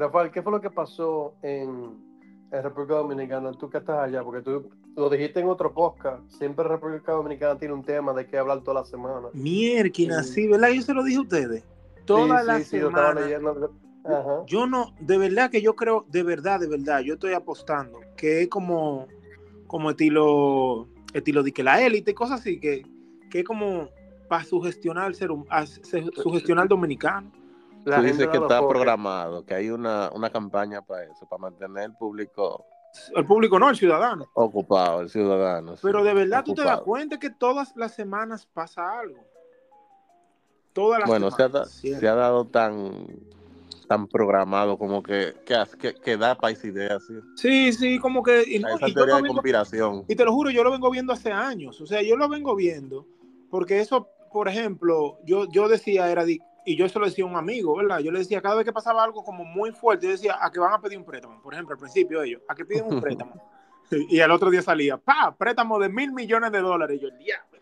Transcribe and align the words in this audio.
Rafael, 0.00 0.30
¿qué 0.30 0.42
fue 0.42 0.52
lo 0.52 0.60
que 0.60 0.70
pasó 0.70 1.34
en, 1.42 1.96
en 2.50 2.62
República 2.62 2.94
Dominicana? 2.94 3.52
Tú 3.52 3.68
que 3.70 3.78
estás 3.78 3.98
allá, 3.98 4.22
porque 4.24 4.42
tú 4.42 4.68
lo 4.96 5.08
dijiste 5.10 5.40
en 5.40 5.48
otro 5.48 5.72
podcast, 5.72 6.22
siempre 6.30 6.64
República 6.66 7.12
Dominicana 7.12 7.58
tiene 7.58 7.74
un 7.74 7.84
tema 7.84 8.12
de 8.12 8.26
qué 8.26 8.38
hablar 8.38 8.62
toda 8.62 8.80
la 8.80 8.86
semana. 8.86 9.28
Mierda, 9.32 10.22
Sí. 10.22 10.48
¿verdad? 10.48 10.70
Yo 10.70 10.82
se 10.82 10.94
lo 10.94 11.04
dije 11.04 11.18
a 11.18 11.22
ustedes. 11.22 11.64
Toda 12.06 12.40
Sí, 12.40 12.46
la 12.46 12.58
sí, 12.58 12.64
sí, 12.64 12.78
yo 12.80 12.88
semana. 12.88 13.20
Ajá. 14.04 14.42
Yo 14.46 14.66
no, 14.66 14.94
de 14.98 15.18
verdad 15.18 15.50
que 15.50 15.60
yo 15.60 15.76
creo, 15.76 16.06
de 16.08 16.22
verdad, 16.22 16.58
de 16.58 16.66
verdad, 16.68 17.00
yo 17.00 17.14
estoy 17.14 17.34
apostando 17.34 18.00
que 18.16 18.42
es 18.42 18.48
como, 18.48 19.06
como 19.66 19.90
estilo, 19.90 20.88
estilo 21.12 21.42
de 21.42 21.52
que 21.52 21.62
la 21.62 21.84
élite, 21.84 22.14
cosas 22.14 22.40
así, 22.40 22.58
que, 22.58 22.82
que 23.30 23.40
es 23.40 23.44
como 23.44 23.88
para 24.28 24.42
sugestionar 24.44 25.04
al 25.04 25.14
ser, 25.14 25.30
a- 25.50 25.66
sugestionar 25.66 26.62
al 26.62 26.68
dominicano. 26.68 27.30
La 27.84 27.96
Tú 27.96 28.02
dices 28.02 28.28
que 28.28 28.36
está 28.38 28.66
programado, 28.66 29.44
que 29.44 29.54
hay 29.54 29.70
una, 29.70 30.10
una 30.12 30.30
campaña 30.30 30.82
para 30.82 31.04
eso, 31.04 31.26
para 31.28 31.40
mantener 31.40 31.84
el 31.84 31.94
público 31.96 32.64
El 33.14 33.24
público 33.24 33.58
no, 33.58 33.70
el 33.70 33.76
ciudadano. 33.76 34.26
ocupado, 34.34 35.00
el 35.00 35.08
ciudadano. 35.10 35.76
sí, 35.76 35.80
Pero 35.82 36.02
de 36.04 36.12
verdad 36.14 36.42
tú 36.44 36.54
te 36.54 36.62
das 36.62 36.80
cuenta 36.82 37.18
que 37.18 37.30
todas 37.30 37.74
las 37.76 37.94
semanas 37.94 38.46
pasa 38.52 38.98
algo. 39.00 39.18
Todas 40.72 41.00
las 41.00 41.08
Bueno, 41.08 41.30
se 41.30 41.42
ha, 41.42 41.46
semanas. 41.48 41.70
siempre. 41.70 42.00
se 42.00 42.08
ha 42.08 42.14
dado 42.14 42.46
tan 42.46 43.06
tan 43.88 44.06
programado 44.06 44.78
como 44.78 45.02
que, 45.02 45.34
que, 46.04 46.16
da 46.16 46.36
país 46.36 46.62
ideas. 46.64 47.02
¿sí? 47.08 47.14
Sí, 47.34 47.72
sí, 47.72 47.98
como 47.98 48.22
que... 48.22 48.44
y 48.46 48.60
no, 48.60 48.68
Esa 48.68 48.88
y 48.88 48.94
teoría 48.94 49.16
de 49.16 49.22
vengo- 49.22 49.34
conspiración. 49.34 50.04
Y 50.06 50.14
te 50.14 50.24
lo 50.24 50.32
juro, 50.32 50.50
yo 50.50 50.62
lo 50.62 50.70
vengo 50.70 50.88
viendo 50.92 51.12
hace 51.12 51.32
años. 51.32 51.80
O 51.80 51.86
sea, 51.86 52.00
yo 52.00 52.16
lo 52.16 52.28
vengo 52.28 52.54
viendo 52.54 53.04
porque 53.50 53.80
eso, 53.80 54.06
por 54.32 54.46
ejemplo, 54.46 55.18
yo, 55.24 55.48
yo 55.50 55.68
decía, 55.68 56.08
era 56.08 56.24
y 56.66 56.76
yo 56.76 56.88
se 56.88 56.98
lo 56.98 57.06
decía 57.06 57.24
a 57.24 57.28
un 57.28 57.36
amigo, 57.36 57.76
¿verdad? 57.76 58.00
Yo 58.00 58.10
le 58.12 58.18
decía, 58.20 58.40
cada 58.42 58.54
vez 58.56 58.64
que 58.64 58.72
pasaba 58.72 59.02
algo 59.04 59.24
como 59.24 59.44
muy 59.44 59.72
fuerte, 59.72 60.06
yo 60.06 60.12
decía, 60.12 60.36
a 60.40 60.50
que 60.50 60.58
van 60.60 60.72
a 60.72 60.80
pedir 60.80 60.98
un 60.98 61.04
préstamo. 61.04 61.40
Por 61.42 61.54
ejemplo, 61.54 61.74
al 61.74 61.80
principio 61.80 62.22
ellos, 62.22 62.42
a 62.48 62.54
que 62.54 62.64
piden 62.64 62.84
un 62.86 63.00
préstamo. 63.00 63.34
y 63.90 64.20
al 64.20 64.30
otro 64.30 64.50
día 64.50 64.62
salía, 64.62 64.96
pa, 64.96 65.34
préstamo 65.36 65.78
de 65.78 65.88
mil 65.88 66.12
millones 66.12 66.52
de 66.52 66.60
dólares. 66.60 66.98
Y 66.98 67.02
yo, 67.02 67.08
diablo. 67.18 67.60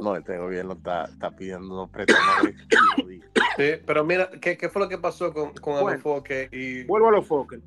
No, 0.00 0.16
este 0.16 0.38
gobierno 0.38 0.72
está, 0.72 1.04
está 1.04 1.30
pidiendo 1.30 1.66
unos 1.74 1.90
préstamos. 1.90 2.24
Sí, 3.56 3.72
pero 3.84 4.04
mira, 4.04 4.30
¿qué, 4.40 4.56
qué 4.56 4.68
fue 4.70 4.80
lo 4.82 4.88
que 4.88 4.96
pasó 4.96 5.32
con, 5.34 5.52
con 5.54 5.74
Bueno. 5.74 5.88
Alofoque? 5.88 6.48
Y... 6.52 6.84
Vuelvo 6.84 7.08
a 7.08 7.12
los 7.12 7.26
Fokker. 7.26 7.60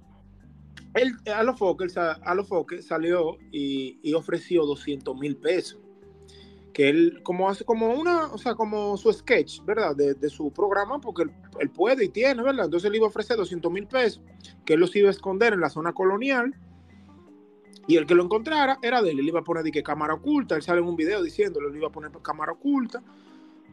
Él, 0.96 1.14
a 1.32 1.44
los 1.44 1.58
Fokker, 1.60 1.90
sa- 1.92 2.14
a 2.24 2.34
los 2.36 2.48
Fokker 2.48 2.82
salió 2.82 3.38
y, 3.52 4.00
y 4.02 4.14
ofreció 4.16 4.66
200 4.66 5.16
mil 5.18 5.38
pesos. 5.38 5.80
Que 6.74 6.90
él, 6.90 7.20
como 7.24 7.50
hace 7.50 7.64
como 7.64 7.94
una, 7.94 8.26
o 8.34 8.38
sea, 8.38 8.56
como 8.56 8.98
su 8.98 9.14
sketch, 9.14 9.64
¿verdad? 9.64 9.96
De, 9.96 10.16
de 10.16 10.30
su 10.30 10.52
programa, 10.52 11.00
porque 11.00 11.24
él, 11.24 11.32
él 11.60 11.70
puede 11.70 12.06
y 12.06 12.10
tiene, 12.10 12.42
¿verdad? 12.42 12.66
Entonces 12.66 12.90
él 12.90 12.96
iba 12.96 13.06
a 13.06 13.10
ofrecer 13.10 13.38
200 13.38 13.72
mil 13.72 13.86
pesos, 13.86 14.22
que 14.66 14.74
él 14.74 14.80
los 14.80 14.96
iba 14.96 15.08
a 15.08 15.12
esconder 15.12 15.54
en 15.54 15.60
la 15.62 15.70
zona 15.70 15.94
colonial. 15.94 16.56
Y 17.86 17.98
el 17.98 18.08
que 18.08 18.16
lo 18.16 18.24
encontrara 18.24 18.80
era 18.82 19.02
de 19.02 19.12
él. 19.12 19.20
Él 19.20 19.28
iba 19.28 19.42
a 19.42 19.44
poner 19.44 19.62
de 19.64 19.72
que 19.72 19.84
cámara 19.84 20.14
oculta. 20.14 20.56
Él 20.56 20.62
sale 20.62 20.80
en 20.80 20.88
un 20.88 20.96
video 20.96 21.22
diciéndolo, 21.22 21.68
él 21.70 21.76
iba 21.76 21.88
a 21.88 21.92
poner 21.92 22.12
cámara 22.22 22.54
oculta. 22.54 23.04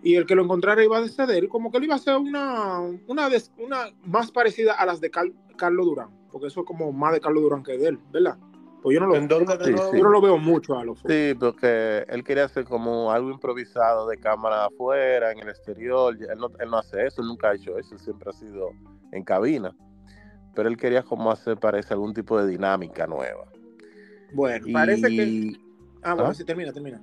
Y 0.02 0.16
el 0.16 0.26
que 0.26 0.34
lo 0.34 0.42
encontrara 0.42 0.82
iba 0.82 0.98
a 0.98 1.08
ceder, 1.08 1.48
como 1.48 1.70
que 1.70 1.78
él 1.78 1.84
iba 1.84 1.94
a 1.94 1.98
hacer 1.98 2.16
una, 2.16 2.80
una, 3.06 3.28
des- 3.30 3.52
una 3.58 3.90
más 4.04 4.30
parecida 4.32 4.72
a 4.74 4.84
las 4.84 5.00
de 5.00 5.10
Cal- 5.10 5.34
Carlos 5.56 5.86
Durán, 5.86 6.08
porque 6.32 6.48
eso 6.48 6.60
es 6.60 6.66
como 6.66 6.90
más 6.90 7.12
de 7.12 7.20
Carlos 7.20 7.42
Durán 7.42 7.62
que 7.62 7.76
de 7.78 7.88
él, 7.88 7.98
¿verdad? 8.10 8.36
Pues 8.82 8.94
yo 8.94 9.00
no 9.00 9.08
lo, 9.08 9.16
¿En 9.16 9.28
dónde 9.28 9.56
de 9.58 9.64
Sí, 9.66 9.70
nuevo? 9.72 9.90
sí. 9.90 9.96
yo 9.98 10.04
no 10.04 10.10
lo 10.10 10.20
veo 10.22 10.38
mucho 10.38 10.78
a 10.78 10.84
los 10.84 11.00
Sí, 11.00 11.34
porque 11.38 12.04
él 12.08 12.24
quería 12.24 12.44
hacer 12.44 12.64
como 12.64 13.12
algo 13.12 13.30
improvisado 13.30 14.08
de 14.08 14.16
cámara 14.16 14.66
afuera, 14.66 15.32
en 15.32 15.40
el 15.40 15.48
exterior. 15.48 16.16
Él 16.18 16.38
no, 16.38 16.50
él 16.58 16.70
no 16.70 16.78
hace 16.78 17.06
eso, 17.06 17.20
él 17.20 17.28
nunca 17.28 17.50
ha 17.50 17.54
hecho 17.54 17.76
eso, 17.78 17.94
él 17.94 18.00
siempre 18.00 18.30
ha 18.30 18.32
sido 18.32 18.70
en 19.12 19.22
cabina. 19.22 19.76
Pero 20.54 20.68
él 20.68 20.76
quería 20.76 21.02
como 21.02 21.30
hacer, 21.30 21.58
parece, 21.58 21.92
algún 21.94 22.14
tipo 22.14 22.40
de 22.40 22.48
dinámica 22.50 23.06
nueva. 23.06 23.46
Bueno, 24.32 24.66
Y... 24.66 24.72
parece 24.72 25.08
que... 25.08 25.52
Ah, 26.02 26.14
bueno, 26.14 26.30
¿Ah? 26.30 26.34
sí, 26.34 26.44
termina, 26.44 26.72
termina. 26.72 27.02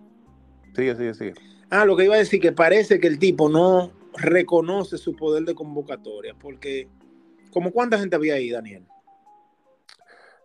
Sigue, 0.75 0.95
sigue, 0.95 1.13
sigue. 1.13 1.33
Ah, 1.69 1.85
lo 1.85 1.95
que 1.95 2.05
iba 2.05 2.15
a 2.15 2.19
decir, 2.19 2.39
que 2.41 2.51
parece 2.51 2.99
que 2.99 3.07
el 3.07 3.19
tipo 3.19 3.49
no 3.49 3.91
reconoce 4.15 4.97
su 4.97 5.15
poder 5.15 5.43
de 5.43 5.53
convocatoria, 5.53 6.33
porque... 6.33 6.87
¿Como 7.51 7.71
cuánta 7.71 7.97
gente 7.97 8.15
había 8.15 8.35
ahí, 8.35 8.49
Daniel? 8.49 8.85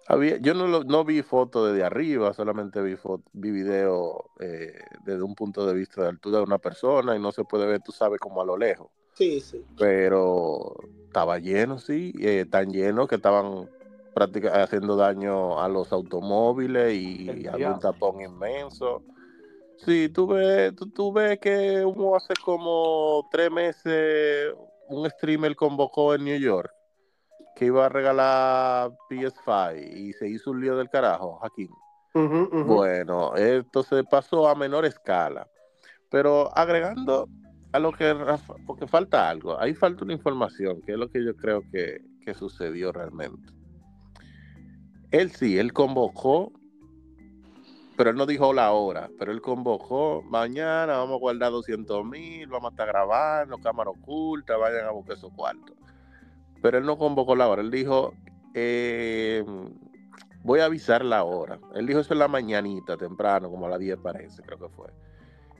Había, 0.09 0.37
yo 0.39 0.55
no, 0.55 0.67
lo- 0.67 0.85
no 0.85 1.05
vi 1.05 1.23
foto 1.23 1.67
desde 1.67 1.85
arriba, 1.85 2.33
solamente 2.35 2.83
vi, 2.83 2.97
foto, 2.97 3.25
vi 3.33 3.51
video 3.51 4.31
eh, 4.41 4.73
desde 5.05 5.23
un 5.23 5.35
punto 5.35 5.65
de 5.67 5.75
vista 5.75 6.03
de 6.03 6.09
altura 6.09 6.39
de 6.39 6.45
una 6.45 6.59
persona 6.59 7.15
y 7.17 7.21
no 7.21 7.31
se 7.33 7.45
puede 7.45 7.67
ver, 7.67 7.81
tú 7.83 7.93
sabes, 7.93 8.19
como 8.21 8.43
a 8.43 8.45
lo 8.45 8.57
lejos. 8.57 8.89
Sí, 9.15 9.41
sí. 9.41 9.65
Pero 9.77 10.75
estaba 11.07 11.39
lleno, 11.39 11.79
sí, 11.79 12.13
eh, 12.21 12.47
tan 12.51 12.73
lleno 12.73 13.07
que 13.07 13.17
estaban 13.17 13.69
prácticamente 14.13 14.61
haciendo 14.63 14.97
daño 14.97 15.61
a 15.61 15.69
los 15.69 15.93
automóviles 15.93 16.95
y 16.95 17.29
El 17.29 17.49
había 17.49 17.73
un 17.73 17.81
tapón 17.81 18.21
inmenso. 18.21 19.05
Sí, 19.77 20.09
tú 20.09 20.27
ves, 20.29 20.75
tú, 20.77 20.91
tú 20.91 21.13
ves 21.13 21.39
que 21.41 21.85
hubo 21.85 22.17
hace 22.17 22.35
como 22.45 23.29
tres 23.31 23.51
meses 23.51 24.53
un 24.89 25.09
streamer 25.11 25.57
convocó 25.57 26.15
en 26.15 26.25
New 26.25 26.39
York 26.39 26.73
que 27.63 27.67
iba 27.67 27.87
a 27.87 27.89
regalar 27.89 28.91
PS5 29.09 29.77
y 29.97 30.13
se 30.15 30.29
hizo 30.29 30.51
un 30.51 30.61
lío 30.61 30.77
del 30.77 30.91
carajo, 30.91 31.37
Joaquín. 31.39 31.71
Bueno, 32.67 33.37
esto 33.37 33.85
se 33.85 34.03
pasó 34.03 34.49
a 34.49 34.57
menor 34.57 34.85
escala, 34.85 35.47
pero 36.11 36.51
agregando 36.59 37.29
a 37.73 37.79
lo 37.79 37.93
que, 37.93 38.13
Rafa- 38.15 38.57
porque 38.67 38.89
falta 38.89 39.29
algo, 39.31 39.61
ahí 39.61 39.75
falta 39.75 40.05
una 40.05 40.13
información, 40.13 40.83
que 40.85 40.93
es 40.95 40.99
lo 40.99 41.09
que 41.09 41.25
yo 41.25 41.37
creo 41.37 41.63
que, 41.71 42.01
que 42.25 42.35
sucedió 42.35 42.91
realmente. 42.91 43.53
Él 45.13 45.31
sí, 45.31 45.57
él 45.57 45.73
convocó, 45.73 46.53
pero 47.97 48.11
él 48.11 48.17
no 48.17 48.27
dijo 48.27 48.53
la 48.53 48.73
hora, 48.73 49.09
pero 49.21 49.31
él 49.31 49.41
convocó, 49.41 50.25
mañana 50.29 50.97
vamos 50.97 51.15
a 51.15 51.21
guardar 51.21 51.53
200 51.53 52.05
mil, 52.05 52.49
vamos 52.49 52.71
a 52.71 52.73
estar 52.73 52.89
grabando, 52.89 53.57
cámara 53.59 53.91
oculta, 53.91 54.57
vayan 54.57 54.87
a 54.87 54.91
buscar 54.91 55.15
esos 55.17 55.33
cuartos. 55.33 55.77
Pero 56.63 56.79
él 56.79 56.87
no 56.87 56.97
convocó 56.97 57.37
la 57.37 57.49
hora, 57.49 57.61
él 57.61 57.71
dijo, 57.71 58.15
eh, 58.55 59.45
voy 60.45 60.61
a 60.61 60.67
avisar 60.67 61.05
la 61.05 61.25
hora. 61.25 61.59
Él 61.75 61.87
dijo 61.87 62.01
eso 62.01 62.15
en 62.15 62.21
la 62.21 62.29
mañanita, 62.29 62.97
temprano, 62.97 63.51
como 63.51 63.67
a 63.67 63.71
las 63.71 63.81
10 63.81 63.99
parece, 63.99 64.43
creo 64.43 64.59
que 64.59 64.69
fue. 64.69 64.89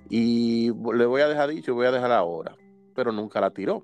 Y 0.09 0.69
le 0.69 1.07
voy 1.07 1.23
a 1.23 1.29
dejar 1.29 1.51
dicho, 1.51 1.75
voy 1.75 1.87
a 1.87 1.93
dejar 1.93 2.11
la 2.11 2.23
hora, 2.23 2.57
pero 2.95 3.13
nunca 3.13 3.41
la 3.41 3.51
tiró. 3.51 3.83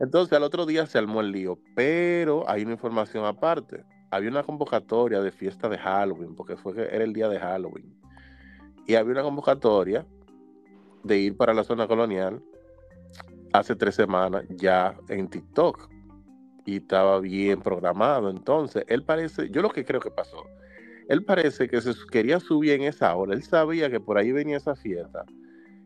Entonces 0.00 0.32
al 0.36 0.42
otro 0.42 0.66
día 0.66 0.86
se 0.86 0.98
armó 0.98 1.20
el 1.20 1.30
lío, 1.30 1.58
pero 1.74 2.48
hay 2.48 2.62
una 2.62 2.72
información 2.72 3.24
aparte. 3.24 3.84
Había 4.10 4.30
una 4.30 4.42
convocatoria 4.42 5.20
de 5.20 5.30
fiesta 5.30 5.68
de 5.68 5.78
Halloween, 5.78 6.34
porque 6.34 6.56
fue 6.56 6.74
que 6.74 6.82
era 6.82 7.04
el 7.04 7.12
día 7.12 7.28
de 7.28 7.38
Halloween. 7.38 7.94
Y 8.86 8.96
había 8.96 9.12
una 9.12 9.22
convocatoria 9.22 10.06
de 11.02 11.18
ir 11.18 11.36
para 11.36 11.54
la 11.54 11.64
zona 11.64 11.86
colonial 11.86 12.42
hace 13.52 13.76
tres 13.76 13.94
semanas 13.94 14.44
ya 14.50 14.96
en 15.08 15.28
TikTok. 15.28 15.93
Y 16.64 16.76
estaba 16.76 17.20
bien 17.20 17.60
programado. 17.60 18.30
Entonces, 18.30 18.84
él 18.88 19.04
parece, 19.04 19.50
yo 19.50 19.62
lo 19.62 19.70
que 19.70 19.84
creo 19.84 20.00
que 20.00 20.10
pasó, 20.10 20.44
él 21.08 21.24
parece 21.24 21.68
que 21.68 21.80
se 21.80 21.92
quería 22.10 22.40
subir 22.40 22.72
en 22.72 22.82
esa 22.82 23.14
hora. 23.14 23.34
Él 23.34 23.42
sabía 23.42 23.90
que 23.90 24.00
por 24.00 24.18
ahí 24.18 24.32
venía 24.32 24.56
esa 24.56 24.74
fiesta. 24.74 25.24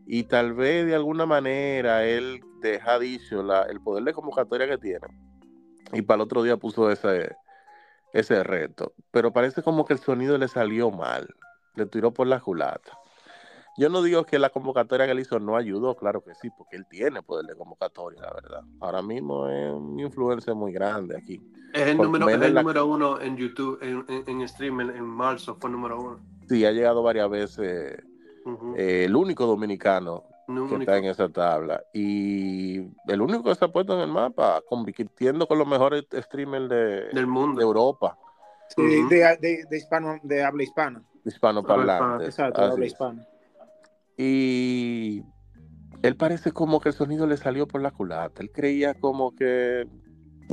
Y 0.06 0.25
tal 0.25 0.55
vez 0.55 0.87
de 0.87 0.94
alguna 0.94 1.27
manera 1.27 2.05
él 2.06 2.41
deja 2.62 2.99
la, 3.31 3.62
el 3.62 3.81
poder 3.81 4.05
de 4.05 4.12
convocatoria 4.12 4.69
que 4.69 4.78
tiene. 4.78 5.06
Y 5.93 6.03
para 6.03 6.17
el 6.17 6.22
otro 6.22 6.43
día 6.43 6.56
puso 6.56 6.91
ese, 6.91 7.34
ese 8.12 8.43
reto. 8.43 8.93
Pero 9.11 9.33
parece 9.33 9.62
como 9.62 9.84
que 9.84 9.94
el 9.94 9.99
sonido 9.99 10.38
le 10.38 10.49
salió 10.49 10.91
mal. 10.91 11.28
Le 11.75 11.87
tiró 11.87 12.12
por 12.12 12.27
la 12.27 12.41
culata. 12.41 12.99
Yo 13.78 13.89
no 13.89 14.03
digo 14.03 14.25
que 14.25 14.41
la 14.41 14.50
convocatoria 14.50 15.06
que 15.06 15.12
él 15.12 15.21
hizo 15.21 15.39
no 15.39 15.56
ayudó, 15.56 15.94
claro 15.97 16.20
que 16.20 16.35
sí, 16.35 16.50
porque 16.50 16.75
él 16.75 16.85
tiene 16.87 17.23
poder 17.23 17.47
de 17.47 17.55
convocatoria, 17.55 18.20
la 18.23 18.32
verdad. 18.32 18.62
Ahora 18.81 19.03
mismo 19.03 19.49
es 19.49 19.70
un 19.70 20.00
influencer 20.00 20.56
muy 20.56 20.73
grande 20.73 21.17
aquí. 21.17 21.41
Es 21.73 21.87
el, 21.87 21.97
Por 21.97 22.06
número, 22.06 22.25
es 22.29 22.32
menos 22.32 22.47
el 22.49 22.55
la- 22.55 22.62
número 22.62 22.87
uno 22.87 23.20
en 23.20 23.37
YouTube, 23.37 23.79
en, 23.81 24.05
en, 24.08 24.41
en 24.41 24.91
en, 24.97 25.05
marzo 25.05 25.55
fue 25.61 25.70
número 25.70 26.00
uno. 26.00 26.19
Sí, 26.49 26.64
ha 26.64 26.73
llegado 26.73 27.05
varias 27.05 27.31
veces 27.31 28.03
eh, 28.76 29.05
el 29.05 29.14
único 29.14 29.47
dominicano 29.47 30.25
No 30.49 30.67
que 30.67 30.75
único. 30.75 30.91
está 30.91 30.97
en 30.99 31.05
esa 31.05 31.29
tabla. 31.29 31.81
Y 31.93 32.79
el 33.06 33.20
único 33.20 33.44
que 33.44 33.55
se 33.55 33.64
ha 33.64 33.69
puesto 33.69 33.94
en 33.94 34.00
el 34.00 34.08
mapa, 34.11 34.61
compitiendo 34.69 35.47
con 35.47 35.56
los 35.56 35.69
mejores 35.69 36.05
streamers 36.12 36.69
de, 36.69 37.08
del 37.12 37.29
mundo. 37.29 37.61
de 37.61 37.64
Europa, 37.64 38.19
Sí, 38.75 38.82
de, 38.82 39.37
de- 39.41 39.64
de 39.70 39.76
hispano, 39.76 40.19
de 40.20 40.43
habla 40.43 40.64
hispana. 40.64 41.00
Exacto, 41.25 42.61
de 42.61 42.67
habla 42.67 42.87
hispana. 42.87 43.25
Y 44.19 45.23
él 46.03 46.17
parece 46.17 46.50
como 46.53 46.81
que 46.81 46.88
el 46.91 46.94
sonido 46.94 47.26
le 47.26 47.37
salió 47.37 47.67
por 47.69 47.81
la 47.81 47.93
culata. 47.93 48.43
Él 48.43 48.50
creía 48.53 48.94
como 48.94 49.35
que, 49.35 49.87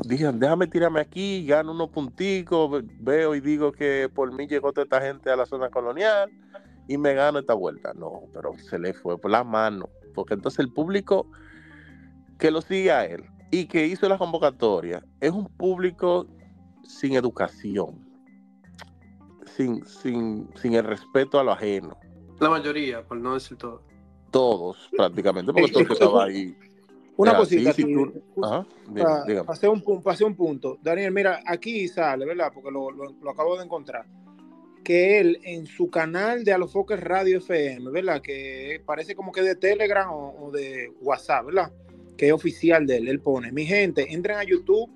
dijeron, 0.07 0.39
déjame 0.39 0.67
tirarme 0.67 0.99
aquí, 1.01 1.45
gano 1.47 1.71
unos 1.71 1.89
punticos, 1.89 2.71
ve- 2.71 2.87
veo 2.99 3.35
y 3.35 3.41
digo 3.41 3.71
que 3.71 4.07
por 4.13 4.31
mí 4.31 4.47
llegó 4.47 4.71
toda 4.71 4.83
esta 4.83 5.01
gente 5.01 5.31
a 5.31 5.35
la 5.35 5.47
zona 5.47 5.69
colonial 5.69 6.31
y 6.87 6.97
me 6.97 7.15
gano 7.15 7.39
esta 7.39 7.55
vuelta. 7.55 7.93
No, 7.95 8.21
pero 8.33 8.53
se 8.69 8.77
le 8.77 8.93
fue 8.93 9.17
por 9.17 9.31
la 9.31 9.43
mano. 9.43 9.89
Porque 10.13 10.35
entonces 10.35 10.59
el 10.59 10.71
público 10.71 11.27
que 12.37 12.51
lo 12.51 12.61
sigue 12.61 12.91
a 12.91 13.05
él, 13.05 13.25
y 13.51 13.65
que 13.65 13.87
hizo 13.87 14.09
la 14.09 14.17
convocatoria 14.17 15.01
es 15.21 15.31
un 15.31 15.47
público 15.47 16.27
sin 16.83 17.13
educación, 17.13 18.05
sin, 19.45 19.85
sin, 19.85 20.49
sin 20.55 20.73
el 20.73 20.83
respeto 20.83 21.39
a 21.39 21.43
lo 21.43 21.53
ajeno. 21.53 21.97
La 22.39 22.49
mayoría, 22.49 23.01
por 23.03 23.17
no 23.17 23.33
decir 23.33 23.57
todo. 23.57 23.81
Todos, 24.31 24.89
prácticamente, 24.95 25.53
porque 25.53 25.71
todo 25.71 25.81
el 25.81 25.87
que 25.87 25.93
estaba 25.93 26.23
ahí. 26.25 26.55
Una 27.17 27.31
era 27.31 27.39
cosita 27.39 27.73
tú- 27.73 28.21
Ajá, 28.43 28.67
dígame. 28.89 29.43
pasé, 29.45 29.69
un, 29.69 29.81
pu- 29.81 30.03
pasé 30.03 30.25
un 30.25 30.35
punto. 30.35 30.77
Daniel, 30.83 31.13
mira, 31.13 31.39
aquí 31.45 31.87
sale, 31.87 32.25
¿verdad? 32.25 32.51
Porque 32.53 32.69
lo, 32.71 32.91
lo- 32.91 33.15
lo 33.21 33.29
acabo 33.31 33.57
de 33.57 33.63
encontrar. 33.63 34.05
Que 34.83 35.19
él 35.19 35.39
en 35.43 35.65
su 35.65 35.89
canal 35.89 36.43
de 36.43 36.51
Alofoques 36.51 36.99
Radio 36.99 37.37
FM, 37.37 37.89
¿verdad? 37.89 38.21
Que 38.21 38.81
parece 38.85 39.15
como 39.15 39.31
que 39.31 39.41
de 39.41 39.55
Telegram 39.55 40.09
o, 40.11 40.35
o 40.47 40.51
de 40.51 40.91
WhatsApp, 41.01 41.45
¿verdad? 41.45 41.71
Que 42.17 42.27
es 42.27 42.33
oficial 42.33 42.85
de 42.85 42.97
él. 42.97 43.07
Él 43.07 43.21
pone, 43.21 43.51
mi 43.53 43.65
gente, 43.65 44.13
entren 44.13 44.37
a 44.37 44.43
YouTube 44.43 44.91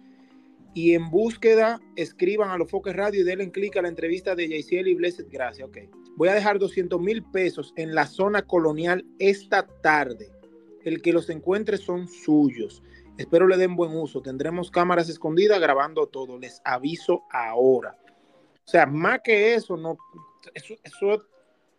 y 0.74 0.94
en 0.94 1.10
búsqueda 1.10 1.80
escriban 1.96 2.52
Alofoques 2.52 2.94
Radio 2.96 3.22
y 3.22 3.24
denle 3.24 3.50
clic 3.50 3.78
a 3.78 3.82
la 3.82 3.88
entrevista 3.88 4.36
de 4.36 4.48
Jayciel 4.50 4.90
y 4.90 4.94
Blessed 4.96 5.26
Gracias. 5.32 5.68
Ok. 5.68 5.78
Voy 6.16 6.30
a 6.30 6.34
dejar 6.34 6.60
200 6.60 7.00
mil 7.00 7.24
pesos 7.24 7.74
en 7.78 7.96
la 7.96 8.06
zona 8.06 8.42
colonial 8.42 9.06
esta 9.20 9.66
tarde. 9.82 10.30
El 10.84 11.02
que 11.02 11.14
los 11.14 11.30
encuentre 11.30 11.78
son 11.78 12.08
suyos. 12.08 12.84
Espero 13.18 13.48
le 13.48 13.58
den 13.58 13.76
buen 13.76 13.92
uso. 13.96 14.22
Tendremos 14.22 14.72
cámaras 14.72 15.10
escondidas 15.10 15.60
grabando 15.60 16.08
todo. 16.08 16.38
Les 16.38 16.62
aviso 16.66 17.24
ahora. 17.32 17.98
O 18.66 18.70
sea, 18.72 18.86
más 18.86 19.20
que 19.24 19.54
eso, 19.56 19.76
no. 19.78 19.98
Eso, 20.54 20.74
eso 20.84 21.26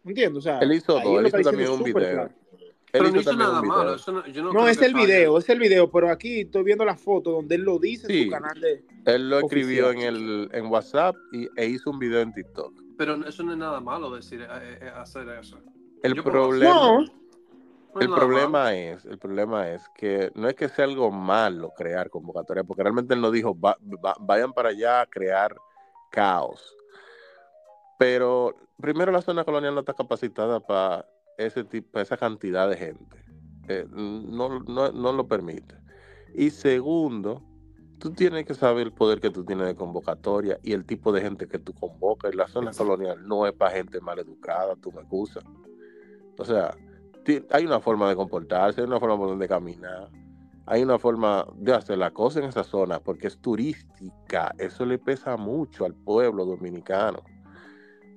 entiendo. 0.05 0.39
O 0.39 0.43
sea, 0.43 0.59
Él 0.59 0.73
hizo 0.73 1.01
todo, 1.01 1.21
él 1.21 1.27
hizo 1.29 1.41
también 1.41 1.71
un 1.71 1.83
video. 1.83 1.95
claro. 1.99 2.31
Pero 2.93 3.07
Él 3.07 3.15
no 3.15 3.21
hizo 3.21 3.33
nada 3.37 3.63
malo. 3.63 3.83
video. 3.83 3.95
Eso 3.97 4.13
no, 4.13 4.27
yo 4.27 4.43
no, 4.43 4.53
No, 4.53 4.69
es 4.69 4.83
el 4.83 4.93
falle. 4.93 5.07
video, 5.07 5.39
es 5.39 5.49
el 5.49 5.59
video, 5.61 5.91
pero 5.91 6.11
aquí 6.11 6.41
estoy 6.41 6.65
viendo 6.65 6.85
la 6.85 6.97
foto 6.97 7.31
donde 7.31 7.55
él 7.55 7.63
lo 7.63 7.79
dice 7.79 8.07
en 8.09 8.13
Sí. 8.13 8.25
su 8.25 8.31
canal 8.31 8.61
de. 8.61 8.85
Él 9.07 9.31
lo 9.31 9.39
escribió 9.39 9.91
en, 9.93 9.99
Oficial. 9.99 10.17
el, 10.17 10.49
en 10.53 10.67
WhatsApp 10.67 11.15
y, 11.33 11.49
e 11.57 11.67
hizo 11.67 11.91
un 11.91 12.01
video 12.01 12.21
en 12.21 12.33
TikTok. 12.35 12.75
Pero 13.01 13.15
eso 13.27 13.43
no 13.43 13.53
es 13.53 13.57
nada 13.57 13.81
malo 13.81 14.15
decir, 14.15 14.43
eh, 14.43 14.79
eh, 14.79 14.93
hacer 14.95 15.27
eso. 15.31 15.59
El 16.03 16.13
Yo 16.17 16.23
puedo 16.23 16.37
problema, 16.51 16.75
No, 16.75 16.99
No 16.99 18.01
es 18.03 18.07
el 18.07 18.13
problema 18.13 18.59
malo. 18.65 18.69
es, 18.77 19.05
el 19.07 19.19
problema 19.19 19.71
es 19.71 19.89
que 19.89 20.31
no 20.35 20.47
es 20.51 20.55
que 20.55 20.69
sea 20.69 20.85
algo 20.85 21.11
malo 21.11 21.73
crear 21.75 22.11
convocatoria, 22.11 22.63
porque 22.63 22.83
realmente 22.83 23.15
él 23.15 23.23
no 23.23 23.31
dijo 23.31 23.59
"Va- 23.59 23.79
va- 24.05 24.17
vayan 24.21 24.53
para 24.53 24.69
allá 24.69 25.01
a 25.01 25.07
crear 25.07 25.57
caos. 26.11 26.77
Pero 27.99 28.55
primero 28.79 29.11
la 29.11 29.23
zona 29.23 29.45
colonial 29.45 29.73
no 29.73 29.81
está 29.81 29.95
capacitada 29.95 30.61
para 30.61 31.07
ese 31.39 31.65
tipo, 31.65 32.01
esa 32.01 32.19
cantidad 32.19 32.69
de 32.69 32.77
gente. 32.77 33.17
Eh, 33.69 33.87
no, 33.91 34.61
no, 34.61 34.93
no 34.93 35.13
lo 35.15 35.27
permite. 35.27 35.75
Y 36.35 36.51
segundo, 36.51 37.43
tú 38.01 38.11
tienes 38.11 38.47
que 38.47 38.55
saber 38.55 38.87
el 38.87 38.93
poder 38.93 39.21
que 39.21 39.31
tú 39.31 39.45
tienes 39.45 39.67
de 39.67 39.77
convocatoria 39.77 40.59
y 40.63 40.73
el 40.73 40.85
tipo 40.85 41.13
de 41.13 41.21
gente 41.21 41.47
que 41.47 41.59
tú 41.59 41.73
convocas. 41.75 42.33
Y 42.33 42.37
la 42.37 42.49
zona 42.49 42.73
colonial 42.73 43.29
no 43.29 43.47
es 43.47 43.53
para 43.53 43.77
gente 43.77 44.01
mal 44.01 44.19
educada, 44.19 44.75
tú 44.75 44.91
me 44.91 45.03
excusas. 45.03 45.45
O 46.37 46.45
sea, 46.45 46.75
hay 47.51 47.67
una 47.67 47.79
forma 47.79 48.09
de 48.09 48.17
comportarse, 48.17 48.81
hay 48.81 48.87
una 48.87 48.99
forma 48.99 49.27
donde 49.27 49.47
caminar, 49.47 50.09
hay 50.67 50.83
una 50.83 50.99
forma 50.99 51.47
de 51.55 51.75
hacer 51.75 51.99
la 51.99 52.11
cosa 52.11 52.41
en 52.41 52.47
esa 52.47 52.65
zona 52.65 52.99
porque 52.99 53.27
es 53.27 53.39
turística. 53.39 54.55
Eso 54.59 54.87
le 54.87 54.99
pesa 54.99 55.37
mucho 55.37 55.85
al 55.85 55.95
pueblo 55.95 56.47
dominicano. 56.47 57.23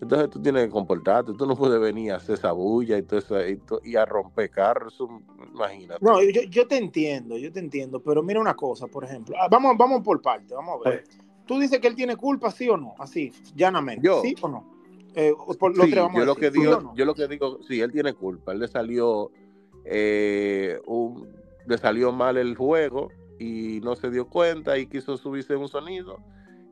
Entonces 0.03 0.29
tú 0.29 0.41
tienes 0.41 0.65
que 0.65 0.69
comportarte, 0.69 1.33
tú 1.33 1.45
no 1.45 1.55
puedes 1.55 1.79
venir 1.79 2.11
a 2.11 2.17
hacer 2.17 2.35
esa 2.35 2.51
bulla 2.51 2.97
y, 2.97 3.03
todo 3.03 3.19
eso, 3.19 3.37
y, 3.83 3.95
a 3.95 4.05
romper 4.05 4.49
carros, 4.49 4.97
imagínate. 5.53 6.03
no, 6.03 6.21
yo, 6.21 6.41
yo 6.43 6.67
te 6.67 6.77
entiendo, 6.77 7.37
yo 7.37 7.51
te 7.51 7.59
entiendo, 7.59 8.01
pero 8.01 8.21
mira 8.21 8.39
una 8.39 8.53
cosa, 8.55 8.87
por 8.87 9.03
ejemplo. 9.05 9.35
Ah, 9.39 9.47
vamos, 9.49 9.75
vamos 9.77 10.01
por 10.03 10.21
parte, 10.21 10.53
vamos 10.53 10.85
a 10.85 10.89
ver. 10.89 11.03
Tú 11.45 11.59
dices 11.59 11.79
que 11.79 11.87
él 11.87 11.95
tiene 11.95 12.15
culpa, 12.15 12.51
sí 12.51 12.69
o 12.69 12.77
no, 12.77 12.95
así, 12.99 13.31
llanamente. 13.55 14.05
Yo. 14.05 14.21
¿Sí 14.21 14.35
o 14.41 14.47
no? 14.47 14.65
Eh, 15.15 15.33
por 15.59 15.75
los 15.75 15.87
Sí, 15.87 15.95
vamos 15.95 16.15
yo 16.15 16.23
a 16.23 16.25
lo 16.25 16.35
que 16.35 16.51
¿sí 16.51 16.59
digo, 16.59 16.81
no? 16.81 16.95
yo 16.95 17.05
lo 17.05 17.13
que 17.15 17.27
digo, 17.27 17.59
sí, 17.63 17.79
él 17.81 17.91
tiene 17.91 18.13
culpa. 18.13 18.51
Él 18.51 18.59
le 18.59 18.67
salió, 18.67 19.31
eh, 19.85 20.79
un- 20.85 21.27
le 21.65 21.77
salió 21.77 22.11
mal 22.11 22.37
el 22.37 22.55
juego 22.55 23.11
y 23.39 23.79
no 23.83 23.95
se 23.95 24.09
dio 24.09 24.27
cuenta 24.27 24.77
y 24.77 24.87
quiso 24.87 25.17
subirse 25.17 25.55
un 25.55 25.69
sonido 25.69 26.19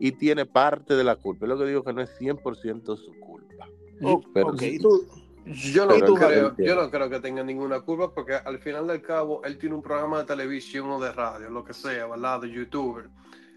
y 0.04 0.14
tiene 0.14 0.48
parte 0.48 0.96
de 0.96 1.04
la 1.04 1.16
culpa. 1.16 1.46
Es 1.46 1.50
lo 1.50 1.58
que 1.60 1.66
digo 1.66 1.84
que 1.84 1.94
no 1.94 2.02
es 2.02 2.10
100% 2.20 2.98
su 2.98 3.14
culpa. 3.20 3.68
O- 4.02 4.22
pero 4.34 4.48
ok, 4.48 4.60
sí. 4.60 4.76
y 4.76 4.80
tú, 4.80 5.06
Yo 5.46 5.86
no, 5.86 5.94
Pero 5.94 6.18
sabe 6.18 6.54
creo, 6.54 6.56
yo 6.58 6.76
no 6.76 6.90
creo 6.92 7.10
que 7.10 7.20
tenga 7.20 7.44
ninguna 7.44 7.82
culpa 7.82 8.12
porque 8.14 8.34
al 8.34 8.60
final 8.60 8.88
del 8.88 9.02
cabo 9.02 9.44
él 9.44 9.58
tiene 9.58 9.76
un 9.76 9.82
programa 9.82 10.20
de 10.20 10.26
televisión 10.26 10.90
o 10.90 11.00
de 11.00 11.12
radio, 11.12 11.50
lo 11.50 11.64
que 11.64 11.74
sea, 11.74 12.08
¿verdad? 12.08 12.42
De 12.42 12.52
youtuber. 12.52 13.10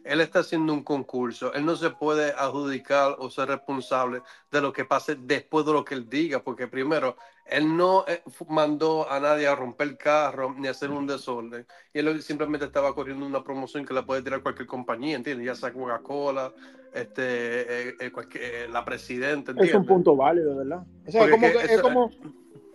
Él 0.05 0.21
está 0.21 0.41
haciendo 0.41 0.73
un 0.73 0.85
concurso. 0.85 1.53
Él 1.55 1.65
no 1.65 1.77
se 1.77 1.91
puede 1.91 2.33
adjudicar 2.33 3.17
o 3.19 3.31
ser 3.31 3.49
responsable 3.49 4.23
de 4.51 4.61
lo 4.61 4.73
que 4.73 4.85
pase 4.85 5.17
después 5.17 5.65
de 5.67 5.73
lo 5.73 5.85
que 5.85 5.95
él 5.95 6.09
diga, 6.09 6.43
porque 6.43 6.69
primero, 6.69 7.17
él 7.47 7.77
no 7.77 8.05
eh, 8.07 8.23
mandó 8.49 9.11
a 9.11 9.19
nadie 9.19 9.47
a 9.47 9.55
romper 9.55 9.89
el 9.89 9.97
carro 9.97 10.55
ni 10.57 10.69
a 10.69 10.73
hacer 10.73 10.91
un 10.91 11.07
desorden. 11.07 11.67
Y 11.93 11.99
él 11.99 12.23
simplemente 12.23 12.67
estaba 12.67 12.95
corriendo 12.95 13.27
una 13.27 13.43
promoción 13.43 13.85
que 13.85 13.95
la 13.95 14.05
puede 14.05 14.23
tirar 14.23 14.43
cualquier 14.43 14.69
compañía, 14.69 15.17
¿entiendes? 15.17 15.47
Ya 15.47 15.55
sea 15.55 15.73
Coca-Cola, 15.73 16.53
este, 16.95 17.23
eh, 17.23 17.95
eh, 18.01 18.13
eh, 18.35 18.69
la 18.71 18.85
presidenta, 18.85 19.53
es 19.59 19.75
un 19.75 19.85
punto 19.85 20.15
válido, 20.15 20.57
¿verdad? 20.57 20.85
O 21.07 21.11
sea, 21.11 21.29
como 21.29 21.49
que 21.49 21.75
es 21.75 21.81
como, 21.81 22.09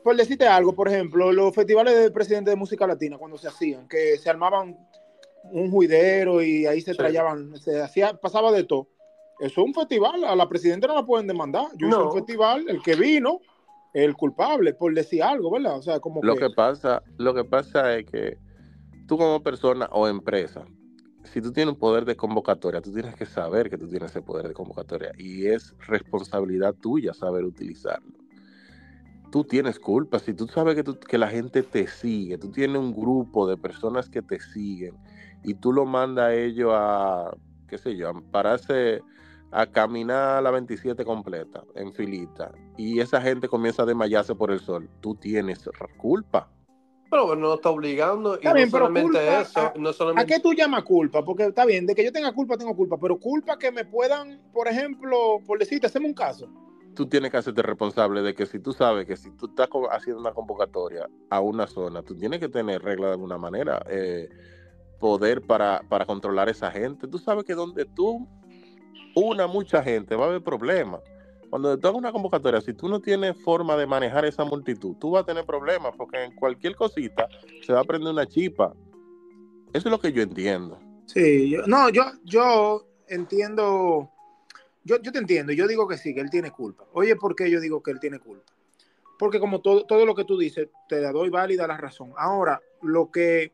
por 0.03 0.15
decirte 0.15 0.45
algo, 0.45 0.75
por 0.75 0.89
ejemplo, 0.89 1.31
los 1.31 1.55
festivales 1.55 1.95
de 1.95 2.11
presidente 2.11 2.49
de 2.49 2.57
música 2.57 2.85
latina, 2.85 3.17
cuando 3.17 3.37
se 3.37 3.47
hacían, 3.47 3.87
que 3.87 4.17
se 4.17 4.29
armaban 4.29 4.77
un 5.43 5.71
juidero 5.71 6.41
y 6.41 6.65
ahí 6.65 6.81
se 6.81 6.91
Sí. 6.91 6.97
trallaban, 6.97 7.57
se 7.59 7.81
hacía, 7.81 8.13
pasaba 8.13 8.51
de 8.51 8.63
todo. 8.63 8.87
Eso 9.39 9.61
es 9.61 9.67
un 9.67 9.73
festival, 9.73 10.23
a 10.25 10.35
la 10.35 10.49
presidenta 10.49 10.87
no 10.87 10.95
la 10.95 11.05
pueden 11.05 11.27
demandar. 11.27 11.67
Yo 11.77 11.87
hice 11.87 11.97
No. 11.97 12.05
un 12.07 12.13
festival, 12.13 12.65
el 12.67 12.81
que 12.81 12.95
vino, 12.95 13.39
el 13.93 14.15
culpable, 14.15 14.73
por 14.73 14.93
decir 14.93 15.23
algo, 15.23 15.49
¿verdad? 15.51 15.77
O 15.77 15.81
sea, 15.81 15.99
como 15.99 16.21
Lo 16.21 16.35
que, 16.35 16.47
que 16.47 16.49
pasa, 16.49 17.01
lo 17.17 17.33
que 17.33 17.45
pasa 17.45 17.95
es 17.97 18.05
que 18.05 18.37
tú 19.07 19.17
como 19.17 19.41
persona 19.41 19.87
o 19.91 20.07
empresa, 20.07 20.65
si 21.23 21.41
tú 21.41 21.51
tienes 21.51 21.73
un 21.73 21.79
poder 21.79 22.05
de 22.05 22.15
convocatoria, 22.15 22.81
tú 22.81 22.93
tienes 22.93 23.15
que 23.15 23.25
saber 23.25 23.69
que 23.69 23.77
tú 23.77 23.87
tienes 23.87 24.11
ese 24.11 24.21
poder 24.21 24.47
de 24.47 24.53
convocatoria 24.53 25.11
y 25.17 25.47
es 25.47 25.73
responsabilidad 25.87 26.75
tuya 26.75 27.13
saber 27.13 27.43
utilizarlo. 27.45 28.13
Tú 29.31 29.43
tienes 29.43 29.79
culpa, 29.79 30.17
si 30.19 30.33
tú 30.33 30.47
sabes 30.47 30.75
que, 30.75 30.83
tú- 30.83 30.99
que 30.99 31.17
la 31.17 31.27
gente 31.27 31.61
te 31.61 31.87
sigue, 31.87 32.37
tú 32.37 32.51
tienes 32.51 32.77
un 32.77 32.93
grupo 32.93 33.47
de 33.47 33.57
personas 33.57 34.09
que 34.09 34.21
te 34.23 34.39
siguen 34.39 34.97
y 35.43 35.53
tú 35.55 35.73
lo 35.73 35.85
mandas 35.85 36.25
a 36.25 36.33
ellos 36.35 36.71
a, 36.73 37.31
qué 37.67 37.77
sé 37.77 37.95
yo, 37.95 38.09
a 38.09 38.21
pararse 38.31 39.01
a 39.51 39.65
caminar 39.65 40.43
la 40.43 40.51
27 40.51 41.03
completa 41.03 41.63
en 41.75 41.91
filita 41.93 42.51
y 42.77 42.99
esa 42.99 43.19
gente 43.21 43.47
comienza 43.47 43.83
a 43.83 43.85
desmayarse 43.85 44.35
por 44.35 44.51
el 44.51 44.59
sol, 44.59 44.89
tú 45.01 45.15
tienes 45.15 45.67
culpa. 45.97 46.49
Pero 47.09 47.25
bueno, 47.25 47.47
no 47.47 47.53
está 47.55 47.71
obligando 47.71 48.33
y 48.33 48.37
Está 48.37 48.49
no 48.49 48.55
bien, 48.55 48.69
solamente 48.69 49.17
culpa, 49.17 49.41
eso, 49.41 49.59
¿a- 49.59 49.73
no 49.75 49.89
¿A 50.21 50.25
qué 50.25 50.39
tú 50.39 50.53
llamas 50.53 50.83
culpa? 50.83 51.25
Porque 51.25 51.45
está 51.45 51.65
bien, 51.65 51.87
de 51.87 51.95
que 51.95 52.03
yo 52.03 52.11
tenga 52.11 52.31
culpa, 52.33 52.55
tengo 52.57 52.75
culpa, 52.75 52.97
pero 52.99 53.17
culpa 53.17 53.57
que 53.57 53.71
me 53.71 53.83
puedan, 53.85 54.39
por 54.53 54.67
ejemplo, 54.67 55.39
por 55.47 55.57
decirte, 55.57 55.87
hacemos 55.87 56.09
un 56.09 56.13
caso. 56.13 56.47
Tú 56.95 57.07
tienes 57.07 57.31
que 57.31 57.37
hacerte 57.37 57.61
responsable 57.63 58.21
de 58.21 58.35
que 58.35 58.45
si 58.45 58.59
tú 58.59 58.73
sabes 58.73 59.07
que 59.07 59.15
si 59.15 59.31
tú 59.31 59.47
estás 59.47 59.69
haciendo 59.91 60.21
una 60.21 60.33
convocatoria 60.33 61.09
a 61.29 61.39
una 61.39 61.65
zona, 61.65 62.03
tú 62.03 62.15
tienes 62.15 62.39
que 62.39 62.49
tener 62.49 62.81
reglas 62.83 63.09
de 63.09 63.13
alguna 63.13 63.37
manera, 63.37 63.81
eh, 63.89 64.29
poder 64.99 65.41
para, 65.41 65.81
para 65.89 66.05
controlar 66.05 66.49
esa 66.49 66.69
gente. 66.71 67.07
Tú 67.07 67.17
sabes 67.17 67.45
que 67.45 67.55
donde 67.55 67.85
tú 67.85 68.27
una 69.15 69.47
mucha 69.47 69.81
gente 69.83 70.15
va 70.15 70.25
a 70.25 70.29
haber 70.29 70.43
problemas. 70.43 71.01
Cuando 71.49 71.77
tú 71.77 71.87
hagas 71.87 71.97
una 71.97 72.11
convocatoria, 72.11 72.61
si 72.61 72.73
tú 72.73 72.87
no 72.87 72.99
tienes 72.99 73.35
forma 73.41 73.75
de 73.75 73.87
manejar 73.87 74.25
esa 74.25 74.45
multitud, 74.45 74.95
tú 74.99 75.11
vas 75.11 75.23
a 75.23 75.25
tener 75.25 75.45
problemas 75.45 75.93
porque 75.97 76.23
en 76.23 76.35
cualquier 76.35 76.75
cosita 76.75 77.27
se 77.65 77.73
va 77.73 77.79
a 77.79 77.83
prender 77.83 78.13
una 78.13 78.27
chipa. 78.27 78.73
Eso 79.73 79.87
es 79.87 79.91
lo 79.91 79.99
que 79.99 80.11
yo 80.11 80.21
entiendo. 80.21 80.79
Sí, 81.07 81.49
yo, 81.49 81.65
no, 81.65 81.89
yo, 81.89 82.03
yo 82.23 82.85
entiendo, 83.07 84.11
yo, 84.83 85.01
yo 85.01 85.11
te 85.11 85.17
entiendo, 85.17 85.51
yo 85.53 85.67
digo 85.67 85.87
que 85.87 85.97
sí, 85.97 86.13
que 86.13 86.21
él 86.21 86.29
tiene 86.29 86.51
culpa. 86.51 86.85
Oye, 86.93 87.15
¿por 87.15 87.35
qué 87.35 87.49
yo 87.49 87.59
digo 87.59 87.81
que 87.81 87.91
él 87.91 87.99
tiene 87.99 88.19
culpa? 88.19 88.53
Porque 89.17 89.39
como 89.39 89.59
todo, 89.59 89.85
todo 89.85 90.05
lo 90.05 90.13
que 90.13 90.25
tú 90.25 90.37
dices, 90.37 90.69
te 90.87 91.01
la 91.01 91.11
doy 91.11 91.29
válida 91.29 91.67
la 91.67 91.77
razón. 91.77 92.13
Ahora, 92.15 92.61
lo 92.83 93.09
que, 93.09 93.53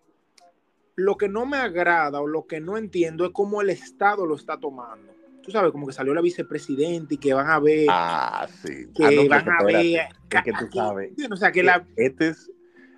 lo 0.96 1.18
que 1.18 1.28
no 1.28 1.46
me 1.46 1.58
agrada 1.58 2.22
o 2.22 2.28
lo 2.28 2.46
que 2.48 2.60
no 2.60 2.78
entiendo 2.78 3.26
es 3.26 3.32
cómo 3.32 3.62
el 3.62 3.70
Estado 3.70 4.26
lo 4.26 4.36
está 4.36 4.58
tomando. 4.58 5.14
Tú 5.44 5.52
sabes, 5.52 5.72
como 5.72 5.86
que 5.88 5.94
salió 5.94 6.14
la 6.14 6.22
vicepresidenta 6.22 7.14
y 7.14 7.18
que 7.18 7.34
van 7.34 7.50
a 7.50 7.60
ver, 7.60 7.88
Ah, 7.90 8.48
sí. 8.62 8.88
que 8.96 9.06
Ah, 9.06 9.12
no, 9.12 9.28
van 9.28 9.50
a 9.50 9.64
ver, 9.64 10.08
es 10.32 10.44
que 10.44 10.54
tú 10.54 10.68
sabes. 10.74 11.12
o 11.32 11.36
sea, 11.36 11.52
que 11.52 11.64
la, 11.64 11.86
Este 11.96 12.30
es, 12.30 12.50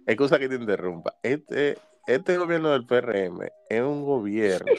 excusa 0.05 0.39
que 0.39 0.47
te 0.47 0.55
interrumpa. 0.55 1.13
Este, 1.23 1.77
este 2.05 2.37
gobierno 2.37 2.69
del 2.71 2.85
PRM 2.85 3.49
es 3.69 3.81
un 3.81 4.05
gobierno 4.05 4.71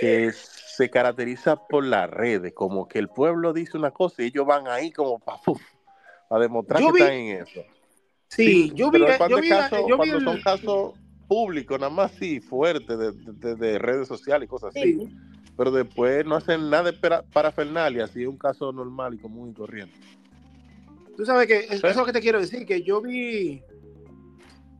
que 0.00 0.32
se 0.32 0.90
caracteriza 0.90 1.56
por 1.56 1.84
las 1.84 2.10
redes, 2.10 2.52
como 2.54 2.88
que 2.88 2.98
el 2.98 3.08
pueblo 3.08 3.52
dice 3.52 3.76
una 3.76 3.90
cosa 3.92 4.22
y 4.22 4.26
ellos 4.26 4.46
van 4.46 4.66
ahí 4.66 4.90
como 4.90 5.20
para 5.20 5.38
demostrar 6.40 6.80
Yo 6.80 6.86
que 6.88 6.92
vi- 6.94 7.00
están 7.02 7.14
en 7.14 7.42
eso. 7.42 7.64
sí, 8.28 8.72
yo 8.74 8.90
vi, 8.90 8.98
yo 9.00 9.06
es 9.36 9.42
vi, 9.42 9.48
caso- 9.48 9.76
yo 9.88 9.98
vi 9.98 10.10
cuando 10.10 10.20
son 10.20 10.40
casos 10.40 10.94
público, 11.22 11.76
nada 11.78 11.90
más 11.90 12.12
sí, 12.12 12.40
fuerte, 12.40 12.96
de, 12.96 13.12
de- 13.12 13.54
de 13.56 13.78
redes 13.78 14.08
sociales 14.08 14.46
y 14.46 14.48
cosas 14.48 14.74
así. 14.76 14.94
Sí. 14.94 15.08
Pero 15.56 15.70
después 15.70 16.24
no 16.24 16.36
hacen 16.36 16.70
nada 16.70 16.84
de 16.84 16.92
para- 16.94 17.22
parafernalia, 17.22 18.04
así 18.04 18.22
es 18.22 18.28
un 18.28 18.38
caso 18.38 18.72
normal 18.72 19.14
y 19.14 19.18
común 19.18 19.50
y 19.50 19.54
corriente. 19.54 19.94
Tú 21.16 21.26
sabes 21.26 21.46
que 21.46 21.58
eso 21.74 21.86
es 21.86 21.96
lo 21.96 22.04
que 22.06 22.12
te 22.12 22.20
quiero 22.20 22.40
decir, 22.40 22.64
que 22.64 22.82
yo 22.82 23.02
vi, 23.02 23.62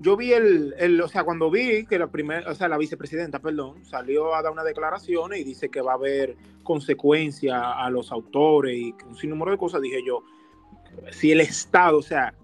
yo 0.01 0.17
vi 0.17 0.33
el, 0.33 0.75
el- 0.79 1.01
o 1.01 1.09
sea, 1.09 1.25
cuando 1.25 1.51
vi 1.51 1.85
que 1.85 1.99
la 1.99 2.07
primera, 2.11 2.51
o 2.51 2.55
sea, 2.55 2.69
la 2.69 2.79
vicepresidenta, 2.79 3.39
perdón, 3.39 3.85
salió 3.85 4.35
a 4.35 4.43
dar 4.43 4.51
una 4.53 4.65
declaración 4.65 5.35
y 5.35 5.45
dice 5.45 5.69
que 5.69 5.83
va 5.83 5.93
a 5.93 5.97
haber 5.97 6.37
consecuencias 6.63 7.61
a 7.63 7.91
los 7.91 8.11
autores 8.11 8.75
y 8.77 8.95
un 9.07 9.15
sinnúmero 9.17 9.51
de 9.51 9.59
cosas, 9.59 9.83
dije 9.83 10.01
yo, 10.07 10.23
si 11.11 11.33
el 11.33 11.41
Estado, 11.43 11.99
o 11.99 12.03
sea, 12.03 12.35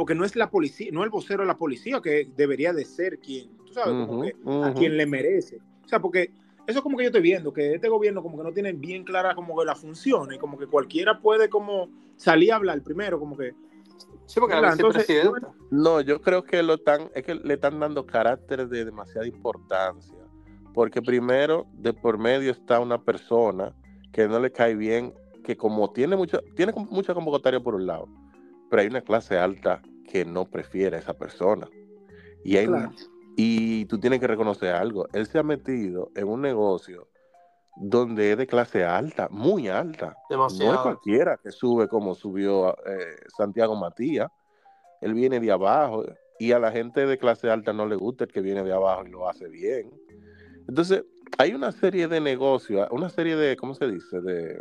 porque 0.00 0.14
no 0.14 0.24
es 0.24 0.34
la 0.34 0.48
policía, 0.48 0.88
no 0.94 1.04
el 1.04 1.10
vocero 1.10 1.42
de 1.42 1.46
la 1.46 1.58
policía 1.58 2.00
que 2.00 2.26
debería 2.34 2.72
de 2.72 2.86
ser 2.86 3.18
quien, 3.18 3.54
tú 3.66 3.74
sabes, 3.74 4.06
como 4.06 4.22
que 4.22 4.34
a 4.46 4.72
quien 4.72 4.96
le 4.96 5.04
merece. 5.04 5.58
O 5.84 5.88
sea, 5.88 6.00
porque 6.00 6.32
eso 6.66 6.78
es 6.78 6.80
como 6.80 6.96
que 6.96 7.04
yo 7.04 7.08
estoy 7.08 7.20
viendo, 7.20 7.52
que 7.52 7.74
este 7.74 7.90
gobierno 7.90 8.22
como 8.22 8.38
que 8.38 8.44
no 8.44 8.50
tiene 8.54 8.72
bien 8.72 9.04
clara 9.04 9.34
como 9.34 9.58
que 9.58 9.66
la 9.66 9.74
función 9.74 10.32
y 10.32 10.38
como 10.38 10.56
que 10.56 10.66
cualquiera 10.66 11.20
puede 11.20 11.50
como 11.50 11.90
salir 12.16 12.50
a 12.50 12.56
hablar 12.56 12.80
primero, 12.80 13.18
como 13.18 13.36
que 13.36 13.52
Sí, 14.24 14.40
porque 14.40 14.58
la 14.58 14.72
entonces, 14.72 15.06
vicepresidenta. 15.06 15.52
No, 15.70 16.00
yo 16.00 16.22
creo 16.22 16.44
que 16.44 16.62
lo 16.62 16.76
están, 16.76 17.10
es 17.14 17.22
que 17.22 17.34
le 17.34 17.52
están 17.52 17.78
dando 17.78 18.06
carácter 18.06 18.70
de 18.70 18.86
demasiada 18.86 19.26
importancia. 19.26 20.16
Porque 20.72 21.02
primero, 21.02 21.66
de 21.74 21.92
por 21.92 22.16
medio 22.16 22.52
está 22.52 22.80
una 22.80 23.02
persona 23.04 23.74
que 24.12 24.26
no 24.26 24.40
le 24.40 24.50
cae 24.50 24.74
bien, 24.76 25.12
que 25.44 25.58
como 25.58 25.90
tiene 25.90 26.16
mucha, 26.16 26.40
tiene 26.56 26.72
mucha 26.72 27.12
convocatoria 27.12 27.60
por 27.60 27.74
un 27.74 27.86
lado, 27.86 28.08
pero 28.70 28.82
hay 28.82 28.88
una 28.88 29.02
clase 29.02 29.36
alta 29.36 29.82
que 30.10 30.24
no 30.24 30.46
prefiere 30.46 30.96
a 30.96 31.00
esa 31.00 31.14
persona. 31.14 31.68
Y, 32.44 32.56
hay, 32.56 32.66
Claro. 32.66 32.92
y 33.36 33.84
tú 33.86 33.98
tienes 33.98 34.20
que 34.20 34.26
reconocer 34.26 34.74
algo. 34.74 35.06
Él 35.12 35.26
se 35.26 35.38
ha 35.38 35.42
metido 35.42 36.10
en 36.14 36.28
un 36.28 36.40
negocio 36.40 37.08
donde 37.76 38.32
es 38.32 38.38
de 38.38 38.46
clase 38.46 38.84
alta, 38.84 39.28
muy 39.30 39.68
alta. 39.68 40.06
No 40.30 40.46
es 40.46 40.56
Demasiado. 40.58 40.82
cualquiera 40.82 41.38
que 41.42 41.50
sube 41.50 41.88
como 41.88 42.14
subió 42.14 42.76
eh, 42.86 43.16
Santiago 43.36 43.76
Matías. 43.76 44.30
Él 45.00 45.14
viene 45.14 45.40
de 45.40 45.50
abajo 45.50 46.04
y 46.38 46.52
a 46.52 46.58
la 46.58 46.72
gente 46.72 47.06
de 47.06 47.18
clase 47.18 47.50
alta 47.50 47.72
no 47.72 47.86
le 47.86 47.96
gusta 47.96 48.24
el 48.24 48.32
que 48.32 48.40
viene 48.40 48.62
de 48.64 48.72
abajo 48.72 49.04
y 49.06 49.10
lo 49.10 49.28
hace 49.28 49.48
bien. 49.48 49.90
Entonces, 50.68 51.04
hay 51.38 51.54
una 51.54 51.72
serie 51.72 52.06
de 52.08 52.20
negocios, 52.20 52.86
una 52.90 53.08
serie 53.08 53.36
de, 53.36 53.56
¿cómo 53.56 53.74
se 53.74 53.88
dice? 53.88 54.20
De, 54.20 54.60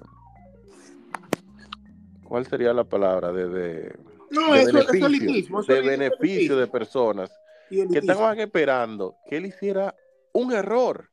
¿Cuál 2.29 2.45
sería 2.45 2.73
la 2.73 2.83
palabra? 2.83 3.31
De, 3.31 3.47
de, 3.49 3.95
no, 4.29 4.53
de 4.53 4.61
eso, 4.61 4.77
eso 4.77 4.79
es 4.93 5.01
beneficio, 5.01 5.59
eso 5.59 5.73
de 5.73 5.79
es 5.79 5.85
beneficio 5.85 6.55
de 6.57 6.67
personas 6.67 7.31
que 7.69 7.99
estaban 7.99 8.39
esperando 8.39 9.15
que 9.27 9.37
él 9.37 9.45
hiciera 9.47 9.95
un 10.33 10.53
error 10.53 11.09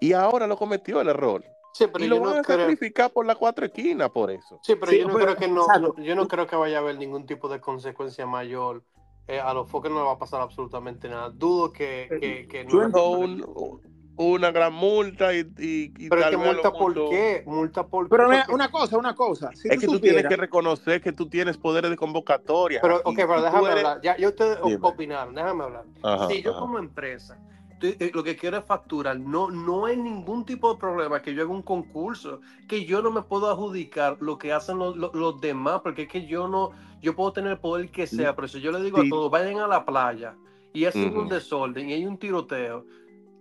y 0.00 0.12
ahora 0.12 0.46
lo 0.46 0.56
cometió 0.56 1.00
el 1.00 1.08
error. 1.08 1.44
Sí, 1.72 1.86
pero 1.92 2.04
y 2.04 2.08
yo 2.08 2.14
lo 2.16 2.20
van 2.22 2.34
no 2.34 2.40
a 2.40 2.42
creo. 2.42 2.58
sacrificar 2.58 3.10
por 3.12 3.26
las 3.26 3.36
cuatro 3.36 3.66
esquinas 3.66 4.10
por 4.10 4.30
eso. 4.30 4.58
Sí, 4.62 4.74
pero 4.76 4.90
Sí, 4.92 4.98
yo 4.98 5.08
no 5.08 5.14
pero- 5.14 5.26
creo 5.26 5.36
que 5.36 5.48
no, 5.48 5.94
yo 6.02 6.14
no 6.14 6.26
creo 6.26 6.46
que 6.46 6.56
vaya 6.56 6.78
a 6.78 6.80
haber 6.80 6.96
ningún 6.98 7.26
tipo 7.26 7.48
de 7.48 7.60
consecuencia 7.60 8.26
mayor. 8.26 8.82
Eh, 9.28 9.40
a 9.40 9.52
los 9.52 9.68
foques 9.70 9.90
no 9.90 9.98
le 9.98 10.04
va 10.06 10.12
a 10.12 10.18
pasar 10.18 10.40
absolutamente 10.40 11.08
nada. 11.08 11.30
Dudo 11.30 11.72
que, 11.72 12.08
que, 12.20 12.46
que 12.48 12.66
Yo 12.68 12.88
no. 12.88 13.10
Un- 13.10 13.95
una 14.16 14.50
gran 14.50 14.72
multa 14.72 15.34
y, 15.34 15.40
y, 15.58 15.92
y 15.98 16.08
pero 16.08 16.20
es 16.20 16.22
tal 16.22 16.30
que 16.30 16.36
vez 16.36 16.46
multa 16.54 16.72
por 16.72 16.94
qué? 17.10 17.42
Multa 17.46 17.86
por 17.86 18.08
Pero 18.08 18.28
una, 18.28 18.46
una 18.50 18.70
cosa, 18.70 18.96
una 18.96 19.14
cosa. 19.14 19.50
Si 19.52 19.68
Es 19.68 19.78
que 19.78 19.86
tú 19.86 20.00
tienes 20.00 20.22
supieras- 20.22 20.28
que 20.30 20.36
reconocer 20.36 21.00
que 21.02 21.12
tú 21.12 21.28
tienes 21.28 21.58
poderes 21.58 21.90
de 21.90 21.96
convocatoria. 21.96 22.80
Pero, 22.80 22.96
ok, 23.04 23.14
pero 23.16 23.36
tú 23.36 23.42
déjame 23.42 23.66
eres- 23.72 23.84
hablar. 23.84 24.00
Ya, 24.02 24.16
ya 24.16 24.28
ustedes 24.28 24.58
Dime. 24.64 24.78
opinaron, 24.80 25.34
déjame 25.34 25.64
hablar. 25.64 25.84
Ajá, 26.02 26.28
si 26.28 26.42
yo 26.42 26.52
ajá. 26.52 26.60
como 26.60 26.78
empresa 26.78 27.38
tú- 27.78 27.88
eh, 27.88 28.10
lo 28.14 28.24
que 28.24 28.36
quiero 28.36 28.56
es 28.56 28.64
facturar, 28.64 29.18
no, 29.20 29.50
no 29.50 29.84
hay 29.84 29.98
ningún 29.98 30.46
tipo 30.46 30.72
de 30.72 30.80
problema 30.80 31.20
que 31.20 31.34
yo 31.34 31.42
haga 31.42 31.52
un 31.52 31.60
concurso, 31.62 32.40
que 32.68 32.86
yo 32.86 33.02
no 33.02 33.10
me 33.10 33.20
puedo 33.20 33.50
adjudicar 33.50 34.16
lo 34.20 34.38
que 34.38 34.52
hacen 34.52 34.78
los, 34.78 34.96
los- 34.96 35.14
los 35.14 35.40
demás, 35.42 35.80
porque 35.82 36.02
es 36.02 36.08
que 36.08 36.26
yo 36.26 36.48
no, 36.48 36.70
yo 37.02 37.14
puedo 37.14 37.34
tener 37.34 37.52
el 37.52 37.58
poder 37.58 37.90
que 37.90 38.06
sea, 38.06 38.34
pero 38.34 38.48
si 38.48 38.62
yo 38.62 38.72
le 38.72 38.80
digo 38.82 38.98
Sí. 39.02 39.08
a 39.08 39.10
todos, 39.10 39.30
vayan 39.30 39.58
a 39.58 39.66
la 39.66 39.84
playa 39.84 40.34
y 40.72 40.86
hacen 40.86 41.10
un 41.12 41.24
Ujú. 41.26 41.28
desorden 41.34 41.90
y 41.90 41.92
hay 41.92 42.06
un 42.06 42.16
tiroteo, 42.18 42.86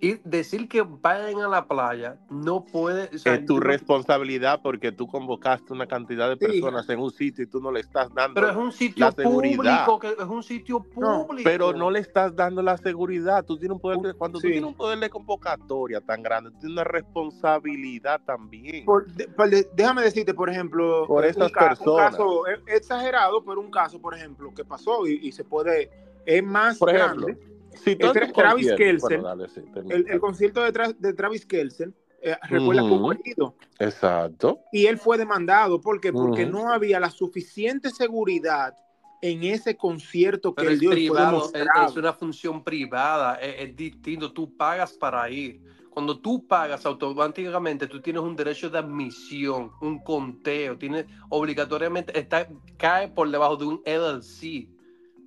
y 0.05 0.21
decir 0.23 0.67
que 0.67 0.83
vayan 0.83 1.39
a 1.41 1.47
la 1.47 1.67
playa 1.67 2.17
no 2.29 2.63
puede... 2.63 3.09
o 3.15 3.17
sea, 3.17 3.33
es 3.35 3.45
tu 3.45 3.59
responsabilidad 3.59 4.59
porque 4.61 4.91
tú 4.91 5.07
convocaste 5.07 5.73
una 5.73 5.87
cantidad 5.87 6.29
de 6.29 6.35
Sí. 6.35 6.45
personas 6.45 6.87
en 6.89 6.99
un 6.99 7.11
sitio 7.11 7.43
y 7.43 7.47
tú 7.47 7.59
no 7.59 7.71
le 7.71 7.79
estás 7.79 8.13
dando. 8.13 8.35
Pero 8.35 8.49
es 8.51 8.55
un 8.57 8.71
sitio 8.71 9.05
la 9.05 9.11
seguridad. 9.11 9.85
público, 9.85 9.99
que 9.99 10.21
es 10.23 10.29
un 10.29 10.43
sitio 10.43 10.85
No, 10.97 11.25
público. 11.25 11.49
Pero 11.49 11.73
no 11.73 11.89
le 11.89 11.99
estás 11.99 12.35
dando 12.35 12.61
la 12.61 12.77
seguridad. 12.77 13.43
Tú 13.43 13.57
tienes 13.57 13.75
un 13.75 13.81
poder 13.81 13.97
de- 13.99 14.13
cuando 14.13 14.39
tú 14.39 14.47
tienes 14.47 14.63
un 14.63 14.75
poder 14.75 14.99
de 14.99 15.09
convocatoria 15.09 16.01
tan 16.01 16.21
grande, 16.21 16.51
tú 16.51 16.57
tienes 16.59 16.73
una 16.75 16.83
responsabilidad 16.83 18.21
también. 18.25 18.85
por- 18.85 19.07
de- 19.07 19.27
por 19.27 19.49
de- 19.49 19.67
déjame 19.73 20.03
decirte, 20.03 20.33
por 20.33 20.49
ejemplo, 20.49 21.05
Por 21.07 21.23
un 21.23 21.29
esas 21.29 21.51
ca- 21.51 21.63
un 21.63 21.67
personas. 21.69 22.11
caso 22.11 22.47
eh, 22.47 22.59
exagerado, 22.67 23.43
pero 23.43 23.59
un 23.59 23.71
caso, 23.71 23.99
por 23.99 24.13
ejemplo, 24.15 24.53
que 24.53 24.63
pasó 24.63 25.07
y, 25.07 25.19
y 25.23 25.31
se 25.31 25.43
puede, 25.43 25.89
es 26.25 26.43
más 26.43 26.77
Por 26.77 26.89
ejemplo, 26.89 27.27
grande. 27.27 27.54
Si 27.75 27.95
tú 27.95 28.07
Tra- 28.07 28.33
Travis 28.33 28.67
concierto- 28.67 28.77
Kelce, 28.77 29.07
bueno, 29.17 29.23
dale, 29.23 29.49
sí. 29.49 29.61
El, 29.89 30.05
el 30.09 30.19
concierto 30.19 30.63
de, 30.63 30.73
Tra- 30.73 30.95
de 30.97 31.13
Travis 31.13 31.45
Kelsen, 31.45 31.95
eh, 32.21 32.35
recuerda 32.49 32.81
que 32.81 32.87
Ujú. 32.87 32.95
hubo 32.95 33.11
herido, 33.13 33.55
Exacto. 33.79 34.59
y 34.71 34.85
él 34.87 34.97
fue 34.97 35.17
demandado. 35.17 35.79
¿Por 35.81 35.99
qué? 36.01 36.11
Porque 36.11 36.43
Ujú. 36.45 36.51
no 36.51 36.71
había 36.73 36.99
la 36.99 37.09
suficiente 37.11 37.89
seguridad 37.91 38.73
en 39.21 39.43
ese 39.43 39.75
concierto 39.77 40.53
que 40.53 40.61
Pero 40.61 40.69
él 40.69 40.73
es 40.75 40.79
dio 40.79 40.89
y 40.93 41.07
fue 41.07 41.17
privado, 41.17 41.51
es, 41.53 41.89
es 41.89 41.97
una 41.97 42.13
función 42.13 42.63
privada, 42.63 43.35
es, 43.35 43.69
es 43.69 43.75
distinto, 43.75 44.31
tú 44.31 44.55
pagas 44.55 44.93
para 44.93 45.29
ir. 45.29 45.61
Cuando 45.89 46.19
tú 46.19 46.45
pagas 46.45 46.85
automáticamente, 46.85 47.87
tú 47.87 48.01
tienes 48.01 48.21
un 48.21 48.35
derecho 48.35 48.69
de 48.69 48.79
admisión, 48.79 49.71
un 49.79 49.99
conteo, 50.03 50.77
tienes 50.77 51.05
obligatoriamente, 51.29 52.19
está, 52.19 52.47
cae 52.77 53.07
por 53.07 53.29
debajo 53.31 53.55
de 53.55 53.65
un 53.65 53.81
LLC. 53.85 54.67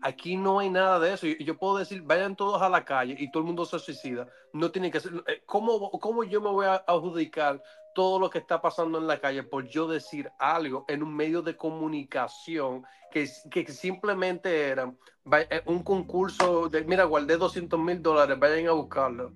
Aquí 0.03 0.37
no 0.37 0.59
hay 0.61 0.71
nada 0.71 0.99
de 1.01 1.13
eso. 1.15 1.27
Yo, 1.27 1.35
yo 1.39 1.57
puedo 1.59 1.79
decir, 1.79 2.03
vayan 2.03 2.37
todos 2.37 2.63
a 2.63 2.69
la 2.69 2.85
calle 2.85 3.17
y 3.19 3.31
todo 3.31 3.43
el 3.43 3.47
mundo 3.47 3.65
se 3.65 3.79
suicida. 3.79 4.27
No 4.53 4.71
tienen 4.71 4.91
que 4.93 5.01
ser. 5.01 5.13
eh, 5.27 5.43
¿Cómo, 5.47 5.91
cómo 5.93 6.25
yo 6.25 6.41
me 6.41 6.51
voy 6.51 6.67
a 6.67 6.77
adjudicar 6.87 7.63
todo 7.95 8.21
lo 8.21 8.31
que 8.31 8.39
está 8.39 8.61
pasando 8.61 8.99
en 8.99 9.07
la 9.09 9.19
calle 9.21 9.43
por 9.43 9.67
yo 9.67 9.89
decir 9.89 10.31
algo 10.39 10.85
en 10.89 11.03
un 11.03 11.15
medio 11.17 11.43
de 11.43 11.57
comunicación 11.57 12.85
que, 13.11 13.29
que 13.51 13.67
simplemente 13.73 14.69
era 14.69 14.95
eh, 15.33 15.63
un 15.67 15.83
concurso 15.83 16.69
de, 16.69 16.85
mira, 16.85 17.05
guardé 17.05 17.37
200 17.37 17.81
mil 17.81 18.01
dólares, 18.01 18.39
vayan 18.39 18.69
a 18.69 18.73
buscarlo. 18.73 19.33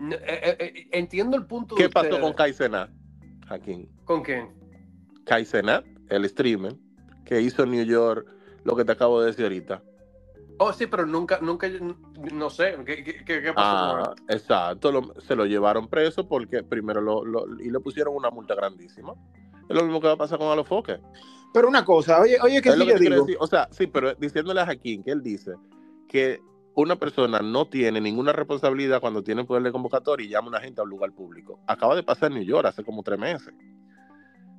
Eh, 0.00 0.88
entiendo 0.92 1.36
el 1.36 1.44
punto 1.46 1.74
de 1.74 1.82
¿Qué 1.82 1.88
pasó 1.90 2.06
ustedes. 2.06 2.22
con 2.22 2.32
Kaizenat, 2.34 2.90
Joaquín? 3.48 3.88
¿Con 4.04 4.22
quién? 4.22 4.48
Kaizenat, 5.26 5.84
el 6.08 6.26
streamer, 6.28 6.74
que 7.24 7.40
hizo 7.40 7.64
en 7.64 7.72
New 7.72 7.84
York 7.84 8.26
lo 8.64 8.76
que 8.76 8.84
te 8.84 8.92
acabo 8.92 9.20
de 9.20 9.26
decir 9.28 9.44
ahorita. 9.44 9.82
Oh, 10.60 10.72
sí, 10.72 10.86
pero 10.86 11.06
nunca, 11.06 11.38
nunca, 11.40 11.68
no 12.32 12.50
sé, 12.50 12.76
¿qué, 12.84 13.04
qué, 13.04 13.24
qué- 13.24 13.42
qué 13.42 13.52
pasó 13.52 13.76
Ah, 13.76 14.02
con 14.14 14.24
él? 14.28 14.34
exacto. 14.36 14.90
lo- 14.90 15.14
se 15.20 15.36
lo 15.36 15.46
llevaron 15.46 15.86
preso 15.88 16.26
porque 16.26 16.64
primero 16.64 17.00
lo, 17.00 17.24
lo- 17.24 17.46
y 17.60 17.70
le 17.70 17.78
pusieron 17.80 18.14
una 18.16 18.30
multa 18.30 18.54
grandísima. 18.56 19.12
Es 19.68 19.76
lo 19.76 19.84
mismo 19.84 20.00
que 20.00 20.08
va 20.08 20.14
a 20.14 20.18
pasar 20.18 20.38
con 20.38 20.48
Alofoque. 20.48 20.98
Pero 21.54 21.68
una 21.68 21.84
cosa, 21.84 22.20
oye, 22.20 22.38
oye, 22.42 22.60
que 22.60 22.70
Es 22.70 22.74
si 22.74 22.80
lo 22.80 22.86
que 22.86 22.92
yo 22.92 22.98
digo, 22.98 23.22
decir. 23.24 23.36
O 23.40 23.46
sea, 23.46 23.68
sí, 23.70 23.86
pero 23.86 24.14
diciéndole 24.14 24.60
a 24.60 24.66
Jaquín 24.66 25.02
que 25.04 25.12
él 25.12 25.22
dice 25.22 25.52
que 26.08 26.40
una 26.74 26.96
persona 26.96 27.40
no 27.40 27.66
tiene 27.66 28.00
ninguna 28.00 28.32
responsabilidad 28.32 29.00
cuando 29.00 29.22
tiene 29.22 29.44
poder 29.44 29.62
de 29.62 29.72
convocatoria 29.72 30.26
y 30.26 30.30
llama 30.30 30.46
a 30.46 30.50
una 30.50 30.60
gente 30.60 30.80
a 30.80 30.84
un 30.84 30.90
lugar 30.90 31.12
público. 31.12 31.60
Acaba 31.66 31.94
de 31.94 32.02
pasar 32.02 32.30
en 32.32 32.38
New 32.38 32.46
York 32.46 32.66
hace 32.66 32.82
como 32.84 33.02
tres 33.02 33.18
meses. 33.18 33.54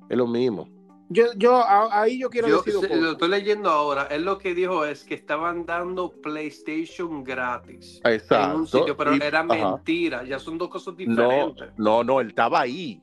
Es 0.08 0.16
lo 0.16 0.26
mismo. 0.26 0.68
Yo, 1.10 1.24
yo 1.36 1.56
a- 1.56 2.00
ahí 2.02 2.18
yo 2.18 2.30
quiero 2.30 2.48
Yo 2.48 2.62
decir 2.62 2.74
lo 2.90 3.10
estoy 3.12 3.28
leyendo 3.28 3.68
ahora. 3.68 4.04
Él 4.04 4.24
lo 4.24 4.38
que 4.38 4.54
dijo 4.54 4.84
es 4.86 5.04
que 5.04 5.14
estaban 5.14 5.66
dando 5.66 6.10
PlayStation 6.22 7.22
gratis 7.22 8.00
Exacto. 8.04 8.52
en 8.54 8.60
un 8.60 8.66
sitio, 8.66 8.96
pero 8.96 9.14
Y- 9.14 9.20
era 9.20 9.40
ajá. 9.40 9.44
mentira. 9.74 10.24
Ya 10.24 10.38
son 10.38 10.56
dos 10.56 10.68
cosas 10.68 10.94
No, 10.94 10.98
diferentes. 10.98 11.68
no, 11.76 12.02
no, 12.02 12.20
él 12.20 12.28
estaba 12.28 12.60
ahí. 12.60 13.02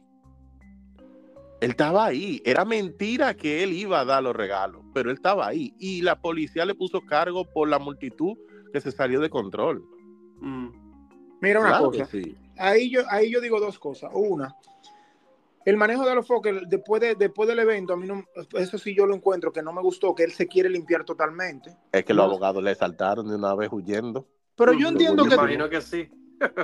Él 1.60 1.72
estaba 1.72 2.06
ahí. 2.06 2.42
Era 2.46 2.66
mentira 2.66 3.34
que 3.36 3.64
él 3.64 3.74
iba 3.74 4.00
a 4.00 4.06
dar 4.06 4.22
los 4.24 4.36
regalos, 4.36 4.84
pero 4.94 5.10
él 5.10 5.16
estaba 5.16 5.48
ahí. 5.48 5.74
Y 5.80 6.02
la 6.02 6.20
policía 6.20 6.66
le 6.66 6.76
puso 6.76 7.02
cargo 7.02 7.46
por 7.46 7.68
la 7.68 7.80
multitud 7.80 8.38
que 8.72 8.80
se 8.80 8.92
salió 8.92 9.20
de 9.20 9.30
control. 9.30 9.84
Mm. 10.40 10.68
Mira 11.42 11.60
una 11.60 11.70
Claro 11.70 11.86
cosa, 11.92 12.06
sí. 12.06 12.36
ahí 12.58 12.90
yo, 12.90 13.02
ahí 13.10 13.32
yo 13.32 13.42
digo 13.42 13.60
dos 13.60 13.78
cosas. 13.80 14.12
Una, 14.14 14.56
el 15.67 15.75
manejo 15.75 16.05
de 16.07 16.15
los 16.15 16.25
foques 16.25 16.55
después, 16.67 17.01
de, 17.01 17.15
después 17.15 17.47
del 17.50 17.59
evento, 17.59 17.91
a 17.93 17.97
mí 17.97 18.07
no, 18.07 18.24
eso 18.53 18.77
sí 18.77 18.95
yo 18.95 19.05
lo 19.05 19.13
encuentro 19.13 19.51
que 19.51 19.62
no 19.62 19.74
me 19.74 19.81
gustó, 19.81 20.15
que 20.15 20.24
él 20.24 20.31
se 20.31 20.47
quiere 20.47 20.69
limpiar 20.69 21.03
totalmente. 21.03 21.75
Es 21.91 22.05
que 22.05 22.13
los 22.13 22.25
No. 22.25 22.31
abogados 22.31 22.63
le 22.63 22.74
saltaron 22.74 23.27
de 23.27 23.36
una 23.36 23.53
vez 23.53 23.69
huyendo. 23.71 24.25
Pero 24.55 24.71
yo 24.71 24.88
entiendo 24.88 25.24
Me 25.24 25.29
que 25.29 25.36
imagino 25.36 25.69
que 25.69 25.81
sí. 25.81 26.09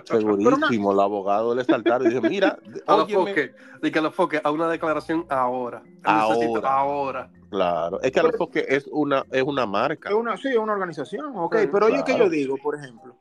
Segurísimo, 0.05 0.93
los 0.93 1.03
abogados 1.03 1.55
le 1.55 1.65
saltaron 1.65 2.07
y 2.07 2.11
dijeron, 2.11 2.29
mira, 2.31 2.57
A 2.87 2.95
los 2.95 3.05
óyeme". 3.05 3.29
foques, 3.31 3.51
que 3.91 3.99
a 3.99 4.01
los 4.01 4.15
foques, 4.15 4.41
a 4.43 4.51
una 4.51 4.69
declaración 4.69 5.25
ahora. 5.29 5.83
Ahora. 6.03 6.61
ahora. 6.63 7.31
Claro, 7.49 8.01
es 8.01 8.11
que 8.11 8.19
a 8.19 8.23
lo 8.23 8.31
mejor 8.31 8.51
que 8.51 8.65
es 8.69 8.87
una, 8.89 9.25
es 9.31 9.43
una 9.43 9.65
marca. 9.65 10.09
es 10.09 10.15
una, 10.15 10.37
sí, 10.37 10.47
es 10.47 10.57
una 10.57 10.73
organización, 10.73 11.33
ok, 11.35 11.55
Sí, 11.59 11.67
pero 11.71 11.87
oye 11.87 11.97
que 11.97 12.13
claro. 12.13 12.23
yo 12.23 12.29
digo, 12.29 12.57
por 12.57 12.75
ejemplo, 12.75 13.15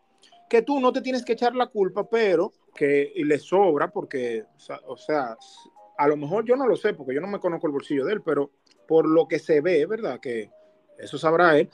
que 0.48 0.62
tú 0.62 0.80
no 0.80 0.92
te 0.92 1.00
tienes 1.00 1.24
que 1.24 1.32
echar 1.32 1.54
la 1.54 1.66
culpa, 1.66 2.08
pero 2.08 2.52
que 2.74 3.12
le 3.16 3.38
sobra 3.38 3.88
porque, 3.90 4.44
o 4.86 4.96
sea, 4.96 5.36
a 6.02 6.09
lo 6.09 6.16
mejor 6.16 6.44
yo 6.44 6.56
no 6.56 6.66
lo 6.66 6.76
sé 6.76 6.94
porque 6.94 7.14
yo 7.14 7.21
no 7.21 7.28
me 7.28 7.38
conozco 7.38 7.68
el 7.68 7.73
bolsillo 7.73 8.04
de 8.04 8.14
él, 8.14 8.23
pero 8.23 8.50
por 8.88 9.06
lo 9.06 9.28
que 9.28 9.38
se 9.38 9.61
ve, 9.61 9.87
¿verdad? 9.87 10.18
Que 10.18 10.50
eso 10.99 11.16
sabrá 11.16 11.56
él, 11.56 11.71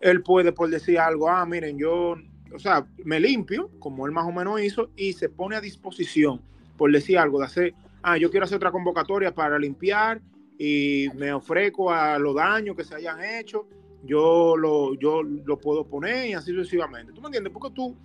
él 0.00 0.22
puede 0.22 0.52
por 0.52 0.68
decir 0.68 0.98
algo, 0.98 1.30
ah, 1.30 1.46
miren, 1.46 1.78
yo, 1.78 2.14
o 2.54 2.58
sea, 2.58 2.86
me 3.04 3.18
limpio, 3.18 3.70
como 3.78 4.06
él 4.06 4.12
más 4.12 4.26
o 4.26 4.32
menos 4.32 4.60
hizo, 4.60 4.90
y 4.94 5.14
se 5.14 5.30
pone 5.30 5.56
a 5.56 5.60
disposición, 5.62 6.42
por 6.76 6.92
decir 6.92 7.16
algo, 7.16 7.38
de 7.38 7.46
hacer, 7.46 7.74
ah, 8.02 8.18
yo 8.18 8.30
quiero 8.30 8.44
hacer 8.44 8.56
otra 8.56 8.70
convocatoria 8.70 9.34
para 9.34 9.58
limpiar 9.58 10.20
y 10.58 11.06
me 11.14 11.32
ofrezco 11.32 11.90
a 11.90 12.18
los 12.18 12.34
daños 12.34 12.76
que 12.76 12.84
se 12.84 12.94
hayan 12.94 13.24
hecho, 13.24 13.66
yo 14.04 14.54
lo, 14.54 14.94
yo 14.94 15.22
lo 15.22 15.58
puedo 15.58 15.86
poner 15.86 16.28
y 16.28 16.34
así 16.34 16.52
sucesivamente. 16.52 17.12
¿Tú 17.12 17.22
me 17.22 17.28
entiendes? 17.28 17.52
Porque 17.54 17.74
tú, 17.74 17.96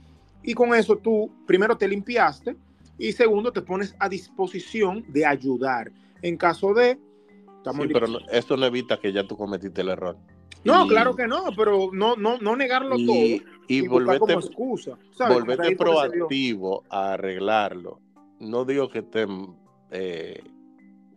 y 0.44 0.54
con 0.54 0.74
eso 0.74 0.96
tú, 0.96 1.30
primero 1.46 1.78
te 1.78 1.90
limpiaste 1.90 2.56
y 2.98 3.12
segundo 3.12 3.52
te 3.52 3.62
pones 3.62 3.96
a 4.00 4.10
disposición 4.10 5.06
de 5.08 5.26
ayudar. 5.26 5.92
En 6.22 6.38
caso 6.38 6.74
de... 6.74 7.00
Sí, 7.64 7.88
pero 7.92 8.08
eso 8.32 8.56
no 8.56 8.66
evita 8.66 8.98
que 8.98 9.12
ya 9.12 9.28
tú 9.28 9.36
cometiste 9.36 9.82
el 9.82 9.90
error. 9.90 10.18
No, 10.64 10.88
claro 10.88 11.16
que 11.16 11.28
no, 11.28 11.46
pero 11.56 11.90
no, 11.94 12.16
no, 12.16 12.38
no 12.38 12.56
negarlo 12.56 12.96
todo. 12.96 13.16
Y, 13.16 13.44
y 13.68 13.88
volverte, 13.88 14.34
excusa, 14.34 14.98
volverte 15.28 15.76
proactivo 15.76 16.84
a 16.90 17.14
arreglarlo. 17.14 18.00
No 18.40 18.66
digo 18.66 18.90
que 18.90 19.00
esté 19.00 19.26
eh, 19.92 20.42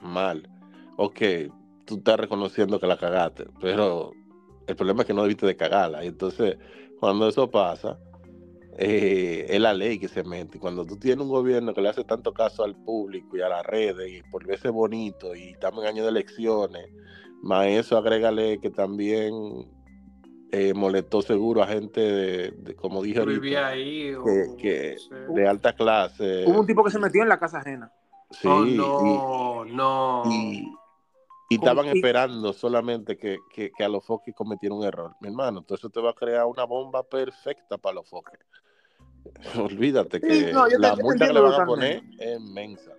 mal 0.01 0.49
o 0.97 1.11
que 1.11 1.51
tú 1.85 1.97
estás 1.97 2.21
reconociendo 2.21 2.81
que 2.81 2.87
la 2.87 2.97
cagaste, 2.97 3.47
pero 3.61 4.13
el 4.67 4.77
problema 4.77 5.03
es 5.03 5.07
que 5.07 5.15
no 5.15 5.23
debiste 5.23 5.47
de 5.47 5.57
cagarla. 5.57 6.05
Y 6.05 6.09
entonces, 6.09 6.57
cuando 6.99 7.29
eso 7.29 7.51
pasa, 7.51 7.99
eh, 8.83 9.45
es 9.47 9.61
la 9.61 9.75
ley 9.75 9.99
que 9.99 10.09
se 10.09 10.25
mete. 10.25 10.59
Cuando 10.59 10.87
tú 10.87 10.97
tienes 10.97 11.23
un 11.23 11.31
gobierno 11.31 11.75
que 11.75 11.83
le 11.83 11.91
hace 11.91 12.03
tanto 12.03 12.33
caso 12.33 12.65
al 12.65 12.75
público 12.75 13.37
y 13.37 13.43
a 13.43 13.49
las 13.51 13.67
redes 13.67 14.11
y 14.11 14.23
por 14.31 14.47
verse 14.47 14.71
bonito 14.71 15.35
y 15.35 15.51
estamos 15.51 15.85
en 15.85 15.91
año 15.91 16.03
de 16.05 16.09
elecciones, 16.09 16.89
más 17.43 17.67
eso 17.67 17.99
agrégale 17.99 18.59
que 18.59 18.71
también 18.71 19.35
eh, 20.51 20.73
molestó 20.73 21.21
seguro 21.21 21.63
a 21.63 21.67
gente 21.67 22.01
de, 22.01 22.75
como 22.75 23.03
dije 23.03 23.19
ahorita, 23.19 23.67
ahí, 23.67 24.15
que, 24.57 24.97
de 25.29 25.47
alta 25.47 25.75
clase. 25.75 26.47
Hubo 26.47 26.61
un 26.61 26.67
tipo 26.67 26.83
que 26.83 26.91
se 26.91 26.99
metió 26.99 27.21
en 27.23 27.29
la 27.29 27.39
casa 27.39 27.59
ajena. 27.59 27.93
Sí, 28.31 28.49
oh, 28.49 28.65
no, 28.65 29.65
no. 29.67 30.23
Y, 30.33 30.75
estaban 31.51 31.85
esperando 31.87 32.55
solamente 32.55 33.19
que, 33.19 33.39
a 33.79 33.89
los 33.89 34.07
foques 34.07 34.35
cometieran 34.35 34.79
un 34.79 34.85
error. 34.85 35.17
Mi 35.21 35.29
hermano, 35.29 35.59
entonces 35.59 35.93
te 35.93 36.01
va 36.01 36.13
a 36.13 36.15
crear 36.15 36.47
una 36.47 36.65
bomba 36.65 37.03
perfecta 37.03 37.77
para 37.77 37.97
los 37.97 38.09
foques. 38.09 38.41
Olvídate 39.59 40.21
que 40.21 40.53
la 40.53 40.97
multa 40.97 41.27
que 41.27 41.33
le 41.33 41.41
van 41.41 41.61
a 41.61 41.67
poner 41.67 42.03
es 42.19 42.41
inmensa. 42.41 42.93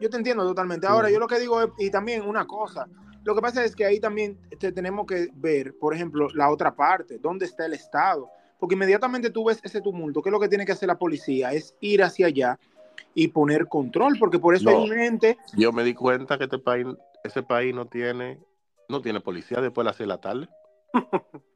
Yo 0.00 0.10
te 0.10 0.16
entiendo 0.16 0.44
totalmente. 0.44 0.86
Ahora, 0.86 1.10
yo 1.10 1.18
lo 1.18 1.28
que 1.28 1.38
digo 1.38 1.62
es, 1.62 1.68
y 1.78 1.90
también 1.90 2.22
una 2.22 2.44
cosa, 2.44 2.88
lo 3.24 3.34
que 3.34 3.40
pasa 3.40 3.64
es 3.64 3.76
que 3.76 3.84
ahí 3.84 4.00
también 4.00 4.36
tenemos 4.58 5.06
que 5.06 5.28
ver, 5.34 5.76
por 5.78 5.94
ejemplo, 5.94 6.28
la 6.34 6.50
otra 6.50 6.74
parte, 6.74 7.18
dónde 7.18 7.44
está 7.44 7.66
el 7.66 7.74
Estado. 7.74 8.28
Porque 8.58 8.74
inmediatamente 8.74 9.30
tú 9.30 9.44
ves 9.44 9.60
ese 9.62 9.80
tumulto, 9.80 10.22
¿qué 10.22 10.28
es 10.28 10.32
lo 10.32 10.40
que 10.40 10.48
tiene 10.48 10.64
que 10.64 10.72
hacer 10.72 10.88
la 10.88 10.98
policía? 10.98 11.52
Es 11.52 11.74
ir 11.80 12.02
hacia 12.02 12.26
allá 12.26 12.58
y 13.14 13.28
poner 13.28 13.66
control, 13.66 14.16
porque 14.18 14.38
por 14.38 14.54
eso 14.54 14.70
hay 14.70 14.88
gente... 14.88 15.36
Yo 15.54 15.72
me 15.72 15.84
di 15.84 15.94
cuenta 15.94 16.38
que 16.38 16.44
este 16.44 16.58
país, 16.58 16.86
ese 17.24 17.42
país 17.42 17.74
no 17.74 17.86
tiene, 17.86 18.40
no 18.88 19.02
tiene 19.02 19.20
policía 19.20 19.60
después 19.60 19.84
de 19.84 19.88
las 19.90 19.96
6 19.96 20.04
de 20.04 20.06
la 20.06 20.20
tarde. 20.20 20.48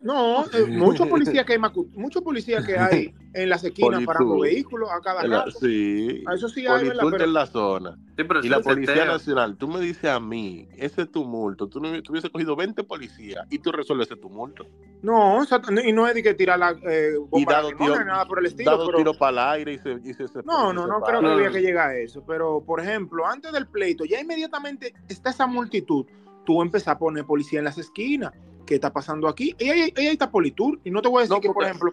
No, 0.01 0.45
eh, 0.53 0.67
muchos 0.69 1.09
policías 1.09 1.45
que 1.45 1.55
hay, 1.55 1.59
muchos 1.95 2.23
policías 2.23 2.65
que 2.65 2.79
hay 2.79 3.13
en 3.35 3.49
las 3.49 3.65
esquinas 3.65 4.05
parando 4.05 4.39
vehículos 4.41 4.89
a 4.91 5.01
cada 5.01 5.23
rato. 5.23 5.51
Sí, 5.51 6.25
eso 6.33 6.49
sí 6.49 6.67
hay, 6.67 6.89
en 6.89 7.33
la 7.33 7.47
zona. 7.47 7.99
y 8.43 8.49
la 8.49 8.61
Policía 8.61 9.05
Nacional, 9.05 9.57
tú 9.57 9.69
me 9.69 9.81
dices 9.81 10.05
a 10.11 10.21
mí, 10.21 10.69
ese 10.77 11.07
tumulto, 11.07 11.69
tú, 11.69 11.81
no, 11.81 11.89
hubieses 11.91 12.31
cogido 12.31 12.55
20 12.55 12.85
policías 12.85 13.47
y 13.51 13.59
tú 13.59 13.73
resuelves 13.73 14.09
ese 14.11 14.21
tumulto. 14.21 14.67
No, 15.03 15.43
y 15.85 15.93
no 15.93 16.07
es 16.07 16.15
de 16.15 16.23
que 16.23 16.35
tirar 16.35 16.59
la 16.59 16.71
eh, 16.89 17.15
bomba 17.29 17.63
de 17.63 18.05
nada 18.05 18.27
por 18.27 18.39
el 18.39 18.47
estilo. 18.47 18.71
Dado 18.71 18.93
tiro 18.95 19.13
para 19.19 19.33
el 19.33 19.39
aire 19.39 19.73
y 19.75 19.79
se, 19.79 19.91
y 20.05 20.15
se, 20.15 20.43
No, 20.45 20.73
no, 20.73 20.87
no 20.87 21.01
creo 21.01 21.21
que 21.21 21.27
había 21.27 21.51
que 21.51 21.61
llegar 21.61 21.91
a 21.91 21.97
eso. 21.97 22.25
Pero, 22.27 22.63
por 22.65 22.81
ejemplo, 22.81 23.27
antes 23.27 23.53
del 23.53 23.67
pleito, 23.67 24.05
ya 24.05 24.21
inmediatamente 24.21 24.95
está 25.09 25.31
esa 25.31 25.47
multitud, 25.47 26.07
tú 26.45 26.63
empezás 26.63 26.95
a 26.95 26.99
poner 26.99 27.25
policía 27.25 27.59
en 27.59 27.65
las 27.65 27.77
esquinas 27.77 28.33
¿qué 28.67 28.75
está 28.75 28.93
pasando 28.93 29.29
aquí? 29.29 29.55
Y 29.59 29.71
ahí, 29.71 29.93
está 29.97 30.31
Politur, 30.31 30.81
y 30.85 30.91
no 30.91 31.01
te 31.01 31.09
voy 31.09 31.21
a 31.21 31.23
decir 31.23 31.41
que, 31.41 31.51
por 31.51 31.65
ejemplo, 31.65 31.93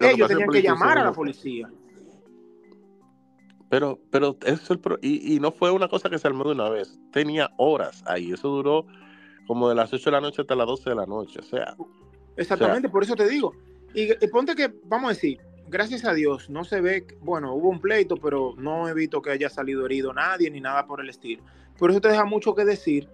ellos 0.00 0.28
tenían 0.28 0.48
que 0.48 0.62
llamar 0.62 0.98
a 0.98 1.04
la 1.04 1.12
policía. 1.12 1.70
Pero, 3.68 3.98
pero 4.10 4.36
eso 4.44 4.78
y, 5.00 5.34
y, 5.34 5.40
no 5.40 5.50
fue 5.50 5.70
una 5.70 5.88
cosa 5.88 6.10
que 6.10 6.18
se 6.18 6.28
armó 6.28 6.44
de 6.44 6.52
una 6.52 6.68
vez, 6.68 6.98
tenía 7.10 7.50
horas 7.56 8.04
ahí, 8.06 8.32
eso 8.32 8.48
duró 8.48 8.86
como 9.46 9.68
de 9.68 9.74
las 9.74 9.92
8 9.92 10.04
de 10.04 10.10
la 10.12 10.20
noche 10.20 10.42
hasta 10.42 10.54
las 10.54 10.66
12 10.66 10.90
de 10.90 10.96
la 10.96 11.06
noche, 11.06 11.40
o 11.40 11.42
sea. 11.42 11.74
Exactamente, 12.36 12.88
por 12.88 13.02
eso 13.02 13.14
te 13.14 13.28
digo. 13.28 13.54
Y, 13.94 14.14
ponte 14.28 14.54
que, 14.54 14.72
vamos 14.84 15.10
a 15.10 15.14
decir, 15.14 15.38
gracias 15.68 16.04
a 16.04 16.14
Dios, 16.14 16.48
no 16.48 16.64
se 16.64 16.80
ve, 16.80 17.06
bueno, 17.20 17.54
hubo 17.54 17.68
un 17.68 17.80
pleito, 17.80 18.16
pero 18.16 18.54
no 18.56 18.88
he 18.88 18.94
visto 18.94 19.20
que 19.20 19.30
haya 19.30 19.50
salido 19.50 19.84
herido 19.84 20.12
nadie 20.12 20.50
ni 20.50 20.60
nada 20.60 20.86
por 20.86 21.00
el 21.00 21.08
estilo. 21.08 21.42
Por 21.78 21.90
eso 21.90 22.00
te 22.00 22.08
deja 22.08 22.24
mucho 22.24 22.54
que 22.54 22.64
decir 22.64 23.08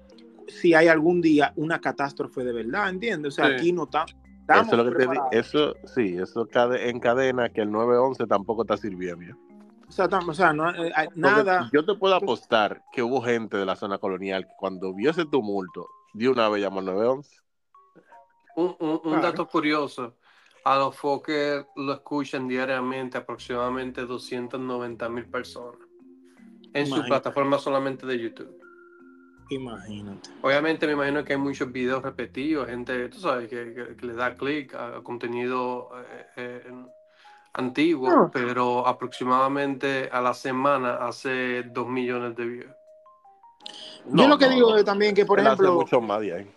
si 0.48 0.74
hay 0.74 0.88
algún 0.88 1.20
día 1.20 1.52
una 1.56 1.80
catástrofe 1.80 2.42
de 2.44 2.52
verdad, 2.52 2.88
¿entiendes? 2.88 3.34
O 3.34 3.36
sea, 3.36 3.46
aquí 3.46 3.72
no 3.72 3.84
está, 3.84 4.06
eso, 4.48 5.30
eso 5.30 5.74
sí, 5.84 6.16
eso 6.16 6.48
encadena 6.80 7.50
que 7.50 7.60
el 7.60 7.70
911 7.70 8.26
tampoco 8.26 8.62
está 8.62 8.76
sirviendo. 8.76 9.36
O 9.88 9.92
sea, 9.92 10.06
o 10.06 10.34
sea 10.34 10.52
no, 10.52 10.70
eh, 10.70 10.92
nada. 11.14 11.68
Yo 11.72 11.84
te 11.84 11.94
puedo 11.94 12.14
apostar 12.14 12.82
que 12.92 13.02
hubo 13.02 13.20
gente 13.22 13.56
de 13.56 13.66
la 13.66 13.76
zona 13.76 13.98
colonial 13.98 14.46
que 14.46 14.52
cuando 14.58 14.94
vio 14.94 15.10
ese 15.10 15.24
tumulto, 15.26 15.88
dio 16.14 16.32
una 16.32 16.48
vez 16.48 16.62
llamó 16.62 16.80
al 16.80 16.86
911. 16.86 17.40
Un, 18.56 19.00
un, 19.04 19.20
dato 19.20 19.46
curioso, 19.46 20.16
a 20.64 20.76
los 20.76 20.96
foques 20.96 21.64
lo 21.76 21.92
escuchan 21.92 22.48
diariamente 22.48 23.16
aproximadamente 23.16 24.04
290 24.04 25.08
mil 25.08 25.26
personas 25.26 25.80
en 26.74 26.86
su 26.86 27.02
plataforma 27.04 27.58
solamente 27.58 28.06
de 28.06 28.18
YouTube. 28.18 28.58
Imagínate. 29.50 30.30
Obviamente 30.42 30.86
me 30.86 30.92
imagino 30.92 31.24
que 31.24 31.32
hay 31.32 31.38
muchos 31.38 31.72
videos 31.72 32.02
repetidos, 32.02 32.68
gente, 32.68 33.08
tú 33.08 33.18
sabes, 33.18 33.48
que, 33.48 33.96
le 34.00 34.12
da 34.12 34.34
clic 34.34 34.74
a 34.74 35.02
contenido 35.02 35.90
eh, 35.96 36.26
eh, 36.36 36.72
antiguo, 37.54 38.30
pero 38.32 38.86
aproximadamente 38.86 40.08
a 40.12 40.20
la 40.20 40.34
semana 40.34 40.96
hace 40.96 41.62
dos 41.62 41.88
millones 41.88 42.36
de 42.36 42.44
views. 42.44 42.70
yo 44.06 44.28
lo 44.28 44.38
que 44.38 44.48
digo 44.48 44.76
es 44.76 44.84
también 44.84 45.14
que, 45.14 45.24
por 45.24 45.40
ejemplo... 45.40 45.74
mucho 45.74 46.00
más 46.00 46.20
de 46.20 46.34
ahí. 46.34 46.50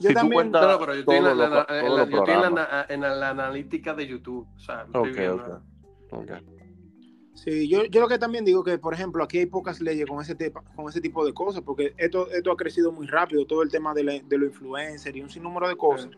Yo 0.00 0.08
si 0.08 0.14
también... 0.14 0.50
No, 0.50 0.78
pero 0.78 0.94
yo 0.94 1.00
estoy, 1.00 1.16
en 1.16 1.24
la, 1.24 2.86
en, 2.88 3.00
la, 3.00 3.28
analítica 3.30 3.94
de 3.94 4.06
YouTube. 4.08 4.48
O 4.56 4.58
sea, 4.58 4.84
okay, 4.92 5.28
okay. 5.28 6.53
Sí, 7.34 7.68
yo, 7.68 7.84
yo 7.84 8.00
lo 8.00 8.08
que 8.08 8.18
también 8.18 8.44
digo 8.44 8.62
que, 8.62 8.78
por 8.78 8.94
ejemplo, 8.94 9.22
aquí 9.22 9.38
hay 9.38 9.46
pocas 9.46 9.80
leyes 9.80 10.06
con 10.06 10.20
ese, 10.20 10.36
con 10.76 10.88
ese 10.88 11.00
tipo 11.00 11.26
de 11.26 11.34
cosas, 11.34 11.62
porque 11.62 11.92
esto, 11.98 12.30
esto 12.30 12.52
ha 12.52 12.56
crecido 12.56 12.92
muy 12.92 13.06
rápido, 13.06 13.44
todo 13.44 13.62
el 13.62 13.70
tema 13.70 13.92
de, 13.92 14.04
la, 14.04 14.12
de 14.12 14.38
los 14.38 14.50
influencers 14.50 15.16
y 15.16 15.20
un 15.20 15.28
sinnúmero 15.28 15.68
de 15.68 15.76
cosas. 15.76 16.10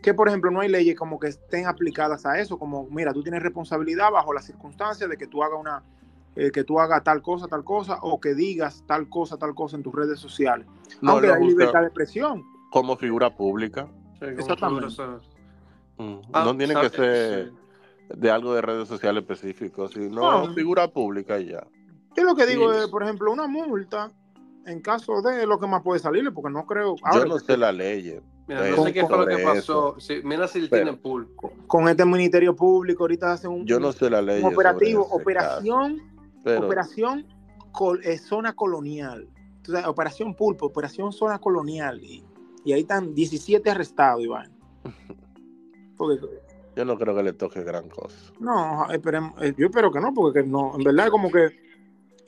Que, 0.00 0.14
por 0.14 0.28
ejemplo, 0.28 0.50
no 0.50 0.60
hay 0.60 0.68
leyes 0.68 0.96
como 0.96 1.18
que 1.18 1.28
estén 1.28 1.66
aplicadas 1.66 2.24
a 2.26 2.38
eso, 2.38 2.58
como, 2.58 2.86
mira, 2.90 3.12
tú 3.12 3.22
tienes 3.22 3.42
responsabilidad 3.42 4.10
bajo 4.10 4.32
las 4.32 4.46
circunstancias 4.46 5.10
de 5.10 5.16
que 5.16 5.26
tú 5.26 5.42
hagas 5.42 5.58
una, 5.60 5.82
eh, 6.36 6.50
que 6.52 6.64
tú 6.64 6.78
hagas 6.78 7.02
tal 7.02 7.22
cosa, 7.22 7.48
tal 7.48 7.64
cosa, 7.64 7.98
o 8.00 8.20
que 8.20 8.34
digas 8.34 8.84
tal 8.86 9.08
cosa, 9.08 9.36
tal 9.36 9.54
cosa 9.54 9.76
en 9.76 9.82
tus 9.82 9.94
redes 9.94 10.20
sociales. 10.20 10.66
No, 11.00 11.12
Aunque 11.12 11.30
hay 11.30 11.44
libertad 11.44 11.80
de 11.80 11.86
expresión. 11.86 12.44
Como 12.70 12.96
figura 12.96 13.34
pública. 13.34 13.88
Sí, 14.20 14.26
Exactamente. 14.26 14.86
Mm, 15.98 16.04
no 16.04 16.22
ah, 16.32 16.54
tiene 16.56 16.74
que 16.74 16.88
ser 16.88 17.52
de 18.16 18.30
algo 18.30 18.54
de 18.54 18.62
redes 18.62 18.88
sociales 18.88 19.22
específicos, 19.22 19.92
sino 19.92 20.46
no, 20.46 20.54
figura 20.54 20.88
pública 20.88 21.38
y 21.38 21.46
ya. 21.50 21.66
Yo 22.16 22.24
lo 22.24 22.34
que 22.34 22.46
digo 22.46 22.72
es, 22.72 22.88
por 22.88 23.02
ejemplo, 23.02 23.32
una 23.32 23.46
multa 23.46 24.10
en 24.66 24.80
caso 24.80 25.22
de 25.22 25.46
lo 25.46 25.58
que 25.58 25.66
más 25.66 25.82
puede 25.82 26.00
salirle, 26.00 26.30
porque 26.30 26.50
no 26.50 26.66
creo. 26.66 26.96
yo 27.14 27.24
no 27.24 27.38
sé 27.38 27.56
la 27.56 27.72
ley. 27.72 28.20
Mira, 28.46 28.68
no 28.70 28.84
sé 28.84 28.92
qué 28.92 29.06
fue 29.06 29.18
lo 29.18 29.26
que 29.26 29.42
pasó. 29.42 29.96
mira 30.24 30.48
si 30.48 30.68
tiene 30.68 30.92
pulpo. 30.94 31.52
Con 31.66 31.88
este 31.88 32.04
Ministerio 32.04 32.54
Público, 32.54 33.04
ahorita 33.04 33.32
hacen 33.32 33.50
un. 33.50 33.66
Yo 33.66 33.80
no 33.80 33.92
sé 33.92 34.10
la 34.10 34.20
ley. 34.20 34.42
operativo, 34.42 35.02
operación, 35.10 36.00
operación 36.44 37.26
eh, 38.02 38.18
zona 38.18 38.52
colonial. 38.52 39.28
Entonces, 39.56 39.86
operación 39.86 40.34
Pulpo, 40.34 40.66
operación 40.66 41.12
zona 41.12 41.38
colonial. 41.38 42.02
Y, 42.02 42.24
y 42.64 42.72
ahí 42.72 42.80
están 42.80 43.14
17 43.14 43.70
arrestados, 43.70 44.22
Iván. 44.22 44.52
Porque 45.96 46.20
yo 46.76 46.84
no 46.84 46.98
creo 46.98 47.14
que 47.14 47.22
le 47.22 47.32
toque 47.32 47.62
gran 47.62 47.88
cosa. 47.88 48.16
No, 48.40 48.86
esperemos, 48.90 49.40
eh, 49.42 49.54
yo 49.56 49.66
espero 49.66 49.90
que 49.90 50.00
no, 50.00 50.12
porque 50.14 50.42
no, 50.42 50.74
en 50.76 50.84
verdad 50.84 51.06
es 51.06 51.10
como 51.10 51.30
que 51.30 51.48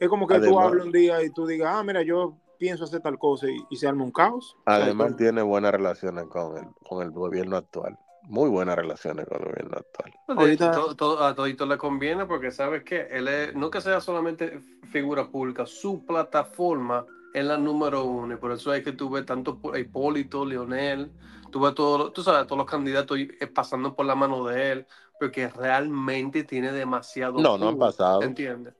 es 0.00 0.08
como 0.08 0.26
que 0.26 0.40
tú 0.40 0.58
hablas 0.58 0.86
un 0.86 0.92
día 0.92 1.22
y 1.22 1.30
tú 1.30 1.46
digas, 1.46 1.72
ah, 1.76 1.82
mira, 1.82 2.02
yo 2.02 2.36
pienso 2.58 2.84
hacer 2.84 3.00
tal 3.00 3.18
cosa 3.18 3.46
y, 3.70 3.76
se 3.76 3.86
arma 3.86 4.04
un 4.04 4.10
caos. 4.12 4.56
Además 4.66 5.16
tiene 5.16 5.42
buenas 5.42 5.72
relaciones 5.72 6.24
con 6.26 6.56
el, 6.56 6.64
con 6.86 7.02
el 7.02 7.10
gobierno 7.10 7.56
actual. 7.56 7.96
muy 8.26 8.48
buenas 8.48 8.74
relaciones 8.76 9.26
con 9.26 9.38
el 9.42 9.48
gobierno 9.48 9.76
actual. 9.76 10.12
Pues, 10.26 10.38
Ahorita- 10.38 10.72
to- 10.72 10.94
to- 10.94 11.22
a 11.22 11.34
todito 11.34 11.66
le 11.66 11.76
conviene 11.76 12.24
porque 12.26 12.50
sabes 12.50 12.82
que 12.82 13.02
él 13.10 13.28
es, 13.28 13.54
no 13.54 13.70
que 13.70 13.80
sea 13.82 14.00
solamente 14.00 14.60
figura 14.90 15.28
pública, 15.28 15.66
su 15.66 16.04
plataforma 16.06 17.04
es 17.34 17.44
la 17.44 17.58
número 17.58 18.04
uno 18.04 18.32
y 18.34 18.36
por 18.38 18.52
eso 18.52 18.72
es 18.72 18.82
que 18.82 18.92
tú 18.92 19.10
ves 19.10 19.26
tanto 19.26 19.60
Hipólito, 19.76 20.44
Leonel, 20.46 21.10
tú 21.54 21.60
ves 21.60 21.72
todos, 21.76 22.12
tú 22.12 22.20
sabes, 22.24 22.48
todos 22.48 22.58
los 22.58 22.66
candidatos 22.68 23.16
eh, 23.16 23.46
pasando 23.46 23.94
por 23.94 24.04
la 24.06 24.16
mano 24.16 24.44
de 24.44 24.72
él 24.72 24.86
porque 25.20 25.46
realmente 25.46 26.42
tiene 26.42 26.72
demasiado. 26.72 27.38
No, 27.40 27.56
no 27.56 27.68
han 27.68 27.78
pasado. 27.78 28.22
¿Entiendes? 28.22 28.74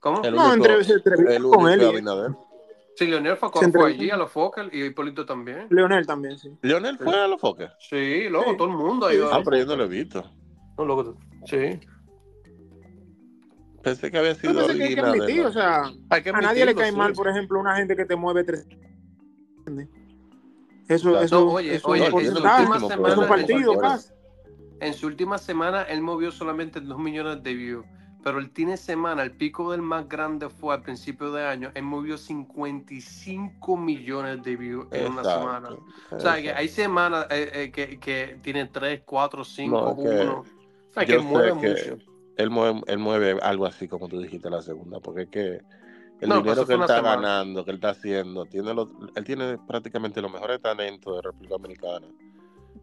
¿Cómo? 0.00 0.20
El 0.24 0.34
No, 0.34 0.48
único- 0.50 0.54
entre, 0.66 0.82
se 0.82 0.94
entrevistó 0.94 1.30
El 1.32 1.42
con 1.44 1.70
él. 1.70 1.86
Abinader. 1.86 2.32
Sí, 2.96 3.06
Leonel 3.06 3.36
fue, 3.36 3.48
fue 3.50 3.90
allí 3.90 4.10
a 4.10 4.16
los 4.16 4.28
Fokker 4.32 4.70
y 4.74 4.86
Hipólito 4.86 5.24
también. 5.24 5.68
Leonel 5.70 6.04
también, 6.04 6.36
sí. 6.36 6.50
Leonel 6.62 6.98
fue 6.98 7.14
a 7.14 7.28
los 7.28 7.40
foques. 7.40 7.70
Sí, 7.78 8.28
loco, 8.28 8.50
Sí. 8.50 8.56
todo 8.56 8.68
el 8.70 8.76
mundo 8.76 9.06
ha 9.06 9.14
ido 9.14 9.32
Ah, 9.32 9.40
pero 9.44 9.56
yo 9.56 9.62
no 9.66 9.70
Fokker. 9.74 9.78
lo 9.78 9.84
he 9.84 9.88
visto. 9.88 10.24
No, 10.76 10.84
loco, 10.84 11.14
sí. 11.46 11.78
Pensé 13.84 14.10
que 14.10 14.18
había 14.18 14.34
sido 14.34 14.66
pensé 14.66 14.76
que 14.78 14.82
hay 14.84 14.94
que 14.96 15.00
admitir, 15.00 15.42
¿no? 15.42 15.48
o 15.48 15.52
sea, 15.52 15.82
Hay 16.10 16.22
que 16.24 16.30
a 16.30 16.40
nadie 16.40 16.66
le 16.66 16.74
cae 16.74 16.90
sí. 16.90 16.96
mal, 16.96 17.12
por 17.12 17.28
ejemplo, 17.28 17.60
una 17.60 17.76
gente 17.76 17.94
que 17.94 18.04
te 18.04 18.16
mueve 18.16 18.42
tres. 18.42 18.66
Eso, 20.88 21.20
eso, 21.20 21.40
No, 21.44 21.52
oye, 21.52 21.74
eso 21.74 21.88
oye, 21.88 22.02
es 22.02 22.08
es 22.08 22.14
un 22.14 22.20
en 22.20 23.28
partido 23.28 23.62
su 24.94 25.06
última 25.06 25.38
semana, 25.38 25.82
él 25.82 26.00
movió 26.00 26.30
solamente 26.30 26.80
2 26.80 26.98
millones 26.98 27.42
de 27.42 27.54
views. 27.54 27.84
Pero 28.24 28.38
el 28.40 28.50
tiene 28.50 28.76
semana, 28.76 29.22
el 29.22 29.30
pico 29.32 29.70
del 29.70 29.80
más 29.82 30.08
grande 30.08 30.48
fue 30.48 30.74
al 30.74 30.82
principio 30.82 31.30
de 31.30 31.44
año. 31.46 31.70
Él 31.74 31.84
movió 31.84 32.18
55 32.18 33.76
millones 33.76 34.42
de 34.42 34.56
views 34.56 34.86
en 34.90 35.12
una 35.12 35.20
Exacto, 35.22 35.40
semana. 35.40 35.68
O 36.10 36.20
sea, 36.20 36.42
que 36.42 36.52
hay 36.52 36.68
semanas 36.68 37.26
eh, 37.30 37.50
eh, 37.54 37.70
que, 37.70 37.98
que 38.00 38.38
tiene 38.42 38.66
3, 38.66 39.02
4, 39.04 39.44
5, 39.44 39.80
No, 39.80 39.90
es 39.90 39.96
que 40.18 40.24
1. 40.24 40.32
O 40.40 40.44
sea, 40.92 41.06
que 41.06 41.18
mueve 41.18 41.60
que- 41.60 41.68
mucho. 41.68 42.04
Él 42.36 42.50
mueve, 42.50 42.82
él 42.86 42.98
mueve 42.98 43.38
algo 43.42 43.66
así 43.66 43.88
como 43.88 44.08
tú 44.08 44.20
dijiste 44.20 44.48
la 44.48 44.62
segunda, 44.62 45.00
porque 45.00 45.22
es 45.22 45.28
que 45.28 45.60
el 46.20 46.28
No, 46.28 46.40
dinero 46.40 46.66
que 46.66 46.74
él 46.74 46.80
está 46.80 46.96
semana. 46.96 47.16
ganando, 47.16 47.64
que 47.64 47.70
él 47.70 47.76
está 47.76 47.90
haciendo, 47.90 48.44
tiene 48.46 48.74
los, 48.74 48.88
él 49.14 49.24
tiene 49.24 49.58
prácticamente 49.58 50.20
los 50.20 50.32
mejores 50.32 50.60
talentos 50.60 51.16
de 51.16 51.22
República 51.22 51.54
Dominicana 51.54 52.06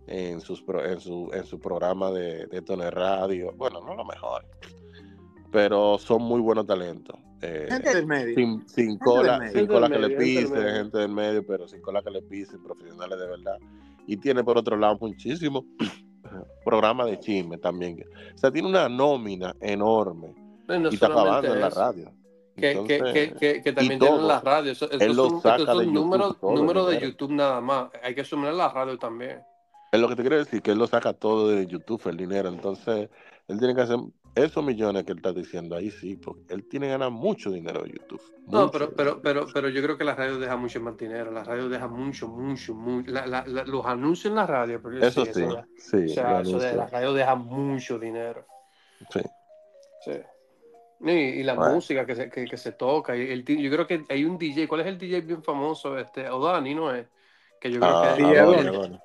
en, 0.07 0.39
sus, 0.41 0.61
pro- 0.61 0.85
en, 0.85 0.99
su, 0.99 1.29
en 1.33 1.45
su 1.45 1.59
programa 1.59 2.11
de, 2.11 2.45
de 2.47 2.61
Tone 2.61 2.89
Radio. 2.91 3.51
Bueno, 3.57 3.81
no 3.81 3.95
los 3.95 4.05
mejores, 4.07 4.47
pero 5.51 5.97
son 5.97 6.21
muy 6.23 6.41
buenos 6.41 6.65
talentos. 6.65 7.17
Eh, 7.41 7.67
Gente 7.69 7.93
del 7.95 8.07
medio. 8.07 8.61
sin, 8.67 8.97
cola, 8.97 9.39
medio. 9.39 9.53
sin 9.59 9.67
cola 9.67 9.89
que 9.89 9.99
le 9.99 10.07
medio, 10.07 10.17
gente 10.17 10.25
del 10.25 10.43
pisen, 10.45 10.53
medio. 10.63 10.75
gente 10.75 10.97
del 10.97 11.09
medio, 11.09 11.45
pero 11.45 11.67
sin 11.67 11.81
cola 11.81 12.01
que 12.01 12.09
le 12.11 12.21
pisen, 12.21 12.63
profesionales 12.63 13.19
de 13.19 13.27
verdad. 13.27 13.57
Y 14.07 14.17
tiene 14.17 14.43
por 14.43 14.57
otro 14.57 14.77
lado 14.77 14.97
muchísimo 15.01 15.65
programa 16.65 17.05
de 17.05 17.19
chisme 17.19 17.57
también. 17.57 18.03
O 18.33 18.37
sea, 18.37 18.51
tiene 18.51 18.67
una 18.67 18.87
nómina 18.89 19.55
enorme 19.59 20.33
No, 20.67 20.75
y 20.75 20.79
no 20.79 20.89
y 20.89 20.93
está 20.95 21.07
acabando 21.07 21.53
en 21.53 21.59
la 21.61 21.69
radio. 21.69 22.11
Que, 22.55 22.61
que, 22.61 22.71
Entonces, 22.95 23.13
que, 23.13 23.33
que, 23.37 23.61
que 23.61 23.73
también 23.73 23.99
todo. 23.99 24.09
tienen 24.09 24.27
la 24.27 24.39
radio. 24.39 24.71
Eso, 24.71 24.89
Él 24.89 25.13
lo 25.13 25.29
son, 25.29 25.41
saca 25.41 25.55
estos 25.57 25.75
son 25.75 25.77
de 25.79 25.85
YouTube, 25.85 26.01
números, 26.03 26.37
números 26.41 26.89
de. 26.89 26.99
YouTube 27.01 27.31
nada 27.31 27.59
más. 27.61 27.89
Hay 28.01 28.15
que 28.15 28.23
sumar 28.23 28.53
la 28.53 28.69
radio 28.69 28.97
también. 28.97 29.41
es 29.91 29.99
lo 29.99 30.07
que 30.07 30.15
te 30.15 30.21
quiero 30.21 30.37
decir, 30.37 30.61
que 30.61 30.71
él 30.71 30.77
lo 30.77 30.87
saca 30.87 31.13
todo 31.13 31.49
de 31.49 31.67
YouTube, 31.67 32.01
el 32.07 32.17
dinero. 32.17 32.49
Entonces, 32.49 33.09
él 33.47 33.59
tiene 33.59 33.75
que 33.75 33.81
hacer 33.81 33.97
esos 34.35 34.63
millones 34.63 35.03
que 35.05 35.11
él 35.13 35.17
está 35.19 35.31
diciendo 35.33 35.75
ahí, 35.75 35.89
sí, 35.91 36.15
porque 36.17 36.53
él 36.53 36.67
tiene 36.67 36.87
que 36.87 36.91
ganar 36.91 37.09
mucho 37.11 37.51
dinero 37.51 37.83
de 37.83 37.91
YouTube. 37.91 38.21
No, 38.47 38.69
pero, 38.71 38.91
pero, 38.93 39.21
pero, 39.21 39.47
pero 39.53 39.69
yo 39.69 39.81
creo 39.81 39.97
que 39.97 40.03
la 40.03 40.15
radio 40.15 40.37
deja 40.39 40.55
mucho 40.57 40.79
más 40.81 40.97
dinero. 40.97 41.31
La 41.31 41.43
radio 41.43 41.67
deja 41.69 41.87
mucho, 41.87 42.27
mucho, 42.27 42.73
mucho. 42.73 43.11
La- 43.11 43.25
la- 43.27 43.45
la- 43.47 43.63
los 43.65 43.85
anuncios 43.85 44.31
en 44.31 44.35
la 44.35 44.45
radio. 44.45 44.81
porque 44.81 45.05
Eso 45.05 45.25
sí, 45.25 45.33
sí. 45.33 45.43
o 45.43 46.07
sea, 46.09 46.39
el 46.39 46.47
eso 46.47 46.57
de 46.59 46.67
anuncio, 46.67 46.75
la 46.75 46.87
radio 46.87 47.13
deja 47.13 47.35
mucho 47.35 47.99
dinero. 47.99 48.45
sí. 49.09 49.19
Sí. 50.05 50.11
Y, 51.01 51.11
y 51.11 51.43
la 51.43 51.53
Bueno. 51.55 51.75
música 51.75 52.05
que 52.05 52.15
se, 52.15 52.29
que, 52.29 52.45
que 52.45 52.57
se 52.57 52.71
toca. 52.71 53.15
y 53.17 53.29
el, 53.29 53.43
yo 53.43 53.69
creo 53.71 53.85
que 53.87 54.03
hay 54.09 54.25
un 54.25 54.37
DJ. 54.37 54.67
¿Cuál 54.67 54.81
es 54.81 54.87
el 54.87 54.97
DJ 54.97 55.21
bien 55.21 55.43
famoso? 55.43 55.97
Este, 55.97 56.29
Odani, 56.29 56.73
¿no 56.73 56.93
es? 56.93 57.07
Que 57.59 57.71
yo 57.71 57.79
creo 57.79 57.91
Ah, 57.91 58.13
que 58.17 58.23
Adonis. 58.39 58.67
Adonis. 58.67 58.99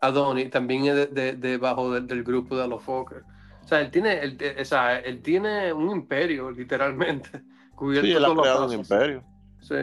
Adoni 0.00 0.44
también 0.48 0.86
es 0.86 0.94
de, 0.94 1.06
de- 1.06 1.32
debajo 1.34 1.92
del, 1.92 2.06
del 2.06 2.22
grupo 2.24 2.56
de 2.56 2.66
los 2.68 2.82
Fokker. 2.82 3.22
O 3.64 3.68
sea, 3.68 3.80
él 3.80 3.90
tiene, 3.90 4.18
él, 4.20 4.38
o 4.60 4.64
sea, 4.64 4.98
él 4.98 5.22
tiene 5.22 5.72
un 5.72 5.90
imperio, 5.90 6.50
literalmente. 6.50 7.30
Cubierto 7.76 8.06
Sí, 8.06 8.12
él 8.12 8.24
ha 8.24 8.28
todos 8.28 8.36
los 8.36 8.44
creado 8.44 8.66
un 8.66 8.72
imperio. 8.72 9.24
Sí. 9.60 9.74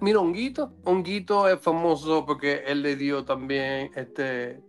Mira, 0.00 0.20
Honguito. 0.20 0.72
Honguito 0.84 1.48
es 1.48 1.58
famoso 1.60 2.24
porque 2.26 2.62
él 2.66 2.82
le 2.82 2.96
dio 2.96 3.24
también 3.24 3.90
este, 3.96 4.60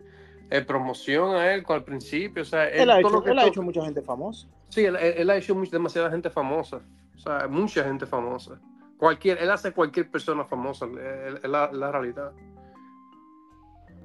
eh, 0.50 0.62
promoción 0.66 1.36
a 1.36 1.54
él 1.54 1.64
al 1.68 1.84
principio. 1.84 2.44
O 2.44 2.46
sea, 2.46 2.68
él, 2.70 2.82
Él 2.82 2.90
ha 2.92 2.94
todo 3.02 3.10
hecho, 3.10 3.16
lo 3.18 3.24
que 3.24 3.32
él 3.32 3.40
ha 3.40 3.48
hecho 3.48 3.62
mucha 3.62 3.84
gente 3.84 4.02
famosa. 4.02 4.48
Sí, 4.72 4.86
él, 4.86 5.30
ha 5.30 5.36
hecho 5.36 5.54
mucha- 5.54 5.72
demasiada 5.72 6.10
gente 6.10 6.30
famosa. 6.30 6.82
O 7.16 7.20
sea, 7.20 7.48
mucha 7.48 7.84
gente 7.84 8.06
famosa. 8.06 8.60
Cualquier, 8.98 9.38
él 9.40 9.52
hace 9.52 9.74
cualquier 9.74 10.10
persona 10.10 10.46
famosa, 10.46 10.86
es 10.86 11.44
es 11.44 11.50
la, 11.50 11.72
la 11.72 11.92
realidad. 11.92 12.32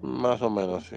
Más 0.03 0.43
o 0.43 0.51
menos, 0.51 0.85
sí. 0.85 0.97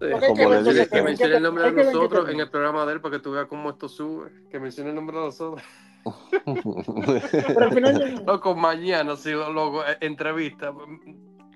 Hay 0.00 0.34
que 0.34 0.46
ver, 0.46 0.88
Que, 0.88 1.02
mencione 1.02 1.36
el 1.36 1.42
nombre 1.42 1.70
de 1.72 1.84
nosotros 1.84 2.28
en 2.30 2.40
el 2.40 2.48
programa 2.50 2.86
de 2.86 2.92
él 2.94 3.00
para 3.02 3.16
que 3.16 3.22
tú 3.22 3.32
veas 3.32 3.46
cómo 3.46 3.68
esto 3.70 3.88
sube. 3.88 4.30
Que 4.48 4.58
mencione 4.58 4.90
el 4.90 4.96
nombre 4.96 5.18
de 5.18 5.24
nosotros. 5.26 5.62
Pero 6.44 7.60
al 7.60 7.72
final, 7.72 8.14
yo- 8.16 8.22
Loco, 8.24 8.54
mañana, 8.54 9.16
sí, 9.16 9.32
loco, 9.32 9.82
eh, 9.84 9.98
entrevista. 10.00 10.72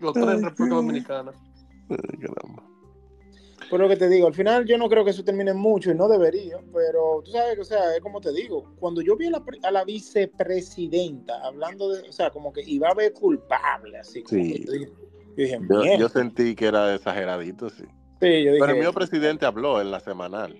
Los 0.01 0.12
tres 0.12 0.29
en 0.29 0.43
República 0.45 0.75
Dominicana. 0.77 1.33
Caramba. 1.88 2.62
Por 3.70 3.81
lo 3.81 3.88
que 3.88 3.96
te 3.96 4.09
digo, 4.09 4.27
al 4.27 4.35
final 4.35 4.64
yo 4.66 4.77
no 4.79 4.88
creo 4.88 5.05
que 5.05 5.11
eso 5.11 5.24
termine 5.24 5.53
mucho 5.55 5.90
y 5.90 5.94
no 5.94 6.09
debería, 6.09 6.59
pero 6.72 7.22
tú 7.24 7.31
sabes 7.33 7.55
que, 7.55 7.61
o 7.61 7.64
sea, 7.64 7.94
es 7.94 8.00
como 8.00 8.20
te 8.20 8.33
digo, 8.33 8.64
cuando 8.79 9.00
yo 9.03 9.16
vi 9.16 9.27
a 9.27 9.31
la, 9.31 9.44
pre- 9.44 9.59
a 9.62 9.70
la 9.70 9.85
vicepresidenta 9.85 11.44
hablando 11.44 11.88
de, 11.90 12.09
o 12.09 12.12
sea, 12.12 12.31
como 12.31 12.53
que 12.53 12.62
iba 12.66 12.88
a 12.88 12.92
haber 12.92 13.12
culpable, 13.12 13.98
así 13.98 14.22
como 14.22 14.42
Sí. 14.42 14.53
que 14.53 14.64
yo 14.64 14.72
dije, 14.72 14.87
yo 15.37 15.42
dije, 15.42 15.59
Yo, 15.68 15.79
"Mierda". 15.81 15.96
yo 15.98 16.09
sentí 16.09 16.55
que 16.55 16.66
era 16.66 16.94
exageradito, 16.94 17.68
sí. 17.70 17.85
Sí, 18.20 18.44
yo 18.44 18.53
dije, 18.53 18.59
Pero 18.61 18.72
el 18.72 18.79
mío 18.79 18.92
presidente 18.92 19.44
habló 19.46 19.81
en 19.81 19.90
la 19.90 20.00
semanal. 20.00 20.57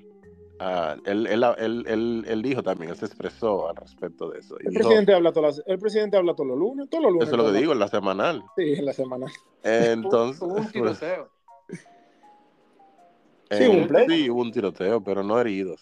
Ah, 0.61 0.97
él, 1.05 1.27
él, 1.27 1.45
él, 1.59 1.85
él- 1.89 2.25
él 2.29 2.43
dijo 2.43 2.63
también, 2.63 2.91
él 2.91 2.97
se 2.97 3.07
expresó 3.07 3.69
al 3.69 3.77
respecto 3.77 4.31
de 4.31 4.39
eso. 4.39 4.57
El 4.61 4.67
dijo, 4.71 4.83
presidente 4.83 5.13
habla 5.13 5.33
todos 5.33 5.57
los, 5.59 5.67
el 5.67 5.79
presidente 5.79 6.17
habla 6.17 6.35
todos 6.35 6.49
los 6.51 6.59
lunes, 6.59 6.89
todos 6.89 7.03
los 7.05 7.13
lunes. 7.13 7.29
eso 7.29 7.37
es 7.37 7.43
lo 7.47 7.53
que 7.53 7.59
digo, 7.59 7.73
en 7.73 7.79
la 7.81 7.89
semanal. 7.89 8.45
Sí, 8.57 8.73
en 8.75 8.85
la 8.85 8.93
semana. 8.93 9.27
Entonces, 9.63 10.41
Hubo 10.43 10.55
un 10.55 10.71
tiroteo. 10.71 11.31
Sí, 13.59 13.67
hubo 13.67 13.79
un 13.79 13.87
pleito. 13.89 14.13
sí, 14.13 14.31
hubo 14.31 14.41
un 14.43 14.53
tiroteo, 14.53 15.03
pero 15.03 15.23
no 15.23 15.41
heridos. 15.41 15.81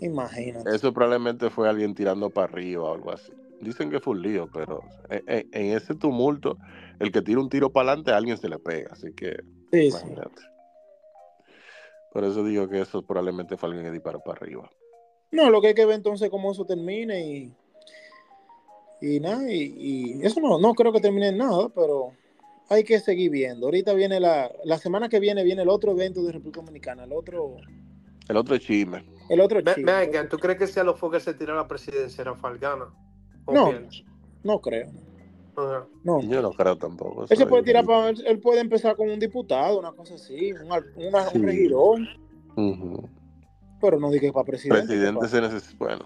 Imagínate. 0.00 0.74
Eso 0.74 0.92
probablemente 0.92 1.50
fue 1.50 1.68
alguien 1.68 1.94
tirando 1.94 2.30
para 2.30 2.52
arriba 2.52 2.84
o 2.84 2.94
algo 2.94 3.12
así. 3.12 3.32
Dicen 3.60 3.90
que 3.90 4.00
fue 4.00 4.14
un 4.14 4.22
lío, 4.22 4.50
pero 4.52 4.82
en, 5.08 5.46
ese 5.52 5.94
tumulto, 5.94 6.58
el 6.98 7.10
que 7.10 7.22
tira 7.22 7.40
un 7.40 7.48
tiro 7.48 7.70
para 7.70 7.90
adelante, 7.90 8.10
a 8.10 8.16
alguien 8.16 8.36
se 8.36 8.48
le 8.48 8.58
pega. 8.58 8.90
Así 8.92 9.12
que, 9.14 9.36
Sí, 9.72 9.90
sí. 9.90 9.96
imagínate. 9.98 10.42
Por 12.12 12.24
eso 12.24 12.44
digo 12.44 12.68
que 12.68 12.80
eso 12.80 13.02
probablemente 13.02 13.56
fue 13.56 13.68
alguien 13.68 13.86
que 13.86 13.92
disparó 13.92 14.20
para 14.20 14.38
arriba. 14.38 14.70
No, 15.32 15.50
lo 15.50 15.60
que 15.60 15.68
hay 15.68 15.74
que 15.74 15.86
ver 15.86 15.96
entonces 15.96 16.30
cómo 16.30 16.52
eso 16.52 16.64
termine 16.64 17.26
y. 17.26 17.52
Y 19.00 19.20
nada, 19.20 19.50
y, 19.52 19.74
y 19.76 20.22
eso 20.22 20.40
no, 20.40 20.58
no 20.58 20.74
creo 20.74 20.92
que 20.92 21.00
termine 21.00 21.28
en 21.28 21.38
nada, 21.38 21.68
pero 21.68 22.12
hay 22.68 22.84
que 22.84 22.98
seguir 23.00 23.30
viendo. 23.30 23.66
Ahorita 23.66 23.92
viene 23.94 24.20
la, 24.20 24.50
la 24.64 24.78
semana 24.78 25.08
que 25.08 25.20
viene, 25.20 25.44
viene 25.44 25.62
el 25.62 25.68
otro 25.68 25.92
evento 25.92 26.22
de 26.22 26.32
República 26.32 26.60
Dominicana, 26.60 27.04
el 27.04 27.12
otro, 27.12 27.56
El 28.28 28.36
otro 28.36 28.56
chisme. 28.58 29.04
el 29.28 29.40
otro 29.40 29.60
chico. 29.60 29.80
Venga, 29.84 30.28
¿tú 30.28 30.38
crees 30.38 30.58
que 30.58 30.66
si 30.66 30.80
a 30.80 30.84
los 30.84 30.98
Fokker 30.98 31.20
se 31.20 31.34
tira 31.34 31.54
la 31.54 31.66
presidencia, 31.68 32.24
Rafael 32.24 32.58
gana? 32.58 32.86
¿O 33.44 33.52
No. 33.52 33.72
No 34.42 34.60
creo. 34.60 34.90
No. 36.02 36.20
Yo 36.22 36.42
no 36.42 36.50
creo 36.52 36.76
tampoco. 36.76 37.26
Él 37.30 37.36
se 37.36 37.46
puede 37.46 37.62
tirar 37.62 37.84
para, 37.84 38.08
él 38.10 38.40
puede 38.40 38.60
empezar 38.60 38.96
con 38.96 39.08
un 39.08 39.20
diputado, 39.20 39.78
una 39.78 39.92
cosa 39.92 40.14
así, 40.14 40.52
una- 40.52 40.80
Sí. 41.30 41.38
un 41.38 41.42
regidor, 41.44 41.98
pero 43.80 43.98
no 44.00 44.10
dije 44.10 44.32
para 44.32 44.44
presidente. 44.44 44.86
Presidente 44.86 45.28
se 45.28 45.40
necesita. 45.40 45.76
Bueno, 45.78 46.04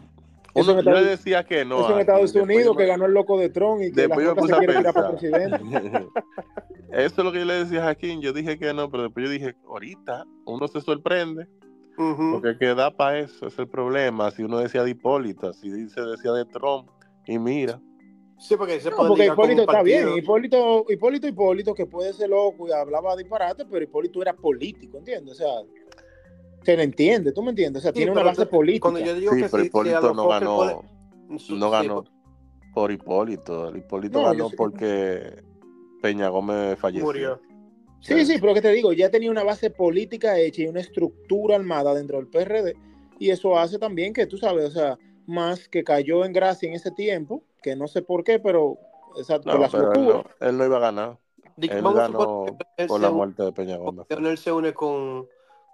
uno, 0.61 0.73
yo 0.73 0.79
Estados- 0.81 1.03
le 1.03 1.09
decía 1.09 1.45
que 1.45 1.65
no. 1.65 1.81
Eso 1.81 1.91
en 1.93 1.99
a- 1.99 2.01
Estados 2.01 2.35
Unidos, 2.35 2.77
que 2.77 2.87
ganó 2.87 3.07
el 3.07 3.13
loco 3.13 3.39
de 3.39 3.49
Trump 3.51 3.83
y 3.83 3.91
que 3.93 4.03
Después 4.03 4.19
la 4.27 4.33
yo 4.33 4.37
puse 4.37 4.49
se 4.49 4.55
a 4.55 4.59
quiere 4.59 4.77
tirar 4.77 4.95
para 4.95 5.11
presidente. 5.11 5.59
Eso 6.93 7.15
es 7.21 7.25
lo 7.25 7.33
que 7.33 7.39
yo 7.41 7.45
le 7.45 7.55
decía 7.65 7.81
a 7.81 7.85
Jaquín. 7.85 8.21
Yo 8.23 8.33
dije 8.33 8.59
que 8.59 8.73
no, 8.73 8.91
pero 8.91 9.05
después 9.05 9.27
yo 9.27 9.31
dije, 9.31 9.55
ahorita 9.67 10.25
uno 10.47 10.69
se 10.69 10.81
sorprende. 10.81 11.47
Ujú. 11.99 12.33
Porque 12.41 12.57
queda 12.59 12.91
para 12.97 13.19
eso, 13.19 13.49
es 13.49 13.59
el 13.59 13.69
problema. 13.69 14.31
Si 14.31 14.43
uno 14.43 14.59
decía 14.59 14.85
de 14.85 14.91
Hipólito, 14.91 15.53
si 15.53 15.69
dice 15.71 16.01
decía 16.01 16.33
de 16.33 16.45
Trump, 16.47 16.89
y 17.27 17.39
mira, 17.39 17.81
Sí, 18.41 18.55
porque 18.57 18.79
se 18.79 18.89
No, 18.91 18.99
puede 18.99 19.09
porque 19.09 19.27
Hipólito 19.27 19.63
está 19.63 19.83
bien. 19.83 20.17
Hipólito, 20.17 20.85
Hipólito, 20.89 21.27
Hipólito, 21.27 21.75
que 21.75 21.87
puede 21.87 22.13
ser 22.13 22.31
loco 22.31 22.69
y 22.69 22.71
hablaba 22.73 23.17
disparate, 23.17 23.65
pero 23.69 23.83
Hipólito 23.83 24.23
era 24.23 24.33
político, 24.33 24.99
¿entiendes? 24.99 25.33
O 25.33 25.35
sea, 25.35 25.49
se 26.69 26.77
le 26.77 26.83
entiende, 26.83 27.33
¿tú 27.33 27.43
me 27.43 27.49
entiendes? 27.51 27.81
O 27.81 27.83
sea, 27.83 27.93
Sí, 27.93 27.97
tiene 27.97 28.13
una 28.13 28.23
base 28.23 28.45
tú- 28.45 28.51
política. 28.51 28.91
Cuando 28.91 29.01
yo 29.01 29.15
digo 29.15 29.33
sí, 29.33 29.43
que 29.43 29.49
pero 29.49 29.63
si 29.63 29.67
Hipólito 29.69 30.13
no 30.13 30.29
ganó, 30.29 30.83
no 31.31 31.39
sí, 31.39 31.59
ganó 31.59 32.05
por 32.75 32.93
Hipólito. 32.93 33.69
El 33.71 33.79
Hipólito 33.79 34.19
No, 34.21 34.27
ganó 34.27 34.45
sé 34.45 34.51
que- 34.51 34.57
porque 34.59 35.43
Peña 36.03 36.29
Gómez 36.29 36.79
falleció. 36.79 37.07
murió. 37.07 37.41
Sí, 38.01 38.27
sí, 38.27 38.37
pero 38.39 38.53
que 38.53 38.61
te 38.61 38.71
digo, 38.73 38.93
ya 38.93 39.11
tenía 39.11 39.31
una 39.31 39.45
base 39.45 39.71
política 39.71 40.39
hecha 40.39 40.61
y 40.63 40.67
una 40.67 40.81
estructura 40.81 41.57
armada 41.57 41.95
dentro 41.95 42.19
del 42.19 42.27
PRD. 42.27 42.77
Y 43.19 43.31
eso 43.31 43.59
hace 43.59 43.79
también 43.79 44.13
que, 44.13 44.27
tú 44.27 44.37
sabes, 44.37 44.67
o 44.67 44.71
sea, 44.71 44.99
más 45.27 45.69
que 45.71 45.83
cayó 45.83 46.27
en 46.27 46.35
gracia 46.35 46.69
en 46.69 46.75
ese 46.75 46.91
tiempo, 46.91 47.43
que 47.63 47.77
no 47.77 47.89
sé 47.89 48.03
por 48.03 48.25
qué, 48.25 48.39
pero, 48.39 48.77
exacto, 49.17 49.51
No, 49.51 49.59
las 49.59 49.73
pero 49.73 49.93
él, 49.95 50.05
no, 50.05 50.25
él 50.47 50.59
no 50.59 50.65
iba 50.67 50.77
a 50.77 50.81
ganar. 50.81 51.19
Que 51.59 51.67
Él 51.79 51.83
vamos 51.83 51.99
ganó 51.99 52.45
que 52.77 52.87
por 52.87 53.01
la 53.01 53.11
muerte 53.11 53.43
de 53.43 53.53
Peña 53.53 53.79
Gómez. 53.79 54.07
él 54.11 54.37
se 54.39 54.53
une 54.53 54.73
con, 54.75 55.27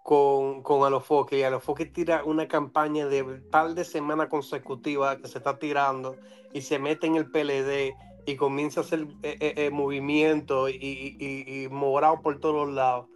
con, 0.05 0.62
con 0.62 0.85
Alofoque 0.85 1.38
y 1.38 1.43
Alofoque 1.45 1.87
tira 1.87 2.25
una 2.25 2.47
campaña 2.47 3.07
de 3.07 3.25
par 3.25 3.73
de 3.75 3.85
semanas 3.87 4.29
consecutivas 4.29 5.17
que 5.17 5.29
se 5.29 5.38
está 5.38 5.59
tirando 5.59 6.17
y 6.53 6.61
se 6.61 6.79
mete 6.79 7.07
en 7.07 7.17
el 7.17 7.31
PLD 7.31 7.95
y 8.27 8.37
comienza 8.37 8.81
a 8.81 8.85
hacer 8.85 9.07
eh, 9.23 9.38
eh, 9.40 9.55
eh, 9.57 9.71
movimiento 9.71 10.69
y, 10.69 10.75
y, 10.77 11.64
y- 11.64 11.69
morado 11.71 12.21
por 12.21 12.38
todos 12.38 12.69
lados. 12.71 13.07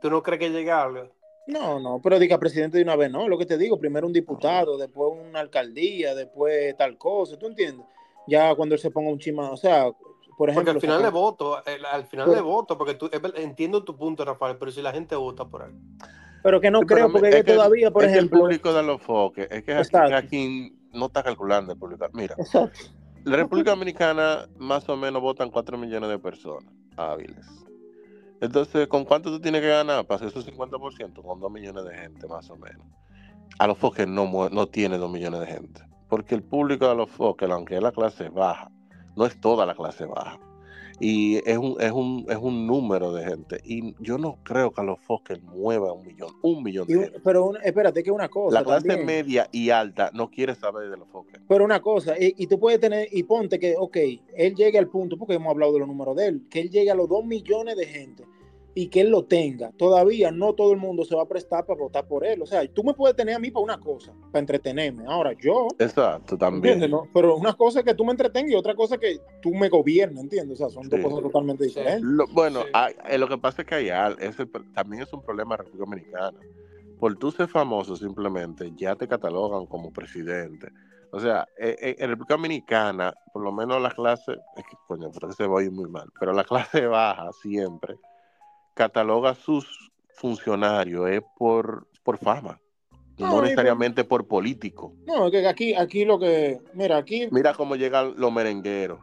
¿Tú 0.00 0.08
no 0.08 0.22
crees 0.22 0.40
que 0.40 0.48
llegarle? 0.50 1.12
No, 1.48 1.78
no, 1.78 2.00
pero 2.02 2.18
diga 2.18 2.38
presidente 2.38 2.78
de 2.78 2.84
una 2.84 2.96
vez, 2.96 3.10
no, 3.10 3.28
lo 3.28 3.36
que 3.36 3.44
te 3.44 3.58
digo, 3.58 3.78
primero 3.78 4.06
un 4.06 4.12
diputado, 4.14 4.78
después 4.78 5.12
una 5.28 5.40
alcaldía, 5.40 6.14
después 6.14 6.74
tal 6.78 6.96
cosa, 6.96 7.38
¿tú 7.38 7.46
entiendes? 7.46 7.84
Ya 8.26 8.54
cuando 8.54 8.74
él 8.74 8.80
se 8.80 8.90
ponga 8.90 9.10
un 9.10 9.18
chima, 9.18 9.50
o 9.50 9.56
sea, 9.58 9.92
por 10.38 10.48
ejemplo... 10.48 10.72
Porque 10.72 10.76
al 10.78 10.80
final 10.80 10.96
saca- 10.96 11.08
le 11.08 11.12
voto, 11.12 11.62
el- 11.66 11.84
al 11.84 12.06
final 12.06 12.24
Pero- 12.26 12.36
le 12.36 12.42
voto, 12.42 12.78
porque 12.78 12.94
tú, 12.94 13.10
entiendo 13.34 13.84
tu 13.84 13.98
punto, 13.98 14.24
Rafael, 14.24 14.56
pero 14.56 14.70
si 14.70 14.80
la 14.80 14.92
gente 14.92 15.14
vota 15.14 15.44
por 15.44 15.62
él. 15.62 15.74
Pero 16.42 16.60
que 16.60 16.70
no 16.70 16.80
Sí, 16.80 16.86
creo, 16.86 17.12
porque 17.12 17.28
es 17.28 17.34
que 17.36 17.54
todavía, 17.54 17.90
por 17.90 18.04
es 18.04 18.10
que 18.10 18.18
ejemplo... 18.18 18.38
el 18.38 18.42
público 18.42 18.72
de 18.72 18.82
los 18.82 19.00
foques, 19.00 19.48
es 19.50 19.62
que 19.62 19.74
aquí, 19.74 20.12
aquí 20.12 20.76
no 20.92 21.06
está 21.06 21.22
calculando 21.22 21.72
el 21.72 21.78
público. 21.78 22.06
Mira, 22.12 22.34
Exacto. 22.38 22.78
la 23.24 23.36
República 23.36 23.70
Dominicana 23.70 24.48
más 24.58 24.88
o 24.88 24.96
menos 24.96 25.22
votan 25.22 25.50
4 25.50 25.78
millones 25.78 26.10
de 26.10 26.18
personas 26.18 26.72
hábiles. 26.96 27.46
Entonces, 28.40 28.88
¿con 28.88 29.04
cuánto 29.04 29.30
tú 29.30 29.40
tienes 29.40 29.60
que 29.60 29.68
ganar 29.68 30.04
para 30.04 30.16
hacer 30.16 30.28
esos 30.28 30.46
50%? 30.46 31.22
Con 31.22 31.40
2 31.40 31.52
millones 31.52 31.84
de 31.84 31.94
gente, 31.96 32.26
más 32.26 32.50
o 32.50 32.56
menos. 32.56 32.84
A 33.58 33.68
los 33.68 33.78
foques 33.78 34.08
no, 34.08 34.48
no 34.50 34.66
tiene 34.66 34.98
2 34.98 35.10
millones 35.10 35.40
de 35.40 35.46
gente. 35.46 35.80
Porque 36.08 36.34
el 36.34 36.42
público 36.42 36.88
de 36.88 36.96
los 36.96 37.08
foques, 37.08 37.48
aunque 37.48 37.76
es 37.76 37.82
la 37.82 37.92
clase 37.92 38.28
baja, 38.30 38.68
no 39.14 39.26
es 39.26 39.40
toda 39.40 39.64
la 39.64 39.74
clase 39.74 40.06
baja. 40.06 40.40
Y 41.00 41.36
es 41.48 41.58
un, 41.58 41.76
es 41.80 41.90
un, 41.92 42.26
es 42.28 42.36
un 42.36 42.66
número 42.66 43.12
de 43.12 43.24
gente. 43.24 43.60
Y 43.64 43.94
yo 44.00 44.18
no 44.18 44.38
creo 44.42 44.70
que 44.72 44.80
a 44.80 44.84
los 44.84 45.00
foques 45.00 45.42
mueva 45.42 45.92
un 45.92 46.06
millón, 46.06 46.30
un 46.42 46.62
millón 46.62 46.86
de 46.86 46.96
un- 46.96 47.02
gente. 47.04 47.20
pero 47.24 47.46
una- 47.46 47.60
espérate, 47.60 48.02
que 48.02 48.10
una 48.10 48.28
cosa. 48.28 48.58
La 48.58 48.64
clase 48.64 48.86
también. 48.88 49.06
media 49.06 49.48
y 49.52 49.70
alta 49.70 50.10
no 50.14 50.30
quiere 50.30 50.54
saber 50.54 50.90
de 50.90 50.96
los 50.96 51.08
foques. 51.08 51.40
Pero 51.48 51.64
una 51.64 51.80
cosa, 51.80 52.14
y, 52.18 52.34
y 52.38 52.46
tú 52.46 52.58
puedes 52.58 52.78
tener, 52.80 53.08
y 53.10 53.22
ponte 53.24 53.58
que, 53.58 53.74
ok, 53.78 53.96
él 54.36 54.54
llegue 54.54 54.78
al 54.78 54.88
punto, 54.88 55.16
porque 55.16 55.34
hemos 55.34 55.50
hablado 55.50 55.72
de 55.72 55.78
los 55.80 55.88
números 55.88 56.16
de 56.16 56.26
él, 56.26 56.42
que 56.50 56.60
él 56.60 56.70
llegue 56.70 56.90
a 56.90 56.94
los 56.94 57.08
2 57.08 57.24
millones 57.24 57.76
de 57.76 57.86
gente 57.86 58.24
y 58.74 58.88
que 58.88 59.02
él 59.02 59.10
lo 59.10 59.24
tenga. 59.24 59.70
Todavía 59.72 60.30
no 60.30 60.54
todo 60.54 60.72
el 60.72 60.78
mundo 60.78 61.04
se 61.04 61.14
va 61.14 61.22
a 61.22 61.28
prestar 61.28 61.66
para 61.66 61.78
votar 61.78 62.06
por 62.06 62.24
él. 62.24 62.40
O 62.42 62.46
sea, 62.46 62.66
tú 62.72 62.82
me 62.82 62.94
puedes 62.94 63.14
tener 63.16 63.34
a 63.34 63.38
mí 63.38 63.50
para 63.50 63.64
una 63.64 63.78
cosa, 63.78 64.14
para 64.30 64.40
entretenerme. 64.40 65.04
Ahora 65.06 65.32
yo, 65.38 65.68
Exacto, 65.78 66.38
también. 66.38 66.90
Pero 67.12 67.36
una 67.36 67.52
cosa 67.54 67.80
es 67.80 67.84
que 67.84 67.94
tú 67.94 68.04
me 68.04 68.12
entretengas 68.12 68.52
y 68.52 68.54
otra 68.54 68.74
cosa 68.74 68.94
es 68.94 69.00
que 69.00 69.18
tú 69.42 69.50
me 69.54 69.68
gobiernes, 69.68 70.22
¿entiendes? 70.22 70.60
O 70.60 70.64
sea, 70.64 70.70
son 70.74 70.88
dos 70.88 71.00
cosas 71.00 71.20
totalmente 71.20 71.64
Sí. 71.64 71.68
diferentes. 71.70 72.02
Lo- 72.02 72.26
bueno, 72.28 72.62
Sí. 72.62 72.68
hay- 72.72 72.94
eh, 73.10 73.18
lo 73.18 73.28
que 73.28 73.36
pasa 73.38 73.62
es 73.62 73.68
que 73.68 73.74
hay 73.74 73.90
al- 73.90 74.16
ese 74.20 74.46
pr- 74.46 74.72
también 74.72 75.02
es 75.02 75.12
un 75.12 75.22
problema 75.22 75.56
de 75.56 75.64
República 75.64 75.84
Dominicana. 75.84 76.38
Por 76.98 77.16
tú 77.18 77.30
ser 77.32 77.48
famoso 77.48 77.96
simplemente 77.96 78.72
ya 78.76 78.94
te 78.96 79.06
catalogan 79.08 79.66
como 79.66 79.92
presidente. 79.92 80.68
O 81.10 81.20
sea, 81.20 81.46
eh, 81.58 81.76
eh, 81.78 81.96
en 81.98 82.08
República 82.08 82.34
Dominicana, 82.36 83.12
por 83.34 83.42
lo 83.42 83.52
menos 83.52 83.82
la 83.82 83.90
clase, 83.90 84.32
es 84.56 84.64
que 84.64 84.76
coño, 84.88 85.10
pero 85.12 85.30
se 85.32 85.46
va 85.46 85.60
a 85.60 85.62
ir 85.62 85.70
muy 85.72 85.90
mal, 85.90 86.08
pero 86.18 86.32
la 86.32 86.44
clase 86.80 86.86
baja 86.86 87.30
siempre 87.42 87.96
cataloga 88.74 89.30
a 89.30 89.34
sus 89.34 89.92
funcionarios 90.14 91.08
es 91.10 91.22
por, 91.36 91.86
por 92.02 92.18
fama, 92.18 92.60
no, 93.18 93.42
necesariamente 93.42 94.04
por 94.04 94.26
político. 94.26 94.92
No, 95.06 95.26
es 95.26 95.32
que 95.32 95.46
aquí, 95.46 95.74
aquí 95.74 96.04
lo 96.04 96.18
que, 96.18 96.60
mira, 96.74 96.96
aquí, 96.98 97.28
Mira 97.30 97.54
cómo 97.54 97.76
llegan 97.76 98.14
los 98.16 98.32
merengueros. 98.32 99.00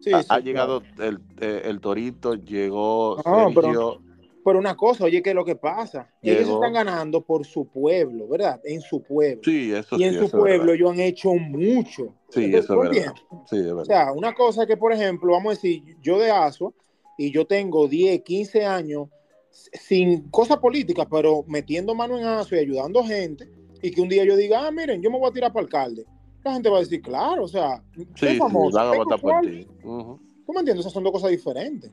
sí, 0.00 0.12
ha, 0.12 0.20
sí, 0.20 0.26
ha 0.28 0.40
claro. 0.40 0.42
llegado 0.44 0.82
el, 0.98 1.20
eh, 1.40 1.62
el 1.64 1.80
Torito, 1.80 2.34
llegó 2.34 3.16
No, 3.24 3.50
Sergio. 3.52 4.02
Pero 4.44 4.60
una 4.60 4.76
cosa, 4.76 5.02
oye, 5.02 5.20
¿qué 5.24 5.30
es 5.30 5.34
lo 5.34 5.44
que 5.44 5.56
pasa? 5.56 6.08
Ellos 6.22 6.46
Llegó. 6.46 6.54
están 6.54 6.72
ganando 6.74 7.20
por 7.20 7.44
su 7.44 7.66
pueblo, 7.66 8.28
¿verdad? 8.28 8.60
En 8.62 8.80
su 8.80 9.02
pueblo. 9.02 9.40
Sí, 9.44 9.72
eso 9.72 9.96
y 9.96 9.98
sí, 9.98 10.04
en 10.04 10.14
su 10.20 10.30
pueblo 10.30 10.72
ellos 10.72 10.92
han 10.92 11.00
hecho 11.00 11.34
mucho. 11.34 12.14
Sí, 12.30 12.44
Entonces, 12.44 12.64
eso 12.64 12.74
¿tú 12.74 12.82
es 12.84 12.90
verdad. 12.90 13.14
Sí, 13.50 13.56
es 13.58 13.66
O 13.66 13.76
verdad. 13.78 13.84
sea, 13.84 14.12
una 14.12 14.32
cosa 14.34 14.64
que, 14.64 14.76
por 14.76 14.92
ejemplo, 14.92 15.32
vamos 15.32 15.46
a 15.50 15.54
decir, 15.56 15.96
yo 16.00 16.16
de 16.20 16.30
ASUA 16.30 16.70
y 17.16 17.30
yo 17.30 17.46
tengo 17.46 17.88
10, 17.88 18.22
15 18.22 18.64
años 18.64 19.08
sin 19.50 20.28
cosas 20.30 20.58
políticas, 20.58 21.06
pero 21.10 21.44
metiendo 21.46 21.94
mano 21.94 22.18
en 22.18 22.24
ASUA 22.24 22.58
y 22.58 22.60
ayudando 22.62 23.04
gente, 23.04 23.48
y 23.82 23.90
que 23.90 24.00
un 24.00 24.08
día 24.08 24.24
yo 24.24 24.36
diga, 24.36 24.66
ah, 24.66 24.70
miren, 24.70 25.02
yo 25.02 25.10
me 25.10 25.18
voy 25.18 25.28
a 25.28 25.32
tirar 25.32 25.52
para 25.52 25.64
alcalde. 25.64 26.04
La 26.44 26.52
gente 26.52 26.68
va 26.68 26.76
a 26.76 26.80
decir, 26.80 27.02
claro, 27.02 27.44
o 27.44 27.48
sea, 27.48 27.82
sí, 27.94 28.06
sí, 28.14 28.36
famoso, 28.36 28.76
van 28.76 28.94
a 28.94 28.96
votar 28.96 29.20
por. 29.20 29.42
¿Tú 29.42 30.52
me 30.52 30.60
entiendes? 30.60 30.80
Esas 30.80 30.92
son 30.92 31.02
dos 31.02 31.12
cosas 31.12 31.30
diferentes. 31.30 31.90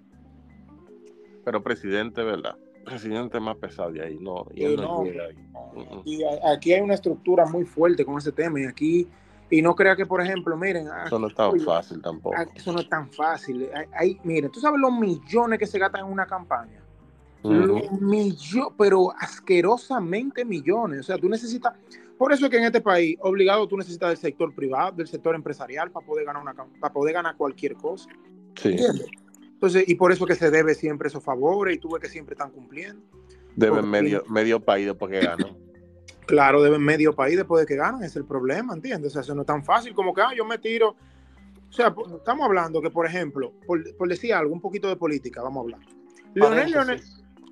Pero 1.43 1.63
presidente, 1.63 2.21
¿verdad? 2.21 2.55
Presidente 2.85 3.39
más 3.39 3.57
pesado 3.57 3.91
de 3.91 4.03
ahí, 4.03 4.17
no. 4.19 4.45
Y 4.53 4.75
no. 4.75 5.03
Y 6.05 6.21
aquí 6.45 6.73
hay 6.73 6.81
una 6.81 6.93
estructura 6.93 7.45
muy 7.45 7.65
fuerte 7.65 8.05
con 8.05 8.17
ese 8.17 8.31
tema, 8.31 8.61
y 8.61 8.65
aquí, 8.65 9.07
y 9.55 9.61
no 9.61 9.75
crea 9.75 9.95
que, 9.95 10.05
por 10.05 10.19
ejemplo, 10.19 10.57
miren, 10.57 10.87
Eso 11.05 11.19
no 11.19 11.27
es 11.27 11.35
tan 11.35 11.51
oye, 11.51 11.63
fácil 11.63 12.01
tampoco. 12.01 12.35
Ah, 12.37 12.45
Eso 12.55 12.71
no 12.71 12.79
es 12.79 12.89
tan 12.89 13.09
fácil. 13.11 13.69
Hay, 13.75 13.85
hay- 13.93 14.19
miren, 14.23 14.51
tú 14.51 14.59
sabes 14.59 14.79
los 14.79 14.91
millones 14.91 15.59
que 15.59 15.67
se 15.67 15.77
gastan 15.77 16.05
en 16.05 16.11
una 16.11 16.25
campaña. 16.25 16.79
Los 17.43 17.91
millones, 18.01 18.73
pero 18.77 19.11
asquerosamente 19.19 20.43
millones. 20.45 21.01
O 21.01 21.03
sea, 21.03 21.17
tú 21.17 21.29
necesitas. 21.29 21.73
Por 22.17 22.31
eso 22.31 22.45
es 22.45 22.51
que 22.51 22.57
en 22.57 22.63
este 22.63 22.81
país, 22.81 23.17
obligado, 23.21 23.67
tú 23.67 23.77
necesitas 23.77 24.09
del 24.09 24.17
sector 24.17 24.53
privado, 24.55 24.93
del 24.93 25.07
sector 25.07 25.35
empresarial 25.35 25.91
para 25.91 26.05
poder 26.05 26.25
ganar 26.25 26.41
una 26.41 26.53
para 26.79 26.93
poder 26.93 27.13
ganar 27.13 27.35
cualquier 27.35 27.75
cosa. 27.75 28.09
Sí, 28.55 28.69
¿Entiendes? 28.69 29.07
Entonces, 29.41 29.83
y 29.87 29.95
por 29.95 30.11
eso 30.11 30.25
es 30.25 30.29
que 30.29 30.35
se 30.45 30.51
debe 30.51 30.73
siempre 30.73 31.07
esos 31.09 31.23
favores 31.23 31.75
y 31.75 31.79
tú 31.79 31.89
ves 31.91 32.01
que 32.01 32.09
siempre 32.09 32.33
están 32.33 32.49
cumpliendo. 32.51 33.01
deben 33.55 33.75
porque- 33.81 33.87
medio, 33.89 34.23
medio 34.29 34.59
país 34.59 34.85
después 34.87 35.11
que 35.11 35.19
ganan. 35.19 35.55
Claro, 36.25 36.61
deben 36.61 36.81
medio 36.81 37.13
país 37.13 37.35
después 37.35 37.61
de 37.61 37.67
que 37.67 37.75
ganan, 37.75 38.03
es 38.03 38.15
el 38.15 38.25
problema, 38.25 38.73
¿entiendes? 38.73 39.11
O 39.11 39.13
sea, 39.13 39.21
eso 39.21 39.35
no 39.35 39.41
es 39.41 39.47
tan 39.47 39.63
fácil 39.63 39.93
como 39.93 40.13
que 40.13 40.21
ah, 40.21 40.31
yo 40.35 40.45
me 40.45 40.57
tiro. 40.57 40.95
O 41.69 41.75
sea, 41.75 41.93
estamos 42.17 42.45
hablando 42.45 42.81
que, 42.81 42.89
por 42.89 43.05
ejemplo, 43.05 43.53
por, 43.65 43.95
por 43.95 44.07
decir 44.07 44.33
algo, 44.33 44.53
un 44.53 44.61
poquito 44.61 44.87
de 44.87 44.95
política, 44.95 45.41
vamos 45.41 45.57
a 45.57 45.61
hablar. 45.61 45.79
Leonel. 46.33 46.71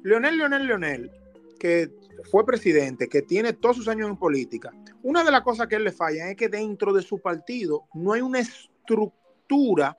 Leonel, 0.03 0.38
Leonel, 0.38 0.67
Leonel, 0.67 1.12
que 1.60 1.91
fue 2.29 2.45
presidente, 2.45 3.07
que 3.07 3.21
tiene 3.21 3.53
todos 3.53 3.77
sus 3.77 3.88
años 3.88 4.10
en 4.10 4.17
política, 4.17 4.71
una 5.03 5.23
de 5.23 5.31
las 5.31 5.41
cosas 5.41 5.67
que 5.67 5.75
él 5.75 5.84
le 5.84 5.91
falla 5.91 6.29
es 6.29 6.36
que 6.36 6.49
dentro 6.49 6.93
de 6.93 7.01
su 7.01 7.19
partido 7.19 7.86
no 7.93 8.13
hay 8.13 8.21
una 8.21 8.39
estructura 8.39 9.97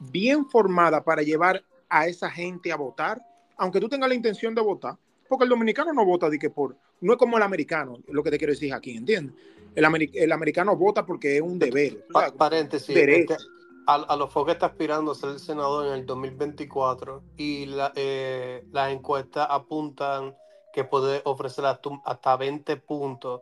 bien 0.00 0.46
formada 0.46 1.02
para 1.02 1.22
llevar 1.22 1.62
a 1.88 2.06
esa 2.06 2.30
gente 2.30 2.72
a 2.72 2.76
votar, 2.76 3.22
aunque 3.56 3.80
tú 3.80 3.88
tengas 3.88 4.08
la 4.08 4.14
intención 4.14 4.54
de 4.54 4.60
votar, 4.60 4.96
porque 5.28 5.44
el 5.44 5.50
dominicano 5.50 5.92
no 5.92 6.04
vota 6.04 6.28
de 6.28 6.38
que 6.38 6.50
por, 6.50 6.76
no 7.00 7.12
es 7.12 7.18
como 7.18 7.36
el 7.36 7.42
americano, 7.42 7.98
lo 8.08 8.22
que 8.22 8.30
te 8.30 8.38
quiero 8.38 8.52
decir 8.52 8.72
aquí, 8.74 8.96
¿entiendes? 8.96 9.34
El, 9.74 9.84
ameri- 9.84 10.10
el 10.14 10.32
americano 10.32 10.76
vota 10.76 11.04
porque 11.06 11.36
es 11.36 11.42
un 11.42 11.58
deber. 11.58 12.04
o 12.14 12.18
sea, 12.20 12.30
Pa- 12.30 12.36
paréntesis. 12.36 12.94
derecho. 12.94 13.34
este, 13.34 13.44
a, 13.86 13.94
a 13.94 14.16
los 14.16 14.30
Foques 14.32 14.54
está 14.54 14.66
aspirando 14.66 15.12
a 15.12 15.14
ser 15.14 15.38
senador 15.38 15.86
en 15.86 15.92
el 15.94 16.04
2024 16.06 17.22
y 17.36 17.66
la, 17.66 17.92
eh, 17.94 18.64
las 18.72 18.90
encuestas 18.92 19.46
apuntan 19.50 20.36
que 20.72 20.84
puede 20.84 21.22
ofrecer 21.24 21.64
hasta, 21.64 21.90
hasta 22.04 22.36
20 22.36 22.76
puntos 22.76 23.40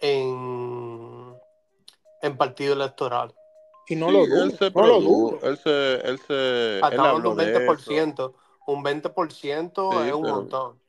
en, 0.00 1.34
en 2.22 2.36
partido 2.36 2.74
electoral. 2.74 3.34
y 3.88 3.96
no 3.96 4.08
Sí, 4.08 4.12
lo 4.12 4.24
él 4.24 4.30
dudo, 4.30 4.50
se 4.56 4.70
no 4.70 4.86
lo 4.86 5.00
dudo. 5.00 5.38
él 5.42 5.58
se, 5.58 5.94
él 6.08 6.18
se, 6.26 6.78
él 6.78 7.00
habló 7.00 7.30
un 7.32 7.36
de 7.36 7.50
eso. 7.52 7.60
20%. 7.60 8.34
Un 8.66 8.82
20% 8.82 9.92
Sí, 9.92 10.08
es 10.08 10.14
un 10.14 10.22
pero- 10.22 10.34
montón. 10.34 10.85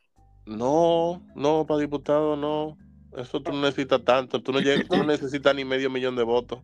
No, 0.47 1.23
no, 1.36 1.67
para 1.67 1.81
diputado 1.81 2.38
no. 2.38 2.79
Eso 3.13 3.41
tú 3.43 3.53
no 3.53 3.62
necesitas 3.62 4.03
tanto. 4.05 4.43
Tú 4.43 4.53
no, 4.53 4.62
llegas, 4.62 4.89
tú 4.89 4.97
no 4.97 5.05
necesitas 5.05 5.55
ni 5.55 5.65
medio 5.65 5.91
millón 5.91 6.17
de 6.17 6.23
votos. 6.23 6.63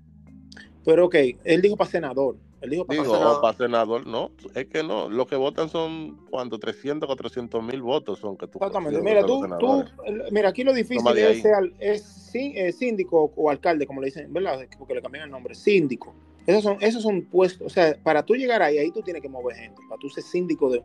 Pero 0.85 1.05
ok, 1.07 1.15
él 1.45 1.61
dijo 1.61 1.77
para 1.77 1.89
senador, 1.91 2.37
él 2.61 2.69
dijo 2.71 2.85
para 2.85 2.97
Digo, 2.97 3.05
senador. 3.05 3.31
o 3.31 3.39
para 3.39 3.57
senador, 3.57 4.07
no. 4.07 4.33
Es 4.55 4.67
que 4.67 4.83
no. 4.83 5.09
Los 5.09 5.27
que 5.27 5.37
votan 5.37 5.69
son, 5.69 6.17
¿cuánto? 6.29 6.59
300, 6.59 7.07
400 7.07 7.63
mil 7.63 7.81
votos 7.81 8.19
son 8.19 8.37
que 8.37 8.47
tú 8.47 8.59
Exactamente. 8.59 9.01
Mira, 9.01 9.25
tú, 9.25 9.49
tú, 9.59 9.85
mira, 10.31 10.49
aquí 10.49 10.63
lo 10.63 10.73
difícil 10.73 11.17
es, 11.17 11.39
ser 11.41 11.53
al- 11.55 11.75
es 11.79 12.03
sí- 12.03 12.53
eh, 12.55 12.71
síndico 12.73 13.31
o 13.35 13.49
alcalde, 13.51 13.87
como 13.87 14.01
le 14.01 14.07
dicen, 14.07 14.33
¿verdad? 14.33 14.67
Porque 14.79 14.95
le 14.95 15.01
cambian 15.01 15.25
el 15.25 15.31
nombre, 15.31 15.55
síndico. 15.55 16.15
Esos 16.47 16.63
son, 16.63 16.77
esos 16.81 17.03
son 17.03 17.23
puestos, 17.25 17.67
o 17.67 17.69
sea, 17.69 17.97
para 18.03 18.23
tú 18.25 18.35
llegar 18.35 18.61
ahí, 18.63 18.77
ahí 18.79 18.91
tú 18.91 19.01
tienes 19.03 19.21
que 19.21 19.29
mover 19.29 19.55
gente, 19.57 19.81
para 19.89 19.99
tú 19.99 20.09
ser 20.09 20.23
síndico 20.23 20.71
de, 20.71 20.83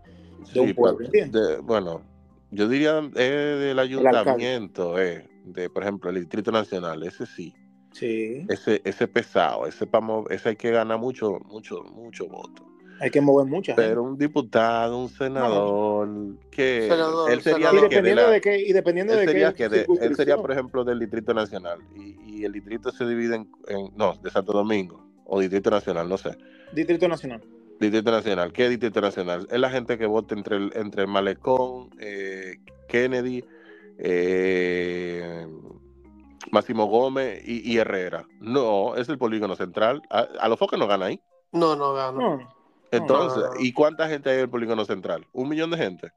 de 0.53 0.61
un 0.61 0.71
Sí, 0.71 0.75
pueblo, 0.75 1.09
de- 1.23 1.59
bueno, 1.61 2.07
yo 2.51 2.69
diría 2.69 3.01
eh, 3.15 3.57
del 3.61 3.79
ayuntamiento, 3.79 5.01
eh, 5.01 5.29
de, 5.45 5.71
por 5.71 5.83
ejemplo, 5.83 6.11
el 6.11 6.17
Distrito 6.17 6.51
Nacional, 6.53 7.03
ese 7.03 7.27
sí. 7.27 7.55
Sí. 7.93 8.47
Ese, 8.49 8.81
ese 8.85 9.09
pesado, 9.09 9.67
ese, 9.67 9.87
pa 9.87 10.01
mo- 10.01 10.27
ese 10.31 10.51
hay 10.51 10.57
que 10.57 10.71
ganar 10.71 10.99
mucho, 10.99 11.39
mucho, 11.47 11.83
mucho 11.85 12.27
voto. 12.27 12.65
Hay 13.01 13.11
que 13.11 13.21
mover 13.21 13.47
mucha 13.47 13.73
gente. 13.75 13.89
Pero 13.89 14.03
un 14.03 14.19
diputado, 14.19 14.99
un 14.99 15.09
senador, 15.09 16.09
que 16.51 16.89
Senador, 16.91 17.31
él 17.31 17.41
sería 17.43 17.71
senador. 17.71 17.79
y 17.79 17.83
de 17.83 17.89
que 17.89 17.95
de 17.97 18.03
dependiendo 18.03 18.23
la- 18.23 18.31
de 18.31 18.41
qué, 18.41 18.59
y 18.59 18.73
dependiendo 18.73 19.13
él 19.15 19.19
de 19.21 19.27
sería, 19.27 19.53
qué 19.53 19.57
que 19.65 19.69
de- 19.69 19.87
él 20.07 20.17
sería, 20.17 20.37
por 20.37 20.51
ejemplo, 20.53 20.85
del 20.85 20.99
Distrito 20.99 21.33
Nacional. 21.33 21.79
Y, 21.95 22.41
y 22.41 22.45
el 22.45 22.53
distrito 22.53 22.91
se 22.91 23.07
divide 23.07 23.37
en, 23.37 23.51
en- 23.69 23.91
No, 23.97 24.15
de 24.23 24.31
Santo 24.31 24.53
Domingo. 24.53 25.05
O 25.27 25.41
Distrito 25.41 25.71
Nacional, 25.71 26.09
no 26.09 26.17
sé. 26.19 26.31
Distrito 26.73 27.07
Nacional. 27.07 27.43
Distrito 27.81 28.11
Nacional. 28.11 28.53
¿Qué 28.53 28.69
Distrito 28.69 29.01
Nacional? 29.01 29.47
Es 29.51 29.59
la 29.61 29.71
gente 29.71 29.99
que 29.99 30.07
vota 30.07 30.35
entre 30.35 30.57
el, 30.57 30.73
entre 30.75 31.03
el 31.03 31.09
Malecón, 31.09 31.91
eh, 32.01 32.57
Kennedy, 32.89 33.45
eh, 33.99 35.47
Máximo 36.51 36.87
Gómez 36.87 37.43
y, 37.47 37.73
y 37.73 37.79
Herrera. 37.79 38.27
No, 38.41 38.97
es 38.97 39.09
el 39.09 39.19
polígono 39.19 39.55
central. 39.57 40.03
A, 40.11 40.21
a 40.41 40.49
los 40.49 40.59
focos 40.59 40.79
no 40.79 40.87
gana 40.87 41.07
ahí. 41.07 41.21
No, 41.53 41.77
no 41.77 41.93
gano. 41.95 42.19
No, 42.39 42.49
Entonces, 42.91 43.45
no. 43.55 43.61
¿y 43.61 43.73
cuánta 43.73 44.09
gente 44.09 44.31
hay 44.31 44.37
en 44.37 44.43
el 44.43 44.49
polígono 44.51 44.85
central? 44.85 45.27
Un 45.33 45.49
millón 45.49 45.71
de 45.71 45.77
gente. 45.77 46.13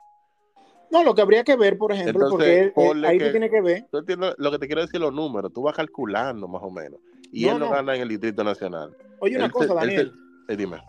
no, 0.89 1.03
lo 1.03 1.13
que 1.15 1.21
habría 1.21 1.43
que 1.43 1.55
ver, 1.55 1.77
por 1.77 1.91
ejemplo, 1.91 2.25
Entonces, 2.25 2.71
porque 2.73 2.91
él- 2.91 3.05
ahí 3.05 3.17
que- 3.17 3.25
tú 3.25 3.31
tienes 3.31 3.51
que 3.51 3.61
ver. 3.61 3.85
Tú 3.91 3.97
entiendes 3.99 4.35
lo 4.37 4.51
que 4.51 4.59
te 4.59 4.67
quiero 4.67 4.81
decir 4.81 4.99
los 4.99 5.13
números. 5.13 5.51
Tú 5.53 5.61
vas 5.63 5.75
calculando 5.75 6.47
más 6.47 6.61
o 6.63 6.71
menos. 6.71 6.99
Y 7.31 7.45
No, 7.45 7.51
él 7.53 7.59
no, 7.59 7.65
no. 7.67 7.71
gana 7.71 7.95
en 7.95 8.01
el 8.01 8.09
Distrito 8.09 8.43
Nacional. 8.43 8.95
Oye, 9.19 9.35
una 9.37 9.45
Él 9.45 9.51
cosa, 9.51 9.73
Daniel, 9.73 10.13
se- 10.47 10.53
eh, 10.53 10.57
dime. 10.57 10.81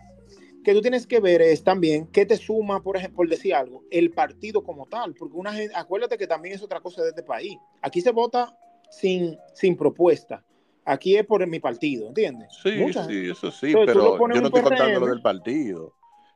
Que 0.63 0.73
tú 0.73 0.81
tienes 0.81 1.05
que 1.05 1.19
ver 1.19 1.41
es 1.41 1.63
también 1.63 2.07
qué 2.07 2.25
te 2.25 2.37
suma, 2.37 2.81
por 2.81 2.97
ejemplo, 2.97 3.17
por 3.17 3.29
decir 3.29 3.53
algo, 3.53 3.83
el 3.91 4.11
partido 4.11 4.63
como 4.63 4.85
tal, 4.87 5.13
porque 5.13 5.35
una 5.35 5.53
gente, 5.53 5.75
acuérdate 5.75 6.17
que 6.17 6.27
también 6.27 6.55
es 6.55 6.63
otra 6.63 6.79
cosa 6.79 7.03
de 7.03 7.09
este 7.09 7.23
país. 7.23 7.57
Aquí 7.81 8.01
se 8.01 8.11
vota 8.11 8.57
sin, 8.89 9.37
sin 9.53 9.75
propuesta. 9.75 10.43
Aquí 10.85 11.15
es 11.15 11.25
por 11.25 11.45
mi 11.47 11.59
partido, 11.59 12.07
¿entiendes? 12.07 12.49
Sí, 12.61 12.71
sí, 12.93 13.29
eso 13.29 13.51
sí, 13.51 13.67
Entonces, 13.67 13.93
pero 13.95 14.17
yo 14.17 14.41
no 14.41 14.47
estoy 14.47 14.61
contando 14.63 14.99
lo 14.99 15.07
del 15.07 15.21
partido. 15.21 15.93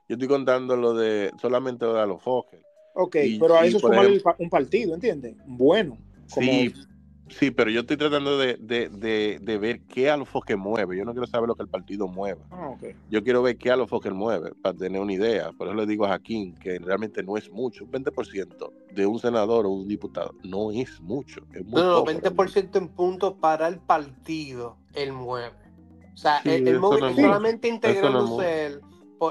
Yo 0.08 0.14
estoy 0.14 0.28
contando 0.28 0.78
lo 0.78 0.94
de 0.94 1.32
solamente 1.42 1.86
lo 1.86 1.96
de 1.96 2.08
los 2.08 2.22
Fokker. 2.24 2.62
Ok, 2.94 3.16
Y- 3.24 3.40
pero 3.40 3.58
a 3.58 3.66
eso 3.66 3.80
suma 3.80 4.04
ejemplo- 4.04 4.36
un 4.40 4.50
partido, 4.50 4.94
¿entiendes? 4.94 5.36
Bueno. 5.46 5.98
Como, 6.30 6.52
Sí, 6.52 6.74
sí, 7.30 7.52
pero 7.52 7.70
yo 7.70 7.82
estoy 7.82 7.98
tratando 7.98 8.38
de, 8.38 8.56
de, 8.60 8.90
de, 8.90 9.40
de 9.42 9.58
ver 9.58 9.82
qué 9.88 10.10
a 10.10 10.18
los 10.18 10.28
Fokker 10.30 10.58
mueve. 10.58 10.98
Yo 10.98 11.06
no 11.06 11.12
quiero 11.14 11.28
saber 11.28 11.48
lo 11.48 11.56
que 11.56 11.64
el 11.64 11.70
partido 11.70 12.08
mueve. 12.08 12.42
Ah. 12.52 12.76
Yo 13.10 13.24
quiero 13.24 13.42
ver 13.42 13.58
qué 13.58 13.72
a 13.72 13.76
los 13.76 13.90
Fokker 13.90 14.14
mueve 14.14 14.52
para 14.62 14.76
tener 14.78 15.02
una 15.02 15.14
idea. 15.14 15.52
Por 15.52 15.68
eso 15.68 15.76
le 15.76 15.86
digo 15.86 16.06
a 16.06 16.10
Jaquín 16.10 16.56
que 16.56 16.80
realmente 16.80 17.24
no 17.24 17.38
es 17.38 17.50
mucho. 17.52 17.86
Un 17.86 17.92
20% 17.92 18.72
de 18.92 19.06
un 19.06 19.20
senador 19.20 19.66
o 19.66 19.70
un 19.70 19.88
diputado 19.88 20.34
no 20.44 20.72
es 20.72 21.00
mucho. 21.02 21.42
Es 21.54 21.66
muy 21.66 21.82
No, 21.82 21.88
no, 21.88 21.94
poco, 22.06 22.12
realmente. 22.12 22.30
20% 22.32 22.78
en 22.78 22.88
puntos 22.90 23.34
para 23.40 23.68
el 23.68 23.80
partido, 23.80 24.78
él 24.94 25.14
mueve. 25.14 25.56
O 26.14 26.18
sea, 26.18 26.42
Sí, 26.42 26.50
él, 26.50 26.68
él 26.68 26.80
mueve- 26.80 27.02
no 27.02 27.08
es 27.10 27.16
solamente 27.16 27.68
integrándose 27.68 28.26
Eso 28.26 28.36
no 28.38 28.42
es 28.42 28.72
él 28.74 28.82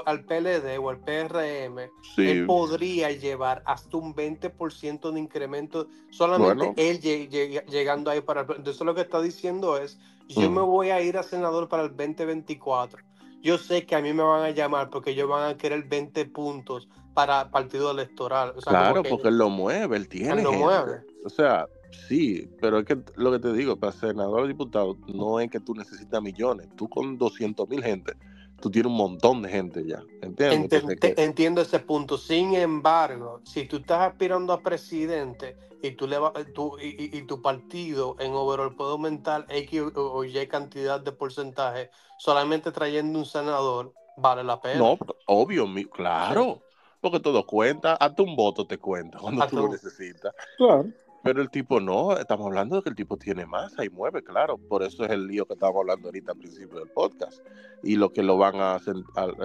al 0.05 0.25
PLD 0.25 0.77
o 0.79 0.89
al 0.89 0.99
PRM, 0.99 1.89
Sí, 2.15 2.29
él 2.29 2.45
podría 2.45 3.11
llevar 3.11 3.61
hasta 3.65 3.97
un 3.97 4.13
20% 4.13 5.11
de 5.11 5.19
incremento 5.19 5.87
solamente 6.09 6.55
Bueno. 6.55 6.73
él 6.77 6.99
lle- 7.01 7.29
lle- 7.29 7.65
llegando 7.65 8.11
ahí 8.11 8.21
para 8.21 8.41
el... 8.41 8.47
Entonces 8.57 8.81
lo 8.85 8.93
que 8.95 9.01
está 9.01 9.21
diciendo 9.21 9.77
es, 9.77 9.99
yo 10.27 10.49
Mm. 10.49 10.55
me 10.55 10.61
voy 10.61 10.89
a 10.89 11.01
ir 11.01 11.17
a 11.17 11.23
senador 11.23 11.67
para 11.69 11.83
el 11.83 11.89
2024. 11.95 13.01
Yo 13.41 13.57
sé 13.57 13.85
que 13.85 13.95
a 13.95 14.01
mí 14.01 14.11
me 14.13 14.23
van 14.23 14.43
a 14.43 14.49
llamar 14.51 14.89
porque 14.89 15.11
ellos 15.11 15.29
van 15.29 15.49
a 15.49 15.57
querer 15.57 15.83
20 15.83 16.25
puntos 16.25 16.89
para 17.13 17.49
partido 17.49 17.91
electoral. 17.91 18.53
O 18.55 18.61
sea, 18.61 18.71
claro, 18.71 19.03
que 19.03 19.09
porque 19.09 19.29
él 19.29 19.37
lo 19.37 19.49
mueve, 19.49 19.95
él 19.95 20.07
tiene. 20.07 20.33
él 20.33 20.43
lo 20.43 20.51
gente. 20.51 20.63
mueve. 20.65 21.01
O 21.23 21.29
sea, 21.29 21.67
sí, 22.07 22.49
pero 22.59 22.79
es 22.79 22.85
que 22.85 22.97
lo 23.15 23.31
que 23.31 23.39
te 23.39 23.53
digo, 23.53 23.77
para 23.77 23.91
senador 23.91 24.41
o 24.41 24.47
diputado, 24.47 24.97
no 25.07 25.39
es 25.39 25.49
que 25.49 25.59
tú 25.59 25.73
necesitas 25.75 26.21
millones. 26.21 26.67
Tú 26.75 26.89
con 26.89 27.17
200 27.17 27.67
mil 27.69 27.83
gente, 27.83 28.13
tú 28.59 28.69
tienes 28.71 28.89
un 28.89 28.97
montón 28.97 29.41
de 29.41 29.49
gente 29.49 29.85
ya. 29.85 30.03
¿Entiendes? 30.21 30.51
Ente- 30.51 30.75
Entonces, 30.77 30.99
te- 30.99 31.15
que- 31.15 31.23
entiendo 31.23 31.61
ese 31.61 31.79
punto. 31.79 32.17
Sin 32.17 32.55
embargo, 32.55 33.41
si 33.43 33.65
tú 33.67 33.77
estás 33.77 34.01
aspirando 34.09 34.53
a 34.53 34.61
presidente 34.61 35.55
y 35.81 35.91
tú 35.91 36.07
le 36.07 36.17
va- 36.17 36.33
tú, 36.53 36.77
y, 36.81 36.87
y- 36.87 37.17
y 37.17 37.21
tu 37.23 37.41
partido 37.41 38.15
en 38.19 38.33
overall 38.33 38.75
puede 38.75 38.91
aumentar 38.91 39.45
X 39.49 39.81
o, 39.95 40.01
o 40.13 40.23
Y 40.23 40.47
cantidad 40.47 40.99
de 40.99 41.11
porcentaje, 41.11 41.91
solamente 42.19 42.71
trayendo 42.71 43.19
un 43.19 43.25
senador, 43.25 43.93
vale 44.17 44.43
la 44.43 44.59
pena. 44.59 44.79
no, 44.79 44.97
obvio, 45.27 45.67
mi- 45.67 45.85
claro. 45.85 46.59
Porque 46.99 47.19
todo 47.19 47.45
cuenta, 47.45 47.93
hasta 47.93 48.23
un 48.23 48.35
voto 48.35 48.65
te 48.65 48.79
cuenta 48.79 49.19
cuando 49.19 49.41
Hasta 49.43 49.51
tú 49.55 49.61
lo 49.61 49.65
un- 49.67 49.71
necesitas. 49.71 50.33
Claro. 50.57 50.85
Pero 51.27 51.41
el 51.41 51.49
tipo 51.49 51.79
no, 51.79 52.17
estamos 52.17 52.45
hablando 52.47 52.77
de 52.77 52.81
que 52.83 52.89
el 52.89 52.95
tipo 52.95 53.17
tiene 53.17 53.45
masa 53.45 53.83
y 53.85 53.89
mueve, 53.89 54.23
claro. 54.23 54.57
Por 54.57 54.83
eso 54.83 55.03
es 55.05 55.11
el 55.11 55.27
lío 55.27 55.45
que 55.45 55.53
estábamos 55.53 55.81
hablando 55.81 56.07
ahorita 56.07 56.31
al 56.31 56.37
principio 56.37 56.79
del 56.79 56.89
podcast. 56.89 57.39
Y 57.83 57.95
lo 57.95 58.11
que 58.11 58.23
lo 58.23 58.37
van 58.37 58.55
a 58.55 58.75
hacer, 58.75 58.95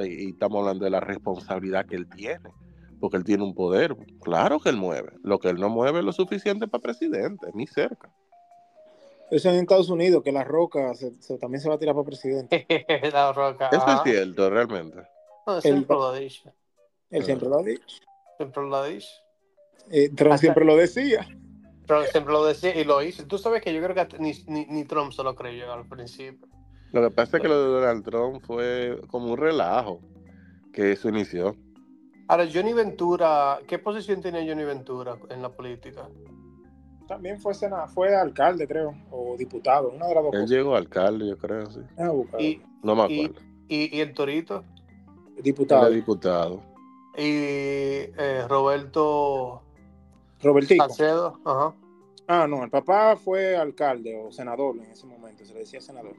y 0.05 0.31
estamos 0.31 0.61
hablando 0.61 0.85
de 0.85 0.91
la 0.91 1.01
responsabilidad 1.01 1.87
que 1.87 1.97
él 1.97 2.09
tiene. 2.09 2.51
Porque 3.01 3.17
él 3.17 3.25
tiene 3.25 3.43
un 3.43 3.55
poder, 3.55 3.97
claro 4.23 4.61
que 4.61 4.69
él 4.69 4.77
mueve. 4.77 5.13
Lo 5.25 5.39
que 5.41 5.49
él 5.49 5.59
no 5.59 5.69
mueve 5.69 5.99
es 5.99 6.05
lo 6.05 6.13
suficiente 6.13 6.69
para 6.69 6.83
presidente, 6.83 7.49
ni 7.53 7.67
cerca. 7.67 8.11
Eso 9.31 9.49
en 9.51 9.57
Estados 9.57 9.89
Unidos, 9.91 10.23
que 10.23 10.31
la 10.31 10.45
roca 10.45 10.95
se- 10.95 11.21
se- 11.21 11.39
también 11.39 11.61
se 11.61 11.69
va 11.69 11.75
a 11.75 11.79
tirar 11.79 11.95
para 11.95 12.05
presidente. 12.07 12.65
la 13.13 13.33
roca. 13.33 13.69
Eso 13.73 13.83
ajá. 13.83 13.97
es 13.97 14.03
cierto, 14.13 14.51
realmente. 14.51 14.99
No, 15.47 15.57
El- 15.57 15.63
siempre 15.63 15.97
lo 15.97 16.05
ha 16.09 16.19
dicho. 16.19 16.53
Él 17.11 17.25
siempre 17.25 17.49
lo 17.49 17.59
ha 17.59 17.63
dicho. 17.63 17.97
Siempre 18.37 18.63
lo 18.63 18.77
ha 18.77 18.87
dicho. 18.87 19.09
Eh, 19.91 20.09
Trump 20.11 20.33
Hasta- 20.35 20.39
siempre 20.43 20.65
lo 20.65 20.77
decía. 20.77 21.27
Pero 21.87 22.05
siempre 22.07 22.33
lo 22.33 22.45
decía 22.45 22.75
y 22.79 22.85
lo 22.85 23.03
hizo. 23.03 23.27
Tú 23.27 23.39
sabes 23.39 23.63
que 23.63 23.73
yo 23.75 23.83
creo 23.83 23.95
que 24.07 24.19
ni, 24.19 24.33
ni, 24.47 24.67
ni 24.67 24.85
Trump 24.85 25.13
se 25.13 25.23
lo 25.23 25.35
creyó 25.35 25.73
al 25.73 25.87
principio. 25.87 26.47
Lo 26.93 27.03
que 27.03 27.11
pasa 27.11 27.37
es 27.39 27.43
que 27.43 27.49
lo 27.49 27.59
de 27.61 27.81
Donald 27.81 28.05
Trump 28.05 28.43
fue 28.45 29.01
como 29.09 29.33
un 29.33 29.37
relajo 29.39 30.01
que 30.73 30.93
eso 30.93 31.09
inició. 31.09 31.57
Ahora, 32.29 32.47
Johnny 32.53 32.73
Ventura, 32.73 33.59
¿qué 33.67 33.79
posición 33.79 34.21
tenía 34.23 34.41
Johnny 34.47 34.65
Ventura 34.65 35.17
en 35.31 35.43
la 35.43 35.51
política? 35.51 36.09
También 37.09 37.41
fue 37.41 37.53
sena- 37.53 37.89
fue 37.89 38.15
alcalde, 38.15 38.67
creo, 38.67 38.95
o 39.11 39.37
diputado, 39.37 39.91
una 39.91 40.07
de 40.07 40.15
las 40.15 40.23
dos 40.25 40.35
Él 40.35 40.41
cosas. 40.43 40.51
llegó 40.51 40.77
alcalde, 40.77 41.29
yo 41.29 41.37
creo, 41.37 41.67
sí. 41.71 41.81
Ah, 41.99 42.11
buscado. 42.11 42.43
Y, 42.43 42.63
No 42.83 42.95
me 42.95 43.13
y, 43.13 43.25
acuerdo. 43.25 43.41
y, 43.69 43.97
y 43.97 44.01
el 44.01 44.15
Torito 44.15 44.65
diputado. 45.43 45.87
Era 45.87 45.95
diputado. 45.95 46.63
y 47.19 47.23
eh, 48.17 48.47
Roberto 48.49 49.62
Robertico. 50.43 50.85
Salcedo. 50.85 51.41
Ajá. 51.45 51.75
Ah, 52.29 52.47
no, 52.47 52.65
el 52.65 52.71
papá 52.71 53.17
fue 53.17 53.57
alcalde 53.57 54.17
o 54.17 54.31
senador 54.31 54.77
en 54.79 54.91
ese 54.91 55.07
momento, 55.07 55.45
se 55.45 55.53
le 55.53 55.61
decía 55.61 55.81
senador. 55.81 56.15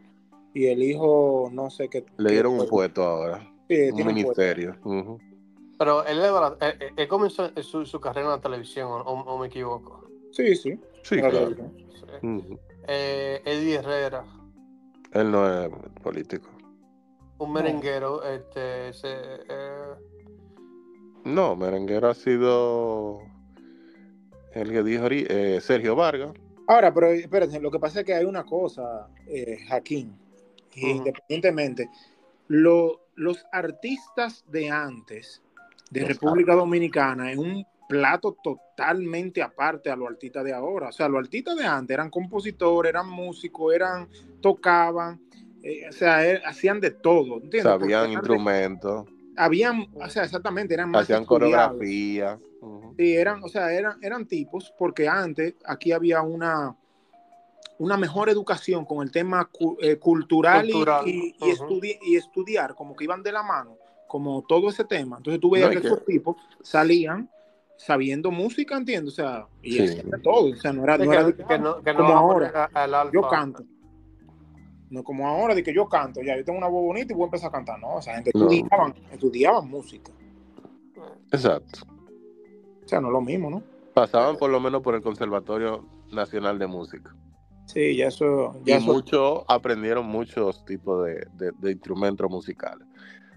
Y 0.54 0.68
el 0.68 0.84
hijo, 0.84 1.50
no 1.52 1.70
sé 1.70 1.90
qué. 1.90 2.06
Le 2.18 2.28
qué 2.30 2.34
dieron 2.34 2.60
un 2.60 2.68
puesto 2.68 3.04
ahora, 3.04 3.40
Sí, 3.68 3.90
un 3.90 3.96
tiene 3.96 4.10
un 4.10 4.16
ministerio. 4.16 4.78
Pero 5.80 6.06
él, 6.06 6.20
él, 6.20 6.94
él- 6.96 7.08
comenzó 7.08 7.50
su, 7.64 7.86
su 7.86 8.00
carrera 8.00 8.28
en 8.28 8.32
la 8.34 8.42
televisión, 8.42 9.02
¿o, 9.06 9.38
me 9.40 9.48
equivoco? 9.48 10.08
Sí, 10.32 10.56
sí. 10.56 10.80
Sí, 11.04 11.18
claro. 11.18 11.50
Ujú. 12.22 12.60
Eh, 12.88 13.42
Eddie 13.46 13.76
Herrera, 13.76 14.24
Él 15.14 15.32
no 15.32 15.48
es 15.64 15.70
político. 16.04 16.50
un 17.40 17.48
No. 17.50 17.54
merenguero, 17.56 18.24
este, 18.24 18.94
se, 18.94 19.10
eh, 19.50 19.96
No, 21.26 21.56
merenguero 21.56 22.10
ha 22.10 22.14
sido 22.14 23.22
el 24.56 24.72
que 24.72 24.84
dijo 24.84 25.08
eh, 25.10 25.60
Sergio 25.62 25.96
Vargas. 25.96 26.32
Ahora, 26.68 26.94
pero 26.94 27.08
espérense, 27.08 27.60
lo 27.60 27.70
que 27.72 27.80
pasa 27.80 28.00
es 28.02 28.06
que 28.06 28.14
hay 28.14 28.26
una 28.26 28.44
cosa, 28.46 29.08
eh, 29.28 29.58
Jaquín, 29.68 30.16
independientemente, 30.76 31.90
lo- 32.48 33.02
los 33.16 33.46
artistas 33.52 34.44
de 34.50 34.70
antes, 34.70 35.42
de 35.92 36.02
Los 36.02 36.10
República 36.10 36.56
Dominicana, 36.56 37.32
es 37.32 37.38
un 37.38 37.66
plato 37.88 38.36
totalmente 38.44 39.42
aparte 39.44 39.92
a 39.92 39.96
los 39.96 40.08
artistas 40.10 40.44
de 40.46 40.54
ahora. 40.54 40.88
O 40.88 40.92
sea, 40.92 41.08
los 41.10 41.20
artistas 41.20 41.56
de 41.58 41.66
antes 41.66 41.94
eran 41.94 42.10
compositores, 42.10 42.90
eran 42.90 43.08
músicos, 43.10 43.74
eran, 43.76 44.08
tocaban, 44.42 45.20
eh, 45.62 45.88
o 45.90 45.92
sea, 45.92 46.26
er- 46.26 46.42
hacían 46.46 46.80
de 46.80 46.92
todo, 46.92 47.36
¿entiendes? 47.36 47.64
Sabían 47.64 48.12
instrumentos, 48.14 49.06
Habían, 49.36 49.88
o 49.96 50.10
sea, 50.10 50.24
exactamente, 50.24 50.74
eran 50.74 50.92
más 50.92 51.04
hacían 51.04 51.26
coreografía. 51.26 52.38
Ujú. 52.62 52.94
Sí, 52.98 53.14
eran, 53.16 53.44
o 53.44 53.48
sea, 53.48 53.72
eran, 53.74 53.98
eran 54.04 54.26
tipos, 54.26 54.74
porque 54.78 55.08
antes 55.08 55.56
aquí 55.66 55.92
había 55.92 56.22
una, 56.22 56.76
una 57.80 57.98
mejor 57.98 58.30
educación 58.30 58.86
con 58.86 59.02
el 59.04 59.12
tema 59.12 59.46
cu- 59.46 59.78
eh, 59.82 59.98
cultural, 59.98 60.70
y- 60.70 60.72
Cultural, 60.74 61.08
y, 61.08 61.36
y, 61.40 61.52
ujú. 61.52 61.66
estudi- 61.66 61.98
y 62.04 62.16
estudiar, 62.16 62.76
como 62.76 62.96
que 62.96 63.04
iban 63.06 63.24
de 63.24 63.32
la 63.32 63.44
mano, 63.44 63.78
como 64.08 64.44
todo 64.44 64.70
ese 64.70 64.84
tema. 64.84 65.18
Entonces 65.18 65.42
tú 65.42 65.50
veías 65.50 65.70
No, 65.70 65.76
que 65.76 65.82
que- 65.82 65.88
esos 65.88 66.06
tipos 66.06 66.36
salían 66.62 67.30
sabiendo 67.76 68.30
música, 68.32 68.78
¿entiendes? 68.78 69.14
O 69.14 69.16
sea, 69.16 69.48
y 69.62 69.88
Sí. 69.88 70.02
todo. 70.22 70.52
O 70.52 70.56
sea, 70.56 70.72
no 70.72 70.84
era, 70.84 70.98
que, 70.98 71.06
no 71.06 71.14
era 71.14 71.26
que 71.26 71.44
que, 71.44 71.60
no, 71.60 71.82
que 71.82 71.92
no 71.94 71.98
como 72.00 72.14
a 72.14 72.18
ahora. 72.18 72.70
a- 72.74 72.84
alfa. 72.84 73.12
yo 73.12 73.28
canto. 73.28 73.64
No 74.94 75.04
como 75.04 75.28
ahora 75.28 75.56
de 75.56 75.64
que 75.64 75.74
yo 75.74 75.90
canto, 75.90 76.22
ya 76.22 76.38
yo 76.38 76.46
tengo 76.46 76.60
una 76.60 76.68
voz 76.68 76.84
bonita 76.84 77.12
y 77.12 77.16
voy 77.16 77.24
a 77.24 77.26
empezar 77.26 77.50
a 77.50 77.52
cantar. 77.52 77.80
No, 77.80 77.98
esa 77.98 78.14
gente 78.14 78.30
No. 78.36 78.42
estudiaban, 78.48 78.94
estudiaban 79.12 79.68
música. 79.68 80.12
Exacto. 81.32 81.80
O 82.86 82.88
sea, 82.88 83.02
no 83.02 83.08
es 83.08 83.14
lo 83.14 83.22
mismo, 83.22 83.50
¿no? 83.50 83.64
Pasaban 83.96 84.38
por 84.38 84.52
lo 84.52 84.60
menos 84.60 84.84
por 84.84 84.94
el 84.94 85.02
Conservatorio 85.02 85.84
Nacional 86.12 86.60
de 86.60 86.68
Música. 86.68 87.16
Sí, 87.66 87.96
ya 87.96 88.08
eso, 88.08 88.56
Y 88.66 88.72
eso 88.72 88.86
muchos 88.86 89.44
aprendieron 89.48 90.06
muchos 90.06 90.64
tipos 90.66 91.06
de, 91.06 91.26
de- 91.34 91.54
de 91.58 91.72
instrumentos 91.72 92.30
musicales. 92.30 92.88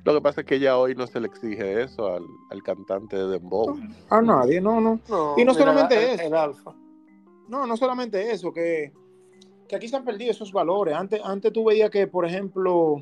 Lo 0.05 0.13
que 0.13 0.21
pasa 0.21 0.43
es 0.43 0.47
que 0.47 0.59
ya 0.61 0.77
hoy 0.77 0.95
no 0.95 1.07
se 1.07 1.21
le 1.21 1.27
exige 1.27 1.83
eso 1.83 2.07
al, 2.13 2.23
al 2.51 2.63
cantante 2.63 3.17
de 3.17 3.29
Dembow. 3.29 3.79
A 4.11 4.21
nadie, 4.21 4.61
no, 4.61 4.79
no. 4.81 5.01
No, 5.09 5.35
Y 5.39 5.45
no 5.45 5.55
solamente 5.55 5.97
el- 5.97 6.21
eso. 6.21 6.23
El 6.27 6.35
alfa. 6.35 6.75
No, 7.49 7.67
no 7.67 7.77
solamente 7.79 8.31
eso, 8.31 8.53
que, 8.53 8.93
que 9.69 9.77
aquí 9.77 9.89
se 9.89 9.97
han 9.97 10.05
perdido 10.05 10.31
esos 10.31 10.53
valores. 10.53 10.95
Antes, 10.95 11.21
antes 11.25 11.53
tú 11.53 11.65
veías 11.65 11.91
que, 11.91 12.07
por 12.07 12.25
ejemplo, 12.27 12.97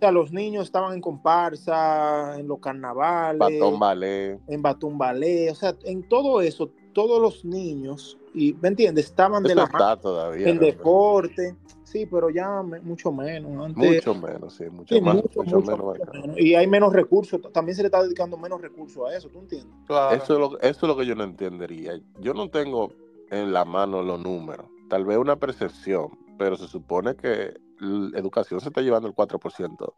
sea, 0.00 0.10
los 0.12 0.32
niños 0.32 0.64
estaban 0.64 0.94
en 0.94 1.00
comparsa, 1.00 2.38
en 2.38 2.46
los 2.48 2.58
carnavales, 2.58 3.38
Batón 3.38 3.78
Ballet. 3.78 4.38
en 4.48 4.62
Batumbalé, 4.62 5.50
o 5.50 5.54
sea, 5.54 5.74
en 5.84 6.08
todo 6.08 6.40
eso, 6.40 6.70
todos 6.92 7.20
los 7.20 7.44
niños, 7.44 8.18
y 8.34 8.52
¿me 8.54 8.68
entiendes? 8.68 9.06
Estaban 9.06 9.42
de 9.42 9.50
Eso 9.50 9.56
la 9.56 9.66
mano 9.66 9.78
está 9.78 9.96
todavía. 10.00 10.48
en 10.48 10.56
¿no? 10.56 10.62
deporte, 10.62 11.56
sí, 11.84 12.04
pero 12.06 12.28
ya 12.30 12.62
me- 12.62 12.80
mucho 12.80 13.10
menos. 13.12 13.64
Antes, 13.66 14.04
Mucho 14.06 14.14
menos, 14.14 14.54
sí, 14.54 14.64
mucho 14.70 14.94
sí, 14.94 15.00
más. 15.00 15.14
mucho, 15.16 15.42
mucho 15.42 15.56
mucho, 15.60 15.70
menos 15.76 15.98
menos. 16.12 16.38
Y 16.40 16.54
hay 16.54 16.66
menos 16.66 16.92
recursos, 16.92 17.40
también 17.52 17.76
se 17.76 17.82
le 17.82 17.86
está 17.86 18.02
dedicando 18.02 18.36
menos 18.36 18.60
recursos 18.60 19.08
a 19.08 19.16
eso, 19.16 19.28
¿tú 19.30 19.38
entiendes? 19.40 19.72
Claro. 19.86 20.14
Eso 20.16 20.32
es, 20.34 20.38
lo, 20.38 20.58
eso 20.60 20.68
es 20.68 20.82
lo 20.82 20.96
que 20.96 21.06
yo 21.06 21.14
no 21.14 21.24
entendería. 21.24 21.98
Yo 22.20 22.34
no 22.34 22.48
tengo 22.50 22.92
en 23.30 23.52
la 23.52 23.64
mano 23.64 24.02
los 24.02 24.20
números. 24.22 24.66
Tal 24.88 25.04
vez 25.04 25.18
una 25.18 25.36
percepción, 25.36 26.10
pero 26.38 26.56
se 26.56 26.68
supone 26.68 27.16
que 27.16 27.54
la 27.80 28.18
educación 28.18 28.60
se 28.60 28.68
está 28.68 28.80
llevando 28.80 29.08
el 29.08 29.14
4% 29.14 29.94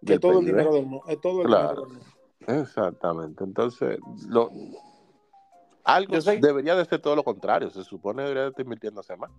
De 0.00 0.12
del 0.12 0.20
todo 0.20 0.38
el 0.40 0.46
dinero 0.46 0.72
del 0.72 0.86
mundo. 0.86 1.04
Es 1.08 1.20
todo 1.20 1.42
el 1.42 1.46
Claro. 1.48 1.68
dinero 1.68 1.82
del 1.82 1.98
mundo. 2.46 2.62
Exactamente. 2.62 3.44
Entonces, 3.44 3.98
lo, 4.28 4.50
algo 5.84 6.16
debería 6.40 6.76
de 6.76 6.84
ser 6.84 7.00
todo 7.00 7.16
lo 7.16 7.24
contrario. 7.24 7.70
Se 7.70 7.82
supone 7.82 8.18
que 8.18 8.22
debería 8.24 8.42
de 8.44 8.48
estar 8.50 8.64
invirtiéndose 8.64 9.16
más. 9.16 9.30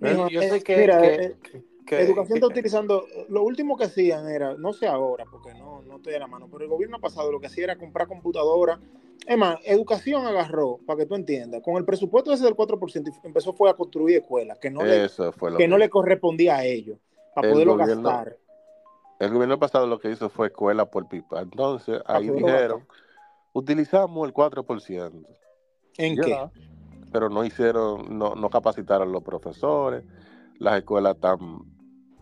Mijo, 0.00 0.28
yo 0.28 0.40
eh, 0.42 0.50
sé 0.50 0.62
que, 0.62 0.76
mira, 0.76 1.00
que- 1.00 1.14
eh, 1.14 1.38
que- 1.42 1.64
Educación 1.96 2.36
está 2.38 2.46
utilizando, 2.46 3.06
lo 3.28 3.42
último 3.42 3.76
que 3.76 3.84
hacían 3.84 4.28
era, 4.28 4.54
no 4.54 4.72
sé 4.72 4.86
ahora, 4.86 5.24
porque 5.30 5.54
no, 5.54 5.82
no 5.82 5.96
estoy 5.96 6.12
de 6.12 6.18
la 6.18 6.26
mano, 6.26 6.48
pero 6.50 6.64
el 6.64 6.70
gobierno 6.70 6.98
pasado 7.00 7.30
lo 7.32 7.40
que 7.40 7.46
hacía 7.46 7.64
era 7.64 7.76
comprar 7.76 8.06
computadoras. 8.08 8.78
Es 9.26 9.36
más, 9.36 9.58
educación 9.64 10.26
agarró, 10.26 10.78
para 10.86 10.98
que 11.00 11.06
tú 11.06 11.14
entiendas, 11.14 11.62
con 11.62 11.76
el 11.76 11.84
presupuesto 11.84 12.32
ese 12.32 12.44
del 12.44 12.54
4%, 12.54 13.08
y 13.22 13.26
empezó 13.26 13.52
fue 13.52 13.68
a 13.70 13.74
construir 13.74 14.18
escuelas, 14.18 14.58
que 14.58 14.70
no, 14.70 14.82
le, 14.84 15.08
que 15.56 15.68
no 15.68 15.76
le 15.78 15.88
correspondía 15.90 16.56
a 16.56 16.64
ellos, 16.64 16.98
para 17.34 17.46
El 17.48 17.52
poderlo 17.54 17.76
gobierno- 17.76 18.02
gastar. 18.08 18.36
El 19.20 19.32
gobierno 19.32 19.58
pasado 19.58 19.86
lo 19.86 19.98
que 19.98 20.10
hizo 20.12 20.28
fue 20.30 20.46
escuela 20.46 20.84
por 20.88 21.08
pipa. 21.08 21.40
Entonces, 21.42 22.00
ahí 22.06 22.30
dijeron, 22.30 22.86
utilizamos 23.52 24.26
el 24.26 24.32
4%. 24.32 25.26
¿En 25.98 26.16
Ya. 26.16 26.22
qué? 26.22 26.38
Pero 27.12 27.28
no 27.28 27.44
hicieron, 27.44 28.16
no, 28.16 28.34
no 28.36 28.48
capacitaron 28.50 29.10
los 29.10 29.22
profesores. 29.24 30.04
Las 30.58 30.78
escuelas 30.78 31.16
están 31.16 31.38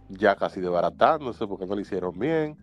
ya 0.09 0.36
casi 0.36 0.61
desbaratándose 0.61 1.46
porque 1.46 1.66
no 1.66 1.74
lo 1.74 1.80
hicieron 1.80 2.18
bien. 2.18 2.57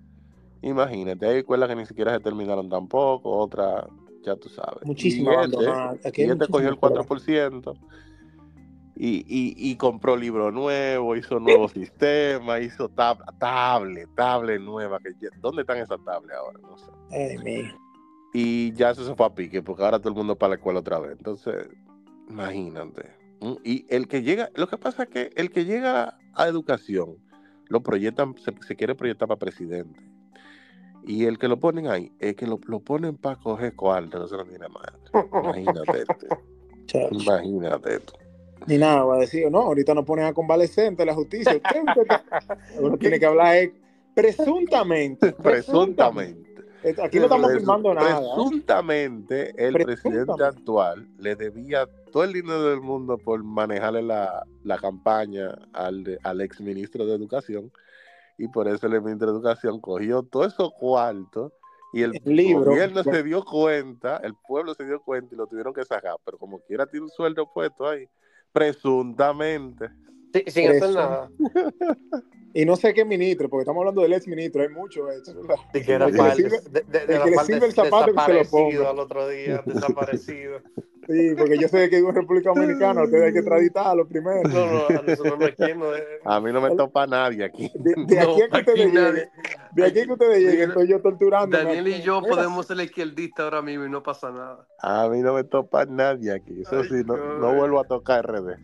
Imagínate, 0.62 1.26
hay 1.28 1.38
escuelas 1.40 1.68
que 1.70 1.76
ni 1.76 1.86
siquiera 1.86 2.14
se 2.14 2.20
terminaron 2.22 2.70
tampoco, 2.70 3.32
otras, 3.38 3.86
ya 4.24 4.36
tú 4.36 4.50
sabes. 4.50 4.86
Muchísimo 4.86 5.32
y 5.32 5.36
abandonado. 5.36 5.96
este, 5.96 6.08
Aquí 6.08 6.22
y 6.24 6.30
este 6.30 6.48
cogió 6.48 6.70
el 6.70 6.78
muchísimo 6.80 7.04
4% 7.04 7.78
y, 8.96 9.26
y, 9.28 9.56
y 9.58 9.76
compró 9.76 10.16
libro 10.16 10.52
nuevo, 10.52 11.16
hizo 11.16 11.40
nuevo 11.40 11.68
sistema, 11.68 12.60
hizo 12.60 12.88
tab 12.90 13.18
tablet, 13.40 14.08
tablet 14.16 14.62
nueva. 14.62 15.00
Que 15.00 15.10
¿Dónde 15.42 15.62
están 15.62 15.78
esas 15.80 16.04
tablets 16.06 16.38
ahora? 16.38 16.60
No 16.62 16.78
sé. 16.78 16.92
Ay. 17.12 17.72
Y 18.34 18.72
ya 18.74 18.92
eso 18.92 19.06
se 19.06 19.16
fue 19.16 19.26
a 19.26 19.34
pique, 19.34 19.62
porque 19.62 19.84
ahora 19.84 20.00
todo 20.00 20.10
el 20.10 20.16
mundo 20.16 20.36
para 20.36 20.52
la 20.52 20.56
escuela 20.56 20.80
otra 20.80 21.00
vez. 21.00 21.12
Entonces, 21.18 21.68
imagínate. 22.30 23.10
Mm, 23.42 23.54
Y 23.64 23.86
el 23.90 24.08
que 24.08 24.22
llega, 24.24 24.50
lo 24.56 24.68
que 24.68 24.78
pasa 24.78 25.04
es 25.04 25.10
que 25.10 25.30
el 25.36 25.52
que 25.52 25.66
llega 25.66 26.18
a 26.34 26.48
educación, 26.48 27.18
lo 27.74 27.82
proyectan, 27.82 28.36
se, 28.38 28.54
se 28.66 28.76
quiere 28.76 28.96
proyectar 28.96 29.28
para 29.28 29.40
presidente. 29.40 30.00
Y 31.06 31.26
el 31.26 31.38
que 31.38 31.50
lo 31.50 31.60
ponen 31.60 31.88
ahí, 31.88 32.14
es 32.20 32.36
que 32.36 32.48
lo, 32.48 32.60
lo 32.68 32.80
ponen 32.80 33.18
para 33.18 33.36
coger 33.36 33.76
cuarto, 33.76 34.24
eso 34.24 34.38
no 34.38 34.46
tiene 34.46 34.68
madre. 34.70 34.94
Imagínate, 35.44 36.06
imagínate. 37.12 38.00
Ni 38.68 38.78
nada, 38.78 39.04
va 39.04 39.16
a 39.16 39.20
decir, 39.20 39.52
no, 39.52 39.60
ahorita 39.60 39.94
nos 39.94 40.06
ponen 40.06 40.26
a 40.26 40.34
convalecente 40.34 41.04
la 41.06 41.14
justicia. 41.14 41.54
Usted, 41.58 41.82
usted- 41.88 42.22
uno 42.80 42.98
tiene 42.98 43.20
que 43.20 43.26
hablar 43.26 43.56
es 43.58 43.72
presuntamente. 44.14 45.34
Presuntamente. 45.34 46.43
Aquí 47.04 47.18
no 47.18 47.24
estamos 47.26 47.52
firmando 47.54 47.94
nada. 47.94 48.20
¿eh? 48.20 48.24
Presuntamente, 48.36 49.54
el 49.58 49.74
presidente 49.74 50.44
actual 50.44 51.08
le 51.18 51.36
debía 51.36 51.88
todo 52.12 52.24
el 52.24 52.34
dinero 52.34 52.64
del 52.70 52.82
mundo 52.82 53.18
por 53.18 53.44
manejarle 53.44 54.02
la, 54.02 54.46
la 54.64 54.78
campaña 54.78 55.56
al, 55.74 56.20
al 56.24 56.42
ex 56.42 56.60
ministro 56.62 57.06
de 57.06 57.16
Educación. 57.16 57.72
Y 58.38 58.48
por 58.48 58.68
eso 58.68 58.88
el 58.88 59.02
ministro 59.02 59.32
de 59.32 59.38
Educación 59.38 59.80
cogió 59.80 60.24
todos 60.24 60.54
esos 60.54 60.72
cuartos 60.74 61.54
y 61.94 62.02
el 62.02 62.20
El 62.26 62.36
libro. 62.36 62.72
gobierno 62.72 63.04
se 63.04 63.24
dio 63.24 63.44
cuenta, 63.46 64.18
el 64.18 64.34
pueblo 64.48 64.74
se 64.74 64.84
dio 64.86 65.00
cuenta 65.02 65.36
y 65.36 65.38
lo 65.38 65.48
tuvieron 65.48 65.74
que 65.74 65.86
sacar. 65.86 66.16
Pero 66.26 66.38
como 66.38 66.60
quiera, 66.60 66.86
tiene 66.88 67.06
un 67.06 67.12
sueldo 67.12 67.52
puesto 67.54 67.88
ahí. 67.88 68.08
Presuntamente. 68.52 69.90
Sí, 70.34 70.44
sin 70.48 70.70
hacer 70.70 70.90
nada. 70.90 71.30
Y 72.56 72.66
no 72.66 72.76
sé 72.76 72.94
qué 72.94 73.04
ministro, 73.04 73.50
porque 73.50 73.64
estamos 73.64 73.82
hablando 73.82 74.04
del 74.04 74.14
ex 74.14 74.28
ministro, 74.28 74.62
hay 74.62 74.70
mucho 74.70 75.10
eso. 75.10 75.34
¿verdad? 75.34 75.56
Y 75.74 75.82
que 75.82 75.92
era 75.92 76.06
El 76.06 76.12
que 76.16 76.22
de, 76.22 76.82
de, 76.84 77.16
el 77.16 77.24
que 77.24 77.66
el 77.66 77.74
zapato 77.74 78.14
que 78.14 78.22
se 78.22 78.34
lo 78.34 78.40
desaparecido 78.44 78.52
ponga. 78.52 78.90
al 78.92 79.00
otro 79.00 79.28
día, 79.28 79.64
desaparecido. 79.66 80.60
Sí, 81.08 81.34
porque 81.36 81.58
yo 81.58 81.68
sé 81.68 81.90
que 81.90 81.98
en 81.98 82.14
República 82.14 82.52
Dominicana 82.54 83.04
ustedes 83.04 83.24
hay 83.24 83.34
que 83.34 83.40
extraditarlo 83.40 84.08
primero. 84.08 84.44
No, 84.48 84.66
no, 84.72 84.88
a 84.88 85.02
nosotros 85.02 85.40
no 85.40 85.46
aquí 85.48 85.74
no 85.76 85.96
es- 85.96 86.04
A 86.24 86.40
mí 86.40 86.54
no 86.54 86.62
me 86.62 86.76
topa 86.76 87.08
nadie 87.08 87.44
aquí. 87.44 87.72
De, 87.74 87.96
de 88.06 88.16
No, 88.24 88.32
aquí 88.34 88.42
a 88.44 88.50
que 88.50 88.60
ustedes 88.60 88.94
lleguen, 88.94 89.30
de 89.74 89.86
aquí 89.86 90.00
a 90.00 90.06
que 90.06 90.12
ustedes 90.14 90.38
lleguen, 90.38 90.54
Mira, 90.60 90.66
estoy 90.68 90.88
yo 90.88 91.02
torturando. 91.02 91.58
Daniel 91.58 91.88
y 91.88 92.02
yo 92.04 92.22
podemos 92.22 92.68
ser 92.68 92.80
izquierdistas 92.80 93.46
ahora 93.46 93.64
mismo 93.64 93.86
y 93.86 93.90
no 93.90 94.04
pasa 94.04 94.32
nada. 94.32 94.68
A 94.80 95.10
mí 95.10 95.22
no 95.22 95.34
me 95.34 95.44
topa 95.44 95.86
nadie 95.86 96.32
aquí. 96.32 96.62
Eso 96.62 96.78
Ay, 96.82 96.88
sí, 96.88 97.04
no, 97.04 97.18
no 97.40 97.56
vuelvo 97.56 97.80
a 97.82 97.84
tocar 97.86 98.26
RD. 98.32 98.58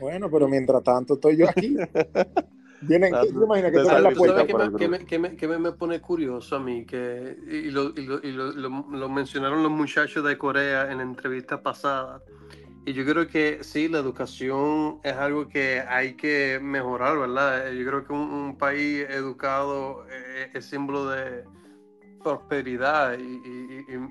Bueno, 0.00 0.30
pero 0.30 0.48
mientras 0.48 0.82
tanto 0.82 1.14
estoy 1.14 1.36
yo 1.36 1.48
aquí. 1.48 1.76
Vienen, 2.82 3.14
Ah, 3.14 3.20
¿qué 3.22 3.28
te 3.28 3.34
imaginas 3.34 3.72
que 3.72 3.78
te 3.78 3.84
la 3.84 3.92
¿Tú 3.92 3.92
sabes 3.98 4.16
puerta? 4.16 4.46
qué 4.46 4.54
me, 4.54 4.68
grupo. 4.70 4.88
me- 4.88 5.04
qué 5.04 5.18
me- 5.18 5.36
qué 5.36 5.48
me- 5.48 5.72
pone 5.72 6.00
curioso 6.00 6.56
a 6.56 6.60
mí? 6.60 6.86
Que, 6.86 7.36
y 7.46 7.70
lo, 7.70 7.90
y 7.90 8.06
lo- 8.06 8.20
y 8.22 8.32
lo- 8.32 8.52
lo- 8.52 8.86
lo 8.90 9.08
mencionaron 9.10 9.62
los 9.62 9.70
muchachos 9.70 10.24
de 10.24 10.38
Corea 10.38 10.90
en 10.90 10.96
la 10.98 11.02
entrevista 11.04 11.62
pasada. 11.62 12.22
Y 12.86 12.94
yo 12.94 13.04
creo 13.04 13.28
que 13.28 13.62
sí, 13.62 13.88
la 13.88 13.98
educación 13.98 15.00
es 15.04 15.12
algo 15.12 15.46
que 15.46 15.82
hay 15.86 16.14
que 16.14 16.58
mejorar, 16.62 17.18
¿verdad? 17.18 17.68
Eh, 17.68 17.78
Yo 17.78 17.86
creo 17.86 18.06
que 18.06 18.12
un, 18.14 18.20
un 18.20 18.56
país 18.56 19.04
educado 19.10 20.06
eh, 20.10 20.50
es 20.54 20.64
símbolo 20.64 21.10
de 21.10 21.44
prosperidad 22.22 23.18
y, 23.18 23.22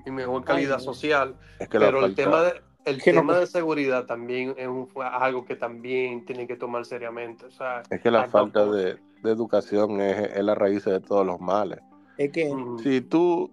y- 0.06 0.10
mejor 0.10 0.44
calidad 0.44 0.78
Ay, 0.78 0.84
social. 0.84 1.36
Es 1.58 1.68
que 1.68 1.78
la 1.78 1.86
Pero 1.86 2.04
el 2.06 2.14
tema 2.14 2.42
de, 2.44 2.62
el 2.90 3.02
Que 3.02 3.12
no- 3.12 3.20
tema 3.20 3.38
de 3.38 3.46
seguridad 3.46 4.06
también 4.06 4.54
es 4.58 4.68
un- 4.68 4.86
fue 4.86 5.06
algo 5.06 5.44
que 5.44 5.56
también 5.56 6.24
tienen 6.24 6.46
que 6.46 6.56
tomar 6.56 6.84
seriamente. 6.84 7.44
O 7.46 7.50
sea, 7.50 7.82
Es 7.90 8.00
que 8.00 8.10
la 8.10 8.28
falta 8.28 8.66
de, 8.66 8.98
de 9.22 9.30
educación 9.30 10.00
es, 10.00 10.36
es 10.36 10.44
la 10.44 10.54
raíz 10.54 10.84
de 10.84 11.00
todos 11.00 11.26
los 11.26 11.40
males. 11.40 11.80
Es 12.18 12.30
que. 12.32 12.52
Si 12.82 13.00
tú 13.00 13.50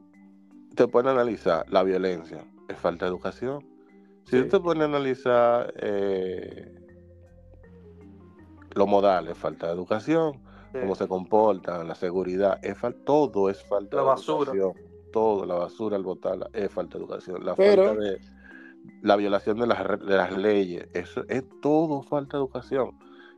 te 0.75 0.88
pones 0.88 1.09
a 1.09 1.13
analizar 1.13 1.65
la 1.69 1.83
violencia, 1.83 2.43
es 2.67 2.77
falta 2.77 3.05
de 3.05 3.09
educación. 3.11 3.65
Si 4.25 4.38
Sí. 4.38 4.43
tú 4.43 4.49
te 4.57 4.59
pones 4.59 4.83
a 4.83 4.85
analizar 4.85 5.73
eh, 5.77 6.73
los 8.75 8.88
modales, 8.88 9.31
es 9.31 9.38
falta 9.38 9.67
de 9.67 9.73
educación. 9.73 10.33
Sí. 10.73 10.79
Cómo 10.81 10.95
se 10.95 11.07
comportan, 11.07 11.88
la 11.88 11.95
seguridad, 11.95 12.59
es 12.61 12.77
fal- 12.77 12.95
todo 13.05 13.49
es 13.49 13.63
falta 13.63 13.95
La 13.95 14.01
de 14.03 14.07
basura. 14.09 14.51
educación. 14.51 14.88
Todo, 15.13 15.45
la 15.45 15.55
basura 15.55 15.95
al 15.95 16.03
botarla, 16.03 16.49
es 16.53 16.69
falta 16.69 16.97
de 16.97 17.03
educación. 17.05 17.45
La 17.45 17.55
Pero- 17.55 17.85
falta 17.85 18.01
de 18.01 18.19
la 19.01 19.15
violación 19.15 19.59
de 19.59 19.67
las, 19.67 19.79
de 19.99 20.17
las 20.17 20.38
leyes, 20.38 20.88
eso 20.93 21.23
es 21.27 21.43
todo 21.61 22.01
falta 22.03 22.38
de 22.38 22.43
educación. 22.43 22.91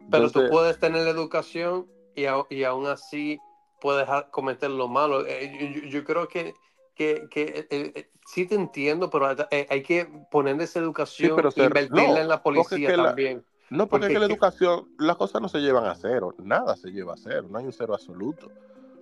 Pero 0.10 0.24
Entonces, 0.24 0.44
tú 0.44 0.54
puedes 0.54 0.80
tener 0.80 1.04
la 1.04 1.12
educación 1.12 1.88
y, 2.16 2.24
au- 2.24 2.48
y 2.50 2.64
aún 2.64 2.88
así 2.88 3.40
puedes 3.82 4.08
cometer 4.32 4.70
lo 4.70 4.88
malo. 4.88 5.26
Eh, 5.26 5.74
yo, 5.84 5.88
yo- 5.90 6.04
creo 6.04 6.28
que, 6.28 6.54
que, 6.96 7.28
que, 7.30 7.68
eh, 7.70 7.92
eh, 7.96 8.10
sí 8.26 8.46
te 8.46 8.56
entiendo, 8.56 9.10
pero 9.10 9.28
hay, 9.28 9.38
eh, 9.52 9.68
hay 9.70 9.84
que 9.84 10.06
poner 10.32 10.60
esa 10.62 10.80
educación 10.80 11.36
pero 11.36 11.50
e 11.50 11.52
se- 11.52 11.64
invertirla 11.64 12.04
no, 12.04 12.18
en 12.18 12.28
la 12.28 12.38
es 12.38 12.44
policía 12.44 12.90
la- 12.96 13.06
también. 13.10 13.46
No, 13.70 13.88
porque, 13.88 14.08
es 14.08 14.10
Porque 14.10 14.14
que 14.14 14.20
la 14.20 14.26
educación, 14.26 14.88
las 14.98 15.16
cosas 15.16 15.42
no 15.42 15.48
se 15.48 15.60
llevan 15.60 15.86
a 15.86 15.96
cero, 15.96 16.34
nada 16.40 16.76
se 16.76 16.90
lleva 16.90 17.14
a 17.14 17.18
cero, 17.18 17.48
no 17.50 17.60
hay 17.60 17.66
un 17.66 17.72
cero 17.74 17.94
absoluto. 17.94 18.52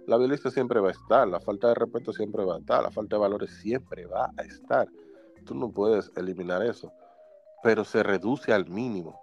La 0.06 0.18
violencia 0.18 0.52
siempre 0.52 0.80
va 0.80 0.90
a 0.90 0.92
estar, 0.92 1.28
la 1.28 1.40
falta 1.40 1.70
de 1.70 1.76
respeto 1.76 2.14
siempre 2.14 2.44
va 2.44 2.56
a 2.56 2.60
estar, 2.60 2.84
la 2.84 2.92
falta 2.92 3.16
de 3.16 3.22
valores 3.22 3.52
siempre 3.62 4.06
va 4.06 4.32
a 4.38 4.42
estar. 4.44 4.88
Tú 5.48 5.56
no 5.56 5.72
puedes 5.72 6.12
eliminar 6.16 6.62
eso, 6.62 6.92
pero 7.64 7.84
se 7.84 8.04
reduce 8.04 8.54
al 8.54 8.68
mínimo. 8.68 9.20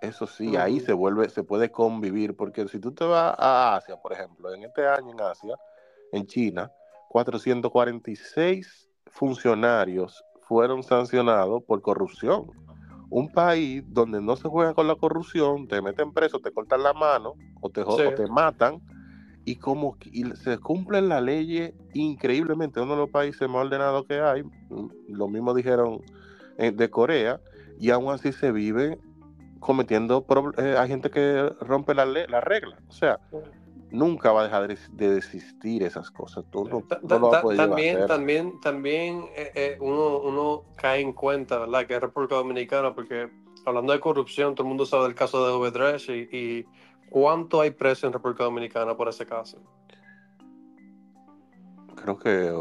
Eso 0.00 0.26
sí, 0.26 0.56
ahí 0.56 0.80
se 0.80 0.92
vuelve, 0.92 1.28
se 1.28 1.42
puede 1.42 1.70
convivir, 1.70 2.36
porque 2.36 2.66
si 2.68 2.80
tú 2.80 2.92
te 2.92 3.04
vas 3.04 3.34
a 3.38 3.76
Asia, 3.76 3.96
por 3.96 4.12
ejemplo, 4.12 4.52
en 4.52 4.64
este 4.64 4.86
año 4.86 5.12
en 5.12 5.20
Asia, 5.20 5.54
en 6.12 6.26
China, 6.26 6.70
446 7.10 8.88
funcionarios 9.06 10.24
fueron 10.42 10.82
sancionados 10.82 11.62
por 11.64 11.80
corrupción 11.82 12.50
un 13.08 13.30
país 13.30 13.84
donde 13.86 14.20
no 14.20 14.36
se 14.36 14.48
juega 14.48 14.74
con 14.74 14.88
la 14.88 14.96
corrupción, 14.96 15.68
te 15.68 15.80
meten 15.80 16.12
preso, 16.12 16.40
te 16.40 16.52
cortan 16.52 16.82
la 16.82 16.92
mano 16.92 17.34
o 17.60 17.70
te, 17.70 17.82
Sí. 17.82 17.88
o 17.88 18.14
te 18.14 18.26
matan 18.26 18.82
y 19.46 19.56
como 19.56 19.96
y 20.12 20.24
se 20.36 20.58
cumplen 20.58 21.08
las 21.08 21.22
leyes 21.22 21.72
increíblemente, 21.94 22.80
uno 22.80 22.92
de 22.92 22.98
los 22.98 23.10
países 23.10 23.48
más 23.48 23.64
ordenados 23.64 24.04
que 24.06 24.20
hay, 24.20 24.42
mm, 24.42 24.88
lo 25.08 25.28
mismo 25.28 25.54
dijeron 25.54 26.02
eh, 26.58 26.72
de 26.72 26.90
Corea, 26.90 27.40
y 27.78 27.90
aún 27.90 28.12
así 28.12 28.32
se 28.32 28.50
vive 28.50 28.98
cometiendo, 29.60 30.26
eh, 30.58 30.74
hay 30.76 30.88
gente 30.88 31.10
que 31.10 31.48
rompe 31.60 31.94
la, 31.94 32.04
la 32.06 32.40
regla, 32.40 32.76
o 32.88 32.92
sea, 32.92 33.20
nunca 33.92 34.32
va 34.32 34.40
a 34.40 34.44
dejar 34.44 34.66
de, 34.66 35.16
existir 35.16 35.84
esas 35.84 36.10
cosas. 36.10 36.44
Todo, 36.50 36.82
también, 37.56 38.04
también, 38.08 38.60
también 38.60 39.26
eh, 39.36 39.76
uno, 39.80 40.18
uno 40.18 40.64
cae 40.76 41.00
en 41.00 41.12
cuenta, 41.12 41.60
¿verdad? 41.60 41.86
Que 41.86 41.94
es 41.94 42.00
República 42.00 42.34
Dominicana, 42.34 42.92
porque 42.96 43.30
hablando 43.64 43.92
de 43.92 44.00
corrupción, 44.00 44.56
todo 44.56 44.64
el 44.64 44.70
mundo 44.70 44.86
sabe 44.86 45.04
del 45.04 45.14
caso 45.14 45.46
de 45.46 45.52
Obedresh 45.52 46.10
y, 46.10 46.36
y 46.36 46.66
¿Cuánto 47.10 47.60
hay 47.60 47.70
preso 47.70 48.06
en 48.06 48.12
República 48.12 48.44
Dominicana 48.44 48.96
por 48.96 49.08
ese 49.08 49.24
caso? 49.24 49.58
Creo 51.94 52.18
que 52.18 52.52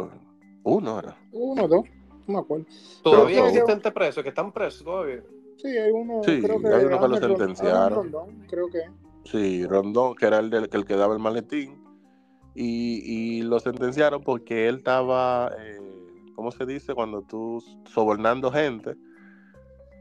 uno 0.63 0.99
era. 0.99 1.17
Uno, 1.31 1.67
dos, 1.67 1.85
no 2.27 2.33
me 2.33 2.39
acuerdo. 2.39 2.65
¿Todavía 3.03 3.47
existen 3.47 3.81
que... 3.81 3.91
presos 3.91 4.23
que 4.23 4.29
están 4.29 4.51
presos 4.51 4.83
todavía? 4.83 5.23
Sí, 5.57 5.67
hay 5.67 5.91
uno. 5.91 6.21
Sí, 6.23 6.41
creo 6.41 6.59
que 6.61 6.67
hay 6.67 6.85
uno 6.85 6.99
que 6.99 7.07
lo 7.07 7.17
sentenciaron. 7.17 8.11
Rondón, 8.11 8.45
creo 8.47 8.69
que. 8.69 8.83
Sí, 9.23 9.65
Rondón, 9.65 10.15
que 10.15 10.25
era 10.25 10.39
el, 10.39 10.49
del, 10.49 10.69
el 10.71 10.85
que 10.85 10.95
daba 10.95 11.13
el 11.13 11.19
maletín. 11.19 11.83
Y, 12.53 13.01
y 13.03 13.41
lo 13.41 13.59
sentenciaron 13.59 14.21
porque 14.23 14.69
él 14.69 14.77
estaba, 14.77 15.51
eh, 15.59 15.81
¿cómo 16.35 16.51
se 16.51 16.65
dice? 16.65 16.93
Cuando 16.93 17.21
tú 17.21 17.61
sobornando 17.85 18.49
gente, 18.49 18.95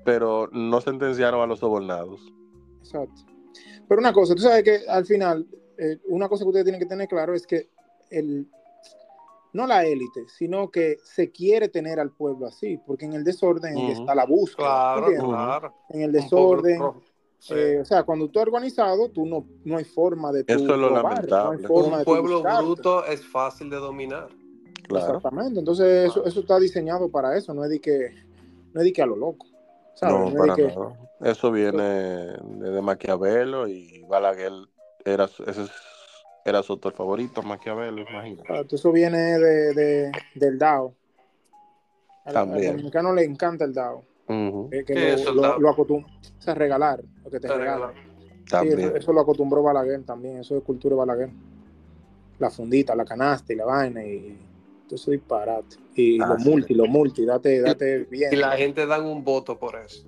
pero 0.04 0.48
no 0.52 0.80
sentenciaron 0.80 1.40
a 1.40 1.46
los 1.46 1.58
sobornados. 1.58 2.32
Exacto. 2.78 3.22
Pero 3.88 4.00
una 4.00 4.12
cosa, 4.12 4.34
tú 4.34 4.42
sabes 4.42 4.62
que 4.62 4.80
al 4.88 5.06
final, 5.06 5.46
eh, 5.78 5.98
una 6.08 6.28
cosa 6.28 6.44
que 6.44 6.48
ustedes 6.48 6.64
tienen 6.64 6.80
que 6.80 6.86
tener 6.86 7.08
claro 7.08 7.34
es 7.34 7.46
que 7.46 7.68
el, 8.10 8.46
no 9.54 9.66
la 9.66 9.84
élite, 9.84 10.26
sino 10.28 10.70
que 10.70 10.98
se 11.02 11.30
quiere 11.30 11.68
tener 11.68 12.00
al 12.00 12.10
pueblo 12.10 12.46
así, 12.46 12.78
porque 12.84 13.06
en 13.06 13.14
el 13.14 13.24
desorden 13.24 13.78
está 13.78 14.14
la 14.14 14.26
búsqueda. 14.26 14.96
Claro, 14.96 15.28
claro. 15.28 15.74
En 15.90 16.02
el 16.02 16.12
desorden. 16.12 16.82
Eh, 17.50 17.78
o 17.80 17.84
sea, 17.84 18.04
cuando 18.04 18.28
tú 18.28 18.40
has 18.40 18.46
organizado, 18.46 19.10
tú 19.10 19.26
no, 19.26 19.46
no 19.64 19.76
hay 19.76 19.84
forma 19.84 20.32
de. 20.32 20.44
Eso 20.46 20.60
es 20.60 20.80
lo 20.80 20.90
lamentable. 20.90 21.58
Un 21.68 22.04
pueblo 22.04 22.42
bruto 22.42 23.04
es 23.04 23.24
fácil 23.24 23.70
de 23.70 23.76
dominar. 23.76 24.28
Claro. 24.88 25.16
Exactamente. 25.16 25.60
Entonces, 25.60 26.10
eso, 26.10 26.24
eso 26.24 26.40
está 26.40 26.58
diseñado 26.58 27.08
para 27.08 27.36
eso, 27.36 27.54
no 27.54 27.64
es 27.64 27.70
de 27.70 27.80
que, 27.80 28.14
no 28.72 28.80
es 28.80 28.86
de 28.86 28.92
que 28.92 29.02
a 29.02 29.06
lo 29.06 29.16
loco. 29.16 29.46
No, 30.02 30.32
para 30.32 30.56
nada. 30.56 30.96
Eso 31.20 31.50
viene 31.50 31.82
de, 31.82 32.82
Maquiavelo 32.82 33.68
y 33.68 34.02
Balaguer 34.02 34.52
era, 35.04 35.24
ese 35.24 35.66
era 36.44 36.62
su 36.62 36.72
autor 36.74 36.92
favorito, 36.92 37.42
Maquiavelo, 37.42 38.02
imagínate. 38.02 38.74
Eso 38.74 38.92
viene 38.92 39.38
de, 39.38 40.12
del 40.34 40.58
DAO. 40.58 40.94
Al, 42.26 42.34
dominicano 42.34 43.12
le 43.14 43.24
encanta 43.24 43.64
el 43.64 43.72
DAO. 43.72 44.02
que, 44.26 45.16
lo, 45.34 45.58
lo, 45.58 45.70
acostumbra 45.70 46.10
o 46.10 46.42
sea, 46.42 46.54
regalar, 46.54 47.02
lo 47.22 47.30
que 47.30 47.40
te 47.40 47.48
regalan. 47.48 47.92
eso, 48.96 49.12
lo 49.12 49.20
acostumbró 49.20 49.62
Balaguer 49.62 50.02
también, 50.04 50.38
eso 50.38 50.56
es 50.56 50.64
cultura 50.64 50.94
de 50.94 50.98
Balaguer. 50.98 51.30
La 52.38 52.50
fundita, 52.50 52.94
la 52.94 53.04
canasta 53.04 53.52
y 53.52 53.56
la 53.56 53.64
vaina 53.64 54.04
y 54.04 54.36
todo 54.94 54.96
eso 54.96 55.10
disparate. 55.10 55.76
Y 55.94 56.20
ah, 56.20 56.26
lo 56.26 56.38
multi, 56.38 56.74
lo 56.74 56.86
multi, 56.86 57.24
date, 57.24 57.60
date 57.60 58.04
bien. 58.04 58.32
Y 58.32 58.36
la 58.36 58.56
gente 58.56 58.86
dan 58.86 59.04
un 59.04 59.24
voto 59.24 59.58
por 59.58 59.76
eso. 59.76 60.06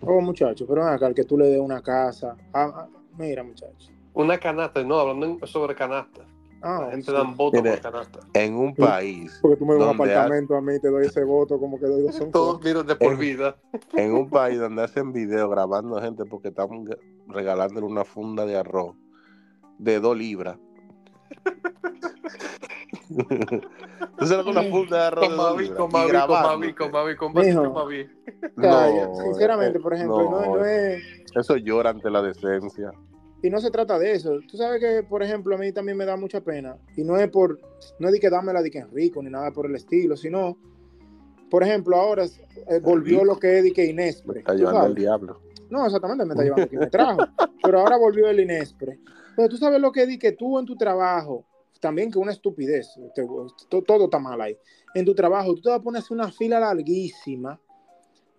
Oh, 0.00 0.20
muchacho, 0.20 0.66
pero 0.66 0.84
acá, 0.84 1.06
el 1.06 1.14
que 1.14 1.24
tú 1.24 1.38
le 1.38 1.46
des 1.46 1.60
una 1.60 1.82
casa. 1.82 2.36
Ah, 2.52 2.70
ah, 2.74 2.88
mira, 3.18 3.42
muchacho. 3.42 3.90
Una 4.12 4.38
canasta, 4.38 4.82
no, 4.82 4.98
hablando 4.98 5.46
sobre 5.46 5.74
canasta. 5.74 6.26
Ah, 6.62 6.82
la 6.86 6.92
gente 6.92 7.12
da 7.12 7.18
dan 7.18 7.36
voto 7.36 7.62
por 7.62 7.80
canasta. 7.80 8.20
En 8.32 8.54
un 8.54 8.74
país. 8.74 9.38
Porque 9.42 9.56
tú 9.58 9.66
me 9.66 9.74
das 9.74 9.82
un 9.82 9.88
apartamento 9.90 10.56
a 10.56 10.62
mí 10.62 10.78
te 10.80 10.88
doy 10.88 11.06
ese 11.06 11.22
voto, 11.24 11.58
como 11.58 11.78
que 11.78 11.86
doy 11.86 12.02
dos 12.02 12.14
son 12.16 12.30
Todos 12.30 12.62
miran 12.62 12.86
de 12.86 12.96
por 12.96 13.16
vida. 13.18 13.56
En 13.94 14.14
un 14.14 14.30
país 14.30 14.58
donde 14.58 14.82
hacen 14.82 15.12
video 15.12 15.48
grabando 15.48 16.00
gente 16.00 16.24
porque 16.24 16.48
están 16.48 16.68
regalándole 17.28 17.86
una 17.86 18.04
funda 18.04 18.46
de 18.46 18.56
arroz 18.56 18.94
de 19.78 20.00
dos 20.00 20.16
libras. 20.16 20.56
Tú 24.18 24.26
sabes 24.26 24.46
una 24.46 24.62
funda 24.64 24.98
de 24.98 25.04
arroz. 25.04 25.28
Con 25.28 25.36
Mavi, 25.36 25.68
con 25.70 25.90
Mavi, 25.90 26.12
con 26.74 26.90
Mavi, 26.90 27.16
con 27.16 27.32
Mavi, 27.32 27.54
con 27.54 27.72
Mavi. 27.72 28.06
No, 28.56 29.14
sinceramente, 29.22 29.80
por 29.80 29.94
ejemplo, 29.94 30.30
no, 30.30 30.64
es. 30.64 31.02
Eso 31.34 31.56
llora 31.56 31.90
ante 31.90 32.10
la 32.10 32.22
decencia. 32.22 32.92
Y 33.42 33.50
no 33.50 33.60
se 33.60 33.70
trata 33.70 33.98
de 33.98 34.12
eso. 34.12 34.38
Tú 34.48 34.56
sabes 34.56 34.80
que, 34.80 35.02
por 35.02 35.22
ejemplo, 35.22 35.54
a 35.54 35.58
mí 35.58 35.72
también 35.72 35.98
me 35.98 36.06
da 36.06 36.16
mucha 36.16 36.40
pena. 36.40 36.76
Y 36.96 37.04
no 37.04 37.16
es 37.16 37.28
por. 37.28 37.58
No 37.98 38.08
es 38.08 38.14
de 38.14 38.20
que 38.20 38.30
dámela 38.30 38.62
de 38.62 38.70
que 38.70 38.78
Enrico 38.78 39.22
ni 39.22 39.30
nada 39.30 39.50
por 39.50 39.66
el 39.66 39.74
estilo, 39.74 40.16
sino. 40.16 40.56
Por 41.50 41.62
ejemplo, 41.62 41.96
ahora 41.96 42.24
eh, 42.24 42.80
volvió 42.80 43.24
lo 43.24 43.38
que 43.38 43.58
es 43.58 43.64
de 43.64 43.72
que 43.72 43.84
Inespre. 43.84 44.40
está 44.40 44.54
llevando 44.54 44.86
el 44.86 44.94
diablo. 44.94 45.40
No, 45.70 45.84
exactamente, 45.84 46.24
me 46.24 46.32
está 46.32 46.42
llevando 46.42 46.68
que 46.68 46.78
me 46.78 46.86
trajo. 46.86 47.18
Pero 47.62 47.80
ahora 47.80 47.96
volvió 47.96 48.28
el 48.28 48.40
Inespre. 48.40 48.98
Pero 49.36 49.48
tú 49.48 49.56
sabes 49.56 49.80
lo 49.80 49.92
que 49.92 50.02
es 50.02 50.18
que 50.18 50.32
tú 50.32 50.58
en 50.58 50.66
tu 50.66 50.76
trabajo 50.76 51.44
también 51.84 52.10
que 52.10 52.18
una 52.18 52.32
estupidez, 52.32 52.98
todo, 53.68 54.04
está 54.06 54.18
mal 54.18 54.40
ahí. 54.40 54.56
En 54.94 55.04
tu 55.04 55.14
trabajo, 55.14 55.54
tú 55.54 55.60
te 55.60 55.68
vas 55.68 55.80
a 55.80 55.82
poner 55.82 56.02
una 56.08 56.32
fila 56.32 56.58
larguísima 56.58 57.60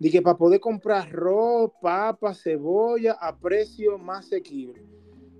de 0.00 0.10
que 0.10 0.20
para 0.20 0.36
poder 0.36 0.58
comprar 0.58 1.06
arroz, 1.06 1.70
papa, 1.80 2.34
cebolla 2.34 3.12
a 3.12 3.38
precio 3.38 3.98
más 3.98 4.26
asequible. 4.26 4.84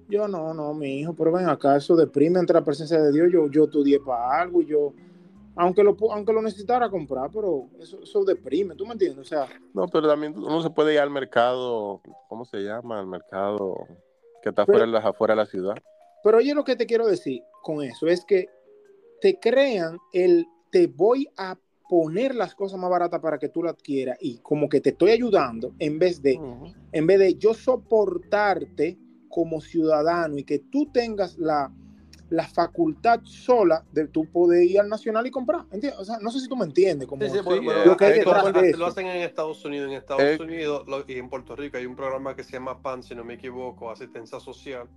Yo 0.08 0.28
no, 0.28 0.54
no, 0.54 0.72
mi 0.72 1.00
hijo, 1.00 1.14
pero 1.14 1.32
ven 1.32 1.48
acá, 1.48 1.74
eso 1.74 1.96
deprime 1.96 2.38
ante 2.38 2.52
la 2.52 2.62
presencia 2.62 3.02
de 3.02 3.10
Dios. 3.10 3.28
Yo, 3.32 3.50
yo 3.50 3.64
estudié 3.64 3.98
para 3.98 4.40
algo 4.40 4.62
y 4.62 4.66
yo, 4.66 4.94
aunque 5.56 5.82
lo, 5.82 5.96
aunque 6.12 6.32
lo 6.32 6.42
necesitara 6.42 6.88
comprar, 6.88 7.28
pero 7.32 7.70
eso, 7.80 8.00
eso 8.04 8.22
deprime, 8.22 8.76
¿tú 8.76 8.86
me 8.86 8.92
entiendes? 8.92 9.18
O 9.18 9.28
sea, 9.28 9.48
no, 9.74 9.88
pero 9.88 10.06
también 10.06 10.38
uno 10.38 10.62
se 10.62 10.70
puede 10.70 10.94
ir 10.94 11.00
al 11.00 11.10
mercado, 11.10 12.00
¿cómo 12.28 12.44
se 12.44 12.58
llama? 12.58 13.00
Al 13.00 13.08
mercado 13.08 13.74
que 14.44 14.50
está 14.50 14.64
fuera, 14.64 14.84
afuera 15.00 15.34
de 15.34 15.38
la 15.38 15.46
ciudad. 15.46 15.74
Pero 16.22 16.38
oye 16.38 16.54
lo 16.54 16.62
que 16.62 16.76
te 16.76 16.86
quiero 16.86 17.08
decir 17.08 17.42
con 17.66 17.82
eso, 17.82 18.06
es 18.06 18.24
que 18.24 18.48
te 19.20 19.40
crean 19.40 19.98
el 20.12 20.46
te 20.70 20.86
voy 20.86 21.28
a 21.36 21.58
poner 21.88 22.32
las 22.36 22.54
cosas 22.54 22.78
más 22.78 22.88
baratas 22.88 23.20
para 23.20 23.38
que 23.38 23.48
tú 23.48 23.60
lo 23.60 23.70
adquieras 23.70 24.18
y 24.20 24.38
como 24.38 24.68
que 24.68 24.80
te 24.80 24.90
estoy 24.90 25.10
ayudando 25.10 25.74
en 25.80 25.98
vez 25.98 26.22
de 26.22 26.38
en 26.92 27.06
vez 27.08 27.18
de 27.18 27.34
yo 27.34 27.54
soportarte 27.54 28.96
como 29.28 29.60
ciudadano 29.60 30.38
y 30.38 30.44
que 30.44 30.60
tú 30.60 30.92
tengas 30.92 31.38
la, 31.38 31.72
la 32.30 32.46
facultad 32.46 33.20
sola 33.24 33.84
de 33.90 34.06
tú 34.06 34.30
poder 34.30 34.62
ir 34.62 34.78
al 34.78 34.88
nacional 34.88 35.26
y 35.26 35.30
comprar. 35.32 35.66
O 35.98 36.04
sea, 36.04 36.18
no 36.20 36.30
sé 36.30 36.40
si 36.40 36.48
tú 36.48 36.56
me 36.56 36.64
entiendes. 36.64 37.08
Como, 37.08 37.22
lo, 37.22 37.96
que 37.96 38.74
lo 38.76 38.86
hacen 38.86 39.06
en 39.06 39.22
Estados 39.22 39.64
Unidos. 39.64 39.88
En 39.88 39.94
Estados 39.94 40.22
eh. 40.22 40.38
Unidos 40.40 40.86
y 41.08 41.18
en 41.18 41.28
Puerto 41.28 41.56
Rico 41.56 41.76
hay 41.76 41.86
un 41.86 41.96
programa 41.96 42.34
que 42.36 42.44
se 42.44 42.52
llama 42.52 42.80
PAN, 42.80 43.02
si 43.02 43.14
no 43.14 43.24
me 43.24 43.34
equivoco, 43.34 43.90
asistencia 43.90 44.40
social, 44.40 44.88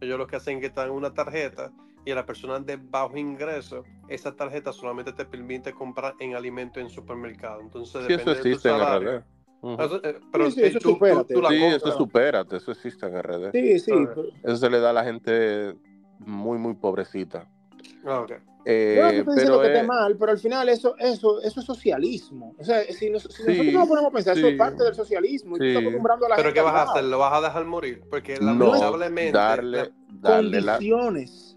ellos 0.00 0.18
lo 0.18 0.26
que 0.26 0.36
hacen 0.36 0.58
es 0.58 0.62
que 0.62 0.70
te 0.70 0.80
dan 0.80 0.90
una 0.90 1.12
tarjeta 1.12 1.72
y 2.08 2.10
a 2.10 2.14
la 2.14 2.24
persona 2.24 2.58
de 2.58 2.78
bajo 2.78 3.18
ingreso, 3.18 3.84
esa 4.08 4.34
tarjeta 4.34 4.72
solamente 4.72 5.12
te 5.12 5.26
permite 5.26 5.74
comprar 5.74 6.14
en 6.20 6.34
alimentos 6.34 6.82
en 6.82 6.88
supermercado. 6.88 7.60
Entonces, 7.60 8.06
sí, 8.06 8.14
eso 8.14 8.32
existe 8.32 8.70
en 8.70 8.80
RD. 8.80 9.22
Eh, 10.04 10.20
pero 10.32 10.50
sí, 10.50 10.62
eso, 10.62 10.80
supérate. 10.80 11.34
sí, 11.34 11.64
eso 11.64 11.92
supérate, 11.98 12.56
eso 12.56 12.72
existe 12.72 13.04
en 13.04 13.22
RD. 13.22 13.52
Sí, 13.52 13.78
sí. 13.78 13.92
Eso 14.42 14.56
se 14.56 14.70
le 14.70 14.80
da 14.80 14.88
a 14.88 14.92
la 14.94 15.04
gente 15.04 15.76
muy, 16.18 16.56
muy 16.56 16.72
pobrecita. 16.76 17.46
Ah, 18.06 18.20
okay. 18.20 18.38
Eh, 18.64 18.98
no 18.98 19.08
estoy 19.10 19.34
diciendo 19.34 19.60
que 19.60 19.82
mal, 19.82 20.16
pero 20.16 20.32
al 20.32 20.38
final 20.38 20.68
eso, 20.70 20.96
eso, 20.98 21.42
eso 21.42 21.60
es 21.60 21.66
socialismo. 21.66 22.54
O 22.58 22.64
sea, 22.64 22.82
si, 22.84 23.10
nos, 23.10 23.24
si 23.24 23.42
nosotros 23.42 23.72
nos 23.74 23.88
ponemos 23.88 24.10
a 24.10 24.14
pensar, 24.14 24.38
eso 24.38 24.48
es 24.48 24.56
parte 24.56 24.82
del 24.82 24.94
socialismo. 24.94 25.56
Y 25.56 25.58
tú 25.58 25.64
estás 25.66 25.82
acostumbrando 25.82 26.24
a 26.24 26.28
la 26.30 26.36
¿Pero 26.36 26.54
qué 26.54 26.60
vas 26.62 26.74
a 26.74 26.82
hacer? 26.90 27.04
¿Lo 27.04 27.18
vas 27.18 27.34
a 27.34 27.46
dejar 27.46 27.66
morir? 27.66 28.02
Porque 28.08 28.38
lamentablemente... 28.38 29.32
darle, 29.32 29.92
darle 30.08 30.64
condiciones. 30.64 31.47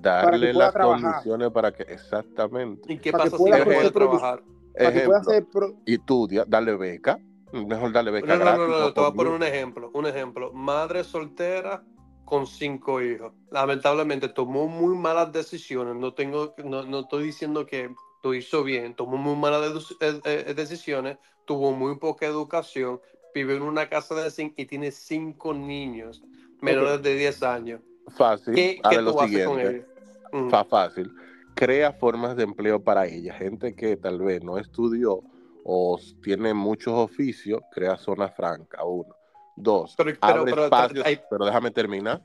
Darle 0.00 0.52
las 0.52 0.72
condiciones 0.72 1.50
para 1.50 1.72
que... 1.72 1.82
Exactamente. 1.84 2.92
¿Y 2.92 2.98
qué 2.98 3.12
pasa 3.12 3.36
si 3.36 3.44
no 3.44 3.64
puede 3.64 3.90
trabajar? 3.90 4.42
Para 4.76 4.92
que 4.92 5.00
pueda 5.00 5.20
hacer 5.20 5.46
Y 5.86 5.98
tú, 5.98 6.28
darle 6.46 6.76
beca. 6.76 7.18
Mejor 7.52 7.92
darle 7.92 8.10
beca 8.10 8.36
no, 8.36 8.44
No, 8.44 8.56
no, 8.56 8.78
no, 8.78 8.92
te 8.92 9.00
voy 9.00 9.10
a 9.10 9.12
poner 9.12 9.32
un 9.32 9.42
ejemplo. 9.42 9.90
Un 9.94 10.06
ejemplo. 10.06 10.52
Madre 10.52 11.04
soltera 11.04 11.82
con 12.24 12.46
cinco 12.46 13.00
hijos. 13.02 13.32
Lamentablemente 13.50 14.28
tomó 14.28 14.66
muy 14.66 14.96
malas 14.96 15.32
decisiones. 15.32 15.96
No, 15.96 16.12
tengo, 16.12 16.54
no, 16.64 16.82
no 16.82 17.00
estoy 17.00 17.24
diciendo 17.24 17.64
que 17.66 17.94
lo 18.22 18.34
hizo 18.34 18.62
bien. 18.62 18.94
Tomó 18.94 19.16
muy 19.16 19.36
malas 19.36 19.96
eh, 20.00 20.20
eh, 20.24 20.54
decisiones. 20.54 21.18
Tuvo 21.46 21.72
muy 21.72 21.96
poca 21.98 22.26
educación. 22.26 23.00
Vive 23.34 23.56
en 23.56 23.62
una 23.62 23.88
casa 23.88 24.14
de 24.14 24.30
cinco 24.30 24.54
y 24.58 24.66
tiene 24.66 24.90
cinco 24.90 25.54
niños 25.54 26.22
menores 26.60 27.02
de 27.02 27.14
10 27.14 27.42
años. 27.42 27.80
Fácil. 28.10 28.54
¿Qué, 28.54 28.80
¿qué 28.88 29.02
lo 29.02 29.12
siguiente. 29.20 29.86
Con 30.30 30.50
Fácil. 30.50 31.12
Crea 31.54 31.92
formas 31.92 32.36
de 32.36 32.44
empleo 32.44 32.82
para 32.82 33.06
ella. 33.06 33.34
Gente 33.34 33.74
que 33.74 33.96
tal 33.96 34.20
vez 34.20 34.42
no 34.42 34.58
estudió 34.58 35.22
o 35.64 35.98
tiene 36.22 36.54
muchos 36.54 36.94
oficios, 36.94 37.60
crea 37.72 37.96
zona 37.96 38.28
franca, 38.28 38.84
uno. 38.84 39.14
Dos, 39.56 39.94
pero, 39.96 40.16
abre 40.20 40.52
espacios, 40.52 41.04
pero 41.28 41.44
déjame 41.44 41.70
terminar. 41.72 42.22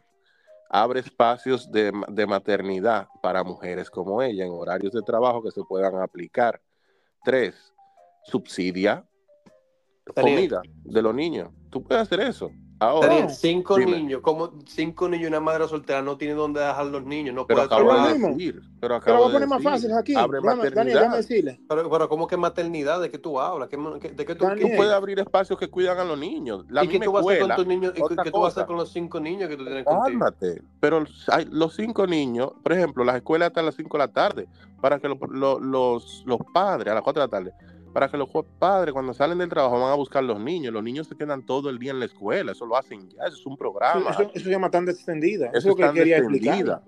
abre 0.70 1.00
espacios 1.00 1.72
de, 1.72 1.92
de 2.10 2.28
maternidad 2.28 3.08
para 3.24 3.44
mujeres 3.44 3.90
como 3.90 4.22
ella 4.22 4.46
en 4.46 4.52
horarios 4.52 4.92
de 4.94 5.02
trabajo 5.02 5.42
que 5.42 5.52
se 5.52 5.64
puedan 5.64 5.96
aplicar. 5.96 6.62
Tres, 7.24 7.74
subsidia 8.24 9.04
comida 10.16 10.62
de 10.84 11.02
los 11.02 11.16
niños. 11.16 11.50
Tú 11.70 11.84
puedes 11.84 12.04
hacer 12.04 12.20
eso. 12.20 12.52
Ahora, 12.90 13.30
cinco 13.30 13.78
dime. 13.78 13.92
niños, 13.98 14.22
como 14.22 14.52
cinco 14.66 15.08
niños 15.10 15.24
y 15.26 15.28
una 15.28 15.40
madre 15.40 15.68
soltera 15.68 16.02
no 16.02 16.18
tiene 16.18 16.34
dónde 16.34 16.60
dejar 16.60 16.86
los 16.88 17.04
niños, 17.06 17.34
no 17.36 17.46
pero 17.48 17.68
puede 17.68 17.76
acabo 17.88 18.08
de 18.08 18.20
decir, 18.20 18.62
pero 18.80 18.96
acabo 18.96 19.18
voy 19.18 19.26
a 19.26 19.28
de 19.30 19.34
poner 19.34 19.48
más 19.50 19.58
decir, 19.60 19.72
fácil 19.72 19.94
aquí. 19.94 20.16
Abre 20.16 20.42
maternidad. 20.42 21.16
decirle. 21.16 21.60
Pero, 21.68 21.90
pero 21.90 22.10
¿cómo 22.10 22.28
que 22.28 22.38
maternidad? 22.38 23.02
¿De 23.02 23.10
qué 23.10 23.18
tú 23.18 23.40
hablas? 23.40 23.70
¿Qué- 23.70 23.78
qué- 24.02 24.10
¿De 24.10 24.26
qué 24.26 24.36
tú, 24.36 24.46
Tú 24.60 24.68
puedes 24.76 24.94
abrir 24.94 25.20
espacios 25.20 25.58
que 25.58 25.70
cuidan 25.70 25.98
a 26.00 26.04
los 26.04 26.18
niños. 26.18 26.66
La 26.70 26.84
¿Y 26.84 26.88
qué 26.88 27.00
tú 27.00 27.12
vas 27.12 27.26
a 27.26 27.30
hacer 27.30 27.42
con 27.48 27.56
tus 27.56 27.68
niños? 27.68 27.94
¿Y 27.96 28.02
qué- 28.02 28.32
tú 28.32 28.40
vas 28.42 28.52
a 28.58 28.62
hacer 28.62 28.66
con 28.68 28.78
los 28.78 28.92
cinco 28.92 29.20
niños 29.20 29.50
que 29.50 29.58
tú 29.58 29.64
tienes 29.66 29.86
contigo? 29.86 30.04
Cálmate. 30.04 30.62
Pero 30.80 31.04
hay, 31.28 31.48
los 31.52 31.76
cinco 31.76 32.06
niños, 32.08 32.52
por 32.62 32.74
ejemplo, 32.74 33.04
las 33.04 33.16
escuelas 33.16 33.48
hasta 33.48 33.62
las 33.62 33.76
5 33.76 33.98
de 33.98 34.04
la 34.04 34.08
tarde, 34.12 34.48
para 34.82 35.00
que 35.00 35.08
lo- 35.08 35.18
lo- 35.30 35.60
los, 35.60 36.24
los 36.26 36.40
padres, 36.54 36.92
a 36.92 36.96
las 36.96 37.04
4 37.04 37.22
de 37.22 37.28
la 37.28 37.32
tarde, 37.32 37.54
para 37.94 38.10
que 38.10 38.18
los 38.18 38.28
padres 38.58 38.92
cuando 38.92 39.14
salen 39.14 39.38
del 39.38 39.50
trabajo 39.50 39.80
van 39.80 39.92
a 39.92 39.96
buscar 39.96 40.24
los 40.24 40.40
niños. 40.40 40.74
Los 40.74 40.84
niños 40.84 41.08
se 41.08 41.16
quedan 41.16 41.46
todo 41.46 41.70
el 41.70 41.78
día 41.78 41.92
en 41.92 42.00
la 42.00 42.06
escuela, 42.06 42.52
eso 42.52 42.66
lo 42.66 42.76
hacen 42.76 43.08
ya, 43.10 43.24
eso 43.28 43.38
es 43.38 43.46
un 43.46 43.56
programa. 43.56 44.10
Eso, 44.10 44.32
eso 44.34 44.46
se 44.46 44.50
llama 44.50 44.72
tanda 44.72 44.92
extendida. 44.92 45.48
Eso, 45.50 45.58
Eso 45.58 45.70
es 45.70 45.80
lo 45.80 45.94
que 45.94 46.00
quería 46.00 46.18
explicar. 46.18 46.82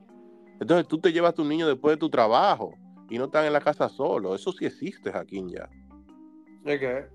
Entonces 0.59 0.87
tú 0.87 0.97
te 0.99 1.13
llevas 1.13 1.29
a 1.31 1.35
tu 1.35 1.45
niño 1.45 1.67
después 1.67 1.95
de 1.95 1.99
tu 1.99 2.09
trabajo 2.09 2.73
y 3.09 3.17
no 3.17 3.25
están 3.25 3.45
en 3.45 3.53
la 3.53 3.61
casa 3.61 3.87
solo. 3.87 4.33
Eso 4.33 4.51
sí 4.51 4.65
existe 4.65 5.11
aquí 5.13 5.43
ya. 5.47 5.69
¿De 6.63 6.79
qué? 6.79 7.05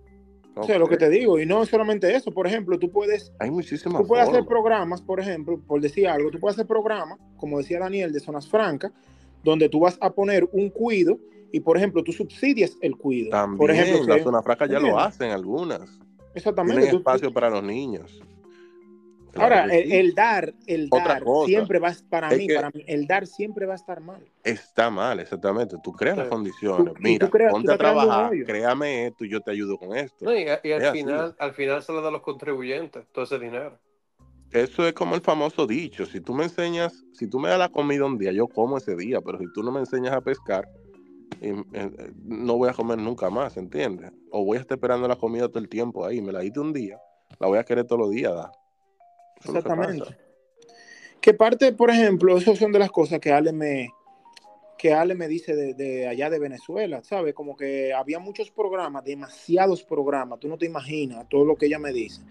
Eso 0.62 0.72
es 0.72 0.78
lo 0.78 0.88
que 0.88 0.96
te 0.96 1.08
digo. 1.08 1.38
Y 1.38 1.46
no 1.46 1.64
solamente 1.64 2.14
eso. 2.14 2.30
Por 2.32 2.46
ejemplo, 2.46 2.78
tú 2.78 2.90
puedes, 2.90 3.32
Hay 3.38 3.50
muchísimas 3.50 4.02
tú 4.02 4.08
puedes 4.08 4.28
hacer 4.28 4.44
programas, 4.44 5.00
por 5.00 5.20
ejemplo, 5.20 5.60
por 5.66 5.80
decir 5.80 6.06
algo, 6.06 6.30
tú 6.30 6.38
puedes 6.38 6.56
hacer 6.56 6.66
programas, 6.66 7.18
como 7.36 7.58
decía 7.58 7.78
Daniel, 7.80 8.12
de 8.12 8.20
zonas 8.20 8.48
francas, 8.48 8.92
donde 9.42 9.68
tú 9.68 9.80
vas 9.80 9.96
a 10.00 10.10
poner 10.10 10.48
un 10.52 10.70
cuido 10.70 11.18
y, 11.52 11.60
por 11.60 11.76
ejemplo, 11.76 12.02
tú 12.02 12.12
subsidias 12.12 12.76
el 12.80 12.96
cuido. 12.96 13.30
También, 13.30 13.58
por 13.58 13.70
ejemplo, 13.70 14.06
la 14.06 14.16
que- 14.16 14.22
zona 14.24 14.42
franca 14.42 14.66
ya 14.66 14.78
lo 14.80 14.98
hacen 14.98 15.30
algunas. 15.30 15.98
Exactamente. 16.34 16.76
Tienen 16.82 16.90
tú- 16.92 16.98
espacio 16.98 17.32
para 17.32 17.50
los 17.50 17.62
niños. 17.62 18.20
Ahora, 19.36 19.62
Claro 19.64 19.72
el, 19.72 20.14
dar, 20.14 20.54
el 20.66 20.88
Otra 20.90 21.04
dar, 21.14 21.22
cosa, 21.22 21.46
siempre 21.46 21.78
va 21.78 21.88
a 21.90 21.94
para 22.08 22.30
mí, 22.30 22.48
para 22.48 22.70
mí, 22.70 22.82
el 22.88 23.06
dar 23.06 23.28
siempre 23.28 23.64
va 23.64 23.74
a 23.74 23.76
estar 23.76 24.00
mal. 24.00 24.20
Está 24.42 24.90
mal, 24.90 25.20
exactamente. 25.20 25.76
Tú 25.84 25.92
creas 25.92 26.16
las 26.18 26.26
condiciones. 26.26 26.94
Tú- 26.94 27.00
Mira, 27.00 27.26
tú 27.26 27.30
creas- 27.30 27.50
tú 27.50 27.54
ponte 27.58 27.72
a 27.72 27.78
trabajar, 27.78 28.32
créame 28.44 29.06
esto 29.06 29.24
y 29.24 29.30
yo 29.30 29.40
te 29.40 29.52
ayudo 29.52 29.78
con 29.78 29.96
esto. 29.96 30.24
No, 30.24 30.34
y, 30.36 30.40
y 30.42 30.48
al 30.48 30.58
Es 30.82 30.82
así. 30.88 30.98
final, 30.98 31.36
al 31.38 31.54
final 31.54 31.80
se 31.80 31.92
le 31.92 32.00
da 32.02 32.08
a 32.08 32.10
los 32.10 32.22
contribuyentes 32.22 33.04
todo 33.12 33.24
ese 33.24 33.38
dinero. 33.38 33.78
Eso 34.50 34.84
es 34.84 34.94
como 34.94 35.14
el 35.14 35.20
famoso 35.20 35.64
dicho. 35.64 36.06
Si 36.06 36.20
tú 36.20 36.34
me 36.34 36.42
enseñas, 36.42 37.04
si 37.12 37.28
tú 37.28 37.38
me 37.38 37.48
das 37.50 37.58
la 37.60 37.68
comida 37.68 38.04
un 38.04 38.18
día, 38.18 38.32
yo 38.32 38.48
como 38.48 38.78
ese 38.78 38.96
día, 38.96 39.20
pero 39.20 39.38
si 39.38 39.44
tú 39.52 39.62
no 39.62 39.70
me 39.70 39.78
enseñas 39.78 40.12
a 40.12 40.20
pescar, 40.20 40.68
eh, 41.40 41.64
eh, 41.72 42.12
no 42.24 42.56
voy 42.56 42.68
a 42.68 42.72
comer 42.72 42.98
nunca 42.98 43.30
más, 43.30 43.56
¿entiendes? 43.56 44.12
O 44.30 44.44
voy 44.44 44.58
a 44.58 44.60
estar 44.60 44.76
esperando 44.76 45.08
la 45.08 45.16
comida 45.16 45.48
todo 45.48 45.58
el 45.58 45.68
tiempo 45.68 46.04
ahí. 46.04 46.20
Me 46.20 46.32
la 46.32 46.40
diste 46.40 46.60
un 46.60 46.72
día, 46.72 47.00
la 47.38 47.46
voy 47.46 47.58
a 47.58 47.64
querer 47.64 47.86
todos 47.86 48.00
los 48.00 48.10
días 48.10 48.34
dar. 48.34 48.50
Que 49.40 49.48
Exactamente. 49.48 50.16
Que 51.20 51.34
parte, 51.34 51.72
por 51.72 51.90
ejemplo, 51.90 52.36
esas 52.36 52.58
son 52.58 52.72
de 52.72 52.78
las 52.78 52.90
cosas 52.90 53.20
que 53.20 53.30
Ale 53.30 53.52
me, 53.52 53.90
que 54.78 54.94
Ale 54.94 55.14
me 55.14 55.28
dice 55.28 55.54
de, 55.54 55.74
de 55.74 56.08
allá 56.08 56.30
de 56.30 56.38
Venezuela, 56.38 57.02
¿sabes? 57.02 57.34
Como 57.34 57.56
que 57.56 57.92
había 57.92 58.18
muchos 58.18 58.50
programas, 58.50 59.04
demasiados 59.04 59.82
programas, 59.82 60.40
tú 60.40 60.48
no 60.48 60.56
te 60.56 60.66
imaginas 60.66 61.28
todo 61.28 61.44
lo 61.44 61.56
que 61.56 61.66
ella 61.66 61.78
me 61.78 61.92
dice. 61.92 62.22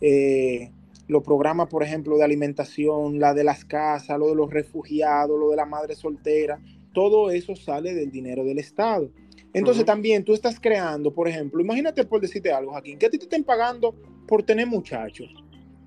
Eh, 0.00 0.70
los 1.08 1.24
programas, 1.24 1.68
por 1.68 1.82
ejemplo, 1.82 2.16
de 2.16 2.24
alimentación, 2.24 3.18
la 3.18 3.34
de 3.34 3.42
las 3.42 3.64
casas, 3.64 4.16
lo 4.16 4.28
de 4.28 4.36
los 4.36 4.50
refugiados, 4.50 5.38
lo 5.38 5.50
de 5.50 5.56
la 5.56 5.66
madre 5.66 5.96
soltera, 5.96 6.60
todo 6.92 7.30
eso 7.30 7.54
sale 7.56 7.94
del 7.94 8.10
dinero 8.10 8.44
del 8.44 8.58
Estado. 8.58 9.10
Entonces 9.52 9.84
también 9.84 10.24
tú 10.24 10.32
estás 10.32 10.60
creando, 10.60 11.12
por 11.12 11.26
ejemplo, 11.26 11.60
imagínate 11.60 12.04
por 12.04 12.20
decirte 12.20 12.52
algo, 12.52 12.70
Joaquín, 12.72 12.98
que 12.98 13.06
a 13.06 13.10
ti 13.10 13.18
te 13.18 13.24
estén 13.24 13.42
pagando 13.44 13.94
por 14.28 14.42
tener 14.44 14.66
muchachos. 14.66 15.28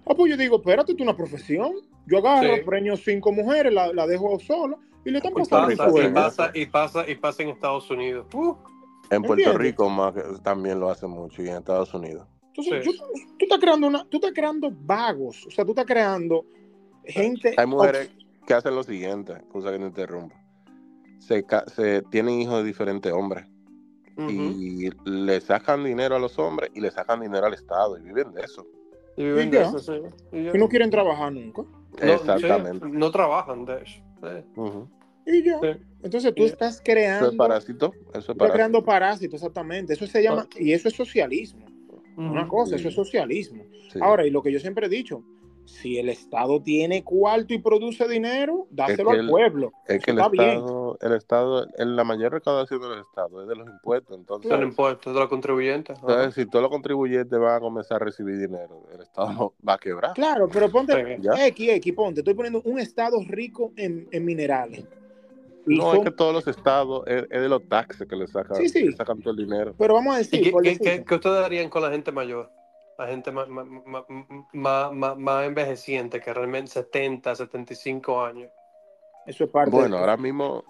Ah, 0.05 0.13
pues 0.15 0.31
yo 0.31 0.37
digo, 0.37 0.57
espérate, 0.57 0.93
tú 0.95 1.03
una 1.03 1.15
profesión. 1.15 1.71
Yo 2.05 2.17
agarro, 2.17 2.55
Sí. 2.57 2.61
preño 2.65 2.97
cinco 2.97 3.31
mujeres, 3.31 3.73
la, 3.73 3.93
la 3.93 4.05
dejo 4.05 4.37
solo 4.39 4.79
y 5.05 5.11
le 5.11 5.19
están 5.19 5.31
Y 5.31 5.35
pasando 5.35 5.67
Puerto 5.67 5.83
pasa, 5.85 6.03
y 6.09 6.11
pasa, 6.13 6.51
y 6.53 6.65
pasa, 6.65 7.09
y 7.11 7.15
pasa 7.15 7.43
en 7.43 7.49
Estados 7.49 7.89
Unidos. 7.89 8.27
Uh, 8.33 8.55
En 9.09 9.21
Puerto 9.21 9.43
¿Entiendes? 9.43 9.57
Rico 9.61 9.89
más 9.89 10.13
también 10.43 10.79
lo 10.81 10.89
hacen 10.89 11.09
mucho 11.09 11.41
y 11.43 11.47
en 11.47 11.55
Estados 11.55 11.93
Unidos. 11.93 12.27
Entonces, 12.47 12.83
Sí. 12.83 12.91
yo- 12.91 13.05
tú 13.37 13.45
estás 13.45 13.59
creando 13.59 13.87
una, 13.87 14.05
tú 14.09 14.17
estás 14.17 14.31
creando 14.33 14.69
vagos, 14.71 15.45
o 15.47 15.51
sea, 15.51 15.63
tú 15.63 15.71
estás 15.71 15.85
creando 15.85 16.45
gente. 17.05 17.53
Hay 17.57 17.65
mujeres 17.65 18.09
que 18.45 18.53
hacen 18.53 18.75
lo 18.75 18.83
siguiente, 18.83 19.33
cosa 19.51 19.71
que 19.71 19.79
no 19.79 19.87
interrumpa. 19.87 20.35
Se, 21.27 22.01
tienen 22.11 22.41
hijos 22.41 22.57
de 22.57 22.63
diferentes 22.65 23.11
hombres 23.11 23.45
y 24.29 24.89
le 25.05 25.41
sacan 25.41 25.83
dinero 25.83 26.15
a 26.15 26.19
los 26.19 26.37
hombres 26.37 26.69
y 26.75 26.81
le 26.81 26.91
sacan 26.91 27.21
dinero 27.21 27.45
al 27.47 27.53
Estado 27.53 27.97
y 27.97 28.03
viven 28.03 28.31
de 28.33 28.41
eso. 28.41 28.65
Y 29.17 29.23
viven 29.23 29.47
Y 29.47 29.51
de 29.51 29.61
eso, 29.61 29.79
sí. 29.79 29.93
Y 30.31 30.57
no 30.57 30.67
quieren 30.67 30.89
trabajar 30.89 31.31
nunca. 31.31 31.61
No, 31.63 32.13
Exactamente. 32.13 32.85
sí, 32.85 32.91
no 32.91 33.11
trabajan, 33.11 33.65
de 33.65 33.77
hecho. 33.81 34.03
Sí. 34.21 34.71
Y 35.25 35.43
ya. 35.43 35.59
Sí. 35.59 35.67
Entonces 36.03 36.35
tú 36.35 36.43
estás 36.43 36.75
Eso 36.75 36.83
creando. 36.83 37.29
es 37.29 37.35
parásito. 37.35 37.93
Eso 37.93 38.01
es 38.09 38.15
Estás 38.17 38.35
parásito. 38.35 38.53
creando 38.53 38.83
parásitos, 38.83 39.41
exactamente. 39.41 39.93
Eso 39.93 40.05
se 40.05 40.21
llama. 40.21 40.47
Y 40.57 40.73
eso 40.73 40.89
es 40.89 40.95
socialismo. 40.95 41.65
Una 42.17 42.47
cosa, 42.47 42.75
eso 42.75 42.89
es 42.89 42.93
socialismo. 42.95 43.63
Sí. 43.91 43.99
Ahora, 44.01 44.25
y 44.27 44.29
lo 44.29 44.43
que 44.43 44.51
yo 44.51 44.59
siempre 44.59 44.85
he 44.85 44.89
dicho, 44.89 45.23
si 45.65 45.97
el 45.97 46.09
Estado 46.09 46.61
tiene 46.61 47.03
cuarto 47.03 47.53
y 47.53 47.57
produce 47.57 48.07
dinero, 48.07 48.67
dáselo 48.69 49.11
que 49.11 49.19
al 49.19 49.29
pueblo. 49.29 49.71
es 49.87 50.03
que 50.03 50.11
el 50.11 50.17
está 50.17 50.29
bien. 50.29 50.49
Estado, 50.49 50.97
el 51.01 51.13
Estado, 51.13 51.67
en 51.77 51.95
la 51.95 52.03
mayor 52.03 52.33
recaudación 52.33 52.81
del 52.81 52.99
Estado 52.99 53.41
es 53.43 53.47
de 53.47 53.55
los 53.55 53.67
impuestos. 53.69 54.17
Entonces, 54.17 54.51
Son 54.51 54.61
impuestos 54.63 55.13
de 55.13 55.19
los 55.19 55.29
contribuyentes. 55.29 55.97
Ajá. 55.97 56.05
entonces, 56.07 56.33
si 56.35 56.45
todos 56.49 56.63
los 56.63 56.71
contribuyentes 56.71 57.39
van 57.39 57.55
a 57.55 57.59
comenzar 57.59 58.01
a 58.01 58.05
recibir 58.05 58.37
dinero, 58.37 58.83
el 58.93 59.01
Estado 59.01 59.53
va 59.67 59.73
a 59.73 59.77
quebrar. 59.77 60.13
Claro, 60.13 60.49
pero 60.51 60.69
ponte. 60.69 61.17
X, 61.47 61.69
X, 61.69 61.93
ponte. 61.93 62.19
Estoy 62.21 62.33
poniendo 62.33 62.61
un 62.65 62.79
estado 62.79 63.17
rico 63.27 63.71
en, 63.77 64.07
en 64.11 64.25
minerales. 64.25 64.85
Y 65.65 65.77
No, 65.77 65.83
son- 65.91 65.97
es 65.99 66.03
que 66.03 66.11
todos 66.11 66.33
los 66.33 66.45
estados 66.47 67.03
es, 67.07 67.23
es 67.29 67.41
de 67.41 67.47
los 67.47 67.63
taxes 67.69 68.05
que 68.05 68.17
le 68.17 68.27
sacan, 68.27 68.57
Sí, 68.57 68.67
sí. 68.67 68.83
le 68.83 68.91
sacan 68.97 69.21
todo 69.21 69.31
el 69.31 69.37
dinero. 69.37 69.73
Pero 69.77 69.93
vamos 69.93 70.13
a 70.15 70.19
¿Y 70.19 70.23
decir, 70.23 70.43
qué, 70.43 70.51
por 70.51 70.61
qué- 70.63 70.77
qué- 70.77 71.05
qué 71.07 71.15
ustedes 71.15 71.45
harían 71.45 71.69
con 71.69 71.81
la 71.81 71.89
gente 71.89 72.11
mayor? 72.11 72.49
Gente 73.07 73.31
más, 73.31 73.47
más, 73.47 73.65
más, 74.93 75.17
más- 75.17 75.45
envejeciente, 75.45 76.19
que 76.19 76.33
realmente 76.33 76.71
70, 76.71 77.35
75 77.35 78.23
años. 78.23 78.49
eso 79.25 79.43
es 79.45 79.49
parte 79.49 79.71
Bueno, 79.71 79.95
de- 79.95 80.01
ahora 80.01 80.17
mismo, 80.17 80.63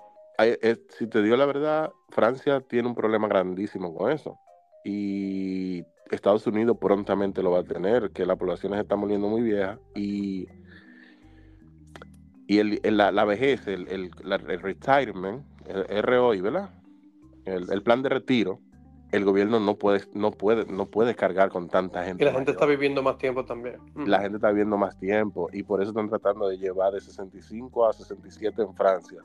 si 0.89 1.07
te 1.07 1.21
digo 1.21 1.35
la 1.35 1.45
verdad, 1.45 1.91
Francia 2.09 2.61
tiene 2.61 2.87
un 2.87 2.95
problema 2.95 3.27
grandísimo 3.27 3.93
con 3.95 4.11
eso. 4.11 4.37
Y 4.83 5.85
Estados 6.11 6.45
Unidos 6.47 6.77
prontamente 6.79 7.41
lo 7.41 7.51
va 7.51 7.59
a 7.59 7.63
tener, 7.63 8.11
que 8.11 8.25
la 8.25 8.35
población 8.35 8.73
se 8.73 8.81
está 8.81 8.95
muriendo 8.95 9.27
muy 9.27 9.41
vieja 9.41 9.79
y, 9.95 10.47
y 12.47 12.59
el, 12.59 12.79
el- 12.83 12.97
la, 12.97 13.11
la 13.11 13.25
vejez, 13.25 13.67
el, 13.67 13.87
el, 13.87 14.11
la- 14.23 14.35
el 14.35 14.59
retirement, 14.61 15.45
el 15.67 16.03
ROI, 16.03 16.41
¿verdad? 16.41 16.69
El, 17.45 17.71
el 17.71 17.81
plan 17.83 18.01
de 18.03 18.09
retiro, 18.09 18.62
el 19.13 19.25
gobierno 19.25 19.59
no 19.59 19.75
puede, 19.75 20.01
no 20.13 20.31
puede, 20.31 20.65
no 20.65 20.87
puede 20.87 21.15
cargar 21.15 21.49
con 21.49 21.69
tanta 21.69 22.03
gente. 22.03 22.23
Y 22.23 22.25
la 22.25 22.31
gente 22.31 22.51
mayor. 22.51 22.55
está 22.55 22.65
viviendo 22.65 23.03
más 23.03 23.17
tiempo 23.17 23.45
también. 23.45 23.75
Ujú. 23.95 24.07
la 24.07 24.19
gente 24.21 24.37
está 24.37 24.49
viviendo 24.49 24.75
más 24.77 24.97
tiempo 24.97 25.49
y 25.53 25.63
por 25.63 25.81
eso 25.81 25.91
están 25.91 26.09
tratando 26.09 26.47
de 26.47 26.57
llevar 26.57 26.93
de 26.93 26.99
65 26.99 27.87
a 27.87 27.93
67 27.93 28.61
en 28.61 28.73
Francia 28.73 29.19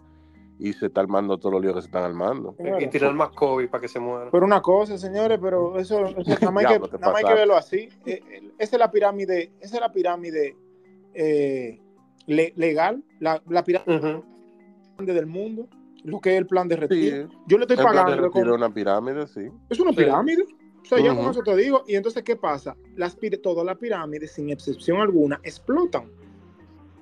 y 0.58 0.72
se 0.72 0.86
está 0.86 1.00
armando 1.00 1.38
todos 1.38 1.52
los 1.54 1.62
líos 1.62 1.74
que 1.76 1.80
se 1.82 1.86
están 1.86 2.02
armando. 2.04 2.54
Y 2.80 2.86
tirar 2.88 3.14
más 3.14 3.30
COVID 3.30 3.68
para 3.70 3.80
que 3.80 3.88
se 3.88 3.98
mueran. 4.00 4.28
Pero 4.30 4.44
una 4.44 4.60
cosa, 4.60 4.98
señores, 4.98 5.38
pero 5.40 5.78
eso, 5.78 6.04
eso 6.06 6.16
nada, 6.40 6.50
más 6.50 6.64
hay 6.66 6.80
que, 6.80 6.88
te 6.88 6.98
nada 6.98 7.12
más 7.12 7.22
hay 7.22 7.28
que 7.28 7.34
verlo 7.34 7.56
así. 7.56 7.88
Eh, 8.04 8.20
eh, 8.30 8.50
esa 8.58 8.76
es 8.76 8.80
la 8.80 8.90
pirámide, 8.90 9.52
esa 9.60 9.76
es 9.76 9.80
la 9.80 9.92
pirámide 9.92 10.56
eh, 11.14 11.80
le- 12.26 12.52
legal, 12.56 13.02
la, 13.20 13.40
la 13.48 13.64
pirámide 13.64 14.22
del 14.98 15.26
mundo, 15.26 15.68
lo 16.04 16.20
que 16.20 16.32
es 16.32 16.38
el 16.38 16.46
plan 16.46 16.68
de 16.68 16.76
retiro. 16.76 17.28
Yo 17.46 17.58
le 17.58 17.64
estoy 17.64 17.76
plan 17.76 17.92
de 17.92 17.98
pagando. 17.98 18.10
retiro 18.16 18.30
con- 18.30 18.48
es 18.48 18.54
una 18.54 18.72
pirámide, 18.74 19.26
sí. 19.26 19.42
Es 19.68 19.80
una 19.80 19.90
Sí. 19.90 19.96
pirámide. 19.98 20.44
O 20.82 20.84
sea, 20.84 21.00
ya 21.00 21.12
Ujú. 21.12 21.22
con 21.22 21.30
eso 21.32 21.42
te 21.42 21.56
digo. 21.56 21.84
Y 21.86 21.96
entonces, 21.96 22.22
¿qué 22.22 22.36
pasa? 22.36 22.76
Las, 22.96 23.18
pir- 23.18 23.40
todas 23.42 23.64
las 23.66 23.76
pirámides, 23.76 24.32
sin 24.32 24.48
excepción 24.50 25.00
alguna, 25.00 25.38
explotan. 25.42 26.10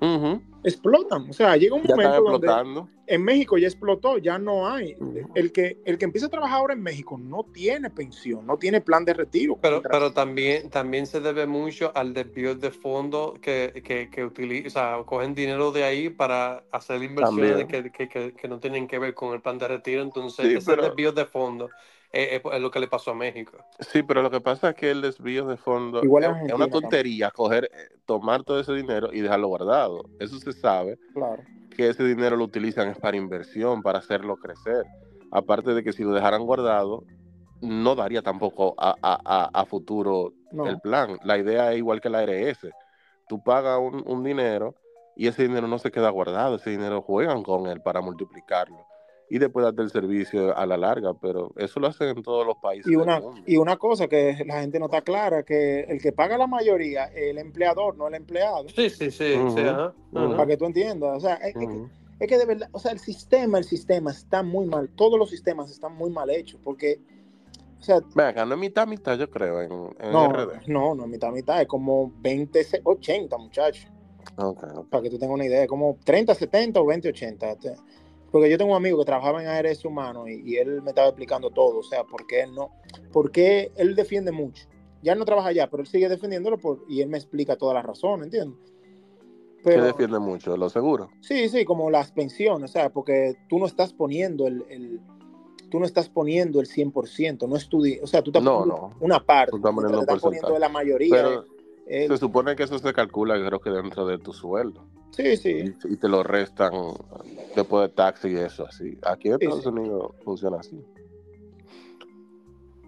Ujú. 0.01 0.41
Explotan. 0.67 1.29
O 1.29 1.33
sea, 1.33 1.55
llega 1.57 1.75
un 1.75 1.83
Ya 1.83 1.95
momento 1.95 2.21
donde 2.21 2.47
explotando. 2.47 2.89
en 3.07 3.23
México 3.23 3.57
ya 3.57 3.67
explotó, 3.67 4.17
ya 4.17 4.37
no 4.37 4.67
hay. 4.69 4.95
El 5.33 5.51
que, 5.51 5.77
el 5.85 5.97
que 5.97 6.05
empieza 6.05 6.27
a 6.27 6.29
trabajar 6.29 6.57
ahora 6.59 6.73
en 6.73 6.81
México 6.83 7.17
no 7.17 7.45
tiene 7.53 7.89
pensión, 7.89 8.45
no 8.45 8.57
tiene 8.57 8.81
plan 8.81 9.05
de 9.05 9.13
retiro. 9.13 9.57
Pero, 9.61 9.81
pero 9.81 10.11
también, 10.11 10.69
también 10.69 11.07
se 11.07 11.19
debe 11.21 11.45
mucho 11.47 11.91
al 11.95 12.13
desvío 12.13 12.55
de 12.55 12.71
fondos 12.71 13.39
que, 13.39 13.81
que, 13.83 14.09
que 14.09 14.25
utilizan, 14.25 14.67
o 14.67 14.69
sea, 14.69 15.03
cogen 15.05 15.33
dinero 15.33 15.71
de 15.71 15.83
ahí 15.85 16.09
para 16.09 16.63
hacer 16.71 17.01
inversiones 17.01 17.65
que, 17.65 17.91
que, 17.91 18.09
que, 18.09 18.33
que 18.33 18.47
no 18.47 18.59
tienen 18.59 18.87
que 18.87 18.99
ver 18.99 19.13
con 19.13 19.33
el 19.33 19.41
plan 19.41 19.57
de 19.57 19.67
retiro. 19.67 20.01
Entonces, 20.01 20.45
Sí, 20.47 20.53
ese 20.55 20.71
pero- 20.71 20.83
desvío 20.83 21.11
de 21.11 21.25
fondos 21.25 21.71
es, 22.11 22.41
es 22.43 22.61
lo 22.61 22.71
que 22.71 22.79
le 22.79 22.87
pasó 22.87 23.11
a 23.11 23.15
México. 23.15 23.57
Sí, 23.79 24.03
pero 24.03 24.21
lo 24.21 24.31
que 24.31 24.41
pasa 24.41 24.69
es 24.69 24.75
que 24.75 24.91
el 24.91 25.01
desvío 25.01 25.45
de 25.45 25.57
Igual 26.03 26.23
en 26.23 26.47
es, 26.47 26.53
una 26.53 26.67
tontería 26.67 27.31
coger, 27.31 27.65
eh, 27.65 27.89
tomar 28.05 28.43
todo 28.43 28.59
ese 28.59 28.73
dinero 28.73 29.09
y 29.11 29.21
dejarlo 29.21 29.47
guardado. 29.47 30.09
Eso 30.19 30.39
se 30.39 30.53
sabe 30.53 30.97
Claro. 31.13 31.43
que 31.75 31.89
ese 31.89 32.03
dinero 32.03 32.35
lo 32.37 32.43
utilizan 32.45 32.89
es 32.89 32.97
para 32.97 33.17
inversión, 33.17 33.81
para 33.81 33.99
hacerlo 33.99 34.37
crecer. 34.37 34.85
Aparte 35.31 35.73
de 35.73 35.83
que 35.83 35.91
si 35.93 36.03
lo 36.03 36.11
dejaran 36.13 36.45
guardado, 36.45 37.03
no 37.61 37.95
daría 37.95 38.21
tampoco 38.21 38.73
a, 38.77 38.95
a- 39.01 39.19
a- 39.25 39.49
a 39.61 39.65
futuro 39.65 40.33
No. 40.51 40.65
el 40.67 40.79
plan. 40.79 41.19
La 41.23 41.37
idea 41.37 41.71
es 41.73 41.77
igual 41.79 41.99
que 41.99 42.09
la 42.09 42.19
ARS. 42.19 42.69
Tú 43.27 43.43
pagas 43.43 43.79
un, 43.79 44.03
un 44.07 44.23
dinero 44.23 44.75
y 45.15 45.27
ese 45.27 45.43
dinero 45.43 45.67
no 45.67 45.77
se 45.79 45.91
queda 45.91 46.09
guardado, 46.09 46.55
ese 46.55 46.69
dinero 46.69 47.01
juegan 47.01 47.43
con 47.43 47.67
él 47.67 47.81
para 47.81 47.99
multiplicarlo 48.01 48.85
y 49.29 49.39
después 49.39 49.63
darte 49.63 49.81
el 49.81 49.89
servicio 49.89 50.55
a 50.57 50.65
la 50.65 50.77
larga, 50.77 51.13
pero 51.13 51.51
eso 51.57 51.79
lo 51.79 51.87
hacen 51.87 52.09
en 52.09 52.23
todos 52.23 52.45
los 52.45 52.57
países. 52.57 52.91
Y 52.91 52.95
una, 52.95 53.21
y 53.45 53.57
una 53.57 53.77
cosa 53.77 54.07
que 54.07 54.43
la 54.45 54.61
gente 54.61 54.79
no 54.79 54.85
está 54.85 55.01
clara, 55.01 55.43
que 55.43 55.81
el 55.81 56.01
que 56.01 56.13
paga 56.13 56.37
la 56.37 56.47
mayoría 56.47 57.05
es 57.05 57.31
el 57.31 57.37
empleador, 57.37 57.97
no 57.97 58.07
el 58.07 58.15
empleado. 58.15 58.69
Sí, 58.69 58.89
sí, 58.89 59.11
sí, 59.11 59.33
sí, 59.33 59.61
ajá, 59.61 59.93
ujú. 60.11 60.19
ajá. 60.19 60.37
Para 60.37 60.47
que 60.47 60.57
tú 60.57 60.65
entiendas. 60.65 61.17
O 61.17 61.19
sea, 61.19 61.35
es, 61.35 61.47
es 61.49 61.53
que, 61.55 61.65
Ujú. 61.65 61.89
es 62.19 62.27
que 62.27 62.37
de 62.37 62.45
verdad, 62.45 62.69
o 62.71 62.79
sea, 62.79 62.91
el 62.91 62.99
sistema, 62.99 63.57
el 63.57 63.65
sistema 63.65 64.11
está 64.11 64.43
muy 64.43 64.65
mal. 64.65 64.89
Todos 64.95 65.19
los 65.19 65.29
sistemas 65.29 65.71
están 65.71 65.93
muy 65.95 66.09
mal 66.09 66.29
hechos. 66.29 66.61
Porque, 66.63 67.01
o 67.79 67.83
sea, 67.83 67.99
Ven 68.15 68.27
acá, 68.27 68.45
no 68.45 68.53
es 68.53 68.59
mitad, 68.61 68.87
mitad, 68.87 69.17
yo 69.17 69.29
creo, 69.29 69.61
en, 69.61 69.71
en 69.99 70.11
no, 70.13 70.31
RD. 70.31 70.67
no, 70.67 70.95
no, 70.95 71.05
mitad, 71.05 71.31
mitad. 71.31 71.61
Es 71.61 71.67
como 71.67 72.13
20, 72.21 72.65
80, 72.83 73.37
muchachos. 73.37 73.91
Ok, 74.37 74.63
ok. 74.73 74.89
Para 74.89 75.03
que 75.03 75.09
tú 75.09 75.19
tengas 75.19 75.35
una 75.35 75.45
idea. 75.45 75.63
Es 75.63 75.67
como 75.67 75.97
30, 76.05 76.33
70 76.33 76.79
o 76.79 76.85
20, 76.85 77.09
80. 77.09 77.57
Porque 78.31 78.49
yo 78.49 78.57
tengo 78.57 78.71
un 78.71 78.77
amigo 78.77 78.97
que 78.99 79.05
trabajaba 79.05 79.41
en 79.41 79.47
ARS 79.47 79.85
Humano 79.85 80.27
y, 80.27 80.41
y 80.45 80.57
él 80.57 80.81
me 80.81 80.89
estaba 80.89 81.07
explicando 81.07 81.49
todo. 81.49 81.79
O 81.79 81.83
sea, 81.83 82.03
por 82.03 82.27
qué 82.27 82.41
él 82.41 82.53
no. 82.53 82.71
Porque 83.13 83.71
él 83.77 83.95
defiende 83.95 84.31
mucho. 84.31 84.67
Ya 85.01 85.15
no 85.15 85.25
trabaja 85.25 85.49
allá, 85.49 85.69
pero 85.69 85.81
él 85.81 85.87
sigue 85.87 86.09
defendiéndolo 86.09 86.57
por, 86.57 86.83
y 86.89 87.01
él 87.01 87.07
me 87.09 87.17
explica 87.17 87.55
todas 87.55 87.75
las 87.75 87.85
razones, 87.85 88.25
¿entiendes? 88.25 88.57
Pero, 89.63 89.83
defiende 89.85 90.19
mucho, 90.19 90.55
lo 90.55 90.69
seguro. 90.69 91.09
Sí, 91.21 91.49
sí, 91.49 91.65
como 91.65 91.89
las 91.89 92.11
pensiones, 92.11 92.69
o 92.69 92.73
sea, 92.73 92.89
porque 92.89 93.35
tú 93.49 93.59
no 93.59 93.65
estás 93.65 93.93
poniendo 93.93 94.47
el, 94.47 94.63
el- 94.69 95.01
tú 95.69 95.79
no 95.79 95.85
estás 95.85 96.07
poniendo 96.09 96.61
el 96.61 96.67
100%, 96.67 97.47
no 97.47 97.57
estudi 97.57 97.99
o 98.01 98.07
sea, 98.07 98.21
tú 98.21 98.29
estás 98.29 98.43
No, 98.43 98.59
poniendo 98.59 98.81
no. 98.89 98.95
una 99.01 99.19
parte, 99.25 99.51
Tú 99.51 99.57
estás 99.57 99.73
poniendo 99.73 99.97
un 99.99 100.03
estás 100.03 100.21
poniendo 100.21 100.57
la 100.59 100.69
mayoría. 100.69 101.09
Pero 101.15 101.45
eh, 101.85 102.07
se 102.07 102.17
supone 102.17 102.55
que 102.55 102.63
eso 102.63 102.79
se 102.79 102.93
calcula, 102.93 103.35
creo 103.45 103.59
que 103.59 103.69
dentro 103.69 104.05
de 104.07 104.17
tu 104.17 104.31
sueldo. 104.31 104.85
Sí, 105.11 105.37
sí, 105.37 105.49
Y, 105.49 105.93
y 105.93 105.97
te 105.97 106.07
lo 106.07 106.23
restan 106.23 106.71
después 107.55 107.89
de 107.89 107.95
taxi 107.95 108.29
y 108.29 108.35
eso, 108.37 108.65
así. 108.67 108.97
Aquí 109.03 109.27
en 109.29 109.35
Estados 109.35 109.63
sí. 109.63 109.69
Unidos 109.69 110.11
funciona 110.23 110.57
así. 110.59 110.79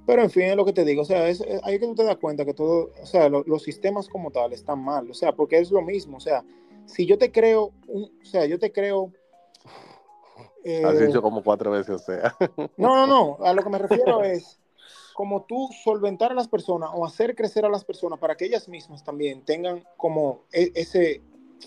pero 0.06 0.24
en 0.24 0.30
fin, 0.32 0.44
es 0.44 0.56
lo 0.56 0.66
que 0.66 0.74
te 0.74 0.84
digo, 0.86 1.04
o 1.04 1.06
sea, 1.06 1.28
es, 1.30 1.40
es- 1.42 1.62
ahí 1.64 1.78
que 1.80 1.86
tú 1.86 1.94
te 1.94 2.04
das 2.04 2.18
cuenta 2.18 2.44
que 2.44 2.54
todo, 2.56 2.90
o 3.00 3.06
sea, 3.06 3.30
lo- 3.30 3.44
los 3.46 3.62
sistemas 3.62 4.10
como 4.10 4.32
tal 4.32 4.52
están 4.54 4.84
mal, 4.84 5.08
o 5.10 5.14
sea, 5.14 5.34
porque 5.34 5.60
es 5.60 5.70
lo 5.70 5.84
mismo, 5.84 6.18
o 6.18 6.20
sea, 6.20 6.44
si 6.86 7.06
yo 7.06 7.20
te 7.20 7.32
creo, 7.32 7.72
un, 7.88 8.06
o 8.20 8.26
sea, 8.26 8.46
yo 8.48 8.58
te 8.58 8.72
creo... 8.72 9.12
eh, 10.64 10.82
Así 10.84 11.04
hecho 11.04 11.22
como 11.22 11.44
cuatro 11.44 11.70
veces, 11.70 11.96
o 11.96 12.00
sea. 12.00 12.36
No, 12.78 12.96
no, 12.96 13.06
no. 13.08 13.38
A 13.46 13.54
lo 13.54 13.64
que 13.64 13.70
me 13.70 13.78
refiero 13.78 14.24
es 14.24 14.60
como 15.14 15.44
tú 15.44 15.70
solventar 15.84 16.32
a 16.32 16.36
las 16.36 16.48
personas 16.48 16.90
o 16.94 17.06
hacer 17.06 17.36
crecer 17.36 17.66
a 17.66 17.70
las 17.70 17.84
personas 17.86 18.18
para 18.20 18.36
que 18.36 18.46
ellas 18.46 18.68
mismas 18.68 19.04
también 19.04 19.44
tengan 19.46 19.84
como 19.98 20.46
e- 20.52 20.72
ese, 20.74 21.22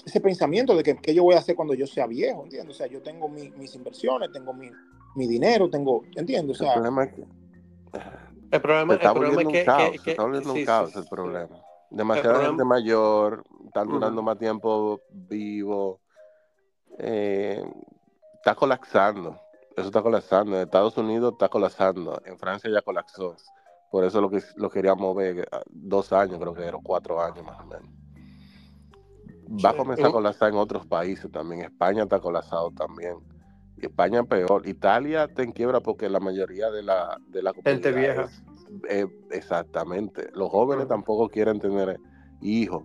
ese 0.04 0.20
pensamiento 0.20 0.74
de 0.76 0.82
que, 0.82 0.96
que 0.96 1.14
yo 1.14 1.22
voy 1.22 1.34
a 1.34 1.38
hacer 1.38 1.54
cuando 1.54 1.74
yo 1.74 1.86
sea 1.86 2.06
viejo, 2.06 2.44
¿entiendes? 2.44 2.74
O 2.74 2.78
sea, 2.78 2.86
yo 2.86 3.02
tengo 3.02 3.28
mi- 3.28 3.50
mis 3.50 3.74
inversiones, 3.74 4.30
tengo 4.32 4.52
mi, 4.52 4.70
mi 5.14 5.26
dinero, 5.26 5.68
tengo, 5.70 6.04
¿entiendes? 6.14 6.60
O 6.60 6.64
el 6.64 6.68
sea, 6.70 6.74
problema 6.74 7.04
es 7.04 7.12
que 7.14 7.22
El 8.50 8.60
problema, 8.60 8.92
se 8.92 8.96
está 8.96 9.08
el 9.08 9.14
problema 9.14 9.34
volviendo 9.36 9.40
es 9.40 9.52
que, 9.52 9.58
un 9.60 9.64
caos, 9.76 9.90
que- 9.92 9.98
se 9.98 10.10
está 10.10 10.22
volviendo 10.22 10.52
sí, 10.52 10.58
un 10.60 10.64
caos 10.66 10.92
sí, 10.92 10.98
el 10.98 11.06
problema. 11.06 11.56
Demasiada 11.90 12.28
problema- 12.34 12.48
gente 12.50 12.64
mayor, 12.64 13.44
están 13.66 13.88
durando 13.88 14.22
más 14.22 14.38
tiempo 14.38 15.00
vivo. 15.10 16.00
eh, 16.98 17.64
está 18.34 18.54
colapsando. 18.54 19.40
Eso 19.76 19.86
está 19.86 20.02
colapsando. 20.02 20.56
En 20.56 20.62
Estados 20.62 20.96
Unidos 20.98 21.32
está 21.32 21.48
colapsando. 21.48 22.20
En 22.26 22.38
Francia 22.38 22.70
ya 22.70 22.82
colapsó. 22.82 23.34
Por 23.90 24.04
eso 24.04 24.20
lo 24.20 24.28
que 24.30 24.42
lo 24.56 24.68
queríamos 24.70 25.14
ver 25.16 25.48
ah, 25.52 25.62
dos 25.66 26.12
años, 26.12 26.38
creo 26.38 26.52
que 26.54 26.64
era 26.64 26.78
cuatro 26.82 27.20
años 27.22 27.44
más 27.44 27.58
o 27.60 27.64
menos. 27.64 27.88
Va 29.64 29.70
a 29.70 29.76
comenzar 29.76 30.06
a 30.06 30.12
colapsar 30.12 30.48
en 30.50 30.56
otros 30.56 30.86
países 30.86 31.30
también. 31.30 31.62
España 31.62 32.04
está 32.04 32.20
colapsado 32.20 32.70
también. 32.70 33.16
Y 33.76 33.86
España 33.86 34.22
peor. 34.24 34.66
Italia 34.66 35.24
está 35.24 35.42
en 35.42 35.52
quiebra 35.52 35.80
porque 35.80 36.08
la 36.08 36.20
mayoría 36.20 36.70
de 36.70 36.82
la, 36.82 37.18
de 37.28 37.42
la 37.42 37.52
Gente 37.52 37.90
comunidad 37.90 38.14
vieja. 38.14 38.22
es- 38.24 38.42
eh, 38.88 39.06
exactamente. 39.30 40.30
Los 40.34 40.48
jóvenes 40.50 40.88
tampoco 40.88 41.28
quieren 41.28 41.60
tener 41.60 42.00
hijos. 42.40 42.84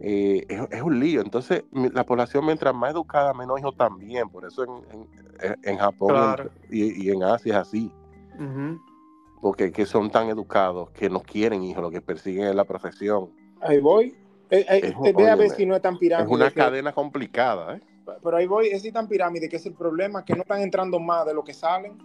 Eh, 0.00 0.44
es, 0.48 0.60
es 0.70 0.82
un 0.82 0.98
lío. 0.98 1.20
Entonces, 1.20 1.64
la 1.72 2.04
población, 2.04 2.44
mientras 2.44 2.74
más 2.74 2.92
educada, 2.92 3.32
menos 3.34 3.58
hijos 3.60 3.76
también. 3.76 4.28
Por 4.28 4.44
eso 4.44 4.64
en, 4.64 5.06
en- 5.40 5.56
en 5.62 5.78
Japón 5.78 6.08
Claro. 6.08 6.50
y, 6.70 7.04
y 7.06 7.10
en 7.10 7.22
Asia 7.22 7.54
es 7.54 7.60
así. 7.68 7.92
Porque 9.40 9.70
que 9.70 9.86
son 9.86 10.10
tan 10.10 10.28
educados 10.28 10.90
que 10.90 11.08
no 11.08 11.20
quieren 11.20 11.62
hijos, 11.62 11.82
lo 11.82 11.90
que 11.90 12.00
persiguen 12.00 12.46
es 12.48 12.54
la 12.54 12.64
profesión. 12.64 13.30
ahí 13.60 13.80
voy. 13.80 14.16
Eh, 14.50 14.64
eh, 14.68 14.94
Es- 15.04 15.16
ve 15.16 15.28
a 15.28 15.34
ver 15.36 15.50
si 15.50 15.66
no 15.66 15.74
es 15.74 15.82
tan 15.82 15.98
pirámide. 15.98 16.28
Es 16.28 16.34
una 16.34 16.48
que- 16.50 16.60
cadena 16.60 16.92
complicada, 16.92 17.76
¿eh? 17.76 17.80
Pero 18.22 18.36
ahí 18.36 18.46
voy, 18.46 18.68
es 18.68 18.82
si 18.82 18.92
tan 18.92 19.08
pirámide 19.08 19.48
que 19.48 19.56
es 19.56 19.66
el 19.66 19.74
problema, 19.74 20.24
que 20.24 20.34
no 20.34 20.42
están 20.42 20.60
entrando 20.60 21.00
más 21.00 21.26
de 21.26 21.34
lo 21.34 21.42
que 21.42 21.52
salen. 21.52 21.98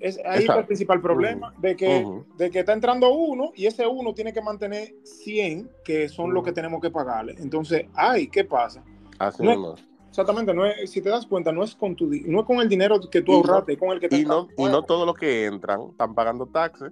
Es, 0.00 0.18
ahí 0.24 0.40
está 0.44 0.60
el 0.60 0.64
principal 0.64 1.02
problema, 1.02 1.52
de, 1.58 1.76
que, 1.76 2.06
de 2.38 2.50
que 2.50 2.60
está 2.60 2.72
entrando 2.72 3.12
uno 3.12 3.52
y 3.54 3.66
ese 3.66 3.86
uno 3.86 4.14
tiene 4.14 4.32
que 4.32 4.40
mantener 4.40 4.94
100, 5.04 5.70
que 5.84 6.08
son 6.08 6.30
los 6.32 6.38
Ujú. 6.40 6.46
que 6.46 6.52
tenemos 6.52 6.80
que 6.80 6.90
pagarle. 6.90 7.34
Entonces, 7.38 7.84
ay, 7.92 8.28
¿qué 8.28 8.42
pasa? 8.44 8.82
Así 9.18 9.42
No 9.42 9.74
es-. 9.74 9.84
Exactamente, 10.08 10.54
no 10.54 10.64
es, 10.64 10.90
si 10.90 11.02
te 11.02 11.10
das 11.10 11.26
cuenta, 11.26 11.52
no 11.52 11.62
es 11.62 11.74
con 11.76 11.94
tu 11.94 12.06
no 12.06 12.40
es 12.40 12.46
con 12.46 12.60
el 12.60 12.68
dinero 12.68 12.98
que 13.10 13.20
tú 13.22 13.32
Y 13.32 13.34
no- 13.34 13.40
ahorraste, 13.52 13.74
es 13.74 13.78
con 13.78 13.90
el 13.90 14.00
que 14.00 14.08
te 14.08 14.16
Y 14.16 14.24
no, 14.24 14.48
y 14.56 14.64
no 14.64 14.82
todos 14.82 15.06
los 15.06 15.14
que 15.14 15.44
entran 15.44 15.82
están 15.90 16.14
pagando 16.14 16.46
taxes, 16.46 16.90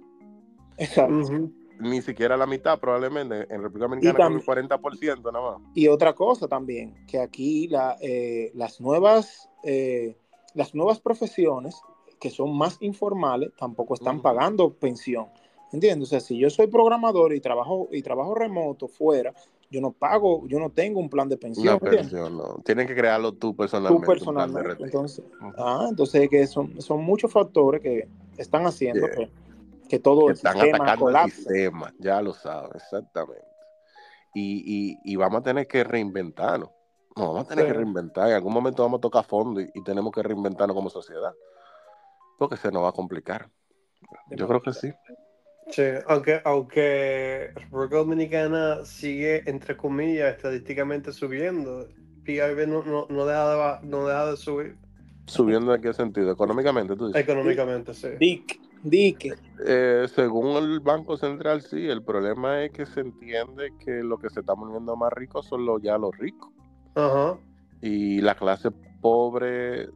Exacto. 0.77 1.49
Ni 1.79 2.01
siquiera 2.01 2.37
la 2.37 2.45
mitad 2.45 2.79
probablemente. 2.79 3.47
En 3.49 3.61
República 3.61 3.87
Dominicana 3.87 4.25
con 4.25 4.33
el 4.33 4.69
40% 4.69 5.31
nada 5.31 5.51
más. 5.51 5.61
Y 5.73 5.87
otra 5.87 6.13
cosa 6.13 6.47
también, 6.47 7.05
que 7.07 7.19
aquí 7.19 7.67
la, 7.67 7.97
eh, 8.01 8.51
las 8.53 8.79
nuevas 8.81 9.49
eh, 9.63 10.15
las 10.53 10.75
nuevas 10.75 10.99
profesiones 10.99 11.81
que 12.19 12.29
son 12.29 12.55
más 12.55 12.77
informales 12.81 13.51
tampoco 13.57 13.93
están 13.93 14.21
pagando 14.21 14.73
pensión. 14.73 15.27
¿Entiendes? 15.71 16.07
O 16.07 16.09
sea, 16.09 16.19
si 16.19 16.37
yo 16.37 16.49
soy 16.49 16.67
programador 16.67 17.33
y 17.33 17.39
trabajo 17.39 17.87
y 17.91 18.01
trabajo 18.01 18.33
remoto 18.35 18.87
fuera, 18.87 19.33
yo 19.69 19.79
no 19.79 19.91
pago, 19.91 20.45
yo 20.47 20.59
no 20.59 20.71
tengo 20.71 20.99
un 20.99 21.09
plan 21.09 21.29
de 21.29 21.37
pensión. 21.37 21.79
Una 21.81 22.29
no. 22.29 22.61
Tienen 22.65 22.87
que 22.87 22.95
crearlo 22.95 23.31
tú 23.33 23.51
Tú 23.51 23.55
personalmente. 23.55 24.01
de 24.01 24.13
personalmente. 24.13 24.83
Entonces, 24.83 25.23
ah, 25.57 25.85
entonces 25.89 26.27
que 26.27 26.47
son, 26.47 26.81
son 26.81 27.03
muchos 27.03 27.31
factores 27.31 27.81
que 27.81 28.07
están 28.37 28.65
haciendo 28.65 29.07
Yeah. 29.07 29.15
que, 29.15 29.29
que 29.89 29.99
todo 29.99 30.25
Que 30.25 30.31
el 30.31 30.35
están 30.35 30.53
sistema 30.53 30.77
atacando 30.77 31.09
el 31.09 31.13
colapse. 31.15 31.35
sistema, 31.35 31.93
ya 31.99 32.21
lo 32.21 32.33
sabes, 32.33 32.75
exactamente. 32.75 33.43
Y, 34.33 34.93
y, 35.03 35.13
y 35.13 35.15
vamos 35.15 35.41
a 35.41 35.43
tener 35.43 35.67
que 35.67 35.83
reinventarnos. 35.83 36.69
No, 37.15 37.33
vamos 37.33 37.45
a 37.45 37.49
tener 37.49 37.65
Sí. 37.65 37.71
que 37.71 37.77
reinventar. 37.77 38.29
En 38.29 38.35
algún 38.35 38.53
momento 38.53 38.83
vamos 38.83 38.99
a 38.99 39.01
tocar 39.01 39.25
fondo 39.25 39.59
y, 39.59 39.69
y 39.73 39.83
tenemos 39.83 40.11
que 40.13 40.21
reinventarnos 40.23 40.75
como 40.75 40.89
sociedad. 40.89 41.33
Porque 42.37 42.55
se 42.55 42.71
nos 42.71 42.83
va 42.83 42.89
a 42.89 42.93
complicar. 42.93 43.49
Yo 44.29 44.47
creo 44.47 44.61
que 44.61 44.71
sí. 44.73 44.93
Sí, 45.71 45.83
aunque, 46.07 46.41
aunque 46.45 47.51
República 47.55 47.97
Dominicana 47.97 48.85
sigue, 48.85 49.43
entre 49.49 49.75
comillas, 49.77 50.35
estadísticamente 50.35 51.11
subiendo, 51.11 51.87
PIB 52.23 52.67
no, 52.67 52.83
no, 52.83 53.05
no, 53.09 53.25
deja 53.25 53.49
de, 53.51 53.55
ba- 53.57 53.79
no 53.83 54.07
deja 54.07 54.31
de 54.31 54.37
subir 54.37 54.77
¿Subiendo 55.27 55.75
en 55.75 55.81
qué 55.81 55.93
sentido? 55.93 56.31
Económicamente, 56.31 56.95
tú 56.95 57.07
dices. 57.07 57.21
económicamente, 57.21 57.93
sí. 57.93 58.07
Dick, 58.19 58.59
Dick, 58.83 59.37
Eh, 59.65 60.07
según 60.13 60.55
el 60.57 60.79
Banco 60.79 61.17
Central, 61.17 61.61
sí. 61.61 61.87
El 61.89 62.03
problema 62.03 62.63
es 62.63 62.71
que 62.71 62.85
se 62.85 63.01
entiende 63.01 63.73
que 63.83 64.03
lo 64.03 64.17
que 64.17 64.29
se 64.29 64.39
está 64.39 64.55
poniendo 64.55 64.95
más 64.95 65.11
rico 65.13 65.43
son 65.43 65.65
los, 65.65 65.81
ya 65.81 65.97
los 65.97 66.15
ricos. 66.17 66.49
Ajá. 66.95 67.37
Y 67.81 68.21
la 68.21 68.35
clase 68.35 68.71
pobre 69.01 69.89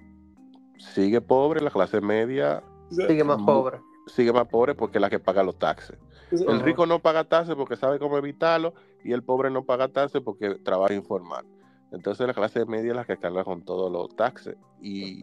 sigue 0.78 1.22
pobre, 1.22 1.62
la 1.62 1.70
clase 1.72 2.02
media 2.02 2.64
Sigue 2.90 3.24
más 3.24 3.42
pobre. 3.42 3.80
sigue 4.08 4.32
más 4.34 4.48
pobre 4.48 4.76
porque 4.76 4.98
es 4.98 5.02
la 5.02 5.10
que 5.10 5.20
paga 5.20 5.44
los 5.44 5.58
taxes. 5.58 5.98
El 6.32 6.62
rico 6.62 6.86
no 6.86 7.00
paga 7.00 7.24
taxes 7.26 7.56
porque 7.56 7.76
sabe 7.76 8.00
cómo 8.00 8.18
evitarlo 8.18 8.74
y 9.04 9.12
el 9.14 9.24
pobre 9.24 9.50
no 9.52 9.66
paga 9.66 9.88
taxes 9.88 10.22
porque 10.22 10.56
trabaja 10.56 10.94
informal. 10.94 11.46
Entonces 11.92 12.26
la 12.26 12.34
clase 12.34 12.66
media 12.66 12.92
es 12.92 12.96
la 12.96 13.06
que 13.06 13.18
carga 13.18 13.44
con 13.44 13.64
todos 13.64 13.92
los 13.92 14.16
taxes 14.16 14.56
y 14.82 15.22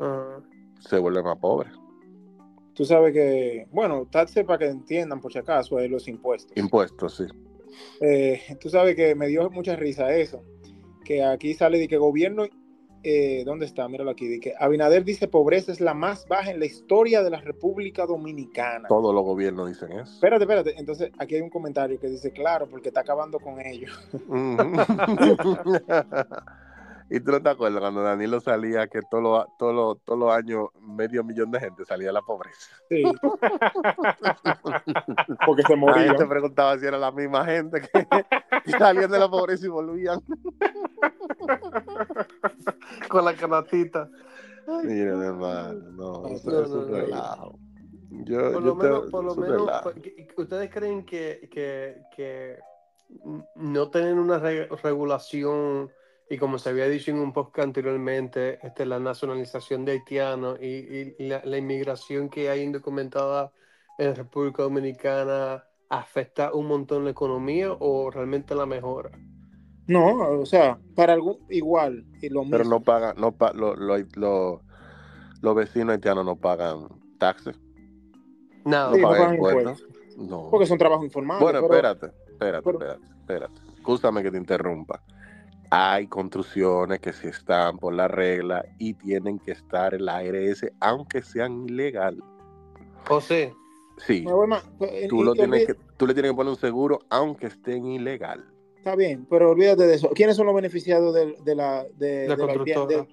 se 0.81 0.99
vuelve 0.99 1.23
más 1.23 1.37
pobre. 1.39 1.71
Tú 2.81 2.87
sabes 2.87 3.13
que, 3.13 3.67
bueno, 3.73 4.09
taxe 4.11 4.43
para 4.43 4.61
que 4.61 4.65
entiendan 4.65 5.21
por 5.21 5.31
si 5.31 5.39
acaso, 5.39 5.79
es 5.79 5.91
los 5.91 6.09
impuestos. 6.09 6.57
Impuestos, 6.57 7.15
sí. 7.15 7.25
Eh, 8.01 8.57
tú 8.59 8.71
sabes 8.71 8.97
que 8.97 9.15
me 9.15 9.29
dio 9.29 9.51
mucha 9.51 9.77
risa 9.77 10.17
eso, 10.17 10.43
que 11.05 11.23
aquí 11.23 11.53
sale 11.53 11.79
de 11.79 11.89
que 11.89 11.99
gobierno 11.99 12.47
eh, 13.03 13.43
¿dónde 13.45 13.67
está? 13.67 13.87
Míralo 13.87 14.11
aquí. 14.11 14.27
Dice, 14.29 14.55
Abinader 14.59 15.05
dice 15.05 15.29
pobreza 15.29 15.73
es 15.73 15.83
la 15.83 15.93
más 15.93 16.27
baja 16.27 16.53
en 16.53 16.59
la 16.59 16.65
historia 16.65 17.23
de 17.23 17.29
la 17.29 17.43
República 17.43 18.07
Dominicana. 18.07 18.89
Todos 18.89 19.15
los 19.15 19.25
gobiernos 19.25 19.69
dicen 19.69 19.93
eso. 19.93 20.15
Espérate, 20.15 20.45
espérate. 20.45 20.75
Entonces, 20.79 21.11
aquí 21.19 21.35
hay 21.35 21.43
un 21.43 21.51
comentario 21.51 22.01
que 22.01 22.09
dice, 22.09 22.31
claro, 22.31 22.67
porque 22.67 22.89
está 22.89 23.01
acabando 23.01 23.41
con 23.41 23.61
ellos. 23.61 23.93
y 27.11 27.21
tú 27.21 27.33
no 27.33 27.43
te 27.43 27.51
acuerdas 27.51 27.81
cuando 27.81 28.03
Danilo 28.03 28.41
salía 28.41 28.87
que 28.87 29.01
todos 29.11 29.23
los 29.23 29.45
todo 29.59 29.97
todos 29.97 30.19
los 30.19 30.33
años 30.33 30.69
medio 30.81 31.23
millón 31.25 31.51
de 31.51 31.61
gente 31.61 31.85
salía 31.85 32.07
de 32.09 32.13
la 32.15 32.23
pobreza. 32.23 32.71
Sí. 32.89 33.03
porque 35.47 35.63
se 35.63 35.73
La 35.75 35.77
morían. 35.77 36.09
gente 36.09 36.27
preguntaba 36.27 36.79
si 36.79 36.87
era 36.87 36.99
la 36.99 37.11
misma 37.13 37.45
gente 37.45 37.81
que, 37.81 37.91
que 38.65 38.71
salían 38.73 39.11
de 39.11 39.19
la 39.19 39.29
pobreza 39.29 39.67
y 39.67 39.69
volvían. 39.69 40.21
Con 43.09 43.25
la 43.25 43.35
canatita. 43.35 44.09
Miren, 44.85 45.23
hermano, 45.23 45.73
no, 45.93 46.27
eso, 46.29 46.51
No, 46.51 46.61
eso 46.63 46.77
no, 46.77 46.83
es 46.83 46.89
no. 46.89 46.97
relajo. 46.97 47.59
Yo, 48.11 48.53
Por 48.53 48.53
yo 48.53 48.61
lo 48.61 48.77
te- 48.77 48.83
menos, 48.85 49.11
por 49.11 49.25
lo 49.25 49.35
menos 49.37 49.71
pues, 49.83 49.97
¿ustedes 50.37 50.71
creen 50.71 51.05
que, 51.05 51.49
que, 51.51 52.03
que 52.15 52.59
no 53.57 53.91
tener 53.91 54.15
una 54.15 54.39
re- 54.39 54.69
regulación 54.83 55.91
y 56.31 56.39
como 56.39 56.59
se 56.59 56.71
había 56.71 56.89
dicho 56.89 57.11
en 57.11 57.19
un 57.19 57.33
podcast 57.33 57.67
anteriormente, 57.67 58.59
este, 58.67 58.87
la 58.87 58.99
nacionalización 59.01 59.85
de 59.85 59.93
haitianos 59.93 60.59
y, 60.63 60.67
y- 60.67 61.15
y 61.19 61.29
la, 61.29 61.43
la 61.45 61.59
inmigración 61.59 62.29
que 62.31 62.49
hay 62.49 62.63
indocumentada 62.63 63.53
en 63.99 64.15
República 64.17 64.63
Dominicana 64.63 65.65
afecta 65.91 66.55
un 66.55 66.69
montón 66.69 67.05
la 67.05 67.11
economía 67.11 67.73
o 67.79 68.11
realmente 68.11 68.55
la 68.55 68.65
mejora? 68.65 69.11
No, 69.89 70.17
o 70.41 70.47
sea, 70.47 70.79
para 70.95 71.15
algún 71.15 71.39
igual 71.51 72.07
y 72.23 72.29
lo 72.29 72.43
mismo. 72.43 72.57
Pero 72.57 72.65
no 72.71 72.81
pagan, 72.81 73.17
no 73.19 73.33
pa- 73.33 73.53
lo- 73.53 73.75
lo- 73.75 73.99
lo- 74.15 74.63
los 75.43 75.55
vecinos 75.57 75.95
haitianos 75.95 76.25
no 76.25 76.37
pagan 76.37 76.87
taxes, 77.19 77.59
Nada, 78.65 78.91
no 78.91 78.95
Sí, 78.97 79.01
no 79.03 79.09
pagan 79.09 79.35
impuestos. 79.35 79.87
No. 80.17 80.49
porque 80.51 80.67
son 80.67 80.79
trabajos 80.79 81.05
informales. 81.07 81.43
Bueno, 81.43 81.61
pero- 81.63 81.75
espérate, 81.75 82.07
espérate, 82.31 82.63
pero- 82.65 82.79
espérate, 82.79 83.05
espérate. 83.21 83.55
Escúchame 83.77 84.23
que 84.23 84.31
te 84.31 84.37
interrumpa. 84.39 85.03
Hay 85.71 86.09
construcciones 86.09 86.99
que 87.01 87.13
sí 87.13 87.29
están 87.29 87.79
por 87.79 87.95
la 87.95 88.09
regla 88.09 88.65
y 88.79 88.95
tienen 88.95 89.39
que 89.39 89.53
estar 89.53 89.95
en 89.95 90.05
la 90.05 90.17
ARS, 90.17 90.67
aunque 90.81 91.23
sean 91.23 91.69
ilegal. 91.69 92.23
José, 93.07 93.55
Sí, 93.99 94.25
más- 94.49 94.65
pues, 94.79 95.09
tú, 95.09 95.21
y- 95.23 95.25
lo 95.25 95.35
tienes 95.35 95.67
que, 95.67 95.75
tú 95.97 96.07
le 96.07 96.15
tienes 96.15 96.33
que 96.33 96.37
poner 96.37 96.51
un 96.51 96.59
seguro, 96.59 97.01
aunque 97.11 97.47
estén 97.49 97.87
ilegal. 97.87 98.45
Está 98.79 98.97
bien, 98.97 99.27
pero 99.29 99.51
olvídate 99.51 99.87
de 99.87 99.95
eso. 99.95 100.09
¿Quiénes 100.15 100.37
son 100.37 100.47
los 100.47 100.55
beneficiados 100.55 101.15
de, 101.15 101.37
de 101.45 101.55
la 101.55 101.85
de, 101.99 102.27
La 102.27 102.35
de 102.35 102.43
constructora. 102.43 102.87
de- 103.03 103.09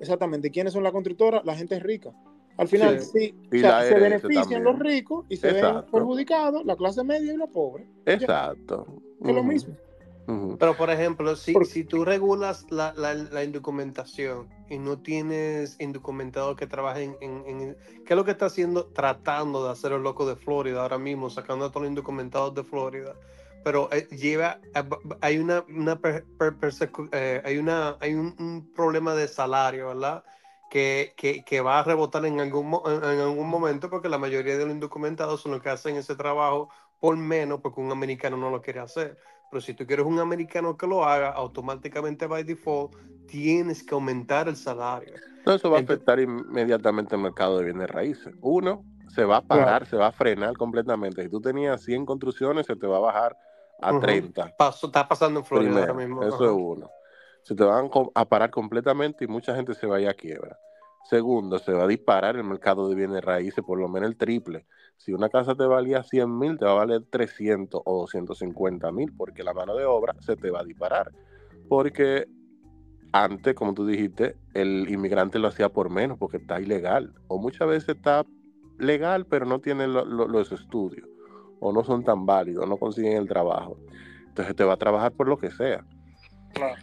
exactamente, 0.00 0.50
¿quiénes 0.50 0.72
son 0.72 0.82
la 0.82 0.92
constructora? 0.92 1.42
La 1.44 1.54
gente 1.54 1.78
rica. 1.78 2.10
Al 2.56 2.68
final, 2.68 3.00
Sí. 3.00 3.10
sí, 3.18 3.38
Y 3.52 3.58
o 3.58 3.60
sea, 3.60 3.70
la 3.80 3.82
se 3.84 3.94
benefician 4.00 4.42
también. 4.44 4.64
los 4.64 4.78
ricos 4.78 5.26
y 5.28 5.36
se 5.36 5.52
ven 5.52 5.82
perjudicados 5.92 6.64
la 6.64 6.74
clase 6.76 7.04
media 7.04 7.34
y 7.34 7.36
la 7.36 7.46
pobre. 7.48 7.86
Exacto. 8.06 8.86
Es 9.22 9.34
lo 9.34 9.40
Ujú, 9.40 9.48
Pero, 10.58 10.76
por 10.76 10.90
ejemplo, 10.90 11.36
si, 11.36 11.52
Por- 11.52 11.66
si 11.66 11.84
tú 11.84 12.04
regulas 12.04 12.66
la, 12.70 12.94
la, 12.96 13.14
la 13.14 13.44
indocumentación 13.44 14.48
y 14.70 14.78
no 14.78 14.98
tienes 14.98 15.78
indocumentados 15.80 16.56
que 16.56 16.66
trabajen 16.66 17.16
en, 17.20 17.44
en- 17.46 17.76
¿Qué 18.06 18.14
es 18.14 18.16
lo 18.16 18.24
que 18.24 18.30
está 18.30 18.46
haciendo? 18.46 18.86
Tratando 18.86 19.64
de 19.64 19.72
hacer 19.72 19.92
el 19.92 20.02
loco 20.02 20.26
de 20.26 20.36
Florida 20.36 20.82
ahora 20.82 20.98
mismo, 20.98 21.28
sacando 21.28 21.66
a 21.66 21.68
todos 21.68 21.82
los 21.82 21.90
indocumentados 21.90 22.54
de 22.54 22.64
Florida. 22.64 23.14
Pero 23.62 23.88
eh, 23.92 24.06
lleva... 24.16 24.60
a- 24.74 24.86
Hay 25.20 25.38
una... 25.38 25.64
una 25.68 25.96
per- 26.00 26.24
per- 26.38 26.56
eh, 27.12 27.42
hay 27.44 27.58
una 27.58 27.96
hay 28.00 28.14
un, 28.14 28.34
un 28.38 28.72
problema 28.74 29.14
de 29.14 29.28
salario, 29.28 29.88
¿verdad? 29.88 30.24
Que, 30.70 31.12
que, 31.16 31.44
que 31.44 31.60
va 31.60 31.78
a 31.80 31.84
rebotar 31.84 32.24
en 32.26 32.40
algún, 32.40 32.80
en 32.86 33.04
algún 33.20 33.48
momento 33.48 33.90
porque 33.90 34.08
la 34.08 34.18
mayoría 34.18 34.56
de 34.56 34.64
los 34.64 34.74
indocumentados 34.74 35.40
son 35.42 35.52
los 35.52 35.62
que 35.62 35.68
hacen 35.70 35.96
ese 35.96 36.16
trabajo 36.16 36.68
por 36.98 37.16
menos 37.16 37.60
porque 37.60 37.80
un 37.80 37.92
americano 37.92 38.36
no 38.36 38.50
lo 38.50 38.62
quiere 38.62 38.80
hacer. 38.80 39.18
Pero 39.54 39.62
si 39.62 39.72
tú 39.72 39.86
quieres 39.86 40.04
un 40.04 40.18
americano 40.18 40.76
que 40.76 40.84
lo 40.84 41.04
haga, 41.04 41.28
automáticamente 41.28 42.26
by 42.26 42.42
default 42.42 42.92
tienes 43.24 43.84
que 43.84 43.94
aumentar 43.94 44.48
el 44.48 44.56
salario. 44.56 45.14
No, 45.46 45.52
eso 45.52 45.70
va 45.70 45.78
a 45.78 45.80
afectar 45.80 46.18
inmediatamente 46.18 47.14
el 47.14 47.22
mercado 47.22 47.58
de 47.58 47.66
bienes 47.66 47.88
raíces. 47.88 48.34
Uno, 48.40 48.84
se 49.06 49.24
va 49.24 49.36
a 49.36 49.40
parar, 49.42 49.86
se 49.86 49.96
va 49.96 50.08
a 50.08 50.12
frenar 50.12 50.56
completamente. 50.56 51.22
Si 51.22 51.28
tú 51.28 51.40
tenías 51.40 51.80
100 51.84 52.04
construcciones, 52.04 52.66
se 52.66 52.74
te 52.74 52.88
va 52.88 52.96
a 52.96 53.00
bajar 53.00 53.38
a 53.80 53.92
Ujú. 53.92 54.00
30. 54.00 54.52
Paso, 54.56 54.88
está 54.88 55.06
pasando 55.06 55.38
en 55.38 55.46
Florida 55.46 55.70
Primero, 55.70 55.92
ahora 55.92 56.04
mismo. 56.04 56.20
eso 56.22 56.34
Ajá. 56.34 56.44
es 56.46 56.52
uno. 56.52 56.90
Se 57.44 57.54
te 57.54 57.62
van 57.62 57.88
a 58.12 58.24
parar 58.24 58.50
completamente 58.50 59.24
y 59.24 59.28
mucha 59.28 59.54
gente 59.54 59.72
se 59.74 59.86
va 59.86 59.98
a 59.98 60.00
ir 60.00 60.08
a 60.08 60.14
quiebra. 60.14 60.58
Segundo, 61.04 61.58
se 61.58 61.72
va 61.72 61.84
a 61.84 61.86
disparar 61.88 62.36
el 62.36 62.44
mercado 62.44 62.88
de 62.88 62.94
bienes 62.94 63.22
raíces 63.22 63.62
por 63.64 63.78
lo 63.78 63.88
menos 63.88 64.08
el 64.08 64.16
triple. 64.16 64.66
Si 64.96 65.12
una 65.12 65.28
casa 65.28 65.54
te 65.54 65.64
valía 65.64 66.02
100 66.02 66.36
mil, 66.38 66.58
te 66.58 66.64
va 66.64 66.72
a 66.72 66.74
valer 66.76 67.02
300 67.10 67.80
o 67.84 68.00
250 68.00 68.90
mil 68.90 69.12
porque 69.16 69.42
la 69.44 69.52
mano 69.52 69.74
de 69.76 69.84
obra 69.84 70.14
se 70.20 70.34
te 70.36 70.50
va 70.50 70.60
a 70.60 70.64
disparar. 70.64 71.10
Porque 71.68 72.26
antes, 73.12 73.54
como 73.54 73.74
tú 73.74 73.86
dijiste, 73.86 74.36
el 74.54 74.86
inmigrante 74.88 75.38
lo 75.38 75.48
hacía 75.48 75.68
por 75.68 75.90
menos 75.90 76.18
porque 76.18 76.38
está 76.38 76.60
ilegal. 76.60 77.12
O 77.28 77.38
muchas 77.38 77.68
veces 77.68 77.90
está 77.96 78.24
legal, 78.78 79.26
pero 79.26 79.44
no 79.46 79.60
tiene 79.60 79.86
lo- 79.86 80.04
lo- 80.06 80.26
los 80.26 80.52
estudios. 80.52 81.06
O 81.60 81.72
no 81.72 81.84
son 81.84 82.02
tan 82.02 82.24
válidos, 82.26 82.66
no 82.68 82.76
consiguen 82.78 83.18
el 83.18 83.28
trabajo. 83.28 83.76
Entonces 84.28 84.56
te 84.56 84.64
va 84.64 84.72
a 84.72 84.78
trabajar 84.78 85.12
por 85.12 85.28
lo 85.28 85.36
que 85.36 85.50
sea. 85.50 85.84
Claro. 86.54 86.74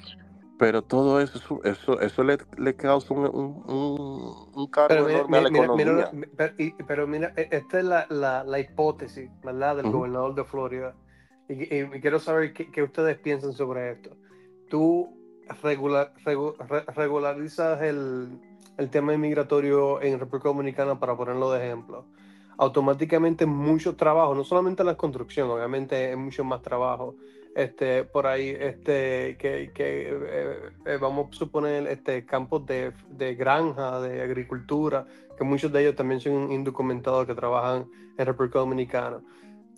Pero 0.62 0.84
todo 0.84 1.20
eso, 1.20 1.40
es 1.64 1.80
eso, 1.80 2.00
eso 2.02 2.24
le, 2.24 2.38
le 2.56 2.76
causa 2.76 3.16
un, 3.16 3.26
un, 3.26 3.64
un, 3.66 4.36
un 4.54 4.68
cargo 4.68 4.90
Pero 4.90 5.06
mira, 5.08 5.18
enorme 5.18 5.38
a 5.38 5.42
la 5.42 5.50
mira- 5.50 5.64
economía. 5.66 6.10
mira- 6.14 6.30
pero, 6.38 6.54
y- 6.60 6.72
pero 6.84 7.08
mira, 7.08 7.34
e- 7.36 7.48
esta 7.50 7.80
es 7.80 7.86
la, 7.86 8.06
la, 8.12 8.44
la 8.44 8.60
hipótesis, 8.60 9.32
¿verdad? 9.44 9.78
Del 9.78 9.88
Ujú. 9.88 9.98
gobernador 9.98 10.36
de 10.36 10.44
Florida. 10.44 10.96
Y, 11.50 11.54
y- 11.76 11.90
y 11.96 12.00
quiero 12.00 12.20
saber 12.20 12.54
qué, 12.54 12.70
qué 12.70 12.84
ustedes 12.84 13.18
piensan 13.18 13.54
sobre 13.54 13.94
esto. 13.94 14.12
Tú 14.70 15.10
regular, 15.64 16.14
regu- 16.24 16.56
re- 16.60 16.86
regularizas 16.94 17.82
el, 17.82 18.30
el 18.78 18.90
tema 18.92 19.16
inmigratorio 19.16 20.00
en 20.00 20.20
República 20.20 20.50
Dominicana, 20.50 21.00
para 21.00 21.18
ponerlo 21.18 21.52
de 21.52 21.66
ejemplo. 21.66 22.06
Automáticamente 22.60 23.48
mucho 23.48 23.96
trabajo, 23.96 24.36
no 24.36 24.44
solamente 24.44 24.84
en 24.84 24.88
la 24.88 24.96
construcción, 24.96 25.50
obviamente 25.50 25.96
hay 26.12 26.16
mucho 26.16 26.44
más 26.44 26.62
trabajo. 26.62 27.16
Este, 27.54 28.06
por 28.06 28.28
ahí, 28.28 28.50
este, 28.58 29.36
que, 29.38 29.72
que 29.74 30.10
eh, 30.10 30.72
eh, 30.86 30.98
vamos 31.02 31.30
a 31.32 31.36
suponer 31.38 31.86
este, 31.88 32.26
campos 32.26 32.66
de, 32.66 32.94
de 33.10 33.36
granja, 33.36 34.00
de 34.02 34.22
agricultura, 34.22 35.06
que 35.38 35.44
muchos 35.44 35.72
de 35.72 35.82
ellos 35.82 35.96
también 35.96 36.22
son 36.22 36.52
indocumentados 36.52 37.26
que 37.28 37.36
trabajan 37.36 37.90
en 38.18 38.26
República 38.26 38.60
Dominicana. 38.60 39.22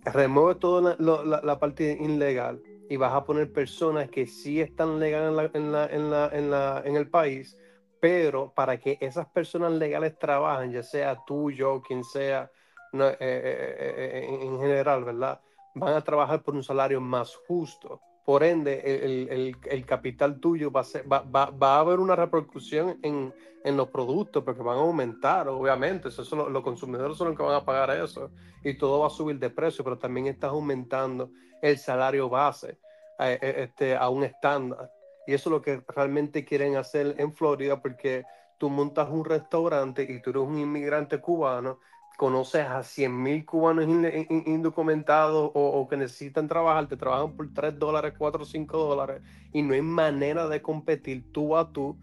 Remueve 0.05 0.55
toda 0.59 0.95
la, 0.99 1.23
la- 1.23 1.41
la 1.43 1.59
parte 1.59 1.97
ilegal 1.99 2.61
y 2.89 2.97
vas 2.97 3.13
a 3.13 3.23
poner 3.25 3.51
personas 3.51 4.09
que 4.09 4.27
sí 4.27 4.59
están 4.61 4.99
legales 4.99 5.49
en, 5.55 5.71
la- 5.71 5.85
en, 5.87 6.13
en, 6.13 6.53
en, 6.53 6.85
en 6.87 6.95
el 6.97 7.09
país, 7.09 7.57
pero 7.99 8.53
para 8.53 8.77
que 8.79 8.97
esas 9.01 9.27
personas 9.29 9.71
legales 9.73 10.17
trabajen, 10.19 10.71
ya 10.73 10.83
sea 10.83 11.17
tú, 11.25 11.51
yo, 11.51 11.81
quien 11.81 12.03
sea, 12.03 12.51
no, 12.91 13.07
eh, 13.09 13.17
eh, 13.19 13.75
eh, 13.79 14.27
en 14.41 14.59
general, 14.59 15.03
¿verdad? 15.05 15.41
Van 15.75 15.93
a 15.95 16.01
trabajar 16.03 16.41
por 16.43 16.55
un 16.55 16.63
salario 16.63 17.01
más 17.01 17.35
justo. 17.47 18.01
Por 18.25 18.43
ende, 18.43 18.81
el, 18.85 19.27
el- 19.29 19.57
el 19.69 19.85
capital 19.85 20.39
tuyo 20.39 20.71
va 20.71 20.81
a, 20.81 20.83
ser, 20.85 21.11
va, 21.11 21.19
va- 21.21 21.49
va 21.49 21.75
a 21.75 21.79
haber 21.79 21.99
una 21.99 22.15
repercusión 22.15 22.97
en, 23.01 23.33
en 23.65 23.75
los 23.77 23.89
productos 23.89 24.43
porque 24.43 24.61
van 24.61 24.77
a 24.77 24.81
aumentar, 24.81 25.47
obviamente. 25.49 26.07
Eso, 26.07 26.21
eso 26.21 26.35
lo- 26.35 26.49
los 26.49 26.63
consumidores 26.63 27.17
son 27.17 27.29
los 27.29 27.37
que 27.37 27.43
van 27.43 27.55
a 27.55 27.65
pagar 27.65 27.89
eso 27.91 28.31
y 28.63 28.75
todo 28.75 28.99
va 28.99 29.07
a 29.07 29.09
subir 29.09 29.39
de 29.39 29.49
precio, 29.49 29.83
pero 29.83 29.97
también 29.97 30.27
estás 30.27 30.51
aumentando 30.51 31.31
el 31.61 31.77
salario 31.77 32.29
base 32.29 32.77
eh, 33.19 33.39
eh, 33.41 33.53
este, 33.67 33.95
a 33.97 34.07
un 34.09 34.23
estándar. 34.23 34.89
Y 35.27 35.33
eso 35.33 35.49
es 35.49 35.51
lo 35.51 35.61
que 35.61 35.81
realmente 35.87 36.45
quieren 36.45 36.75
hacer 36.77 37.15
en 37.17 37.33
Florida 37.33 37.81
porque 37.81 38.25
tú 38.57 38.69
montas 38.69 39.09
un 39.09 39.25
restaurante 39.25 40.03
y 40.03 40.21
tú 40.21 40.29
eres 40.29 40.43
un 40.43 40.57
inmigrante 40.59 41.19
cubano, 41.19 41.79
conoces 42.23 42.65
a 42.65 42.83
100 42.83 43.21
mil 43.21 43.45
cubanos 43.45 43.83
in- 43.83 44.05
in- 44.29 44.43
indocumentados 44.45 45.51
o, 45.53 45.61
o 45.81 45.87
que 45.89 45.97
necesitan 45.97 46.47
trabajar, 46.47 46.87
te 46.87 46.95
trabajan 46.95 47.33
por 47.33 47.49
3 47.53 47.77
dólares, 47.77 48.13
4 48.17 48.43
o 48.43 48.45
5 48.45 48.77
dólares 48.77 49.21
y 49.51 49.61
no 49.61 49.73
hay 49.73 49.81
manera 49.81 50.47
de 50.47 50.61
competir 50.61 51.25
tú 51.33 51.57
a 51.57 51.69
tú 51.73 51.97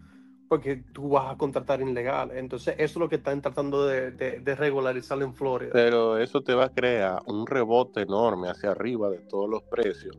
porque 0.47 0.75
tú 0.93 1.09
vas 1.09 1.31
a 1.33 1.37
contratar 1.37 1.81
ilegales. 1.81 2.37
Entonces 2.37 2.75
eso 2.77 2.83
es 2.83 2.97
lo 2.97 3.09
que 3.09 3.15
están 3.15 3.41
tratando 3.41 3.87
de, 3.87 4.11
de- 4.11 4.39
de 4.41 4.55
regularizar 4.55 5.19
en 5.23 5.33
Florida. 5.33 5.71
Pero 5.73 6.19
eso 6.19 6.41
te 6.43 6.53
va 6.53 6.65
a 6.65 6.69
crear 6.69 7.19
un 7.25 7.47
rebote 7.47 8.01
enorme 8.01 8.47
hacia 8.47 8.69
arriba 8.69 9.09
de 9.09 9.17
todos 9.21 9.49
los 9.49 9.63
precios. 9.63 10.15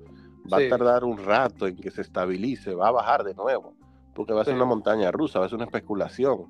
Va 0.52 0.58
Sí. 0.58 0.64
a 0.66 0.68
tardar 0.70 1.04
un 1.04 1.16
rato 1.18 1.68
en 1.68 1.76
que 1.76 1.92
se 1.92 2.00
estabilice, 2.00 2.74
va 2.74 2.88
a 2.88 2.90
bajar 2.90 3.22
de 3.22 3.34
nuevo, 3.34 3.76
porque 4.16 4.32
va 4.32 4.40
a 4.40 4.44
ser 4.44 4.54
Sí. 4.54 4.56
una 4.56 4.64
montaña 4.64 5.12
rusa, 5.12 5.38
va 5.38 5.46
a 5.46 5.48
ser 5.48 5.56
una 5.56 5.66
especulación, 5.66 6.46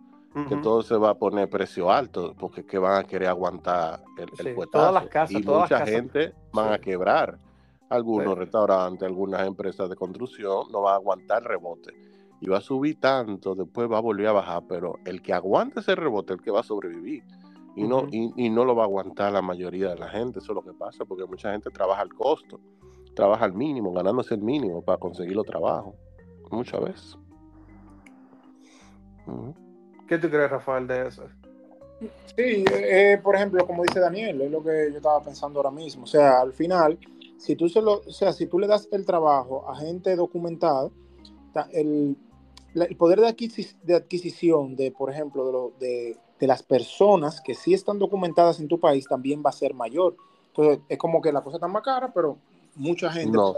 que 0.48 0.56
todo 0.56 0.82
se 0.82 0.96
va 0.96 1.10
a 1.10 1.14
poner 1.14 1.48
precio 1.50 1.90
alto, 1.90 2.34
porque 2.38 2.64
que 2.64 2.78
van 2.78 2.98
a 3.00 3.04
querer 3.04 3.28
aguantar 3.28 4.00
el, 4.16 4.30
el 4.38 4.46
Sí, 4.46 4.52
puetazo. 4.54 4.70
todas 4.86 4.94
las 4.94 5.06
casas, 5.08 5.30
y 5.38 5.42
todas 5.42 5.60
las 5.62 5.70
mucha 5.70 5.78
casas. 5.84 5.94
gente 5.94 6.34
van 6.52 6.68
Sí. 6.68 6.74
a 6.74 6.78
quebrar. 6.78 7.38
Algunos 7.90 8.32
Sí. 8.34 8.40
restaurantes, 8.40 9.02
algunas 9.06 9.46
empresas 9.46 9.90
de 9.90 9.96
construcción 9.96 10.72
no 10.72 10.80
van 10.82 10.94
a 10.94 10.96
aguantar 10.96 11.42
el 11.42 11.48
rebote. 11.48 11.92
y 12.44 12.48
va 12.48 12.58
a 12.58 12.60
subir 12.60 12.98
tanto, 12.98 13.54
después 13.54 13.88
va 13.88 13.98
a 13.98 14.00
volver 14.00 14.26
a 14.26 14.32
bajar, 14.32 14.64
pero 14.68 14.98
el 15.04 15.22
que 15.22 15.32
aguante 15.32 15.78
ese 15.78 15.94
rebote, 15.94 16.32
el 16.32 16.40
que 16.42 16.50
va 16.50 16.58
a 16.58 16.64
sobrevivir. 16.64 17.22
Y 17.76 17.84
no, 17.84 18.08
y, 18.10 18.50
no 18.50 18.64
lo 18.64 18.74
va 18.74 18.82
a 18.82 18.86
aguantar 18.86 19.32
la 19.32 19.40
mayoría 19.42 19.90
de 19.90 19.96
la 19.96 20.08
gente, 20.08 20.40
eso 20.40 20.50
es 20.50 20.56
lo 20.56 20.62
que 20.64 20.72
pasa, 20.72 21.04
porque 21.04 21.24
mucha 21.24 21.52
gente 21.52 21.70
trabaja 21.70 22.02
al 22.02 22.12
costo, 22.12 22.58
trabaja 23.14 23.44
al 23.44 23.52
mínimo, 23.52 23.92
ganándose 23.92 24.34
el 24.34 24.42
mínimo 24.42 24.82
para 24.82 24.98
conseguir 24.98 25.36
los 25.36 25.46
trabajos, 25.46 25.94
muchas 26.50 26.80
veces. 26.80 27.18
¿Qué 30.12 30.18
tú 30.18 30.28
crees, 30.28 30.50
Rafael, 30.50 30.86
de 30.86 31.08
eso? 31.08 31.22
Sí, 32.36 32.66
eh, 32.70 33.18
por 33.22 33.34
ejemplo, 33.34 33.66
como 33.66 33.82
dice 33.82 33.98
Daniel, 33.98 34.42
es 34.42 34.50
lo 34.50 34.62
que 34.62 34.90
yo 34.90 34.98
estaba 34.98 35.22
pensando 35.22 35.58
ahora 35.58 35.70
mismo. 35.70 36.04
O 36.04 36.06
sea, 36.06 36.42
al 36.42 36.52
final, 36.52 36.98
si 37.38 37.56
tú, 37.56 37.66
solo, 37.70 38.02
o 38.06 38.12
sea, 38.12 38.34
si 38.34 38.44
tú 38.44 38.58
le 38.58 38.66
das 38.66 38.86
el 38.92 39.06
trabajo 39.06 39.66
a 39.70 39.74
gente 39.74 40.14
documentada, 40.14 40.90
el, 41.72 42.14
el 42.74 42.96
poder 42.98 43.20
de, 43.20 43.94
adquisición 43.94 44.76
de, 44.76 44.90
por 44.90 45.08
ejemplo, 45.08 45.46
de, 45.46 45.52
lo, 45.52 45.72
de, 45.80 46.18
de, 46.38 46.46
las 46.46 46.62
personas 46.62 47.40
que 47.40 47.54
sí 47.54 47.72
están 47.72 47.98
documentadas 47.98 48.60
en 48.60 48.68
tu 48.68 48.78
país 48.78 49.06
también 49.08 49.42
va 49.42 49.48
a 49.48 49.54
ser 49.54 49.72
mayor. 49.72 50.14
Entonces, 50.48 50.80
es 50.90 50.98
como 50.98 51.22
que 51.22 51.32
la 51.32 51.40
cosa 51.40 51.56
está 51.56 51.68
más 51.68 51.82
cara, 51.82 52.12
pero 52.12 52.36
mucha 52.76 53.10
gente 53.10 53.34
no. 53.34 53.54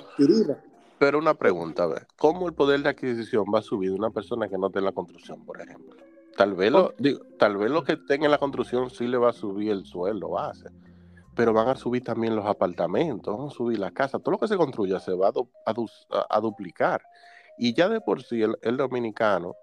Pero 1.01 1.19
una 1.19 1.35
pregunta, 1.35 1.83
a 1.83 1.87
ver, 1.89 2.07
¿cómo 2.17 2.47
el 2.47 2.55
poder 2.55 2.81
de 2.81 2.91
adquisición 2.91 3.45
va 3.53 3.59
a 3.59 3.63
subir 3.63 3.91
de 3.91 3.97
una 3.97 4.11
persona 4.11 4.49
que 4.49 4.57
no 4.57 4.69
está 4.69 4.79
en 4.79 4.85
la 4.85 4.93
construcción, 4.93 5.45
por 5.45 5.61
ejemplo? 5.61 5.97
Tal 6.37 6.55
vez, 6.55 6.73
lo, 6.73 6.93
tal 7.39 7.57
vez 7.57 7.71
lo 7.71 7.85
que 7.85 7.97
tenga 7.97 8.25
en 8.25 8.31
la 8.31 8.39
construcción 8.39 8.91
sí 8.91 9.07
le 9.07 9.17
va 9.17 9.31
a 9.31 9.33
subir 9.33 9.71
el 9.71 9.85
suelo 9.85 10.31
base, 10.31 10.69
pero 11.35 11.53
van 11.53 11.69
a 11.69 11.77
subir 11.77 12.03
también 12.03 12.35
los 12.35 12.47
apartamentos, 12.47 13.37
van 13.37 13.49
a 13.49 13.51
subir 13.51 13.79
la 13.79 13.93
casa, 13.93 14.19
todo 14.19 14.33
lo 14.33 14.39
que 14.39 14.49
se 14.49 14.57
construya 14.57 14.99
se 14.99 15.13
va 15.13 15.31
a, 15.31 16.41
duplicar. 16.41 17.03
Y 17.57 17.73
ya 17.73 17.89
de 17.89 18.01
por 18.01 18.23
sí 18.23 18.43
el, 18.43 18.77
dominicano 18.77 19.55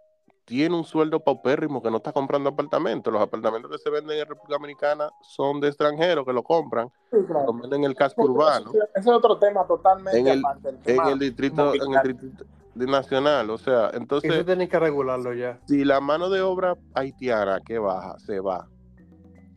tiene 0.45 0.75
un 0.75 0.85
sueldo 0.85 1.19
paupérrimo 1.19 1.81
que 1.81 1.91
no 1.91 1.97
está 1.97 2.13
comprando 2.13 2.49
apartamentos. 2.49 3.11
Los 3.11 3.21
apartamentos 3.21 3.69
que 3.69 3.77
se 3.77 3.89
venden 3.89 4.19
en 4.19 4.27
República 4.27 4.55
Dominicana 4.55 5.09
son 5.21 5.59
de 5.59 5.67
extranjeros 5.67 6.25
que 6.25 6.33
lo 6.33 6.43
compran, 6.43 6.89
lo 7.11 7.53
venden 7.53 7.83
en 7.83 7.89
el 7.89 7.95
casco 7.95 8.23
urbano. 8.23 8.71
Ese 8.95 9.09
es 9.09 9.15
otro 9.15 9.37
tema 9.37 9.65
totalmente 9.67 10.17
en 10.17 10.27
el, 10.27 10.43
en 10.85 11.07
el 11.07 11.19
distrito, 11.19 11.73
en 11.73 11.93
el 11.93 12.01
distrito 12.03 12.45
de 12.75 12.85
nacional, 12.85 13.49
o 13.49 13.57
sea, 13.57 13.91
entonces... 13.93 14.31
Eso 14.31 14.45
tiene 14.45 14.69
que 14.69 14.79
regularlo 14.79 15.33
ya. 15.33 15.59
Si 15.67 15.83
la 15.83 15.99
mano 15.99 16.29
de 16.29 16.41
obra 16.41 16.77
haitiana 16.93 17.59
que 17.65 17.79
baja, 17.79 18.17
se 18.19 18.39
va, 18.39 18.67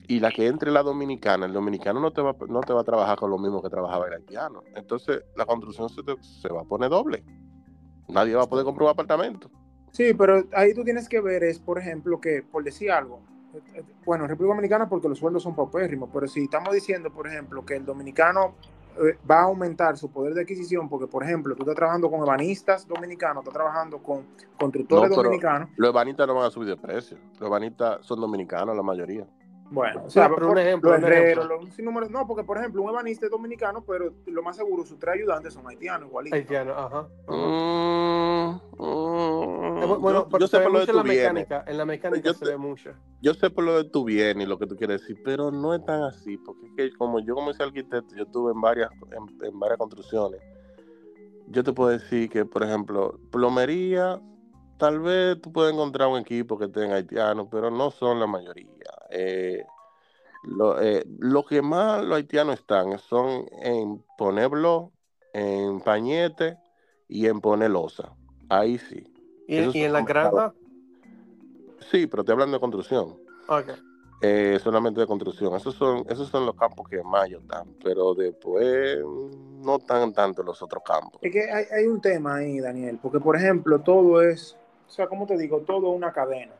y 0.06 0.20
la 0.20 0.30
que 0.30 0.46
entre 0.46 0.70
la 0.70 0.82
dominicana, 0.82 1.46
el 1.46 1.52
dominicano 1.52 2.00
no 2.00 2.10
te 2.12 2.20
va, 2.20 2.34
no 2.48 2.60
te 2.60 2.72
va 2.72 2.82
a 2.82 2.84
trabajar 2.84 3.18
con 3.18 3.30
lo 3.30 3.38
mismo 3.38 3.62
que 3.62 3.70
trabajaba 3.70 4.06
el 4.08 4.14
haitiano. 4.14 4.62
Entonces 4.74 5.22
la 5.34 5.46
construcción 5.46 5.88
se, 5.88 6.02
se 6.20 6.48
va 6.48 6.60
a 6.60 6.64
poner 6.64 6.90
doble. 6.90 7.24
Nadie 8.08 8.34
va 8.34 8.42
a 8.42 8.48
poder 8.48 8.64
comprar 8.64 8.84
un 8.84 8.90
apartamento. 8.90 9.50
Sí, 9.92 10.12
pero 10.12 10.44
ahí 10.52 10.74
tú 10.74 10.84
tienes 10.84 11.08
que 11.08 11.20
ver 11.20 11.44
es, 11.44 11.58
por 11.58 11.78
ejemplo, 11.78 12.20
que, 12.20 12.42
por 12.42 12.64
decir 12.64 12.90
algo, 12.90 13.22
eh, 13.54 13.60
eh, 13.74 13.82
bueno, 14.04 14.26
República 14.26 14.54
Dominicana 14.54 14.88
porque 14.88 15.08
los 15.08 15.18
sueldos 15.18 15.42
son 15.42 15.54
paupérrimos, 15.54 16.10
pero 16.12 16.26
si 16.26 16.44
estamos 16.44 16.74
diciendo, 16.74 17.10
por 17.10 17.28
ejemplo, 17.28 17.64
que 17.64 17.76
el 17.76 17.84
dominicano 17.86 18.56
va 19.28 19.40
a 19.40 19.42
aumentar 19.44 19.96
su 19.96 20.10
poder 20.10 20.34
de 20.34 20.42
adquisición 20.42 20.88
porque, 20.88 21.06
por 21.06 21.22
ejemplo, 21.22 21.54
tú 21.54 21.62
estás 21.62 21.76
trabajando 21.76 22.10
con 22.10 22.20
ebanistas 22.20 22.86
dominicanos, 22.86 23.42
estás 23.42 23.54
trabajando 23.54 23.98
con 23.98 24.26
constructores 24.58 25.14
dominicanos. 25.14 25.70
Los 25.76 25.90
ebanistas 25.90 26.26
no 26.26 26.34
van 26.34 26.46
a 26.46 26.50
subir 26.50 26.68
de 26.68 26.76
precio. 26.76 27.18
Los 27.38 27.48
ebanistas 27.48 28.04
son 28.06 28.20
dominicanos, 28.20 28.76
la 28.76 28.82
mayoría. 28.82 29.26
Bueno, 29.70 30.02
o 30.04 30.10
sea, 30.10 30.28
por, 30.28 30.44
un 30.44 30.58
ejemplo, 30.58 30.96
no, 32.10 32.26
porque 32.26 32.44
por 32.44 32.58
ejemplo, 32.58 32.82
un 32.82 32.90
ebanista 32.90 33.26
es 33.26 33.32
dominicano, 33.32 33.82
pero 33.84 34.12
lo 34.26 34.42
más 34.42 34.56
seguro, 34.56 34.84
sus 34.84 34.98
tres 34.98 35.14
ayudantes 35.14 35.54
son 35.54 35.66
haitianos, 35.66 36.08
igualitos. 36.08 36.38
Haitianos, 36.38 36.76
ajá. 36.76 37.08
Mm, 37.28 38.60
mm, 38.78 40.00
bueno, 40.00 40.28
yo, 40.38 40.46
sé 40.46 40.60
por 40.60 40.72
lo 40.72 40.80
de 40.80 40.86
tu 40.86 41.02
mecánica, 41.02 41.64
en 41.66 41.78
la 41.78 41.84
mecánica 41.84 42.34
se 42.34 42.44
ve 42.44 42.56
mucho. 42.56 42.92
Yo 43.20 43.34
sé 43.34 43.50
por 43.50 43.64
lo 43.64 43.82
de 43.82 43.90
tu 43.90 44.04
bien 44.04 44.40
y 44.40 44.46
lo 44.46 44.58
que 44.58 44.66
tú 44.66 44.76
quieres 44.76 45.00
decir, 45.00 45.20
pero 45.24 45.50
no 45.50 45.74
es 45.74 45.84
tan 45.84 46.02
así, 46.02 46.36
porque 46.36 46.66
es 46.66 46.72
que 46.76 46.96
como 46.96 47.20
yo 47.20 47.34
como 47.34 47.50
ese 47.50 47.62
arquitecto, 47.62 48.14
yo 48.14 48.24
estuve 48.24 48.52
en 48.52 48.60
varias, 48.60 48.90
en 49.42 49.58
varias 49.58 49.78
construcciones. 49.78 50.40
Yo 51.48 51.64
te 51.64 51.72
puedo 51.72 51.90
decir 51.90 52.30
que, 52.30 52.44
por 52.44 52.62
ejemplo, 52.62 53.18
plomería, 53.30 54.20
tal 54.78 55.00
vez 55.00 55.40
tú 55.40 55.52
puedes 55.52 55.72
encontrar 55.72 56.08
un 56.08 56.18
equipo 56.18 56.58
que 56.58 56.68
tenga 56.68 56.96
haitianos, 56.96 57.48
pero 57.50 57.70
no 57.70 57.90
son 57.90 58.20
la 58.20 58.26
mayoría. 58.26 58.93
Eh, 59.14 59.64
eh, 60.80 61.04
lo, 61.18 61.44
que 61.44 61.62
más 61.62 62.04
los 62.04 62.16
haitianos 62.16 62.58
están 62.58 62.98
son 62.98 63.46
en 63.62 64.04
poner 64.18 64.48
blog, 64.48 64.90
en 65.32 65.80
pañete 65.80 66.58
y 67.08 67.26
en 67.26 67.40
poner 67.40 67.70
losa. 67.70 68.12
Ahí 68.48 68.78
sí. 68.78 69.04
¿Y, 69.46 69.56
en 69.56 69.92
la 69.92 70.02
grada? 70.02 70.52
Sí, 71.90 72.06
pero 72.06 72.22
estoy 72.22 72.32
hablando 72.32 72.56
de 72.56 72.60
construcción. 72.60 73.16
Eh, 74.20 74.58
solamente 74.62 75.00
de 75.00 75.06
construcción. 75.06 75.54
Esos 75.54 75.74
son, 75.74 76.04
esos 76.08 76.28
son 76.28 76.46
los 76.46 76.54
campos 76.56 76.88
que 76.88 77.02
más 77.02 77.28
yo 77.28 77.38
están, 77.38 77.68
pero 77.82 78.14
después 78.14 78.98
no 79.60 79.78
tan 79.78 80.12
tanto 80.12 80.42
los 80.42 80.60
otros 80.62 80.82
campos. 80.84 81.20
Es 81.22 81.30
que 81.30 81.50
hay, 81.50 81.66
hay 81.70 81.86
un 81.86 82.00
tema 82.00 82.36
ahí, 82.36 82.58
Daniel, 82.58 82.98
porque 83.02 83.20
por 83.20 83.36
ejemplo, 83.36 83.80
todo 83.80 84.22
es, 84.22 84.56
o 84.88 84.90
sea, 84.90 85.06
¿cómo 85.08 85.26
te 85.26 85.36
digo? 85.36 85.60
Todo 85.60 85.90
una 85.90 86.12
cadena. 86.12 86.52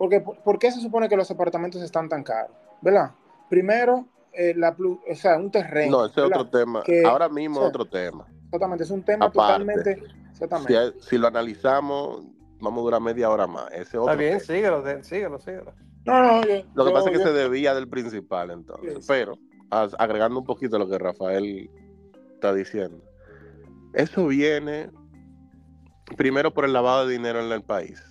Porque, 0.00 0.22
¿Por 0.22 0.58
qué 0.58 0.72
se 0.72 0.80
supone 0.80 1.10
que 1.10 1.16
los 1.16 1.30
apartamentos 1.30 1.82
están 1.82 2.08
tan 2.08 2.22
caros? 2.22 2.56
¿Verdad? 2.80 3.10
Primero, 3.50 4.06
eh, 4.32 4.54
la, 4.56 4.74
o 4.74 5.14
sea, 5.14 5.36
un 5.36 5.50
terreno. 5.50 5.98
No, 5.98 6.06
ese 6.06 6.22
es 6.22 6.26
otro 6.26 6.48
tema. 6.48 6.82
Ahora 7.04 7.28
mismo 7.28 7.60
otro 7.60 7.84
tema. 7.84 8.26
Exactamente, 8.46 8.84
es 8.84 8.90
un 8.90 9.02
tema 9.02 9.30
totalmente. 9.30 10.02
Exactamente. 10.30 10.94
Si, 11.02 11.18
lo 11.18 11.26
analizamos, 11.26 12.24
vamos 12.60 12.80
a 12.80 12.82
durar 12.84 13.02
media 13.02 13.28
hora 13.28 13.46
más. 13.46 13.70
Ese 13.72 13.98
otro 13.98 14.10
Está 14.10 14.14
bien, 14.14 14.40
síguelo, 14.40 14.82
síguelo, 15.02 15.38
síguelo. 15.38 15.74
No, 16.06 16.22
no, 16.22 16.40
lo 16.72 16.84
que 16.86 16.92
pasa 16.92 17.10
es 17.10 17.18
que 17.18 17.22
se 17.22 17.32
debía 17.34 17.74
del 17.74 17.86
principal, 17.86 18.52
entonces. 18.52 19.04
Pero, 19.06 19.36
agregando 19.68 20.40
un 20.40 20.46
poquito 20.46 20.78
lo 20.78 20.88
que 20.88 20.96
Rafael 20.96 21.70
está 22.36 22.54
diciendo, 22.54 23.04
eso 23.92 24.28
viene 24.28 24.90
primero 26.16 26.54
por 26.54 26.64
el 26.64 26.72
lavado 26.72 27.06
de 27.06 27.12
dinero 27.12 27.44
en 27.44 27.52
el 27.52 27.62
país. 27.62 28.02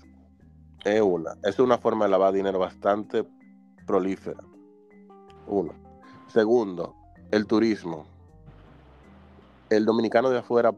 Es 0.85 1.01
una. 1.01 1.35
Es 1.43 1.59
una 1.59 1.77
forma 1.77 2.05
de 2.05 2.11
lavar 2.11 2.33
dinero 2.33 2.59
bastante 2.59 3.25
prolífera. 3.85 4.43
Uno. 5.47 5.73
Segundo, 6.27 6.95
el 7.31 7.47
turismo. 7.47 8.05
El 9.69 9.85
dominicano 9.85 10.29
de 10.29 10.39
afuera 10.39 10.71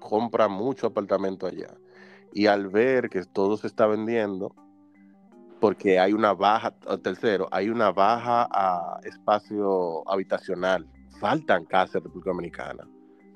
compra 0.00 0.48
mucho 0.48 0.88
apartamento 0.88 1.46
allá. 1.46 1.74
Y 2.32 2.46
al 2.46 2.68
ver 2.68 3.08
que 3.08 3.24
todo 3.24 3.56
se 3.56 3.66
está 3.66 3.86
vendiendo, 3.86 4.54
porque 5.60 5.98
hay 5.98 6.12
una 6.12 6.34
baja, 6.34 6.72
tercero, 7.02 7.48
hay 7.50 7.68
una 7.68 7.90
baja 7.90 8.48
a 8.50 9.00
espacio 9.04 10.08
habitacional. 10.08 10.86
Faltan 11.20 11.64
casas 11.64 11.96
en 11.96 12.04
República 12.04 12.30
Dominicana. 12.30 12.88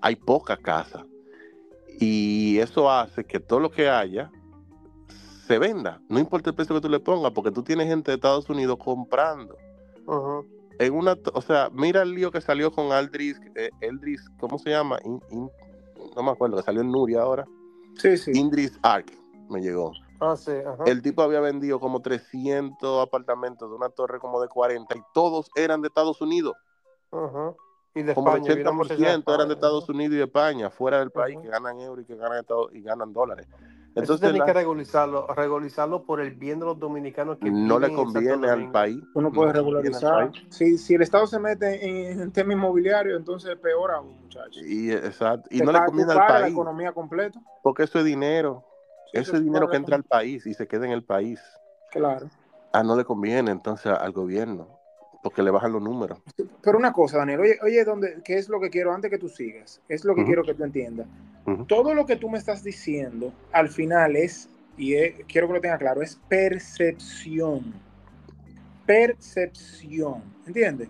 Hay 0.03 0.17
pocas 0.17 0.59
casas. 0.59 1.05
Y 1.99 2.59
eso 2.59 2.91
hace 2.91 3.25
que 3.25 3.41
todo 3.41 3.61
lo 3.61 3.71
que 3.71 3.89
haya 3.89 4.31
se 5.53 5.59
venda. 5.59 6.01
No 6.09 6.19
importa 6.19 6.49
el 6.49 6.57
precio 6.57 6.75
que 6.75 6.81
tú 6.81 6.89
le 6.89 6.99
pongas, 6.99 7.33
porque 7.33 7.51
tú 7.51 7.63
tienes 7.63 7.87
gente 7.87 8.11
de 8.11 8.15
Estados 8.15 8.49
Unidos 8.49 8.79
comprando. 8.79 9.59
En 10.79 10.95
una, 10.95 11.15
o 11.35 11.43
sea, 11.43 11.69
mira 11.71 12.01
el 12.01 12.15
lío 12.15 12.31
que 12.31 12.41
salió 12.41 12.73
con 12.73 12.91
Aldris, 12.91 13.39
eh, 13.55 13.69
Eldris, 13.83 14.31
¿cómo 14.41 14.59
se 14.59 14.71
llama? 14.71 14.99
no 15.05 16.23
me 16.23 16.31
acuerdo, 16.31 16.57
que 16.57 16.63
salió 16.63 16.81
en 16.81 16.91
Nuria 16.91 17.21
ahora. 17.21 17.45
Sí, 17.99 18.17
sí. 18.17 18.33
Indris 18.35 18.79
Ark 18.83 19.13
me 19.51 19.61
llegó. 19.61 19.93
Ah, 20.21 20.37
sí, 20.37 20.53
El 20.87 21.03
tipo 21.03 21.21
había 21.21 21.41
vendido 21.41 21.79
como 21.79 22.01
300 22.01 23.07
apartamentos 23.07 23.69
de 23.69 23.77
una 23.77 23.91
torre 23.91 24.21
como 24.21 24.41
de 24.41 24.49
40 24.49 24.97
y 24.97 25.03
todos 25.13 25.51
eran 25.55 25.83
de 25.83 25.89
Estados 25.89 26.23
Unidos. 26.23 26.55
Y 27.95 28.03
de 28.03 28.15
como 28.15 28.35
España, 28.35 28.55
80% 28.55 29.35
eran 29.35 29.49
de 29.49 29.55
Estados 29.55 29.87
Unidos 29.91 30.15
y 30.15 30.17
de 30.17 30.25
España, 30.25 30.71
fuera 30.71 31.01
del 31.01 31.11
país, 31.11 31.37
que 31.43 31.49
ganan 31.49 31.79
euros 31.81 32.05
y 32.05 32.07
que 32.07 32.17
ganan, 32.17 32.43
y 32.73 32.81
ganan 32.81 33.13
dólares. 33.13 33.47
Entonces 33.95 34.31
tiene 34.31 34.45
que 34.45 34.53
regularizarlo, 34.53 35.27
regularizarlo 35.29 36.05
por 36.05 36.21
el 36.21 36.35
bien 36.35 36.59
de 36.61 36.67
los 36.67 36.79
dominicanos 36.79 37.39
que 37.39 37.51
no 37.51 37.79
le 37.79 37.93
conviene 37.93 38.49
al 38.49 38.71
país. 38.71 39.03
Uno 39.15 39.31
puede 39.31 39.53
regularizar. 39.53 40.33
Si, 40.49 40.79
si 40.79 40.95
el 40.95 41.03
Estado 41.03 41.27
se 41.27 41.39
mete 41.39 42.11
en, 42.11 42.21
el 42.21 42.33
tema 42.33 42.55
inmobiliario, 42.55 43.17
entonces 43.17 43.57
peor 43.57 43.91
aún, 43.93 44.21
muchachos. 44.23 44.63
Y, 44.63 44.93
exacto. 44.93 45.49
y 45.51 45.61
no 45.61 45.73
le 45.73 45.85
conviene 45.85 46.13
al 46.13 46.19
país. 46.19 46.41
la 46.41 46.49
economía 46.49 46.93
completa. 46.93 47.41
Porque 47.63 47.83
eso 47.85 47.99
es 47.99 48.05
dinero. 48.05 48.65
eso 49.13 49.37
es 49.37 49.45
dinero 49.45 49.69
que 49.69 49.77
entra 49.77 49.97
al 49.97 50.05
país 50.05 50.47
y 50.47 50.55
se 50.55 50.67
queda 50.67 50.87
en 50.87 50.93
el 50.93 51.05
país. 51.05 51.41
Claro. 51.91 52.29
Ah, 52.73 52.83
no 52.83 52.97
le 52.97 53.05
conviene 53.05 53.51
entonces 53.51 53.93
al 53.93 54.13
gobierno 54.13 54.82
porque 55.23 55.43
le 55.43 55.51
bajan 55.51 55.73
los 55.73 55.83
números. 55.83 56.19
Pero 56.63 56.77
una 56.77 56.93
cosa, 56.93 57.19
Daniel, 57.19 57.41
oye, 57.41 57.59
oye, 57.63 57.85
¿dónde, 57.85 58.21
¿qué 58.25 58.35
es 58.35 58.49
lo 58.49 58.61
que 58.61 58.71
quiero 58.71 58.93
antes 58.93 59.11
que 59.11 59.19
tú 59.19 59.29
sigas? 59.29 59.81
Es 59.89 60.05
lo 60.05 60.15
que 60.15 60.25
quiero 60.25 60.43
que 60.43 60.55
tú 60.55 60.65
entiendas. 60.65 61.07
Todo 61.67 61.95
lo 61.95 62.07
que 62.07 62.17
tú 62.17 62.29
me 62.29 62.39
estás 62.39 62.63
diciendo 62.63 63.33
al 63.53 63.69
final 63.69 64.17
es, 64.17 64.49
y 64.77 64.95
quiero 65.25 65.47
que 65.47 65.55
lo 65.55 65.61
tenga 65.61 65.79
claro, 65.79 66.03
es 66.03 66.21
percepción. 66.29 67.73
Percepción, 68.85 70.23
¿entiendes? 70.47 70.89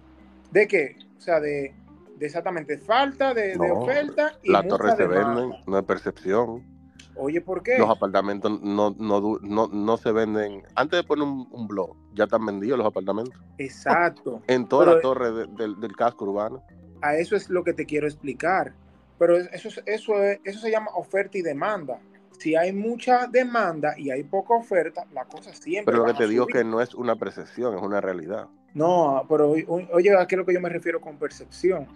¿De 0.50 0.66
qué? 0.66 0.96
O 1.18 1.20
sea, 1.20 1.38
de, 1.38 1.74
exactamente 2.18 2.78
falta 2.78 3.34
de, 3.34 3.56
oferta 3.58 4.32
y 4.42 4.50
La 4.50 4.62
torre 4.66 4.96
se 4.96 5.06
vende, 5.06 5.56
no 5.66 5.78
es 5.78 5.84
percepción. 5.84 6.71
Oye, 7.16 7.40
¿por 7.40 7.62
qué? 7.62 7.78
Los 7.78 7.90
apartamentos 7.90 8.60
no, 8.62 8.94
no, 8.98 9.38
no, 9.42 9.68
no 9.68 9.96
se 9.98 10.12
venden. 10.12 10.62
Antes 10.74 11.00
de 11.00 11.04
poner 11.06 11.24
un, 11.24 11.46
un 11.50 11.68
blog, 11.68 11.94
ya 12.14 12.24
están 12.24 12.44
vendidos 12.46 12.78
los 12.78 12.86
apartamentos. 12.86 13.38
Exacto. 13.58 14.42
En 14.46 14.66
toda 14.66 14.84
Pero- 14.86 14.96
la 14.96 15.02
torre 15.02 15.32
de- 15.32 15.46
del- 15.48 15.78
del 15.80 15.94
casco 15.96 16.24
urbano. 16.24 16.62
A 17.02 17.16
eso 17.16 17.36
es 17.36 17.50
lo 17.50 17.64
que 17.64 17.72
te 17.74 17.84
quiero 17.84 18.06
explicar. 18.06 18.72
Pero 19.18 19.36
eso, 19.36 19.68
es- 19.68 19.82
eso, 19.86 20.22
es- 20.22 20.40
eso 20.44 20.60
se 20.60 20.70
llama 20.70 20.88
oferta 20.94 21.36
y 21.38 21.42
demanda. 21.42 22.00
Si 22.38 22.56
hay 22.56 22.72
mucha 22.72 23.26
demanda 23.28 23.94
y 23.96 24.10
hay 24.10 24.24
poca 24.24 24.54
oferta, 24.54 25.04
la 25.12 25.24
cosa 25.26 25.52
siempre. 25.54 25.92
Pero 25.92 26.06
lo 26.06 26.12
que 26.12 26.18
te 26.18 26.26
digo 26.28 26.44
subir. 26.44 26.56
que 26.56 26.64
no 26.64 26.80
es 26.80 26.94
una 26.94 27.14
percepción, 27.16 27.76
es 27.76 27.82
una 27.82 28.00
realidad. 28.00 28.48
No, 28.74 29.24
pero 29.28 29.50
oye, 29.50 30.16
¿a 30.16 30.26
qué 30.26 30.34
es 30.34 30.38
lo 30.38 30.46
que 30.46 30.54
yo 30.54 30.60
me 30.60 30.70
refiero 30.70 31.00
con 31.00 31.18
percepción? 31.18 31.86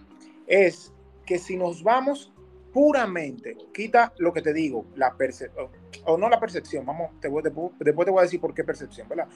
Es 0.45 0.93
que 1.25 1.37
si 1.39 1.57
nos 1.57 1.83
vamos 1.83 2.31
puramente, 2.77 3.57
quita 3.73 4.13
lo 4.19 4.31
que 4.31 4.43
te 4.43 4.53
digo, 4.53 4.85
la 4.93 5.11
percepción, 5.15 5.65
o, 6.05 6.13
o 6.13 6.15
no 6.19 6.29
la 6.29 6.39
percepción, 6.39 6.85
vamos, 6.85 7.19
te 7.19 7.27
voy- 7.27 7.41
después, 7.41 7.71
después 7.79 8.05
te 8.05 8.11
voy 8.11 8.19
a 8.19 8.23
decir 8.25 8.39
por 8.39 8.53
qué 8.53 8.63
percepción, 8.63 9.09
¿verdad? 9.09 9.27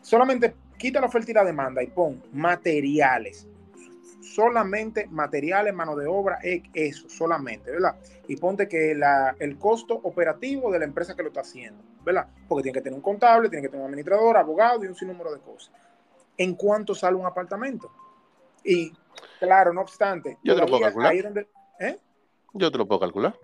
Solamente 0.00 0.56
quita 0.76 1.00
la 1.00 1.06
oferta 1.06 1.30
y 1.30 1.34
la 1.34 1.44
demanda 1.44 1.84
y 1.84 1.86
pon 1.86 2.20
materiales. 2.32 3.46
Solamente 4.20 5.06
materiales, 5.06 5.72
mano 5.72 5.94
de 5.94 6.08
obra, 6.08 6.40
e- 6.42 6.64
eso, 6.74 7.08
solamente, 7.08 7.70
¿verdad? 7.70 7.94
Y 8.26 8.34
ponte 8.34 8.66
que 8.66 8.92
la- 8.96 9.36
el 9.38 9.56
costo 9.56 9.94
operativo 9.94 10.72
de 10.72 10.80
la 10.80 10.84
empresa 10.84 11.14
que 11.14 11.22
lo 11.22 11.28
está 11.28 11.42
haciendo, 11.42 11.84
¿verdad? 12.04 12.26
Porque 12.48 12.64
tiene 12.64 12.74
que 12.74 12.82
tener 12.82 12.96
un 12.96 13.02
contable, 13.02 13.48
tiene 13.48 13.62
que 13.62 13.68
tener 13.68 13.82
un 13.84 13.86
administrador, 13.90 14.36
abogado 14.36 14.82
y 14.82 14.88
un 14.88 14.96
sinnúmero 14.96 15.32
de 15.32 15.38
cosas. 15.38 15.72
¿En 16.36 16.56
cuánto 16.56 16.96
sale 16.96 17.16
un 17.16 17.24
apartamento? 17.26 17.88
Y 18.64 18.92
claro, 19.38 19.72
no 19.72 19.80
obstante, 19.82 20.38
Yo 20.42 20.56
te 20.56 20.60
lo 20.62 20.66
puedo 20.66 20.82
calcular. 20.82 21.12
ahí 21.12 21.20
donde- 21.22 21.46
¿eh? 21.78 21.96
Yo 22.54 22.70
te 22.70 22.78
lo 22.78 22.86
puedo 22.86 23.00
calcular. 23.00 23.38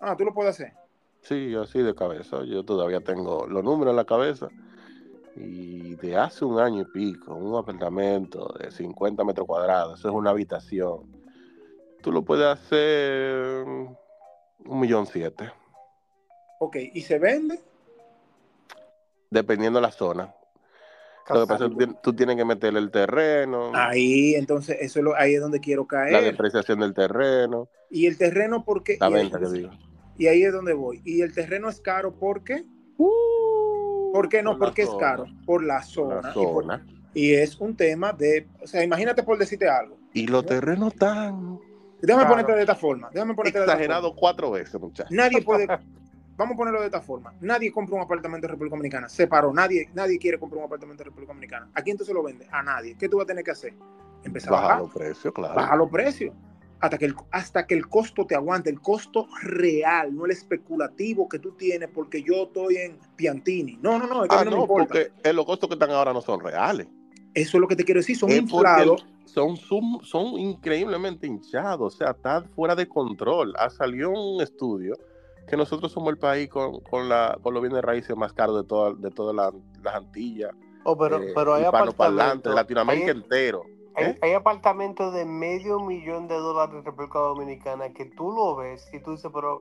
Ah, 0.00 0.16
tú 0.16 0.24
lo 0.24 0.32
puedes 0.34 0.54
hacer. 0.54 0.72
Sí, 1.22 1.54
así 1.54 1.80
de 1.82 1.94
cabeza. 1.94 2.42
Yo 2.44 2.64
todavía 2.64 3.00
tengo 3.00 3.46
los 3.46 3.62
números 3.62 3.92
en 3.92 3.96
la 3.96 4.04
cabeza. 4.04 4.48
Y 5.36 5.94
de 5.96 6.16
hace 6.16 6.44
un 6.44 6.58
año 6.58 6.82
y 6.82 6.84
pico, 6.86 7.34
un 7.34 7.56
apartamento 7.56 8.52
de 8.58 8.70
50 8.70 9.22
metros 9.24 9.46
cuadrados, 9.46 9.98
eso 9.98 10.08
es 10.08 10.14
una 10.14 10.30
habitación. 10.30 11.02
Tú 12.02 12.10
lo 12.10 12.22
puedes 12.22 12.46
hacer 12.46 13.64
un 13.64 14.80
millón 14.80 15.06
siete, 15.06 15.52
Ok, 16.58 16.76
¿y 16.92 17.00
se 17.02 17.18
vende? 17.18 17.60
dependiendo 19.30 19.78
de 19.78 19.82
la 19.86 19.92
zona. 19.92 20.34
Lo 21.28 21.40
que 21.42 21.46
pasa 21.46 21.66
es 21.66 21.72
que 21.78 21.86
tú, 22.02 22.12
tienes 22.14 22.36
que 22.36 22.44
meterle 22.44 22.80
el 22.80 22.90
terreno, 22.90 23.70
Ahí, 23.74 24.34
entonces, 24.34 24.76
eso 24.80 24.98
es 24.98 25.04
lo, 25.04 25.14
ahí 25.16 25.34
es 25.34 25.40
donde 25.40 25.60
quiero 25.60 25.82
la 25.82 25.88
caer. 25.88 26.24
depreciación 26.24 26.80
del 26.80 26.92
terreno, 26.94 27.68
Y 27.90 28.06
el 28.06 28.16
terreno, 28.18 28.64
porque 28.64 28.96
la 29.00 29.08
venta 29.10 29.38
que 29.38 29.46
digo. 29.48 29.70
y 30.18 30.26
ahí 30.26 30.42
es 30.42 30.52
donde 30.52 30.72
voy. 30.72 31.00
Y 31.04 31.20
el 31.22 31.32
terreno 31.32 31.68
es 31.68 31.80
caro, 31.80 32.12
¿por 32.14 32.42
qué? 32.42 32.64
¿Por 34.12 34.28
qué 34.28 34.42
no? 34.42 34.52
Por 34.52 34.60
la 34.60 34.66
Porque 34.66 34.82
es 34.82 34.90
caro. 34.98 35.24
Por 35.46 35.62
la 35.64 35.82
zona. 35.82 36.20
la 36.22 36.30
Y, 36.30 36.34
por- 36.34 36.64
zona. 36.64 36.86
y 37.14 37.32
es 37.34 37.60
un 37.60 37.76
tema 37.76 38.12
de, 38.12 38.48
o 38.62 38.66
sea, 38.66 38.82
imagínate 38.82 39.22
por 39.22 39.38
decirte 39.38 39.68
algo. 39.68 39.96
Y 40.12 40.26
los 40.26 40.44
terrenos 40.46 40.94
tan 40.94 41.58
Déjame 42.02 42.22
Claro. 42.22 42.30
ponerte 42.30 42.52
de 42.54 42.60
esta 42.62 42.74
forma. 42.74 43.10
Déjame 43.12 43.34
ponerte 43.34 43.58
de 43.58 43.64
esta 43.66 43.74
exagerados 43.74 44.14
cuatro 44.16 44.50
veces, 44.50 44.80
muchachos. 44.80 45.10
Nadie 45.12 45.42
puede, 45.42 45.66
vamos 46.40 46.54
a 46.54 46.56
ponerlo 46.56 46.80
de 46.80 46.86
esta 46.86 47.02
forma. 47.02 47.34
Nadie 47.40 47.70
compra 47.70 47.96
un 47.96 48.02
apartamento 48.02 48.46
en 48.46 48.52
República 48.52 48.74
Dominicana. 48.74 49.08
Se 49.08 49.26
paró. 49.26 49.52
Nadie, 49.52 49.90
nadie 49.94 50.18
quiere 50.18 50.38
comprar 50.38 50.60
un 50.60 50.64
apartamento 50.64 51.02
en 51.02 51.06
República 51.06 51.32
Dominicana. 51.32 51.70
¿A 51.74 51.82
quién 51.82 51.98
tú 51.98 52.04
se 52.04 52.14
lo 52.14 52.22
vendes? 52.22 52.48
A 52.50 52.62
nadie. 52.62 52.96
¿Qué 52.98 53.08
tú 53.08 53.18
vas 53.18 53.24
a 53.24 53.26
tener 53.26 53.44
que 53.44 53.50
hacer? 53.50 53.74
Empezar 54.24 54.54
a 54.54 54.56
Bajar 54.56 54.80
los 54.80 54.90
precios, 54.92 55.34
claro. 55.34 55.54
bajar 55.54 55.78
los 55.78 55.90
precios. 55.90 56.34
Hasta 56.80 56.96
que, 56.96 57.04
el, 57.04 57.14
hasta 57.30 57.66
que 57.66 57.74
el 57.74 57.86
costo 57.88 58.26
te 58.26 58.34
aguante, 58.34 58.70
el 58.70 58.80
costo 58.80 59.28
real, 59.42 60.16
no 60.16 60.24
el 60.24 60.30
especulativo 60.30 61.28
que 61.28 61.38
tú 61.38 61.52
tienes 61.52 61.90
porque 61.90 62.22
yo 62.22 62.44
estoy 62.44 62.76
en 62.76 62.98
Piantini. 63.16 63.78
No, 63.82 63.98
no, 63.98 64.06
no, 64.06 64.22
es 64.22 64.30
que 64.30 64.36
a 64.36 64.40
Ah, 64.40 64.44
no, 64.44 64.52
no, 64.52 64.66
porque 64.66 65.12
eh, 65.22 65.32
los 65.34 65.44
costos 65.44 65.68
que 65.68 65.74
están 65.74 65.90
ahora 65.90 66.14
no 66.14 66.22
son 66.22 66.40
reales. 66.40 66.86
Eso 67.34 67.58
es 67.58 67.60
lo 67.60 67.68
que 67.68 67.76
te 67.76 67.84
quiero 67.84 68.00
decir, 68.00 68.16
son 68.16 68.32
inflados. 68.32 69.06
son, 69.26 69.58
son, 69.58 70.00
son 70.02 70.38
increíblemente 70.38 71.26
hinchados, 71.26 71.94
o 71.94 71.96
sea, 71.98 72.12
está 72.12 72.42
fuera 72.42 72.74
de 72.74 72.88
control. 72.88 73.54
Ha 73.58 73.68
salido 73.68 74.10
un 74.10 74.40
estudio 74.40 74.96
que 75.46 75.56
nosotros 75.56 75.90
somos 75.92 76.10
el 76.10 76.18
país 76.18 76.48
con, 76.48 76.80
con, 76.80 77.08
la, 77.08 77.36
con 77.42 77.52
los 77.54 77.62
bienes 77.62 77.82
raíces 77.82 78.16
más 78.16 78.32
caros 78.32 78.56
de, 78.62 78.68
toda, 78.68 78.92
de 78.94 79.10
todas 79.10 79.34
las, 79.34 79.52
las 79.82 79.94
Antillas, 79.94 80.52
Oh, 80.84 80.96
pero, 80.96 81.18
eh, 81.22 81.32
pero 81.34 81.52
hay 81.54 81.64
apartamentos. 81.64 82.54
Latinoamérica 82.54 83.06
hay- 83.12 83.16
entero. 83.18 83.62
Hay, 83.96 84.04
¿eh? 84.06 84.18
hay 84.22 84.32
apartamentos 84.32 85.12
de 85.12 85.24
medio 85.26 85.78
millón 85.80 86.26
de 86.28 86.36
dólares 86.36 86.76
en 86.76 86.84
República 86.84 87.18
Dominicana 87.18 87.92
que 87.92 88.06
tú 88.06 88.30
lo 88.32 88.56
ves 88.56 88.88
y 88.92 89.00
tú 89.02 89.10
dices, 89.10 89.30
pero 89.34 89.60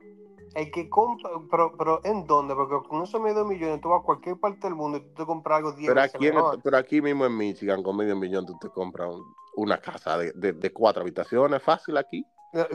el 0.55 0.71
que 0.71 0.87
compra, 0.87 1.29
pero, 1.51 1.73
pero 1.77 1.99
¿en 2.05 2.25
dónde? 2.25 2.55
Porque 2.55 2.87
con 2.87 3.03
esos 3.03 3.19
medio 3.19 3.43
millones 3.43 3.81
tú 3.81 3.89
vas 3.89 4.01
a 4.01 4.05
cualquier 4.05 4.37
parte 4.37 4.67
del 4.67 4.75
mundo 4.75 4.99
y 4.99 5.01
tú 5.01 5.13
te 5.15 5.25
compras 5.25 5.57
algo 5.57 5.71
10 5.73 5.89
Pero 5.89 6.01
aquí, 6.01 6.27
en- 6.27 6.61
pero 6.63 6.77
aquí 6.77 7.01
mismo 7.01 7.25
en 7.25 7.35
Michigan, 7.35 7.83
con 7.83 7.97
medio 7.97 8.15
millón, 8.15 8.45
tú 8.45 8.55
te 8.61 8.69
compras 8.69 9.09
un- 9.13 9.25
una 9.55 9.77
casa 9.79 10.17
de, 10.17 10.31
de- 10.33 10.53
de 10.53 10.71
cuatro 10.71 11.01
habitaciones, 11.01 11.61
fácil 11.61 11.97
aquí. 11.97 12.23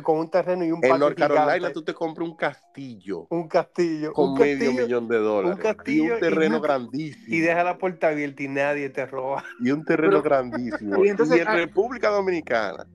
Con 0.05 0.18
un 0.18 0.31
terreno 0.31 0.64
y 0.64 0.70
un 0.70 0.85
En 0.85 0.99
North 1.01 1.18
Carolina 1.18 1.55
gigante, 1.55 1.75
tú 1.75 1.83
te 1.83 1.93
compras 1.95 2.29
un 2.29 2.37
castillo 2.37 3.27
un 3.31 3.49
castillo, 3.49 4.12
con 4.12 4.31
un 4.31 4.39
medio 4.39 4.59
castillo 4.68 4.83
millón 4.87 5.09
de 5.09 5.18
dólares. 5.18 5.59
y 5.59 5.62
castillo 5.62 6.12
un 6.12 6.16
y 6.16 6.20
terreno 6.20 6.55
no- 6.57 6.61
grandísimo. 6.61 7.35
y 7.35 7.41
deja 7.41 7.64
la 7.64 7.77
puerta 7.77 8.09
abierta 8.09 8.43
y 8.45 8.49
nadie 8.49 8.89
te 8.91 9.05
roba. 9.07 9.43
y 9.61 9.72
un 9.72 9.85
terreno 9.85 10.11
Pero- 10.11 10.22
grandísimo. 10.22 11.03
y 11.05 11.07
Y, 11.09 11.11
entonces, 11.11 11.41
en 11.41 11.49
ah- 11.49 11.55
República 11.57 12.11
Dominicana, 12.11 12.87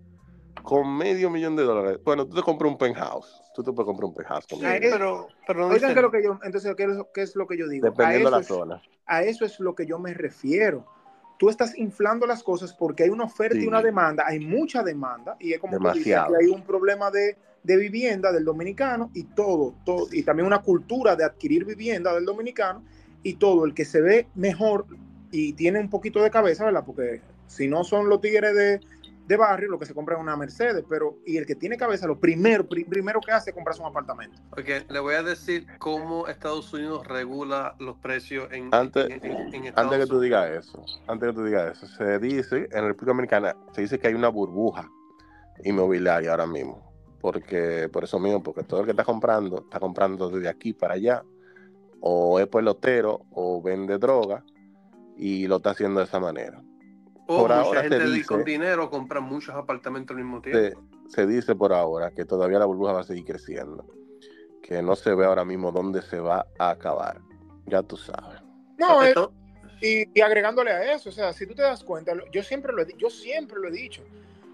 con 0.64 0.96
medio 0.98 1.30
millón 1.30 1.56
de 1.58 1.64
dólares, 1.64 2.00
bueno, 2.06 2.26
tú 2.28 2.36
te 2.38 2.44
compras 2.44 2.72
un 2.72 2.78
penthouse. 2.78 3.42
Tú 3.56 3.64
te 3.64 3.74
puedes 3.74 3.86
comprar 3.88 4.06
un 4.10 4.16
penthouse. 4.16 4.46
pero, 4.50 5.28
pero 5.48 5.60
no 5.60 5.66
Oigan, 5.68 5.74
dice- 5.82 5.88
¿qué 5.94 6.00
es 6.00 6.02
lo 6.02 6.12
que 6.12 6.24
yo, 6.24 6.40
entonces, 6.44 6.76
¿qué 6.78 6.84
es, 6.84 6.90
qué 7.14 7.22
es 7.24 7.36
lo 7.36 7.46
que 7.48 7.58
yo 7.58 7.68
digo? 7.68 7.88
A 7.88 7.90
Dependiendo 7.90 8.30
de 8.30 8.36
la 8.38 8.42
es- 8.42 8.48
zona. 8.48 8.82
A 9.06 9.24
eso 9.24 9.44
es 9.44 9.60
lo 9.60 9.74
que 9.76 9.86
yo 9.86 10.00
me 10.00 10.14
refiero. 10.14 10.86
Tú 11.40 11.50
estás 11.50 11.76
inflando 11.78 12.28
las 12.28 12.44
cosas 12.44 12.74
porque 12.74 13.04
hay 13.04 13.10
una 13.10 13.24
oferta 13.24 13.56
Sí. 13.58 13.64
y 13.64 13.68
una 13.68 13.82
demanda, 13.82 14.24
hay 14.28 14.40
mucha 14.40 14.84
demanda 14.84 15.36
y 15.40 15.54
es 15.54 15.60
como 15.60 15.78
tú 15.78 15.84
dices, 15.88 16.06
Demasiado. 16.06 16.38
que 16.38 16.46
hay 16.46 16.52
un 16.52 16.62
problema 16.64 17.10
de, 17.10 17.38
de 17.64 17.78
vivienda 17.78 18.32
del 18.32 18.44
dominicano 18.44 19.10
y 19.14 19.24
todo, 19.24 19.74
todo, 19.86 20.08
y 20.12 20.22
también 20.24 20.46
una 20.46 20.62
cultura 20.62 21.16
de 21.16 21.24
adquirir 21.24 21.64
vivienda 21.66 22.14
del 22.14 22.26
dominicano 22.26 22.84
y 23.24 23.34
todo, 23.36 23.66
el 23.66 23.74
que 23.74 23.86
se 23.86 24.02
ve 24.02 24.28
mejor 24.36 24.86
y 25.32 25.54
tiene 25.54 25.80
un 25.80 25.90
poquito 25.90 26.22
de 26.22 26.30
cabeza, 26.30 26.66
¿verdad? 26.66 26.84
Porque 26.86 27.22
si 27.48 27.68
no 27.68 27.84
son 27.84 28.10
los 28.10 28.20
tigres 28.22 28.54
de, 28.54 28.82
de 29.30 29.38
barrio, 29.38 29.70
lo 29.70 29.78
que 29.78 29.86
se 29.86 29.94
compra 29.94 30.16
es 30.16 30.22
una 30.22 30.36
Mercedes, 30.36 30.84
pero 30.90 31.20
y 31.24 31.38
el 31.38 31.46
que 31.46 31.54
tiene 31.54 31.78
cabeza, 31.78 32.08
lo 32.08 32.20
primero, 32.20 32.68
pri- 32.68 32.84
primero 32.84 33.22
que 33.22 33.32
hace 33.32 33.52
es 33.52 33.56
comprarse 33.56 33.80
un 33.80 33.88
apartamento. 33.88 34.42
Porque 34.50 34.84
le 34.90 35.00
voy 35.00 35.14
a 35.14 35.22
decir 35.22 35.68
cómo 35.78 36.28
Estados 36.28 36.74
Unidos 36.74 37.06
regula 37.06 37.76
los 37.78 37.96
precios 38.00 38.52
en, 38.52 38.74
Antes- 38.74 39.08
en, 39.08 39.24
en- 39.24 39.54
en 39.54 39.66
Estados 39.66 39.94
Antes 39.94 40.08
que 40.08 40.12
tú 40.16 40.20
digas 40.20 40.50
eso, 40.50 40.84
antes 41.08 41.30
que 41.30 41.36
tú 41.36 41.44
digas 41.44 41.78
eso, 41.78 41.86
se 41.96 42.18
dice 42.18 42.68
en 42.72 42.86
República 42.88 43.12
Dominicana, 43.12 43.56
se 43.72 43.82
dice 43.82 44.00
que 44.00 44.08
hay 44.08 44.16
una 44.16 44.30
burbuja 44.30 44.90
inmobiliaria 45.64 46.32
ahora 46.32 46.48
mismo. 46.48 46.92
Porque, 47.22 47.88
por 47.94 48.04
eso 48.06 48.18
mismo, 48.18 48.42
porque 48.42 48.64
todo 48.64 48.80
el 48.80 48.86
que 48.88 48.92
está 48.92 49.04
comprando, 49.04 49.60
está 49.62 49.80
comprando 49.80 50.30
desde 50.32 50.50
aquí 50.50 50.74
para 50.74 50.96
allá, 50.96 51.24
o 52.00 52.40
es 52.40 52.48
pelotero, 52.48 53.28
o 53.32 53.62
vende 53.62 54.00
droga, 54.00 54.44
y 55.18 55.46
lo 55.46 55.58
está 55.58 55.72
haciendo 55.72 56.00
de 56.00 56.06
esa 56.08 56.20
manera. 56.20 56.64
O 57.32 57.38
por 57.42 57.50
mucha 57.50 57.62
ahora 57.62 57.82
gente 57.82 58.06
dice- 58.06 58.26
con 58.28 58.44
dinero 58.44 58.90
compra 58.90 59.20
muchos 59.20 59.54
apartamentos 59.54 60.18
al 60.18 60.24
mismo 60.24 60.42
tiempo. 60.42 60.82
Se, 61.08 61.16
se 61.16 61.28
dice 61.28 61.54
por 61.56 61.74
ahora 61.74 62.10
que 62.12 62.26
todavía 62.26 62.58
la 62.58 62.66
burbuja 62.66 62.94
va 62.94 63.02
a 63.02 63.04
seguir 63.04 63.24
creciendo, 63.24 63.86
que 64.64 64.82
no 64.82 64.96
se 64.96 65.14
ve 65.14 65.26
ahora 65.26 65.46
mismo 65.46 65.72
dónde 65.72 66.02
se 66.02 66.20
va 66.20 66.48
a 66.58 66.72
acabar. 66.72 67.22
Ya 67.68 67.84
tú 67.84 67.98
sabes. 67.98 68.42
No, 68.80 69.04
es- 69.04 69.10
Esto- 69.10 69.32
Y, 69.82 70.10
y 70.14 70.22
agregándole 70.22 70.72
a 70.72 70.94
eso, 70.94 71.08
o 71.10 71.12
sea, 71.12 71.32
si 71.32 71.46
tú 71.48 71.54
te 71.56 71.62
das 71.62 71.84
cuenta, 71.86 72.12
yo 72.34 72.44
siempre 72.44 72.74
lo 72.74 72.82
he, 72.82 72.94
yo 72.98 73.10
siempre 73.10 73.60
lo 73.60 73.70
he 73.70 73.72
dicho, 73.72 74.04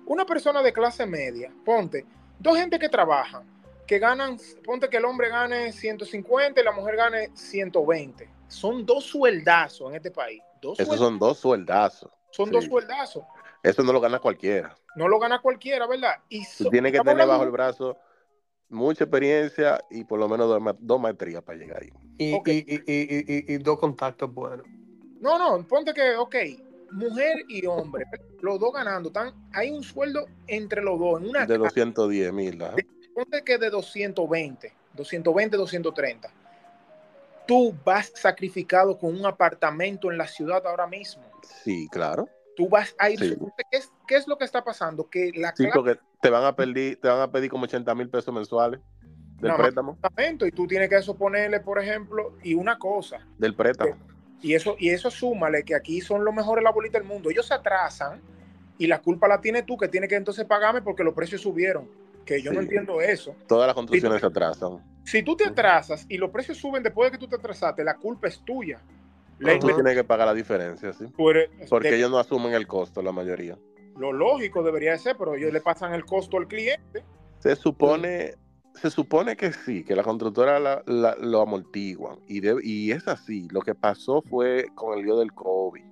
una 0.06 0.24
persona 0.26 0.62
de 0.62 0.72
clase 0.72 1.06
media, 1.08 1.52
ponte, 1.64 2.06
dos 2.38 2.58
gente 2.58 2.78
que 2.78 2.90
trabajan, 2.90 3.42
que 3.88 3.98
ganan, 3.98 4.38
ponte 4.64 4.88
que 4.90 4.98
el 4.98 5.06
hombre 5.06 5.30
gane 5.30 5.72
150 5.72 6.62
y 6.62 6.64
la 6.64 6.74
mujer 6.74 6.96
gane 6.98 7.30
120, 7.34 8.30
son 8.48 8.86
dos 8.86 9.06
sueldazos 9.06 9.90
en 9.90 9.96
este 9.96 10.12
país, 10.12 10.44
dos 10.62 10.80
Esos 10.80 10.98
son 10.98 11.18
dos 11.18 11.40
sueldazos. 11.40 12.12
Son 12.36 12.48
sí. 12.48 12.52
dos 12.52 12.66
sueldazos, 12.66 13.24
Eso 13.64 13.82
no 13.84 13.94
lo 13.94 14.02
gana 14.02 14.20
cualquiera. 14.20 14.76
no 14.95 15.07
lo 15.07 15.20
gana 15.20 15.40
cualquiera, 15.40 15.88
¿verdad? 15.88 16.16
Y 16.30 16.44
Tú 16.57 16.66
so- 16.66 16.70
tienes 16.70 16.91
que 16.91 16.99
tener 16.99 17.26
bajo 17.28 17.44
el 17.44 17.52
brazo 17.52 17.98
mucha 18.70 19.03
experiencia 19.06 19.80
y 19.90 20.03
por 20.03 20.20
lo 20.20 20.28
menos 20.28 20.48
dos, 20.49 20.62
ma- 20.62 20.76
dos 20.78 20.99
maestrías 20.99 21.41
para 21.44 21.57
llegar 21.57 21.82
ahí. 21.82 21.90
y, 22.18 22.34
Ok. 22.34 22.48
y, 22.49 22.52
y, 22.68 22.82
y, 22.88 23.36
y- 23.52 23.53
y 23.53 23.57
dos 23.57 23.80
contactos 23.80 24.34
buenos. 24.34 24.66
No, 25.22 25.38
no, 25.40 25.66
ponte 25.68 25.94
que, 25.94 26.16
ok, 26.16 26.36
mujer 26.91 27.38
y 27.48 27.66
hombre, 27.66 28.06
los 28.41 28.60
dos 28.60 28.74
ganando, 28.74 29.10
están, 29.10 29.34
hay 29.53 29.72
un 29.72 29.82
sueldo 29.84 30.28
entre 30.48 30.82
los 30.82 30.99
dos, 30.99 31.22
en 31.22 31.30
una 31.30 31.41
De 31.45 31.57
casa. 31.57 31.57
210 31.60 32.34
mil. 32.34 32.62
ponte 33.14 33.44
que 33.44 33.57
de 33.57 33.70
220, 33.70 34.74
220, 34.94 35.57
230, 35.57 36.30
tú 37.48 37.76
vas 37.84 38.12
sacrificado 38.16 38.98
con 38.98 39.16
un 39.20 39.26
apartamento 39.26 40.12
en 40.12 40.18
la 40.18 40.28
ciudad 40.28 40.66
ahora 40.66 40.88
mismo. 40.88 41.24
Sí, 41.64 41.88
claro. 41.92 42.28
Tú 42.56 42.70
vas 42.70 42.96
a 42.98 43.10
ir. 43.10 43.20
Sí. 43.20 43.36
¿Qué, 43.72 43.78
es, 43.78 43.92
qué 44.08 44.16
es 44.16 44.28
lo 44.28 44.38
que 44.38 44.46
está 44.46 44.64
pasando? 44.64 45.10
Que 45.10 45.32
la 45.36 45.54
Sí, 45.56 45.66
clase- 45.68 46.00
te 46.22 46.30
van 46.30 46.44
a 46.46 46.56
pedir, 46.56 47.00
te 47.02 47.08
van 47.08 47.22
a 47.22 47.32
pedir 47.32 47.50
como 47.50 47.66
80 47.66 47.94
mil 47.96 48.10
pesos 48.10 48.34
mensuales 48.34 48.80
Del 49.40 49.52
más 49.52 49.60
préstamo. 49.60 49.92
apartamento 50.00 50.46
y 50.46 50.52
tú 50.52 50.66
tienes 50.66 50.90
que 50.90 50.96
eso 50.96 51.16
ponerle, 51.18 51.60
por 51.60 51.80
ejemplo, 51.80 52.34
y 52.44 52.54
una 52.56 52.80
cosa, 52.80 53.20
Del 53.38 53.56
préstamo. 53.56 53.96
y 54.42 54.54
eso, 54.54 54.76
y 54.80 54.90
eso 54.90 55.12
súmale 55.12 55.64
que 55.64 55.76
aquí 55.76 56.00
son 56.02 56.24
los 56.24 56.34
mejores 56.34 56.64
la 56.64 56.72
bolita 56.72 56.98
del 56.98 57.08
mundo. 57.08 57.30
Ellos 57.30 57.46
se 57.48 57.54
atrasan 57.54 58.22
y 58.78 58.88
la 58.88 59.02
culpa 59.02 59.28
la 59.28 59.40
tienes 59.42 59.66
tú, 59.66 59.78
que 59.78 59.88
tienes 59.90 60.10
que 60.10 60.16
entonces 60.16 60.46
pagarme 60.46 60.82
porque 60.82 61.04
los 61.04 61.14
precios 61.14 61.42
subieron. 61.42 61.90
Que 62.26 62.42
yo 62.42 62.52
no 62.52 62.60
entiendo 62.60 63.00
eso. 63.02 63.36
Todas 63.48 63.68
las 63.68 63.76
construcciones 63.76 64.20
se 64.20 64.26
atrasan. 64.28 64.84
Si 65.04 65.22
tú 65.22 65.36
te 65.36 65.46
atrasas 65.48 66.06
y 66.10 66.18
los 66.18 66.32
precios 66.32 66.58
suben 66.58 66.82
después 66.82 67.12
de 67.12 67.18
que 67.18 67.24
tú 67.24 67.28
te 67.30 67.36
atrasaste, 67.36 67.84
la 67.84 67.96
culpa 67.96 68.28
es 68.28 68.40
tuya. 68.44 68.82
La. 69.38 69.60
Tú 69.60 69.68
tienes 69.68 69.94
que 69.94 70.04
pagar 70.04 70.26
la 70.28 70.34
diferencia, 70.34 70.92
¿sí? 70.94 71.06
Eres- 71.18 71.50
Porque 71.70 71.90
de- 71.92 71.98
ellos 71.98 72.10
no 72.10 72.18
asumen 72.18 72.54
el 72.54 72.66
costo, 72.68 73.02
la 73.02 73.12
mayoría. 73.12 73.58
lo 73.98 74.12
lógico 74.12 74.62
debería 74.64 74.92
de 74.92 74.98
ser, 74.98 75.16
pero 75.18 75.36
ellos 75.36 75.54
le 75.54 75.62
pasan 75.62 75.94
el 75.94 76.04
costo 76.06 76.38
al 76.38 76.48
cliente. 76.48 77.04
Se 77.40 77.56
supone, 77.56 78.34
se 78.74 78.90
supone 78.90 79.38
que 79.38 79.54
sí, 79.54 79.84
que 79.86 79.96
la 79.96 80.04
constructora 80.04 80.60
la- 80.60 80.82
la- 80.86 81.16
lo 81.16 81.42
amortiguan. 81.42 82.18
Y, 82.28 82.40
de- 82.42 82.60
y 82.64 82.92
es 82.92 83.08
así. 83.08 83.48
Lo 83.52 83.62
que 83.62 83.76
pasó 83.76 84.22
fue 84.24 84.68
con 84.76 84.98
el 84.98 85.06
lío 85.06 85.18
del 85.18 85.32
COVID. 85.34 85.84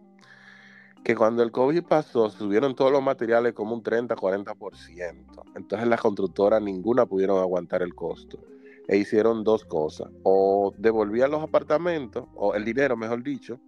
Que 1.04 1.16
cuando 1.16 1.44
el 1.44 1.52
COVID 1.52 1.84
pasó, 1.84 2.30
subieron 2.30 2.76
todos 2.76 2.92
los 2.92 3.04
materiales 3.04 3.54
como 3.54 3.76
un 3.76 3.84
30-40%. 3.84 5.44
Entonces 5.56 5.88
las 5.88 6.02
constructoras 6.02 6.62
ninguna 6.62 7.06
pudieron 7.06 7.40
aguantar 7.40 7.82
el 7.82 7.94
costo. 7.94 8.40
E 8.88 8.98
hicieron 8.98 9.44
dos 9.44 9.66
cosas. 9.66 10.10
O 10.24 10.74
devolvían 10.78 11.32
los 11.32 11.44
apartamentos, 11.44 12.26
o 12.36 12.54
el 12.56 12.64
dinero, 12.64 12.96
mejor 12.96 13.22
dicho, 13.22 13.60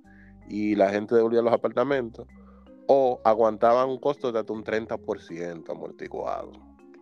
y 0.48 0.76
la 0.76 0.90
gente 0.90 1.16
devolvía 1.16 1.42
los 1.42 1.54
apartamentos, 1.54 2.28
o 2.88 3.20
aguantaban 3.24 3.90
un 3.90 3.98
costo 4.00 4.32
de 4.32 4.40
hasta 4.40 4.54
un 4.54 4.64
30% 4.64 5.70
amortiguado. 5.70 6.52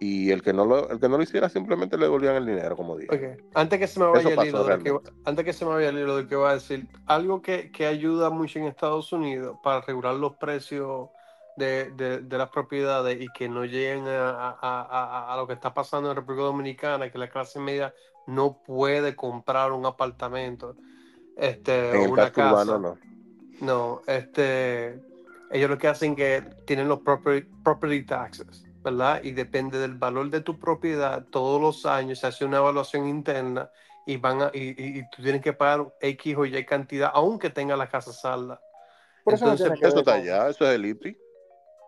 Y 0.05 0.31
el 0.31 0.41
que 0.41 0.51
no 0.53 0.65
lo, 0.65 0.89
el 0.89 0.99
que 0.99 1.07
no 1.07 1.17
lo 1.17 1.23
hiciera 1.23 1.47
simplemente 1.49 1.97
le 1.97 2.03
devolvían 2.05 2.35
el 2.35 2.45
dinero, 2.45 2.75
como 2.75 2.97
dije. 2.97 3.37
Antes 3.55 3.79
que 3.79 3.87
se 3.87 3.99
me 3.99 4.07
vaya 4.07 4.29
el 4.29 4.47
hilo 4.47 4.65
que, 4.83 4.97
antes 5.25 5.45
que 5.45 5.53
se 5.53 5.65
me 5.65 5.71
vaya 5.71 5.89
el 5.89 5.97
hilo 5.99 6.17
de 6.17 6.23
lo 6.23 6.29
que 6.29 6.35
va 6.35 6.51
a 6.51 6.53
decir, 6.55 6.87
algo 7.05 7.41
que, 7.41 7.71
que 7.71 7.85
ayuda 7.85 8.29
mucho 8.29 8.59
en 8.59 8.65
Estados 8.65 9.13
Unidos 9.13 9.57
para 9.63 9.81
regular 9.81 10.15
los 10.15 10.35
precios 10.35 11.09
de, 11.55 11.91
de- 11.91 12.19
de 12.19 12.37
las 12.37 12.49
propiedades 12.49 13.21
y 13.21 13.27
que 13.29 13.47
no 13.47 13.63
lleguen 13.63 14.07
a, 14.07 14.57
a- 14.61 15.33
a- 15.33 15.37
lo 15.37 15.47
que 15.47 15.53
está 15.53 15.73
pasando 15.73 16.09
en 16.09 16.15
República 16.15 16.43
Dominicana, 16.43 17.09
que 17.11 17.17
la 17.17 17.29
clase 17.29 17.59
media 17.59 17.93
no 18.27 18.57
puede 18.65 19.15
comprar 19.15 19.71
un 19.71 19.85
apartamento 19.85 20.75
este, 21.37 21.91
en 21.91 22.09
o 22.09 22.13
una 22.13 22.31
casa. 22.31 22.75
urbano 22.77 22.79
no. 22.79 22.97
No, 23.61 24.01
este, 24.07 24.99
ellos 25.51 25.69
lo 25.69 25.77
que 25.77 25.87
hacen 25.87 26.15
que 26.15 26.43
tienen 26.65 26.87
los 26.87 26.99
property, 26.99 27.47
property 27.63 28.03
taxes, 28.05 28.65
¿verdad? 28.83 29.21
Y 29.23 29.31
depende 29.31 29.79
del 29.79 29.95
valor 29.95 30.29
de 30.29 30.41
tu 30.41 30.59
propiedad, 30.59 31.23
todos 31.31 31.61
los 31.61 31.85
años 31.85 32.19
se 32.19 32.27
hace 32.27 32.45
una 32.45 32.57
evaluación 32.57 33.07
interna 33.07 33.69
y 34.05 34.17
van 34.17 34.41
a, 34.41 34.51
y, 34.53 34.69
y- 34.71 34.99
y 34.99 35.09
tú 35.09 35.23
tienes 35.23 35.41
que 35.41 35.53
pagar 35.53 35.93
X 36.01 36.35
o 36.37 36.45
Y 36.45 36.65
cantidad, 36.65 37.09
aunque 37.13 37.49
tenga 37.49 37.77
la 37.77 37.87
casa 37.89 38.11
salda. 38.11 38.59
Por 39.23 39.33
eso 39.35 39.45
no 39.45 39.51
Entonces, 39.53 39.67
tiene 39.73 39.79
que 39.79 39.87
Eso 39.87 39.95
ver 39.95 40.01
está 40.01 40.11
con- 40.11 40.21
allá, 40.21 40.49
eso 40.49 40.65
es 40.69 40.75
el 40.75 40.85
IPI. 40.85 41.17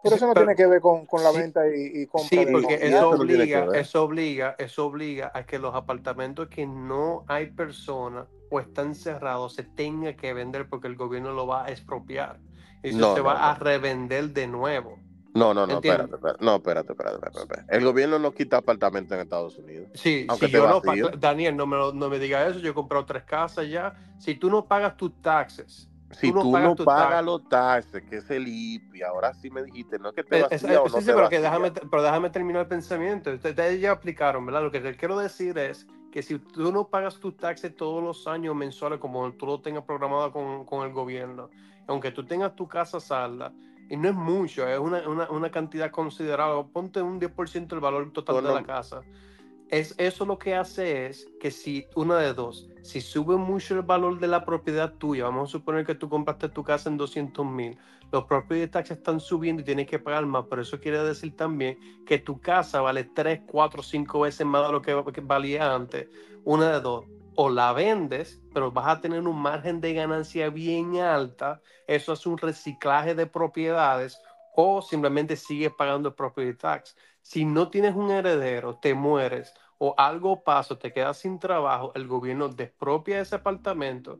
Pero 0.03 0.15
eso 0.17 0.27
no 0.27 0.33
Pero- 0.33 0.45
tiene 0.45 0.55
que 0.55 0.65
ver 0.67 0.81
con, 0.81 1.05
con 1.07 1.23
la 1.23 1.31
Sí. 1.31 1.37
venta 1.39 1.67
y, 1.67 2.01
y 2.01 2.05
compra. 2.05 2.29
Sí, 2.29 2.45
de 2.45 2.51
porque 2.51 2.67
propiedad. 2.77 2.97
eso 2.99 3.09
obliga, 3.09 3.67
eso 3.73 4.03
obliga, 4.03 4.55
eso 4.59 4.85
obliga 4.85 5.31
a 5.33 5.45
que 5.45 5.57
los 5.59 5.73
apartamentos 5.75 6.47
que 6.47 6.65
no 6.67 7.25
hay 7.27 7.47
personas 7.47 8.27
o 8.51 8.59
están 8.59 8.93
cerrados 8.93 9.55
se 9.55 9.63
tenga 9.63 10.15
que 10.15 10.31
vender 10.33 10.69
porque 10.69 10.87
el 10.87 10.95
gobierno 10.95 11.31
lo 11.33 11.47
va 11.47 11.65
a 11.65 11.69
expropiar. 11.71 12.39
Y 12.83 12.89
eso 12.89 12.99
No, 12.99 13.13
se 13.15 13.19
no, 13.21 13.25
va 13.25 13.33
no. 13.33 13.39
a 13.39 13.55
revender 13.55 14.29
de 14.29 14.45
nuevo. 14.47 14.99
No, 15.35 15.53
no, 15.53 15.67
no, 15.67 15.75
espérate, 15.75 16.15
espérate. 16.15 16.45
No, 16.45 16.55
espérate, 16.55 16.93
espérate, 16.93 17.15
espérate, 17.17 17.39
espérate. 17.41 17.75
El 17.77 17.83
gobierno 17.83 18.17
no 18.17 18.31
quita 18.31 18.57
apartamentos 18.57 19.13
en 19.15 19.21
Estados 19.21 19.57
Unidos. 19.57 19.89
Sí, 19.93 20.25
Aunque 20.29 20.47
si 20.47 20.55
esté 20.55 20.57
yo 20.57 20.67
no 20.67 20.81
vacío. 20.81 21.11
Daniel, 21.17 21.57
no 21.57 21.67
me, 21.67 21.75
no 21.93 22.09
me 22.09 22.19
diga 22.19 22.47
eso, 22.47 22.59
yo 22.59 22.71
he 22.71 22.73
comprado 22.73 23.05
tres 23.05 23.23
casas 23.23 23.67
ya. 23.69 23.93
Si 24.17 24.35
tú 24.35 24.49
no 24.49 24.65
pagas 24.65 24.95
tus 24.95 25.21
taxes, 25.21 25.89
Si 26.11 26.31
no 26.31 26.41
tú 26.41 26.53
pagas 26.53 26.69
no 26.79 26.85
pagas 26.85 27.09
tax. 27.11 27.25
los 27.25 27.49
taxes, 27.49 28.03
que 28.09 28.15
es 28.17 28.29
el 28.31 28.47
IPI, 28.47 29.01
ahora 29.03 29.33
sí 29.33 29.49
me 29.49 29.61
dijiste, 29.63 29.99
no 29.99 30.09
es 30.09 30.15
que 30.15 30.23
te 30.23 30.39
eh, 30.39 30.41
vacía 30.43 30.55
es- 30.55 30.63
o 30.63 30.67
eh, 30.67 30.89
no 30.89 30.99
sí, 31.01 31.05
te 31.05 31.13
pero, 31.13 31.27
que 31.29 31.39
vacía. 31.39 31.41
déjame, 31.41 31.71
pero 31.71 32.01
déjame 32.01 32.29
terminar 32.29 32.61
el 32.61 32.67
pensamiento. 32.69 33.33
Ustedes 33.33 33.81
ya 33.81 33.91
aplicaron, 33.91 34.45
¿verdad? 34.45 34.63
Lo 34.63 34.71
que 34.71 34.79
te 34.79 34.95
quiero 34.95 35.17
decir 35.17 35.57
es 35.57 35.85
que 36.13 36.23
si 36.23 36.39
tú 36.39 36.71
no 36.71 36.87
pagas 36.87 37.19
tus 37.19 37.35
taxes 37.35 37.75
todos 37.75 38.01
los 38.01 38.25
años 38.25 38.55
mensuales, 38.55 38.99
como 38.99 39.29
tú 39.33 39.45
lo 39.47 39.59
tengas 39.59 39.83
programado 39.83 40.31
con, 40.31 40.63
con 40.65 40.87
el 40.87 40.93
gobierno, 40.93 41.49
aunque 41.87 42.11
tú 42.11 42.25
tengas 42.25 42.55
tu 42.55 42.69
casa 42.69 43.01
salda, 43.01 43.51
y 43.89 43.97
no 43.97 44.09
es 44.09 44.15
mucho, 44.15 44.67
es 44.67 44.79
una, 44.79 45.07
una, 45.07 45.29
una 45.29 45.51
cantidad 45.51 45.91
considerable, 45.91 46.65
ponte 46.71 47.01
un 47.01 47.19
10% 47.19 47.67
del 47.67 47.79
valor 47.79 48.11
total 48.11 48.35
Pues 48.35 48.47
de 48.47 48.53
la 48.53 48.63
casa. 48.63 49.01
Es, 49.69 49.95
eso 49.97 50.25
lo 50.25 50.37
que 50.37 50.55
hace 50.55 51.07
es 51.07 51.27
que 51.39 51.49
si, 51.51 51.87
una 51.95 52.17
de 52.17 52.33
dos, 52.33 52.69
si 52.83 53.01
sube 53.01 53.35
mucho 53.35 53.75
el 53.75 53.81
valor 53.81 54.19
de 54.19 54.27
la 54.27 54.45
propiedad 54.45 54.93
tuya, 54.93 55.25
vamos 55.25 55.49
a 55.49 55.51
suponer 55.51 55.85
que 55.85 55.95
tú 55.95 56.07
compraste 56.07 56.49
tu 56.49 56.63
casa 56.63 56.89
en 56.89 56.97
200 56.97 57.45
mil, 57.45 57.77
los 58.11 58.25
property 58.25 58.67
taxes 58.67 58.97
están 58.97 59.19
subiendo 59.19 59.61
y 59.61 59.65
tienes 59.65 59.87
que 59.87 59.99
pagar 59.99 60.25
más, 60.25 60.45
pero 60.49 60.61
eso 60.61 60.79
quiere 60.79 61.03
decir 61.03 61.35
también 61.35 61.77
que 62.05 62.19
tu 62.19 62.39
casa 62.39 62.81
vale 62.81 63.03
3, 63.03 63.41
4, 63.47 63.83
5 63.83 64.19
veces 64.19 64.45
más 64.45 64.67
de 64.67 64.71
lo 64.71 64.81
que 64.81 65.21
valía 65.21 65.73
antes. 65.73 66.07
Una 66.43 66.73
de 66.73 66.81
dos, 66.81 67.05
o 67.35 67.49
la 67.49 67.73
vendes, 67.73 68.41
pero 68.53 68.71
vas 68.71 68.87
a 68.87 69.01
tener 69.01 69.19
un 69.19 69.37
margen 69.37 69.81
de 69.81 69.93
ganancia 69.93 70.49
bien 70.49 70.97
alta, 70.97 71.61
eso 71.87 72.13
es 72.13 72.25
un 72.25 72.37
reciclaje 72.37 73.13
de 73.13 73.27
propiedades, 73.27 74.19
o 74.55 74.81
simplemente 74.81 75.35
sigues 75.35 75.71
pagando 75.71 76.09
el 76.09 76.15
property 76.15 76.57
tax. 76.57 76.95
Si 77.21 77.45
no 77.45 77.69
tienes 77.69 77.95
un 77.95 78.11
heredero, 78.11 78.77
te 78.77 78.93
mueres 78.93 79.53
o 79.77 79.93
algo 79.97 80.43
pasa, 80.43 80.79
te 80.79 80.93
quedas 80.93 81.17
sin 81.19 81.39
trabajo, 81.39 81.91
el 81.95 82.07
gobierno 82.07 82.47
despropia 82.47 83.19
ese 83.19 83.35
apartamento 83.35 84.19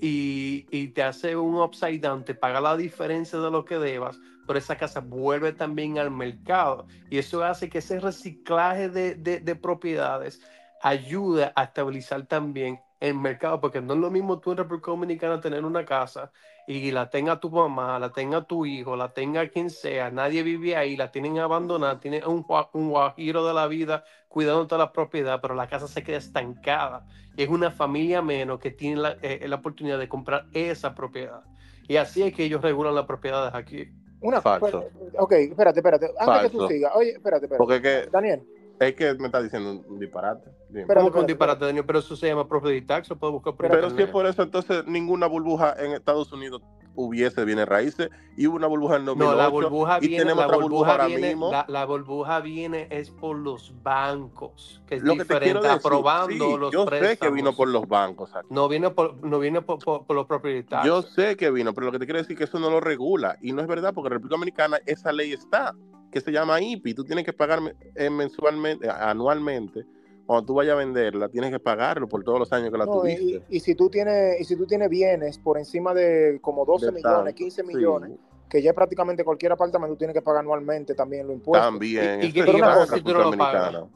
y, 0.00 0.66
y 0.70 0.88
te 0.88 1.02
hace 1.02 1.36
un 1.36 1.56
upside 1.56 2.00
down, 2.00 2.24
te 2.24 2.34
paga 2.34 2.60
la 2.60 2.76
diferencia 2.76 3.38
de 3.38 3.50
lo 3.50 3.64
que 3.64 3.78
debas, 3.78 4.18
pero 4.46 4.58
esa 4.58 4.76
casa 4.76 5.00
vuelve 5.00 5.52
también 5.52 5.98
al 5.98 6.10
mercado 6.10 6.86
y 7.10 7.18
eso 7.18 7.44
hace 7.44 7.68
que 7.68 7.78
ese 7.78 8.00
reciclaje 8.00 8.88
de, 8.88 9.14
de, 9.14 9.40
de 9.40 9.56
propiedades 9.56 10.40
ayude 10.84 11.50
a 11.56 11.64
estabilizar 11.64 12.26
también 12.26 12.78
el 13.00 13.14
mercado, 13.14 13.58
porque 13.58 13.80
no 13.80 13.94
es 13.94 14.00
lo 14.00 14.10
mismo 14.10 14.38
tú 14.38 14.52
en 14.52 14.58
República 14.58 14.90
Dominicana 14.90 15.40
tener 15.40 15.64
una 15.64 15.84
casa 15.86 16.30
y 16.66 16.90
la 16.90 17.08
tenga 17.08 17.40
tu 17.40 17.50
mamá, 17.50 17.98
la 17.98 18.12
tenga 18.12 18.44
tu 18.44 18.66
hijo, 18.66 18.94
la 18.94 19.12
tenga 19.12 19.48
quien 19.48 19.70
sea, 19.70 20.10
nadie 20.10 20.42
vive 20.42 20.76
ahí, 20.76 20.94
la 20.94 21.10
tienen 21.10 21.38
abandonada, 21.38 22.00
tienen 22.00 22.26
un, 22.26 22.44
un 22.74 22.90
guajiro 22.90 23.46
de 23.46 23.54
la 23.54 23.66
vida 23.66 24.04
cuidando 24.28 24.66
toda 24.66 24.84
la 24.84 24.92
propiedad, 24.92 25.40
pero 25.40 25.54
la 25.54 25.68
casa 25.68 25.88
se 25.88 26.02
queda 26.02 26.18
estancada 26.18 27.06
y 27.34 27.42
es 27.42 27.48
una 27.48 27.70
familia 27.70 28.20
menos 28.20 28.58
que 28.58 28.70
tiene 28.70 29.00
la, 29.00 29.16
eh, 29.22 29.46
la 29.48 29.56
oportunidad 29.56 29.98
de 29.98 30.08
comprar 30.08 30.46
esa 30.52 30.94
propiedad. 30.94 31.40
Y 31.88 31.96
así 31.96 32.22
es 32.22 32.34
que 32.34 32.44
ellos 32.44 32.60
regulan 32.60 32.94
las 32.94 33.06
propiedades 33.06 33.54
aquí. 33.54 33.88
Una, 34.20 34.40
Falso. 34.40 34.84
Ok, 35.18 35.32
espérate, 35.32 35.80
espérate. 35.80 36.10
Antes 36.18 36.42
que 36.42 36.50
tú 36.50 36.58
Falso. 36.58 36.68
sigas. 36.68 36.92
Oye, 36.94 37.10
espérate, 37.10 37.46
espérate. 37.46 37.58
Porque 37.58 37.82
que, 37.82 38.10
Daniel, 38.10 38.42
es 38.80 38.94
que 38.94 39.14
me 39.14 39.26
está 39.26 39.42
diciendo 39.42 39.82
un 39.86 39.98
disparate. 39.98 40.50
¿Cómo 40.94 41.12
que 41.12 41.18
un 41.18 41.26
disparate, 41.26 41.64
Daniel? 41.64 41.84
Pero 41.86 41.98
eso 42.00 42.16
se 42.16 42.26
llama 42.26 42.48
property 42.48 42.82
tax, 42.82 43.08
lo 43.08 43.16
puedo 43.16 43.34
buscar 43.34 43.54
por 43.54 43.68
Pero 43.68 43.90
si 43.90 44.02
es 44.02 44.08
por 44.08 44.26
eso, 44.26 44.42
entonces 44.42 44.84
ninguna 44.86 45.26
burbuja 45.26 45.74
en 45.78 45.92
Estados 45.92 46.32
Unidos 46.32 46.62
hubiese 46.96 47.44
bienes 47.44 47.66
raíces 47.66 48.10
y 48.36 48.46
hubo 48.46 48.56
una 48.56 48.66
burbuja 48.66 48.96
en 48.96 49.04
2008 49.04 49.30
No, 49.32 49.36
la 49.42 49.48
burbuja 49.48 49.98
y 50.00 50.08
viene, 50.08 50.22
tenemos 50.24 50.40
la 50.42 50.46
otra 50.46 50.56
burbuja 50.58 50.70
burbuja 50.78 50.92
ahora 50.92 51.06
viene, 51.06 51.28
mismo. 51.28 51.50
la, 51.50 51.64
la 51.68 51.84
burbuja 51.84 52.40
viene 52.40 52.86
es 52.90 53.10
por 53.10 53.36
los 53.36 53.72
bancos, 53.82 54.82
que 54.86 54.96
es 54.96 55.02
Lo 55.02 55.14
que 55.14 55.20
te 55.20 55.26
quiero 55.26 55.40
diferente, 55.60 55.68
decir, 55.68 55.78
aprobando 55.86 56.44
sí, 56.52 56.56
los 56.58 56.72
yo 56.72 56.84
préstamos. 56.84 57.10
sé 57.10 57.18
que 57.18 57.30
vino 57.30 57.52
por 57.54 57.68
los 57.68 57.88
bancos. 57.88 58.34
aquí. 58.34 58.46
No 58.50 58.68
viene 58.68 58.90
por, 58.90 59.22
no 59.24 59.38
viene 59.38 59.62
por, 59.62 59.78
por- 59.78 60.04
por 60.06 60.16
los 60.16 60.26
taxes. 60.28 60.66
Yo 60.86 61.02
sé 61.02 61.36
que 61.36 61.50
vino, 61.50 61.72
pero 61.74 61.86
lo 61.86 61.92
que 61.92 61.98
te 61.98 62.04
quiero 62.06 62.18
decir 62.18 62.32
es 62.32 62.38
que 62.38 62.44
eso 62.44 62.58
no 62.58 62.70
lo 62.70 62.80
regula. 62.80 63.36
Y 63.40 63.52
no 63.52 63.60
es 63.62 63.66
verdad, 63.68 63.92
porque 63.94 64.08
en 64.08 64.12
República 64.14 64.34
Dominicana 64.36 64.78
esa 64.86 65.12
ley 65.12 65.32
está, 65.32 65.74
que 66.10 66.20
se 66.20 66.30
llama 66.32 66.60
IPI. 66.60 66.94
Tú 66.94 67.04
tienes 67.04 67.24
que 67.24 67.32
pagar 67.32 67.60
eh, 67.96 68.10
mensualmente, 68.10 68.88
anualmente. 68.88 69.84
Cuando 70.26 70.46
tú 70.46 70.54
vayas 70.54 70.72
a 70.72 70.76
venderla, 70.76 71.28
tienes 71.28 71.50
que 71.50 71.60
pagarlo 71.60 72.08
por 72.08 72.24
todos 72.24 72.38
los 72.38 72.52
años 72.52 72.70
que 72.70 72.78
la 72.78 72.86
no, 72.86 73.06
y, 73.06 73.14
tuviste. 73.14 73.44
y 73.50 73.60
si 73.60 73.74
tú 73.74 73.90
tienes, 73.90 74.40
y 74.40 74.44
si 74.44 74.56
tú 74.56 74.66
tienes 74.66 74.88
bienes 74.88 75.38
por 75.38 75.58
encima 75.58 75.92
de 75.92 76.38
como 76.40 76.64
12 76.64 76.86
De 76.86 76.92
millones, 76.92 77.16
tanto, 77.24 77.34
15 77.34 77.62
sí, 77.62 77.68
millones, 77.68 78.12
que 78.48 78.62
ya 78.62 78.72
prácticamente 78.72 79.22
cualquier 79.22 79.52
apartamento 79.52 79.94
tú 79.94 79.98
tienes 79.98 80.14
que 80.14 80.22
pagar 80.22 80.40
anualmente 80.40 80.94
también 80.94 81.26
los 81.26 81.36
impuestos. 81.36 81.70
También. 81.70 82.22
¿Y- 82.22 82.26
y 82.26 82.38
igual 82.38 82.60
pasa 82.62 82.82
en 82.84 82.98
si 83.00 83.04
tú 83.04 83.12
no 83.12 83.30
lo. 83.30 83.90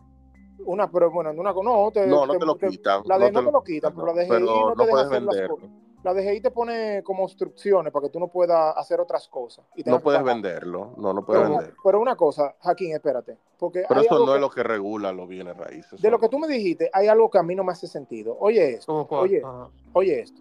Una, 0.66 0.90
pero 0.90 1.10
bueno, 1.10 1.30
una, 1.30 1.52
no, 1.54 1.90
te, 1.90 2.06
No, 2.06 2.26
no 2.26 2.36
te 2.36 2.44
lo 2.44 2.56
te- 2.56 2.68
quitan. 2.68 3.02
La 3.06 3.18
de 3.18 3.32
no 3.32 3.40
lo- 3.40 3.46
te 3.46 3.52
lo 3.52 3.62
quitan, 3.62 3.94
pero 3.94 4.06
la 4.08 4.12
DGI 4.12 4.28
pero 4.28 4.44
no 4.44 4.72
te 4.72 4.76
no 4.76 4.84
deja 4.84 4.90
puedes 4.90 5.06
hacer 5.06 5.22
las 5.22 5.34
venderlo. 5.34 5.56
cosas. 5.56 5.70
La 6.04 6.14
DGI 6.14 6.40
te 6.40 6.50
pone 6.52 7.02
como 7.02 7.24
instrucciones 7.24 7.92
para 7.92 8.04
que 8.06 8.10
tú 8.10 8.20
no 8.20 8.28
puedas 8.28 8.76
hacer 8.76 9.00
otras 9.00 9.26
cosas. 9.28 9.64
Y 9.74 9.82
No 9.82 9.98
puedes 10.00 10.22
venderlo. 10.22 10.94
No, 10.96 11.12
no 11.12 11.24
puedes 11.24 11.42
Pero, 11.42 11.56
vender. 11.56 11.74
pero 11.82 12.00
una 12.00 12.14
cosa, 12.14 12.54
Jaquín, 12.60 12.92
espérate. 12.94 13.36
Porque 13.58 13.84
Pero 13.88 14.00
algo 14.00 14.18
no 14.20 14.26
que- 14.26 14.34
es 14.36 14.40
lo 14.40 14.50
que 14.50 14.62
regula 14.62 15.12
los 15.12 15.28
bienes 15.28 15.56
raíces. 15.56 16.00
de 16.00 16.10
lo 16.10 16.18
que 16.20 16.28
tú 16.28 16.38
me 16.38 16.46
dijiste, 16.46 16.88
hay 16.92 17.08
algo 17.08 17.28
que 17.28 17.38
a 17.38 17.42
mí 17.42 17.54
no 17.56 17.64
me 17.64 17.72
hace 17.72 17.88
sentido. 17.88 18.36
Oye 18.38 18.74
esto, 18.74 19.06
oye, 19.10 19.42
Ajá. 19.44 19.68
oye 19.92 20.20
esto. 20.20 20.40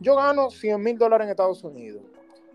Yo 0.00 0.16
gano 0.16 0.50
100 0.50 0.82
mil 0.82 0.98
dólares 0.98 1.26
en 1.26 1.30
Estados 1.30 1.62
Unidos. 1.62 2.02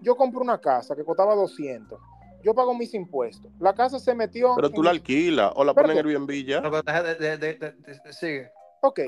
Yo 0.02 0.16
compro 0.18 0.42
una 0.42 0.60
casa 0.60 0.96
que 0.96 1.04
costaba 1.06 1.36
200. 1.36 2.00
yo 2.44 2.54
pago 2.54 2.76
mis 2.76 2.94
impuestos. 2.94 3.50
La 3.60 3.74
casa 3.74 3.98
se 3.98 4.14
metió. 4.14 4.54
Pero 4.56 4.70
tú 4.70 4.82
en- 4.82 4.86
la 4.86 4.92
alquilas 4.92 5.52
o 5.56 5.64
la 5.64 5.74
pones 5.74 5.98
en 5.98 6.06
Airbnb 6.06 6.30
ya. 6.46 6.62
No, 6.62 6.70
pero 6.70 6.84
deja 6.84 7.02
de- 7.02 7.16
de- 7.16 7.38
de- 7.38 7.54
de- 7.56 7.72
de- 7.72 8.14
sigue. 8.14 8.52
Ok. 8.82 9.00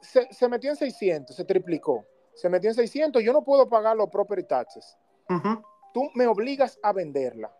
Se, 0.00 0.32
se 0.32 0.48
metió 0.48 0.70
en 0.70 0.76
600, 0.76 1.36
se 1.36 1.44
triplicó. 1.44 2.04
Se 2.36 2.48
metió 2.48 2.70
en 2.70 2.76
600, 2.76 3.22
yo 3.22 3.32
no 3.32 3.42
puedo 3.42 3.68
pagar 3.68 3.96
los 3.96 4.08
property 4.10 4.44
taxes. 4.44 4.96
Tú 5.92 6.10
me 6.14 6.26
obligas 6.26 6.78
a 6.82 6.92
venderla. 6.92 7.50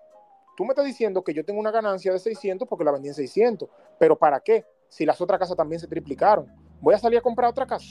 Tú 0.57 0.65
me 0.65 0.71
estás 0.71 0.85
diciendo 0.85 1.25
que 1.25 1.35
yo 1.35 1.45
tengo 1.45 1.59
una 1.59 1.71
ganancia 1.71 2.13
de 2.13 2.19
600 2.19 2.69
porque 2.69 2.85
la 2.85 2.93
vendí 2.93 3.09
en 3.09 3.15
600. 3.15 3.69
Pero 3.99 4.17
¿para 4.17 4.41
qué? 4.41 4.65
Si 4.89 5.05
las 5.05 5.21
otras 5.21 5.41
casas 5.41 5.57
también 5.57 5.81
se 5.81 5.89
triplicaron. 5.89 6.47
Voy 6.81 6.95
a 6.95 6.99
salir 6.99 7.19
a 7.19 7.23
comprar 7.23 7.51
otra 7.51 7.67
casa. 7.67 7.87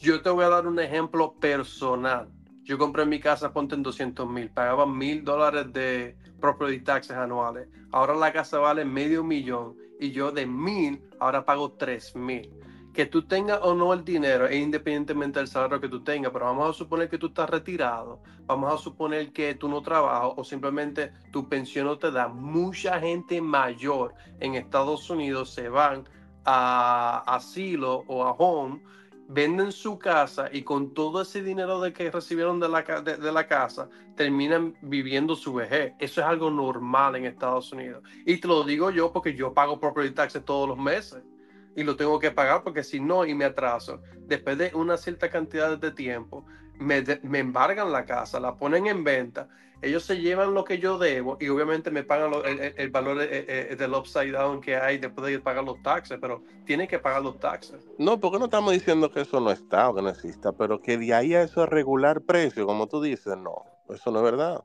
Yo 0.00 0.22
te 0.22 0.30
voy 0.30 0.44
a 0.44 0.48
dar 0.48 0.66
un 0.66 0.78
ejemplo 0.78 1.34
personal. 1.40 2.28
Yo 2.62 2.76
compré 2.76 3.06
mi 3.06 3.18
casa, 3.18 3.52
ponte 3.52 3.74
en 3.74 3.82
200 3.82 4.28
mil, 4.28 4.50
pagaba 4.50 4.86
mil 4.86 5.24
dólares 5.24 5.72
de 5.72 6.16
property 6.38 6.80
taxes 6.80 7.16
anuales. 7.16 7.66
Ahora 7.90 8.14
la 8.14 8.30
casa 8.30 8.58
vale 8.58 8.84
medio 8.84 9.24
millón 9.24 9.76
y 9.98 10.12
yo 10.12 10.30
de 10.30 10.44
mil 10.44 11.02
ahora 11.18 11.46
pago 11.46 11.72
tres 11.72 12.14
mil. 12.14 12.52
Que 12.98 13.06
tú 13.06 13.22
tengas 13.22 13.60
o 13.62 13.74
no 13.74 13.92
el 13.92 14.04
dinero 14.04 14.48
es 14.48 14.56
independientemente 14.56 15.38
del 15.38 15.46
salario 15.46 15.80
que 15.80 15.88
tú 15.88 16.02
tengas, 16.02 16.32
pero 16.32 16.46
vamos 16.46 16.68
a 16.68 16.72
suponer 16.72 17.08
que 17.08 17.16
tú 17.16 17.28
estás 17.28 17.48
retirado, 17.48 18.20
vamos 18.44 18.74
a 18.74 18.76
suponer 18.76 19.32
que 19.32 19.54
tú 19.54 19.68
no 19.68 19.82
trabajas 19.82 20.32
o 20.34 20.42
simplemente 20.42 21.12
tu 21.30 21.48
pensión 21.48 21.86
no 21.86 21.96
te 21.96 22.10
da. 22.10 22.26
Mucha 22.26 22.98
gente 22.98 23.40
mayor 23.40 24.16
en 24.40 24.56
Estados 24.56 25.08
Unidos 25.10 25.50
se 25.50 25.68
van 25.68 26.08
a 26.44 27.22
asilo 27.24 28.02
o 28.08 28.24
a 28.24 28.32
home 28.32 28.82
venden 29.28 29.70
su 29.70 29.96
casa 29.96 30.48
y 30.50 30.62
con 30.62 30.92
todo 30.92 31.22
ese 31.22 31.40
dinero 31.40 31.80
de 31.80 31.92
que 31.92 32.10
recibieron 32.10 32.58
de 32.58 32.68
la, 32.68 32.82
de, 32.82 33.16
de 33.16 33.30
la 33.30 33.46
casa 33.46 33.88
terminan 34.16 34.74
viviendo 34.82 35.36
su 35.36 35.54
vejez. 35.54 35.92
Eso 36.00 36.20
es 36.20 36.26
algo 36.26 36.50
normal 36.50 37.14
en 37.14 37.26
Estados 37.26 37.70
Unidos. 37.70 38.02
Y 38.26 38.38
te 38.38 38.48
lo 38.48 38.64
digo 38.64 38.90
yo 38.90 39.12
porque 39.12 39.36
yo 39.36 39.54
pago 39.54 39.78
property 39.78 40.10
taxes 40.10 40.44
todos 40.44 40.68
los 40.68 40.78
meses 40.78 41.22
y 41.78 41.84
lo 41.84 41.94
tengo 41.96 42.18
que 42.18 42.32
pagar 42.32 42.62
porque 42.64 42.82
si 42.82 42.98
no 42.98 43.24
y 43.24 43.34
me 43.34 43.44
atraso, 43.44 44.00
después 44.26 44.58
de 44.58 44.72
una 44.74 44.96
cierta 44.96 45.30
cantidad 45.30 45.78
de 45.78 45.92
tiempo, 45.92 46.44
me, 46.78 47.04
me 47.22 47.38
embargan 47.38 47.92
la 47.92 48.04
casa, 48.04 48.40
la 48.40 48.56
ponen 48.56 48.88
en 48.88 49.04
venta, 49.04 49.48
ellos 49.80 50.02
se 50.02 50.20
llevan 50.20 50.54
lo 50.54 50.64
que 50.64 50.78
yo 50.78 50.98
debo 50.98 51.36
y 51.38 51.48
obviamente 51.48 51.92
me 51.92 52.02
pagan 52.02 52.32
el, 52.44 52.74
el- 52.76 52.90
valor 52.90 53.22
eh, 53.22 53.46
eh, 53.70 53.76
del 53.76 53.94
upside 53.94 54.32
down 54.32 54.60
que 54.60 54.74
hay 54.76 54.98
después 54.98 55.30
de 55.30 55.38
pagar 55.38 55.62
los 55.62 55.80
taxes, 55.84 56.18
pero 56.20 56.42
tienen 56.64 56.88
que 56.88 56.98
pagar 56.98 57.22
los 57.22 57.38
taxes. 57.38 57.86
No, 57.96 58.18
porque 58.18 58.40
no 58.40 58.46
estamos 58.46 58.72
diciendo 58.72 59.08
que 59.12 59.20
eso 59.20 59.38
no 59.38 59.52
está 59.52 59.88
o 59.88 59.94
que 59.94 60.02
no 60.02 60.08
exista, 60.08 60.50
pero 60.52 60.80
que 60.80 60.98
de 60.98 61.14
ahí 61.14 61.34
a 61.34 61.42
eso 61.42 61.62
es 61.62 61.68
regular 61.70 62.22
precio, 62.22 62.66
como 62.66 62.88
tú 62.88 63.00
dices, 63.00 63.36
no, 63.36 63.64
eso 63.88 64.10
no 64.10 64.18
es 64.18 64.24
verdad. 64.24 64.64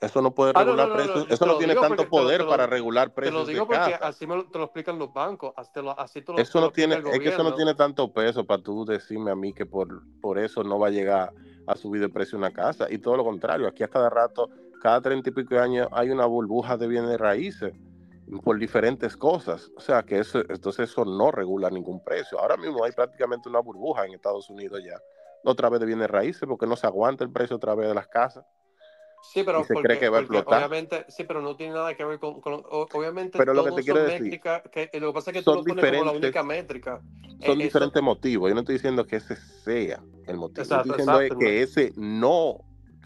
Eso 0.00 0.22
no 0.22 0.34
puede 0.34 0.52
Ah, 0.54 0.64
no, 0.64 0.64
regular 0.64 0.88
no, 0.88 0.94
precios, 0.94 1.16
no, 1.28 1.34
eso 1.34 1.44
te 1.44 1.46
no 1.46 1.58
tiene 1.58 1.74
tanto 1.74 1.88
porque 1.88 2.04
te 2.04 2.10
poder 2.10 2.38
te 2.40 2.44
lo- 2.44 2.50
para 2.50 2.66
regular 2.66 3.08
Te 3.08 3.14
precios 3.16 3.40
lo 3.40 3.46
digo 3.46 3.60
de 3.64 3.68
porque 3.68 3.90
casa. 3.92 4.06
así 4.08 4.26
me 4.26 4.36
lo, 4.36 4.46
te 4.50 4.58
lo 4.58 4.64
explican 4.64 4.98
los 4.98 5.12
bancos, 5.12 5.52
así 5.56 5.70
te 5.72 5.82
lo, 5.82 5.98
así 5.98 6.22
te 6.22 6.32
Eso 6.36 6.52
te 6.58 6.60
no 6.60 6.70
tiene, 6.72 6.94
es 6.94 7.02
que 7.20 7.28
eso 7.28 7.42
no 7.44 7.54
tiene 7.54 7.74
tanto 7.74 8.10
peso 8.12 8.44
para 8.46 8.62
tú 8.62 8.84
decirme 8.86 9.30
a 9.30 9.34
mí 9.36 9.52
que 9.52 9.66
por, 9.66 10.06
por 10.20 10.38
eso 10.38 10.64
no 10.64 10.78
va 10.78 10.86
a 10.86 10.90
llegar 10.90 11.34
a 11.66 11.76
subir 11.76 12.00
de 12.00 12.08
precio 12.08 12.38
una 12.38 12.50
casa. 12.50 12.86
Y 12.90 12.98
todo 12.98 13.16
lo 13.16 13.24
contrario, 13.24 13.68
aquí 13.68 13.82
a 13.82 13.88
cada 13.88 14.08
rato, 14.08 14.50
cada 14.80 15.02
treinta 15.02 15.28
y 15.28 15.32
pico 15.32 15.54
de 15.54 15.60
años 15.60 15.88
hay 15.92 16.10
una 16.10 16.24
burbuja 16.24 16.78
de 16.78 16.86
bienes 16.88 17.18
raíces 17.18 17.74
por 18.42 18.58
diferentes 18.58 19.16
cosas. 19.16 19.70
O 19.74 19.80
sea 19.80 20.02
que 20.02 20.18
eso, 20.18 20.40
entonces 20.48 20.90
eso 20.90 21.04
no 21.04 21.30
regula 21.30 21.68
ningún 21.70 22.00
precio. 22.02 22.38
Ahora 22.40 22.56
mismo 22.56 22.84
hay 22.84 22.92
prácticamente 22.92 23.48
una 23.48 23.60
burbuja 23.60 24.06
en 24.06 24.14
Estados 24.14 24.48
Unidos 24.48 24.80
ya, 24.84 24.98
otra 25.42 25.68
vez 25.68 25.80
de 25.80 25.86
bienes 25.86 26.08
raíces, 26.10 26.42
porque 26.48 26.66
no 26.66 26.76
se 26.76 26.86
aguanta 26.86 27.24
el 27.24 27.30
precio 27.32 27.56
otra 27.56 27.74
vez 27.74 27.88
de 27.88 27.94
las 27.94 28.08
casas. 28.08 28.46
Sí, 29.22 29.42
pero 29.44 29.60
y 29.60 29.64
se 29.64 29.74
porque, 29.74 29.86
cree 29.88 29.98
que 30.00 30.08
va 30.08 30.18
a 30.18 30.20
porque 30.22 30.36
explotar. 30.38 30.58
Obviamente, 30.60 31.04
sí, 31.08 31.24
pero 31.24 31.40
no 31.40 31.54
tiene 31.56 31.74
nada 31.74 31.94
que 31.94 32.04
ver 32.04 32.18
con, 32.18 32.40
obviamente 32.42 33.38
Pero 33.38 33.54
lo 33.54 33.64
que 33.64 33.72
te 33.72 33.82
quiero 33.82 34.02
decir, 34.02 34.22
métricas, 34.22 34.62
que, 34.72 34.90
lo 34.98 35.08
que 35.08 35.12
pasa 35.14 35.30
es 35.30 35.36
que 35.36 35.42
tú 35.42 35.50
son 35.52 35.56
lo 35.58 35.64
pones 35.64 35.84
como 35.84 36.04
la 36.04 36.12
diferentes- 36.12 36.24
única 36.24 36.42
métrica. 36.42 37.00
Son 37.00 37.30
Eh, 37.38 37.38
eso- 37.40 37.54
diferentes 37.54 38.02
motivos. 38.02 38.48
Yo 38.48 38.54
no 38.54 38.60
estoy 38.60 38.74
diciendo 38.74 39.06
que 39.06 39.16
ese 39.16 39.36
sea 39.36 40.02
el 40.26 40.36
motivo. 40.36 40.62
Exacto, 40.62 40.88
Yo 40.88 40.96
estoy 40.96 41.06
diciendo 41.06 41.20
es 41.20 41.32
que 41.46 41.62
ese 41.62 41.92
no 41.96 42.58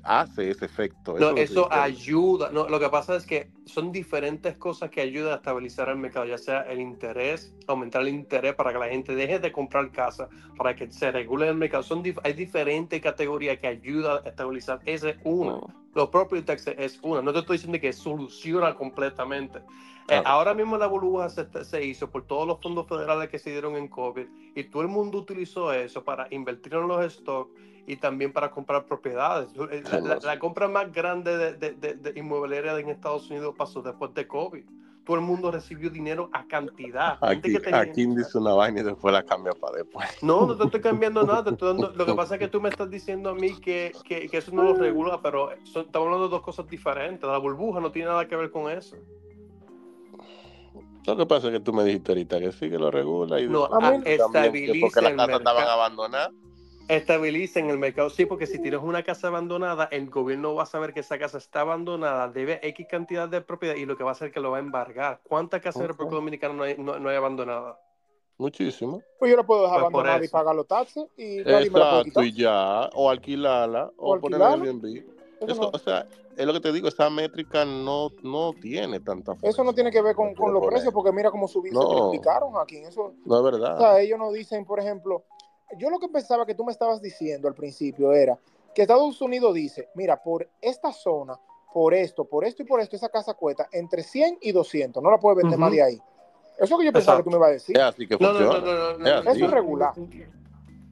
hace 0.05 0.51
ese 0.51 0.65
efecto. 0.67 1.13
No, 1.13 1.19
eso 1.19 1.29
estoy 1.31 1.41
diciendo. 1.47 1.69
ayuda. 1.73 2.51
No, 2.53 2.69
lo 2.69 2.79
que 2.79 2.89
pasa 2.89 3.17
es 3.17 3.27
que 3.27 3.51
son 3.65 3.91
diferentes 3.93 4.57
cosas 4.57 4.91
que 4.91 5.01
ayudan 5.01 5.33
a 5.33 5.37
estabilizar 5.37 5.89
el 5.89 5.97
mercado, 5.97 6.27
ya 6.27 6.39
sea 6.39 6.61
el 6.63 6.81
interés, 6.81 7.55
aumentar 7.67 8.03
el 8.03 8.09
interés 8.09 8.55
para 8.55 8.73
que 8.73 8.79
la 8.79 8.89
gente 8.89 9.15
deje 9.15 9.39
de 9.39 9.51
comprar 9.53 9.91
casa, 9.91 10.29
para 10.57 10.75
que 10.77 10.91
se 10.91 11.11
regule 11.11 11.49
el 11.49 11.55
mercado. 11.57 11.83
Son 11.83 12.03
dif- 12.03 12.21
hay 12.23 12.35
diferentes 12.35 13.01
categorías 13.01 13.59
que 13.59 13.67
ayudan 13.67 14.21
a 14.25 14.29
estabilizar. 14.29 14.81
Esa 14.85 15.11
es 15.11 15.17
una. 15.25 15.53
No. 15.53 15.85
Los 15.95 16.09
property 16.09 16.45
taxes 16.45 16.75
es 16.77 16.99
una. 17.03 17.23
No 17.23 17.33
te 17.33 17.39
estoy 17.39 17.57
diciendo 17.57 17.81
que 17.81 17.93
soluciona 17.93 18.75
completamente. 18.75 19.59
Eh, 19.59 19.63
Claro. 20.09 20.29
ahora 20.29 20.53
mismo 20.55 20.77
la 20.77 20.87
burbuja 20.87 21.31
se, 21.31 21.47
se 21.65 21.83
hizo 21.85 22.11
por 22.11 22.27
todos 22.27 22.47
los 22.47 22.61
fondos 22.61 22.87
federales 22.87 23.31
que 23.31 23.39
se 23.39 23.51
dieron 23.51 23.75
en 23.77 23.89
COVID 23.89 24.27
y 24.55 24.65
todo 24.65 24.83
el 24.83 24.89
mundo 24.89 25.17
utilizó 25.19 25.73
eso 25.73 26.05
para 26.05 26.27
invertir 26.31 26.75
en 26.75 26.87
los 26.89 27.11
stocks 27.11 27.51
y 27.86 27.97
también 27.97 28.32
para 28.32 28.51
comprar 28.51 28.85
propiedades. 28.86 29.51
Eh, 29.70 29.82
La, 29.90 30.01
la- 30.01 30.16
la 30.23 30.39
compra 30.39 30.69
más 30.69 30.90
grande 30.93 31.36
de, 31.36 31.52
de, 31.55 31.73
de- 31.73 31.94
de 31.94 32.19
inmobiliaria 32.19 32.78
en 32.78 32.89
Estados 32.89 33.31
Unidos 33.31 33.55
pasó 33.56 33.82
después 33.82 34.15
de 34.15 34.27
COVID. 34.27 34.65
Todo 35.05 35.16
el 35.16 35.23
mundo 35.23 35.51
recibió 35.51 35.90
dinero 35.90 36.31
a 36.32 36.47
cantidad. 36.47 37.19
Aquí, 37.20 37.52
que 37.52 37.61
tenía- 37.61 37.81
aquí 37.81 38.06
dice 38.06 38.39
una 38.39 38.55
vaina 38.55 38.81
y 38.81 38.85
después 38.85 39.12
la 39.12 39.23
cambia 39.23 39.52
para 39.52 39.77
después. 39.77 40.09
no, 40.23 40.47
no 40.47 40.56
te 40.56 40.65
estoy 40.65 40.81
cambiando 40.81 41.24
nada. 41.24 41.44
te 41.44 41.51
estoy 41.51 41.69
dando- 41.69 41.90
lo 41.90 42.06
que 42.06 42.15
pasa 42.15 42.36
es 42.36 42.40
que 42.40 42.48
tú 42.48 42.61
me 42.62 42.70
estás 42.70 42.89
diciendo 42.89 43.28
a 43.28 43.35
mí 43.35 43.55
que, 43.61 43.93
que, 44.02 44.28
que 44.31 44.39
eso 44.39 44.51
no 44.52 44.62
lo 44.62 44.74
regula, 44.77 45.20
pero 45.23 45.51
son- 45.65 45.85
estamos 45.85 46.06
hablando 46.06 46.28
de 46.28 46.31
dos 46.31 46.40
cosas 46.43 46.66
diferentes. 46.66 47.28
La 47.28 47.36
burbuja 47.36 47.81
no 47.81 47.93
tiene 47.93 48.09
nada 48.09 48.27
que 48.27 48.35
ver 48.36 48.51
con 48.51 48.70
eso. 48.73 48.97
Lo 51.06 51.16
que 51.19 51.27
pasa 51.27 51.48
es 51.48 51.52
que 51.52 51.61
tú 51.61 51.74
me 51.74 51.85
dijiste 51.85 52.12
ahorita 52.12 52.40
que 52.40 52.51
sí 52.52 52.70
que 52.70 52.78
lo 52.78 52.90
regula 52.90 53.39
y 53.39 53.47
No, 53.47 53.65
a- 53.66 53.94
estabiliza 54.06 54.73
porque 54.81 55.01
las 55.02 55.12
casas 55.12 55.36
estaban 55.39 55.69
abandonadas. 55.69 56.31
Estabiliza 56.89 57.61
en 57.61 57.70
el 57.70 57.78
mercado. 57.78 58.11
Sí, 58.11 58.27
porque 58.27 58.47
si 58.47 58.59
tienes 58.61 58.81
una 58.82 59.02
casa 59.02 59.28
abandonada, 59.28 59.89
el 59.90 60.11
gobierno 60.11 60.55
va 60.55 60.65
a 60.65 60.66
saber 60.66 60.93
que 60.93 61.01
esa 61.01 61.19
casa 61.19 61.39
está 61.39 61.61
abandonada, 61.61 62.28
debe 62.28 62.61
X 62.62 62.86
cantidad 62.90 63.27
de 63.28 63.40
propiedad 63.40 63.74
y 63.74 63.86
lo 63.86 63.97
que 63.97 64.05
va 64.05 64.11
a 64.11 64.12
hacer 64.12 64.28
es 64.28 64.35
que 64.35 64.40
lo 64.40 64.51
va 64.51 64.59
a 64.59 64.61
embargar. 64.61 65.20
¿Cuántas 65.24 65.62
casas 65.62 65.81
en 65.81 65.86
Ok. 65.86 65.89
República 65.93 66.16
Dominicana 66.16 66.55
no 66.55 66.62
hay, 66.65 66.77
no, 66.77 66.98
no 66.98 67.09
hay 67.09 67.16
abandonadas? 67.16 67.77
Muchísimo. 68.36 69.01
Pues 69.19 69.31
yo 69.31 69.36
la 69.36 69.44
puedo 69.47 69.62
dejar 69.62 69.81
Pues 69.81 69.93
por 69.93 70.01
abandonar 70.01 70.24
y 70.24 70.28
pagar 70.28 70.55
los 70.56 70.66
taxes 70.66 71.05
y 71.16 71.39
Exacto, 71.40 72.23
y 72.23 72.32
ya. 72.32 72.90
O 72.94 73.09
alquilarla, 73.09 73.90
o, 73.97 74.16
O 74.16 74.20
ponerla 74.20 74.55
en. 74.55 74.61
Airbnb. 74.62 74.85
Eso, 75.40 75.52
Eso, 75.52 75.62
no, 75.62 75.70
o 75.73 75.78
sea, 75.78 76.06
es 76.36 76.47
lo 76.47 76.52
que 76.52 76.61
te 76.61 76.73
digo, 76.73 76.89
esa 76.89 77.09
métrica 77.11 77.65
no, 77.65 78.11
no 78.23 78.52
tiene 78.61 78.98
tanta 79.01 79.35
fuerza. 79.35 79.48
eso 79.48 79.65
no 79.65 79.73
tiene 79.73 79.90
que 79.90 80.02
ver 80.02 80.15
con, 80.16 80.35
con 80.35 80.52
los 80.52 80.65
precios, 80.66 80.93
porque 80.93 81.12
mira 81.12 81.31
cómo 81.31 81.48
subí, 81.48 81.69
se 81.70 81.74
No. 81.77 82.11
triplicaron 82.11 82.52
aquí. 82.61 82.77
Eso, 82.78 83.15
No 83.24 83.36
es 83.36 83.40
o 83.40 83.44
verdad. 83.44 83.78
sea, 83.78 84.01
ellos 84.01 84.19
no 84.19 84.32
dicen, 84.32 84.65
por 84.65 84.81
ejemplo, 84.81 85.24
yo 85.78 85.91
lo 85.91 85.99
que 85.99 86.09
pensaba 86.09 86.47
que 86.47 86.55
tú 86.55 86.65
me 86.65 86.73
estabas 86.73 87.01
diciendo 87.03 87.49
al 87.49 87.55
principio 87.55 88.12
era 88.12 88.39
que 88.74 88.82
Estados 88.82 89.20
Unidos 89.20 89.55
dice, 89.55 89.89
mira, 89.95 90.23
por 90.23 90.49
esta 90.61 90.93
zona, 90.93 91.39
por 91.73 91.95
esto, 91.95 92.24
por 92.24 92.45
esto 92.45 92.62
y 92.62 92.66
por 92.66 92.81
esto, 92.81 92.97
esa 92.97 93.09
casa 93.09 93.35
cuesta 93.35 93.69
entre 93.73 94.03
100 94.03 94.39
y 94.41 94.53
200, 94.53 95.03
no 95.03 95.11
la 95.11 95.19
puedes 95.19 95.39
vender 95.43 95.59
más 95.59 95.70
de 95.73 95.82
ahí. 95.82 95.95
Eso 96.57 96.65
es 96.65 96.70
lo 96.70 96.78
que 96.78 96.85
yo 96.85 96.93
pensaba 96.93 97.19
Exacto. 97.19 97.24
que 97.24 97.24
tú 97.24 97.31
me 97.31 97.36
ibas 97.36 97.49
a 97.49 97.53
decir. 97.53 97.77
Es 97.77 97.82
así 97.82 98.07
que 98.07 98.16
No, 98.19 98.32
no, 98.32 98.39
funciona. 98.39 98.59
no, 98.61 98.93
no, 98.93 98.99
no, 98.99 99.07
Es 99.07 99.27
así. 99.27 99.36
Eso 99.39 99.45
es 99.47 99.51
regular. 99.51 99.93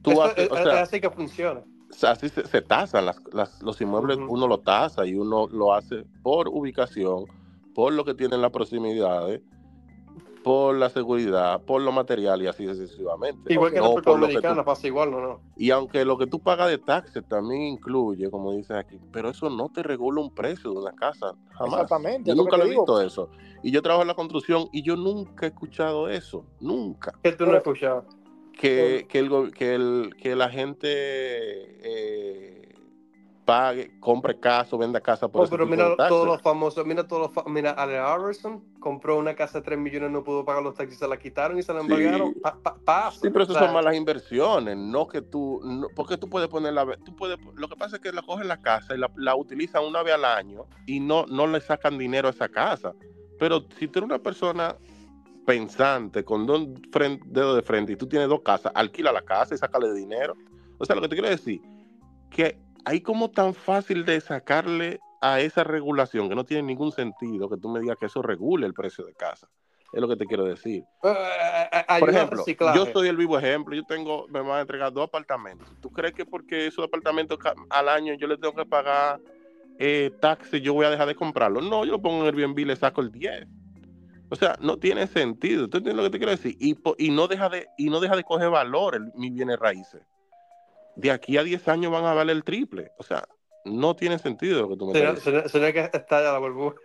Tú 0.02 0.10
Eso 0.10 0.22
haces- 0.24 0.44
es, 0.44 0.50
o 0.50 0.56
es 0.56 0.62
sea, 0.64 0.80
así 0.82 1.00
que 1.00 1.10
funciona. 1.10 1.62
así 2.08 2.28
se, 2.28 2.46
se 2.48 2.62
tasan 2.62 3.06
las, 3.06 3.16
las- 3.32 3.62
los 3.62 3.80
inmuebles, 3.80 4.18
uno 4.28 4.48
lo 4.48 4.58
tasa 4.58 5.06
y 5.06 5.14
uno 5.14 5.46
lo 5.48 5.72
hace 5.72 6.04
por 6.22 6.48
ubicación, 6.48 7.26
por 7.74 7.92
lo 7.92 8.04
que 8.04 8.14
tienen 8.14 8.42
las 8.42 8.50
proximidades, 8.50 9.40
por 10.42 10.74
la 10.76 10.90
seguridad, 10.90 11.60
por 11.62 11.80
lo 11.82 11.92
material 11.92 12.42
y 12.42 12.46
así 12.46 12.66
sucesivamente. 12.66 13.52
Igual 13.52 13.70
que 13.72 13.78
en 13.78 13.84
No 13.84 13.94
que 13.96 14.10
Dominicana 14.10 14.62
tú- 14.62 14.64
pasa 14.64 14.86
igual, 14.86 15.10
¿no? 15.10 15.20
no. 15.20 15.40
y 15.56 15.70
aunque 15.70 16.04
lo 16.04 16.18
que 16.18 16.26
tú 16.26 16.40
pagas 16.40 16.68
de 16.68 16.78
taxes 16.78 17.22
también 17.28 17.62
incluye, 17.62 18.30
como 18.30 18.52
dices 18.52 18.76
aquí, 18.76 18.98
pero 19.12 19.30
eso 19.30 19.48
no 19.50 19.68
te 19.68 19.82
regula 19.82 20.20
un 20.20 20.34
precio 20.34 20.70
de 20.72 20.78
una 20.78 20.92
casa, 20.92 21.34
jamás. 21.52 21.82
Exactamente, 21.82 22.30
Yo 22.30 22.34
nunca 22.34 22.56
lo 22.56 22.64
he 22.64 22.70
digo. 22.70 22.82
visto 22.82 23.00
eso. 23.00 23.30
Y 23.62 23.70
yo 23.70 23.80
trabajo 23.82 24.02
en 24.02 24.08
la 24.08 24.14
construcción 24.14 24.68
y 24.72 24.82
yo 24.82 24.96
nunca 24.96 25.46
he 25.46 25.50
escuchado 25.50 26.08
eso, 26.08 26.44
nunca. 26.60 27.12
Que 27.22 27.32
tú 27.32 27.44
no 27.44 27.50
Pero- 27.50 27.58
escuchabas. 27.58 28.04
que, 28.58 29.06
que, 29.08 29.18
el, 29.20 29.52
que, 29.52 29.74
el, 29.74 30.14
que 30.20 30.36
la 30.36 30.48
gente 30.48 30.88
eh, 31.84 32.61
pague, 33.44 33.90
compre 33.98 34.38
casa 34.38 34.76
venda 34.76 35.00
casa 35.00 35.26
por 35.28 35.44
Oh, 35.46 35.50
pero 35.50 35.66
mira 35.66 35.96
todos 35.96 36.26
los 36.26 36.40
famosos, 36.42 36.86
mira 36.86 37.06
todos 37.08 37.30
los 37.34 37.46
mira 37.46 37.72
Ale 37.72 37.94
Iverson 37.96 38.62
compró 38.78 39.18
una 39.18 39.34
casa 39.34 39.58
de 39.58 39.64
3 39.64 39.78
millones, 39.78 40.10
no 40.10 40.22
pudo 40.22 40.44
pagar 40.44 40.62
los 40.62 40.74
taxis, 40.74 40.98
se 40.98 41.08
la 41.08 41.18
quitaron 41.18 41.58
y 41.58 41.62
se 41.62 41.72
la 41.72 41.80
Sí. 41.80 41.86
embargaron. 41.86 42.34
Pa- 42.34 42.56
pa- 42.62 42.76
pasa. 42.84 43.20
Sí, 43.20 43.30
pero 43.30 43.44
eso 43.44 43.54
son 43.54 43.72
malas 43.72 43.96
inversiones, 43.96 44.76
no 44.76 45.06
que 45.08 45.22
tú, 45.22 45.60
no- 45.64 45.88
porque 45.96 46.16
tú 46.16 46.28
puedes 46.28 46.48
poner 46.48 46.72
la, 46.72 46.86
tú 47.04 47.14
puedes, 47.16 47.38
lo 47.56 47.68
que 47.68 47.76
pasa 47.76 47.96
es 47.96 48.02
que 48.02 48.12
la 48.12 48.22
cogen 48.22 48.46
la 48.48 48.60
casa 48.60 48.94
y 48.94 48.98
la, 48.98 49.10
la 49.16 49.34
utilizan 49.34 49.84
una 49.84 50.02
vez 50.02 50.14
al 50.14 50.24
año 50.24 50.66
y 50.86 51.00
no, 51.00 51.26
no 51.26 51.46
le 51.48 51.60
sacan 51.60 51.98
dinero 51.98 52.28
a 52.28 52.30
esa 52.30 52.48
casa. 52.48 52.92
Pero 53.38 53.64
si 53.78 53.88
tú 53.88 53.98
eres 53.98 54.06
una 54.08 54.18
persona 54.20 54.76
pensante, 55.44 56.24
con 56.24 56.46
dos 56.46 56.68
dedos 57.26 57.56
de 57.56 57.62
frente 57.62 57.92
y 57.92 57.96
tú 57.96 58.06
tienes 58.06 58.28
dos 58.28 58.42
casas, 58.42 58.70
alquila 58.74 59.10
la 59.12 59.22
casa 59.22 59.54
y 59.54 59.58
sácale 59.58 59.92
dinero. 59.92 60.36
O 60.78 60.84
sea, 60.84 60.94
lo 60.94 61.02
que 61.02 61.08
te 61.08 61.16
quiero 61.16 61.28
decir, 61.28 61.60
que 62.30 62.58
hay 62.84 63.00
como 63.00 63.30
tan 63.30 63.54
fácil 63.54 64.04
de 64.04 64.20
sacarle 64.20 65.00
a 65.20 65.40
esa 65.40 65.64
regulación 65.64 66.28
que 66.28 66.34
no 66.34 66.44
tiene 66.44 66.64
ningún 66.64 66.92
sentido 66.92 67.48
que 67.48 67.56
tú 67.56 67.68
me 67.68 67.80
digas 67.80 67.96
que 67.98 68.06
eso 68.06 68.22
regule 68.22 68.66
el 68.66 68.74
precio 68.74 69.04
de 69.04 69.14
casa. 69.14 69.48
Es 69.92 70.00
lo 70.00 70.08
que 70.08 70.16
te 70.16 70.26
quiero 70.26 70.44
decir. 70.44 70.84
Eh, 71.02 71.14
eh, 71.72 71.84
eh, 71.88 72.00
Por 72.00 72.08
ejemplo, 72.10 72.44
yo 72.74 72.86
soy 72.86 73.08
el 73.08 73.16
vivo 73.16 73.38
ejemplo. 73.38 73.76
Yo 73.76 73.84
tengo, 73.84 74.26
me 74.28 74.40
van 74.40 74.58
a 74.58 74.60
entregar 74.62 74.90
dos 74.90 75.04
apartamentos. 75.04 75.68
¿Tú 75.80 75.90
crees 75.90 76.14
que 76.14 76.24
porque 76.24 76.66
esos 76.66 76.84
apartamentos 76.86 77.38
al 77.68 77.88
año 77.90 78.14
yo 78.14 78.26
le 78.26 78.38
tengo 78.38 78.54
que 78.54 78.64
pagar 78.64 79.20
eh, 79.78 80.10
taxes, 80.20 80.62
yo 80.62 80.72
voy 80.72 80.86
a 80.86 80.90
dejar 80.90 81.06
de 81.06 81.14
comprarlo? 81.14 81.60
No, 81.60 81.84
yo 81.84 81.92
lo 81.92 82.00
pongo 82.00 82.20
en 82.20 82.26
Airbnb 82.26 82.58
y 82.60 82.64
le 82.64 82.76
saco 82.76 83.02
el 83.02 83.12
10. 83.12 83.46
O 84.30 84.34
sea, 84.34 84.56
no 84.60 84.78
tiene 84.78 85.06
sentido. 85.06 85.68
¿Tú 85.68 85.76
entiendes 85.76 86.02
lo 86.02 86.10
que 86.10 86.10
te 86.10 86.18
quiero 86.18 86.32
decir? 86.32 86.56
Y, 86.58 87.10
no 87.10 87.28
deja 87.28 87.50
de 87.50 87.68
y 87.76 87.90
no 87.90 88.00
deja 88.00 88.16
de 88.16 88.24
coger 88.24 88.48
valor 88.48 88.94
el, 88.94 89.12
mis 89.14 89.34
bienes 89.34 89.58
raíces. 89.58 90.00
De 90.96 91.10
aquí 91.10 91.36
a 91.38 91.42
10 91.42 91.66
años 91.68 91.90
van 91.92 92.04
a 92.04 92.14
valer 92.14 92.36
el 92.36 92.44
triple. 92.44 92.90
O 92.98 93.02
sea, 93.02 93.24
no 93.64 93.94
tiene 93.96 94.18
sentido 94.18 94.62
lo 94.62 94.68
que 94.70 94.76
tú 94.76 94.86
me 94.86 94.92
diciendo. 94.92 95.20
sería- 95.20 95.48
sería 95.48 95.72
que 95.72 95.96
estalla 95.96 96.32
la 96.32 96.38
burbuja. 96.38 96.76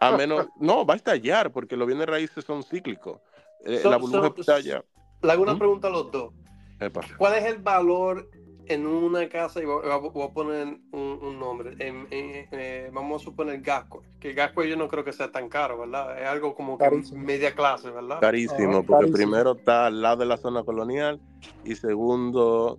A 0.00 0.16
menos, 0.16 0.46
no, 0.60 0.86
va 0.86 0.94
a 0.94 0.96
estallar 0.96 1.52
porque 1.52 1.76
los 1.76 1.86
bienes 1.86 2.06
raíces 2.06 2.44
son 2.44 2.62
cíclicos. 2.62 3.20
Eh, 3.64 3.80
la 3.84 3.96
burbuja 3.96 4.28
son- 4.28 4.34
estalla. 4.38 4.84
Le 5.22 5.32
hago 5.32 5.42
una 5.42 5.54
¿Mm? 5.54 5.58
pregunta 5.58 5.88
a 5.88 5.90
los 5.90 6.10
dos. 6.10 6.32
Epa. 6.78 7.00
¿Cuál 7.18 7.34
es 7.36 7.44
el 7.46 7.58
valor 7.58 8.28
en 8.66 8.86
una 8.86 9.28
casa? 9.28 9.60
Y 9.62 9.64
voy, 9.64 9.82
a 9.90 10.28
poner 10.32 10.66
un, 10.92 11.18
un 11.22 11.38
nombre. 11.40 11.70
En- 11.78 12.06
en- 12.10 12.48
eh, 12.52 12.90
vamos 12.92 13.22
a 13.22 13.24
suponer 13.24 13.60
Gasco. 13.60 14.02
Que 14.20 14.34
Gasco 14.34 14.62
yo 14.62 14.76
no 14.76 14.86
creo 14.88 15.02
que 15.02 15.12
sea 15.12 15.32
tan 15.32 15.48
caro, 15.48 15.78
¿verdad? 15.78 16.20
Es 16.22 16.28
algo 16.28 16.54
como 16.54 16.76
que 16.78 16.84
Carísimo. 16.84 17.24
media 17.24 17.54
clase, 17.54 17.90
¿verdad? 17.90 18.20
Carísimo, 18.20 18.70
Ajá, 18.78 18.82
porque 18.82 18.92
carísimo. 19.10 19.16
primero 19.16 19.52
está 19.52 19.86
al 19.86 20.00
lado 20.02 20.18
de 20.18 20.26
la 20.26 20.36
zona 20.36 20.62
colonial 20.64 21.20
y 21.64 21.74
segundo 21.74 22.78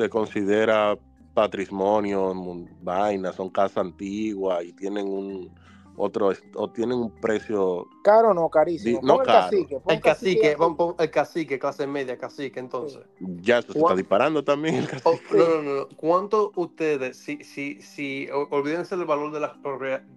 se 0.00 0.08
considera 0.08 0.96
patrimonio, 1.34 2.34
vaina, 2.82 3.32
son 3.32 3.50
casas 3.50 3.78
antiguas 3.78 4.64
y 4.64 4.72
tienen 4.72 5.06
un 5.06 5.50
otro 5.96 6.32
o 6.54 6.70
tienen 6.70 6.98
un 6.98 7.10
precio 7.20 7.86
Caro 8.02 8.32
no, 8.32 8.48
carísimo. 8.48 9.00
Di- 9.00 9.06
no 9.06 9.20
el 9.20 9.26
caro. 9.26 9.50
cacique. 9.50 9.78
El 9.88 10.00
cacique, 10.00 10.56
el 10.98 11.10
cacique, 11.10 11.58
clase 11.58 11.86
media, 11.86 12.16
cacique, 12.16 12.58
entonces. 12.58 13.02
ya 13.42 13.58
eso 13.58 13.72
se 13.72 13.78
está 13.78 13.94
disparando 13.94 14.42
también 14.42 14.76
el 14.76 14.88
Oh, 15.04 15.18
no, 15.32 15.62
no, 15.62 15.62
no. 15.62 15.88
¿Cuánto 15.96 16.52
ustedes, 16.56 17.18
si, 17.18 17.44
si, 17.44 17.82
si, 17.82 18.28
olvídense 18.50 18.96
del 18.96 19.06
valor 19.06 19.32
de 19.32 19.40
las 19.40 19.52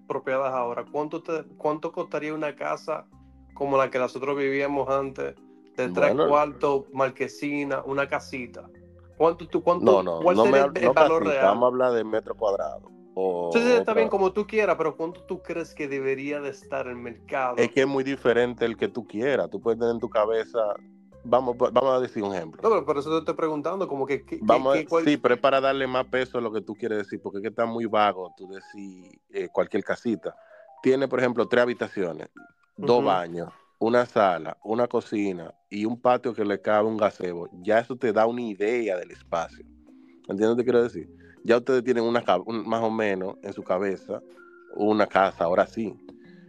propiedades 0.07 0.53
ahora, 0.53 0.85
¿cuánto, 0.89 1.18
ustedes, 1.18 1.45
¿cuánto 1.57 1.91
costaría 1.91 2.34
una 2.34 2.55
casa 2.55 3.05
como 3.53 3.77
la 3.77 3.89
que 3.89 3.99
nosotros 3.99 4.38
vivíamos 4.38 4.89
antes, 4.89 5.35
de 5.76 5.89
tres 5.89 5.93
Bueno. 6.14 6.27
cuartos, 6.27 6.84
marquesina, 6.93 7.84
una 7.85 8.07
casita? 8.07 8.69
¿Cuánto, 9.24 9.48
tú, 9.48 9.64
cuánto, 9.64 9.86
No, 9.86 10.04
no, 10.04 10.20
¿Cuál 10.20 10.36
no 10.36 10.44
me 10.48 10.52
sería 10.52 10.66
el, 10.66 10.84
no 10.86 10.94
valor 10.94 11.24
real? 11.24 11.45
vamos 11.45 11.64
a 11.64 11.68
hablar 11.68 11.91
de 11.94 12.04
metro 12.04 12.36
cuadrado. 12.36 12.91
O 13.16 13.52
Sí, 13.54 13.60
sí, 13.60 13.72
está 13.72 13.94
bien 13.94 14.10
como 14.10 14.34
tú 14.34 14.45
quieras, 14.45 14.76
pero 14.78 14.98
¿cuánto 14.98 15.22
tú 15.24 15.41
crees 15.41 15.74
que 15.74 15.88
debería 15.88 16.41
de 16.41 16.50
estar 16.50 16.88
el 16.88 16.98
mercado? 16.98 17.56
Es 17.58 17.72
que 17.72 17.82
es 17.82 17.88
muy 17.88 18.04
diferente 18.04 18.66
el 18.66 18.76
que 18.76 18.90
tú 18.90 19.08
quieras. 19.08 19.50
Tú 19.50 19.62
puedes 19.62 19.80
tener 19.80 19.94
en 19.94 20.02
tu 20.02 20.10
cabeza, 20.10 20.60
vamos, 21.24 21.56
vamos 21.58 21.90
a 21.90 22.02
decir 22.02 22.22
un 22.22 22.36
ejemplo. 22.36 22.62
No, 22.62 22.70
pero 22.70 22.86
por 22.86 22.98
eso 22.98 23.12
te 23.12 23.20
estoy 23.20 23.36
preguntando, 23.36 23.88
como 23.88 24.06
que... 24.06 24.26
que- 24.26 24.40
Vamos, 24.41 24.74
que- 24.74 24.80
a- 24.82 24.86
cuál- 24.88 25.06
sí, 25.06 25.16
pero 25.16 25.36
es 25.36 25.40
para 25.40 25.62
darle 25.62 25.88
más 25.88 26.06
peso 26.08 26.38
a 26.38 26.41
lo 26.41 26.52
que 26.52 26.60
tú 26.60 26.74
quieres 26.76 26.98
decir, 26.98 27.22
porque 27.24 27.38
es 27.38 27.44
que 27.44 27.48
está 27.50 27.66
muy 27.66 27.86
vago 27.86 28.34
tú 28.36 28.50
decir 28.50 29.22
eh, 29.30 29.48
cualquier 29.50 29.86
casita. 29.86 30.36
Tiene, 30.82 31.08
por 31.08 31.20
ejemplo, 31.20 31.48
tres 31.48 31.62
habitaciones, 31.64 32.28
dos 32.76 33.02
baños, 33.06 33.54
una 33.84 34.05
sala, 34.05 34.57
una 34.64 34.88
cocina 34.88 35.53
y 35.69 35.84
un 35.84 35.99
patio 35.99 36.34
que 36.34 36.45
le 36.45 36.61
cabe 36.61 36.88
un 36.88 36.95
gazebo. 36.95 37.49
Ya 37.51 37.80
eso 37.80 37.97
te 37.97 38.14
da 38.14 38.26
una 38.26 38.41
idea 38.41 38.95
del 38.95 39.11
espacio. 39.11 39.65
¿Entiendes 40.22 40.49
lo 40.51 40.55
que 40.55 40.64
quiero 40.64 40.84
decir? 40.84 41.10
Ya 41.43 41.57
ustedes 41.57 41.84
tienen 41.84 42.05
una, 42.05 42.23
un- 42.45 42.65
más 42.65 42.81
o 42.81 42.89
menos 42.89 43.35
en 43.41 43.51
su 43.51 43.61
cabeza 43.61 44.23
una 44.76 45.05
casa, 45.05 45.43
ahora 45.43 45.68
sí. 45.68 45.93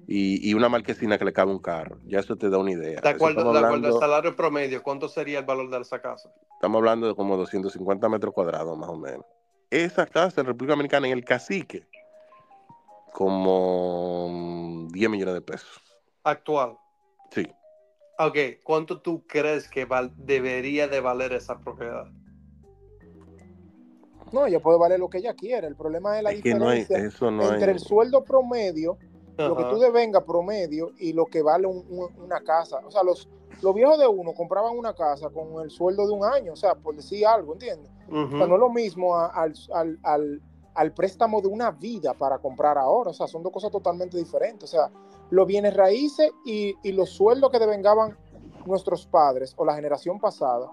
Y, 0.07 0.49
y 0.49 0.55
una 0.55 0.69
marquesina 0.69 1.19
que 1.19 1.25
le 1.25 1.33
cabe 1.33 1.51
un 1.51 1.59
carro. 1.59 1.99
Ya 2.05 2.21
eso 2.21 2.37
te 2.37 2.49
da 2.49 2.59
una 2.59 2.71
idea. 2.71 3.01
De 3.01 3.09
acuerdo, 3.09 3.53
de 3.53 3.59
acuerdo 3.59 3.87
al 3.89 3.99
salario 4.01 4.37
promedio, 4.37 4.81
¿cuánto 4.83 5.09
sería 5.09 5.41
el 5.41 5.45
valor 5.45 5.69
de 5.71 5.81
esa 5.81 6.01
casa? 6.01 6.31
Estamos 6.55 6.79
hablando 6.79 7.09
de 7.09 7.17
como 7.17 7.37
250 7.37 8.09
metros 8.09 8.33
cuadrados, 8.33 8.79
más 8.79 8.89
o 8.91 8.97
menos. 8.97 9.27
Esa 9.71 10.07
casa 10.07 10.41
en 10.41 10.47
República 10.47 10.75
Dominicana, 10.75 11.09
en 11.09 11.15
el 11.15 11.25
cacique, 11.25 11.89
como 13.13 14.29
mm, 14.31 14.89
10 14.89 15.11
millones 15.11 15.35
de 15.35 15.41
pesos. 15.41 15.83
Actual. 16.23 16.77
Sí. 17.35 17.47
Ok, 18.19 18.37
¿cuánto 18.63 19.01
tú 19.01 19.25
crees 19.27 19.69
que 19.69 19.85
val- 19.85 20.13
debería 20.17 20.87
de 20.87 21.01
valer 21.01 21.33
esa 21.33 21.59
propiedad? 21.59 22.07
No, 24.33 24.47
ella 24.47 24.61
puede 24.61 24.79
valer 24.79 25.01
lo 25.01 25.09
que 25.09 25.19
ella 25.19 25.35
quiera. 25.35 25.67
El 25.67 25.77
problema 25.77 26.17
es 26.19 26.23
la 26.25 26.31
Es 26.31 26.43
que 26.43 26.55
no 26.55 26.69
hay, 26.69 26.81
diferencia 26.81 27.07
eso 27.19 27.31
no 27.31 27.43
entre 27.51 27.67
hay. 27.67 27.73
el 27.73 27.79
sueldo 27.81 28.25
promedio, 28.25 28.99
lo 29.37 29.57
que 29.57 29.65
tú 29.65 29.79
devengas 29.79 30.23
promedio 30.25 30.93
y 30.99 31.13
lo 31.13 31.27
que 31.27 31.43
vale 31.43 31.67
un- 31.67 31.85
un- 31.89 32.11
una 32.25 32.41
casa. 32.41 32.81
O 32.87 32.91
sea, 32.91 33.03
los, 33.03 33.29
los 33.63 33.75
viejos 33.75 33.99
de 33.99 34.07
uno 34.07 34.33
compraban 34.33 34.77
una 34.77 34.95
casa 34.95 35.29
con 35.31 35.63
el 35.63 35.71
sueldo 35.71 36.07
de 36.07 36.13
un 36.13 36.25
año, 36.25 36.53
o 36.53 36.57
sea, 36.57 36.75
por 36.75 36.95
decir 36.97 37.27
algo, 37.27 37.53
¿entiendes? 37.55 37.91
O 38.09 38.29
sea, 38.39 38.47
no 38.47 38.55
es 38.55 38.61
lo 38.61 38.71
mismo 38.71 39.17
a- 39.17 39.27
al, 39.27 39.55
al- 39.73 39.99
al- 40.05 40.43
al 40.75 40.93
préstamo 40.93 41.41
de 41.41 41.49
una 41.49 41.71
vida 41.71 42.15
para 42.15 42.39
comprar 42.39 42.79
ahora. 42.79 43.11
O 43.11 43.15
sea, 43.15 43.27
son 43.27 43.43
dos 43.43 43.53
cosas 43.53 43.71
totalmente 43.71 44.17
diferentes. 44.17 44.65
O 44.65 44.77
sea, 44.77 44.91
los 45.31 45.47
bienes 45.47 45.75
raíces 45.75 46.31
y, 46.45 46.75
y 46.83 46.93
los 46.93 47.11
sueldos 47.11 47.51
que 47.51 47.59
devengaban 47.59 48.17
nuestros 48.67 49.07
padres 49.07 49.55
o 49.57 49.65
la 49.65 49.75
generación 49.75 50.19
pasada 50.21 50.71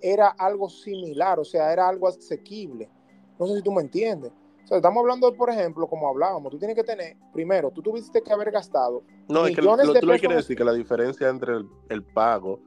era 0.00 0.28
algo 0.28 0.68
similar, 0.68 1.38
o 1.38 1.44
sea, 1.44 1.72
era 1.72 1.88
algo 1.88 2.08
asequible. 2.08 2.90
No 3.38 3.46
sé 3.46 3.56
si 3.56 3.62
tú 3.62 3.72
me 3.72 3.82
entiendes. 3.82 4.32
O 4.64 4.66
sea, 4.66 4.76
estamos 4.78 5.00
hablando, 5.00 5.32
por 5.34 5.50
ejemplo, 5.50 5.86
como 5.86 6.08
hablábamos, 6.08 6.50
tú 6.50 6.58
tienes 6.58 6.76
que 6.76 6.84
tener, 6.84 7.16
primero, 7.32 7.70
tú 7.70 7.82
tuviste 7.82 8.22
que 8.22 8.32
haber 8.32 8.50
gastado 8.50 9.02
No, 9.28 9.46
es 9.46 9.54
que 9.56 9.62
lo, 9.62 9.76
de 9.76 10.00
tú 10.00 10.06
lo 10.06 10.18
que 10.18 10.28
decir 10.28 10.56
que 10.56 10.64
la 10.64 10.72
diferencia 10.72 11.28
entre 11.28 11.54
el, 11.54 11.68
el 11.88 12.04
pago 12.04 12.60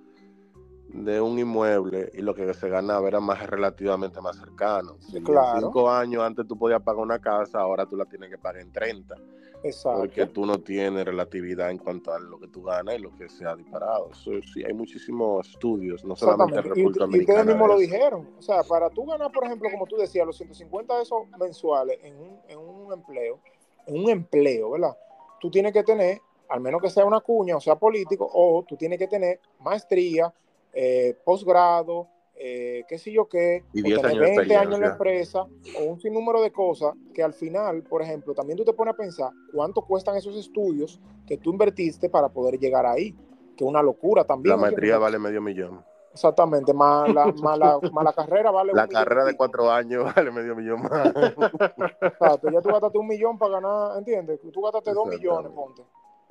de 1.04 1.20
un 1.20 1.38
inmueble 1.38 2.10
y 2.14 2.22
lo 2.22 2.34
que 2.34 2.54
se 2.54 2.70
ganaba 2.70 3.08
era 3.08 3.20
más 3.20 3.46
relativamente 3.48 4.22
más 4.22 4.38
cercano. 4.38 4.98
Si 5.00 5.22
Claro. 5.22 5.60
cinco 5.60 5.90
años 5.90 6.24
antes 6.24 6.48
tú 6.48 6.58
podías 6.58 6.82
pagar 6.82 7.02
una 7.04 7.20
casa, 7.20 7.60
ahora 7.60 7.86
tú 7.86 7.98
la 7.98 8.06
tienes 8.06 8.30
que 8.30 8.38
pagar 8.38 8.62
en 8.62 8.72
30. 8.72 9.16
Exacto. 9.64 10.02
porque 10.02 10.28
tú 10.28 10.46
no 10.46 10.60
tienes 10.60 11.06
relatividad 11.06 11.72
en 11.72 11.80
cuanto 11.80 12.14
a 12.14 12.20
lo 12.20 12.40
que 12.40 12.48
tú 12.48 12.62
ganas 12.62 12.98
y 12.98 13.00
lo 13.00 13.16
que 13.16 13.28
se 13.28 13.48
ha 13.48 13.56
disparado. 13.56 14.12
Eso 14.12 14.32
sí, 14.54 14.64
hay 14.64 14.74
muchísimos 14.74 15.50
estudios, 15.50 16.06
no 16.06 16.16
solamente 16.16 16.60
en 16.60 16.60
Exactamente. 16.60 16.80
Y, 16.80 16.84
República 16.94 17.18
y 17.18 17.20
ustedes 17.22 17.46
mismos 17.48 17.68
lo 17.70 17.78
dijeron. 17.80 18.30
O 18.38 18.42
sea, 18.44 18.62
para 18.62 18.92
tú 18.92 19.06
ganar, 19.08 19.32
por 19.32 19.44
ejemplo, 19.44 19.68
como 19.72 19.88
tú 19.88 19.96
decías, 19.98 20.24
los 20.28 20.38
150 20.38 20.98
de 20.98 21.02
esos 21.02 21.28
mensuales 21.40 21.98
en 22.04 22.16
un, 22.16 22.40
en 22.48 22.60
un 22.60 22.94
empleo, 22.94 23.40
en 23.88 24.04
un 24.04 24.10
empleo, 24.12 24.70
¿verdad? 24.72 24.96
Tú 25.40 25.50
tienes 25.50 25.74
que 25.74 25.84
tener, 25.84 26.22
al 26.48 26.62
menos 26.62 26.80
que 26.80 26.90
sea 26.92 27.04
una 27.06 27.22
cuña 27.22 27.58
o 27.58 27.62
sea 27.62 27.76
político, 27.76 28.30
o 28.32 28.64
tú 28.68 28.78
tienes 28.78 29.00
que 29.00 29.08
tener 29.08 29.40
maestría, 29.60 30.32
eh, 30.76 31.18
posgrado, 31.24 32.10
eh, 32.36 32.84
qué 32.90 33.00
sé 33.00 33.14
yo 33.14 33.30
qué, 33.30 33.64
Y 33.74 33.82
o 33.82 33.84
10 33.86 34.02
tener 34.02 34.12
años 34.12 34.30
de 34.30 34.38
20 34.38 34.56
años 34.58 34.76
en 34.76 34.82
la 34.82 34.88
empresa, 34.90 35.46
o 35.80 35.84
un 35.86 36.00
sinnúmero 36.02 36.42
de 36.42 36.52
cosas 36.52 36.94
que 37.14 37.24
al 37.24 37.34
final, 37.34 37.84
por 37.84 38.02
ejemplo, 38.02 38.34
también 38.34 38.58
tú 38.58 38.66
te 38.66 38.74
pones 38.74 38.94
a 38.94 38.98
pensar 38.98 39.32
cuánto 39.54 39.82
cuestan 39.82 40.18
esos 40.18 40.36
estudios 40.36 41.00
que 41.26 41.38
tú 41.38 41.52
invertiste 41.52 42.10
para 42.10 42.28
poder 42.28 42.60
llegar 42.60 42.86
ahí, 42.86 43.14
que 43.56 43.64
es 43.64 43.70
una 43.70 43.82
locura 43.82 44.26
también. 44.26 44.56
La 44.56 44.62
maestría 44.62 44.98
vale 44.98 45.18
medio 45.18 45.42
millón. 45.42 45.82
Exactamente, 46.12 46.74
más 46.74 47.14
la, 47.14 47.26
más 47.42 47.58
la, 47.58 47.80
más 47.92 48.04
la 48.04 48.14
carrera 48.14 48.52
vale 48.52 48.74
La 48.74 48.84
un 48.84 48.90
millón 48.90 49.04
carrera 49.04 49.26
de 49.26 49.38
cuatro 49.38 49.72
años 49.72 50.04
vale 50.16 50.32
medio 50.32 50.56
millón 50.58 50.82
más. 50.82 51.08
Exacto, 52.02 52.52
ya 52.52 52.62
tú 52.62 52.70
gastaste 52.70 52.98
un 52.98 53.08
millón 53.08 53.38
para 53.38 53.62
ganar, 53.62 53.98
¿entiendes? 53.98 54.42
Tú 54.52 54.62
gastaste 54.62 54.94
dos 54.94 55.08
millones, 55.08 55.52
Exactamente. 55.52 55.84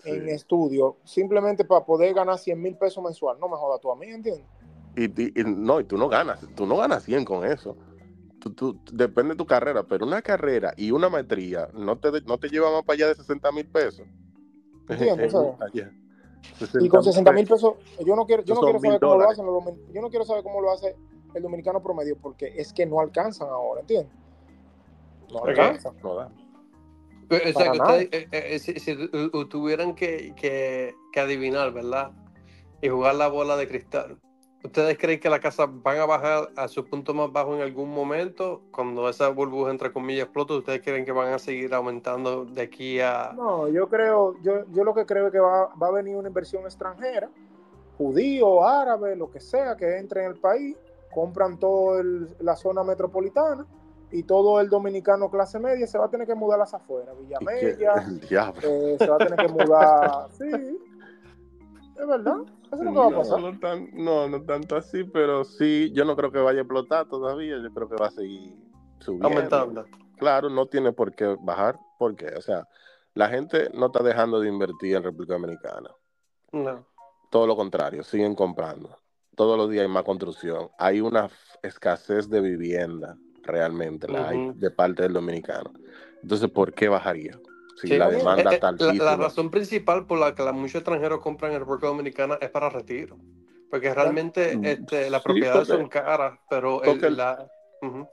En 0.04 0.28
estudio, 0.28 0.96
simplemente 1.04 1.64
para 1.64 1.84
poder 1.84 2.14
ganar 2.14 2.38
100 2.38 2.60
mil 2.60 2.76
pesos 2.76 3.02
mensual. 3.02 3.38
No 3.40 3.48
me 3.48 3.56
jodas 3.56 3.80
tú 3.80 3.90
a 3.90 3.96
mí, 3.96 4.06
¿entiendes? 4.06 4.44
Y, 4.96 5.04
y- 5.22 5.32
y 5.40 5.44
no, 5.44 5.80
y 5.80 5.84
tú 5.84 5.96
no 5.96 6.08
ganas, 6.08 6.40
tú 6.54 6.66
no 6.66 6.76
ganas 6.76 7.02
100 7.04 7.24
con 7.24 7.44
eso. 7.44 7.76
Tú, 8.38 8.52
tú- 8.52 8.78
depende 8.92 9.30
de 9.34 9.36
tu 9.38 9.46
carrera, 9.46 9.82
pero 9.84 10.04
una 10.06 10.20
carrera 10.20 10.74
y 10.76 10.90
una 10.90 11.08
maestría 11.08 11.68
no 11.72 11.96
te, 11.98 12.10
no 12.26 12.36
te 12.38 12.48
lleva 12.48 12.70
más 12.70 12.82
para 12.84 12.94
allá 12.94 13.08
de 13.08 13.14
60 13.14 13.50
mil 13.52 13.66
pesos. 13.66 14.06
Y 16.84 16.88
con 16.88 17.02
60 17.02 17.32
mil 17.32 17.46
pesos, 17.48 17.74
yo 18.04 18.14
no 18.14 18.26
quiero, 18.26 18.42
yo 18.42 18.54
no 18.54 18.60
quiero 18.60 18.78
saber 18.80 19.00
cómo 19.00 19.14
lo 19.16 19.30
hacen 19.30 19.46
los 19.46 19.64
yo 19.94 20.00
no 20.02 20.10
quiero 20.10 20.24
saber 20.26 20.42
cómo 20.42 20.60
lo 20.60 20.70
hace 20.72 20.94
el 21.34 21.42
dominicano 21.42 21.82
promedio, 21.82 22.16
porque 22.20 22.52
es 22.54 22.72
que 22.72 22.84
no 22.86 23.00
alcanzan 23.00 23.48
ahora, 23.48 23.80
¿entiendes? 23.80 24.12
No 25.32 25.40
alcanzan. 25.62 25.94
No 26.02 26.14
da. 26.14 26.30
O 27.36 27.52
sea, 27.58 27.70
que 27.72 27.78
ustedes, 27.78 28.08
eh, 28.12 28.28
eh, 28.32 28.58
si, 28.58 28.78
si 28.80 28.96
tu- 28.96 29.30
tu- 29.30 29.48
tuvieran 29.48 29.94
que, 29.94 30.34
que- 30.36 30.94
que 31.12 31.20
adivinar, 31.20 31.72
¿verdad? 31.72 32.10
Y 32.80 32.88
jugar 32.88 33.14
la 33.14 33.28
bola 33.28 33.56
de 33.56 33.66
cristal, 33.68 34.18
¿ustedes 34.62 34.98
creen 34.98 35.20
que 35.20 35.28
las 35.30 35.40
casas 35.40 35.68
van 35.70 35.98
a 35.98 36.06
bajar 36.06 36.50
a 36.56 36.68
su 36.68 36.84
punto 36.84 37.14
más 37.14 37.32
bajo 37.32 37.54
en 37.54 37.62
algún 37.62 37.90
momento? 37.90 38.62
Cuando 38.70 39.08
esa 39.08 39.28
burbuja, 39.28 39.70
entre 39.70 39.92
comillas, 39.92 40.24
explota, 40.24 40.54
¿ustedes 40.54 40.82
creen 40.82 41.04
que 41.04 41.12
van 41.12 41.32
a 41.32 41.38
seguir 41.38 41.72
aumentando 41.74 42.44
de 42.44 42.62
aquí 42.62 43.00
a... 43.00 43.32
No, 43.34 43.68
yo 43.68 43.88
creo, 43.88 44.34
yo, 44.42 44.64
yo 44.72 44.84
lo 44.84 44.94
que 44.94 45.06
creo 45.06 45.26
es 45.26 45.32
que 45.32 45.38
va, 45.40 45.74
va 45.74 45.88
a 45.88 45.92
venir 45.92 46.16
una 46.16 46.28
inversión 46.28 46.64
extranjera, 46.64 47.30
judío, 47.96 48.66
árabe, 48.66 49.16
lo 49.16 49.30
que 49.30 49.40
sea, 49.40 49.76
que 49.76 49.98
entre 49.98 50.24
en 50.24 50.32
el 50.32 50.36
país, 50.36 50.76
compran 51.12 51.58
toda 51.58 52.02
la 52.40 52.56
zona 52.56 52.82
metropolitana 52.82 53.64
y 54.14 54.22
todo 54.22 54.60
el 54.60 54.68
dominicano 54.68 55.28
clase 55.30 55.58
media 55.58 55.86
se 55.86 55.98
va 55.98 56.04
a 56.06 56.10
tener 56.10 56.26
que 56.26 56.34
mudar 56.34 56.56
a 56.56 56.60
las 56.60 56.74
afueras, 56.74 57.14
Villamella, 57.18 57.94
El 58.06 58.20
diablo. 58.20 58.60
eh, 58.62 58.96
se 58.98 59.06
va 59.08 59.16
a 59.16 59.18
tener 59.18 59.36
que 59.46 59.48
mudar, 59.52 60.28
sí, 60.38 60.78
es 61.98 62.06
verdad, 62.06 62.36
eso 62.66 62.76
es 62.76 62.82
lo 62.84 62.92
que 62.92 62.98
va 62.98 63.06
a 63.06 63.10
pasar. 63.18 63.40
no, 63.40 63.58
tan- 63.58 63.88
no, 63.92 64.28
no 64.28 64.42
tanto 64.42 64.76
así, 64.76 65.04
pero 65.04 65.44
sí, 65.44 65.90
yo 65.92 66.04
no 66.04 66.16
creo 66.16 66.30
que 66.32 66.38
vaya 66.38 66.58
a 66.58 66.62
explotar 66.62 67.06
todavía, 67.08 67.56
yo 67.58 67.72
creo 67.72 67.88
que 67.88 67.96
va 67.96 68.06
a 68.06 68.10
seguir 68.10 68.54
subiendo. 69.00 69.28
Aumentando. 69.28 69.84
Claro, 70.16 70.48
no 70.48 70.66
tiene 70.66 70.92
por 70.92 71.12
qué 71.12 71.36
bajar, 71.40 71.78
porque, 71.98 72.26
o 72.36 72.40
sea, 72.40 72.68
la 73.14 73.28
gente 73.28 73.68
no 73.74 73.86
está 73.86 74.02
dejando 74.02 74.38
de 74.40 74.48
invertir 74.48 74.94
en 74.96 75.02
República 75.02 75.34
Dominicana. 75.34 75.90
No. 76.52 76.86
Todo 77.30 77.46
lo 77.48 77.56
contrario, 77.56 78.04
siguen 78.04 78.34
comprando. 78.36 78.96
Todos 79.34 79.58
los 79.58 79.68
días 79.68 79.82
hay 79.82 79.88
más 79.88 80.04
construcción. 80.04 80.68
Hay 80.78 81.00
una 81.00 81.28
escasez 81.62 82.28
de 82.30 82.40
vivienda, 82.40 83.16
realmente, 83.44 84.08
la 84.08 84.28
hay 84.28 84.52
de 84.54 84.70
parte 84.70 85.02
del 85.02 85.12
dominicano. 85.12 85.72
Entonces, 86.22 86.50
¿por 86.50 86.72
qué 86.72 86.88
bajaría? 86.88 87.38
Si 87.76 87.88
Sí, 87.88 87.96
la 87.98 88.08
eh, 88.08 88.16
demanda 88.16 88.50
eh, 88.50 88.54
está 88.54 88.72
la, 88.72 88.92
la 88.94 89.16
razón 89.16 89.50
principal 89.50 90.06
por 90.06 90.18
la 90.18 90.34
que 90.34 90.42
la- 90.42 90.52
muchos 90.52 90.76
extranjeros 90.76 91.20
compran 91.20 91.52
en 91.52 91.60
República 91.60 91.88
Dominicana 91.88 92.38
es 92.40 92.50
para 92.50 92.70
retiro. 92.70 93.18
Porque 93.70 93.92
realmente 93.92 94.56
Mm, 94.56 94.64
este, 94.64 95.10
las 95.10 95.22
sí, 95.22 95.24
propiedades 95.28 95.68
porque- 95.68 95.82
son 95.82 95.88
caras, 95.88 96.38
pero 96.48 96.82
el- 96.82 96.90
porque 96.90 97.06
el- 97.06 97.16
la, 97.16 97.46
ujú. 97.82 98.08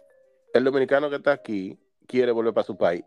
el 0.53 0.63
dominicano 0.63 1.09
que 1.09 1.17
está 1.17 1.31
aquí 1.31 1.77
quiere 2.07 2.31
volver 2.31 2.53
para 2.53 2.65
su 2.65 2.75
país. 2.77 3.03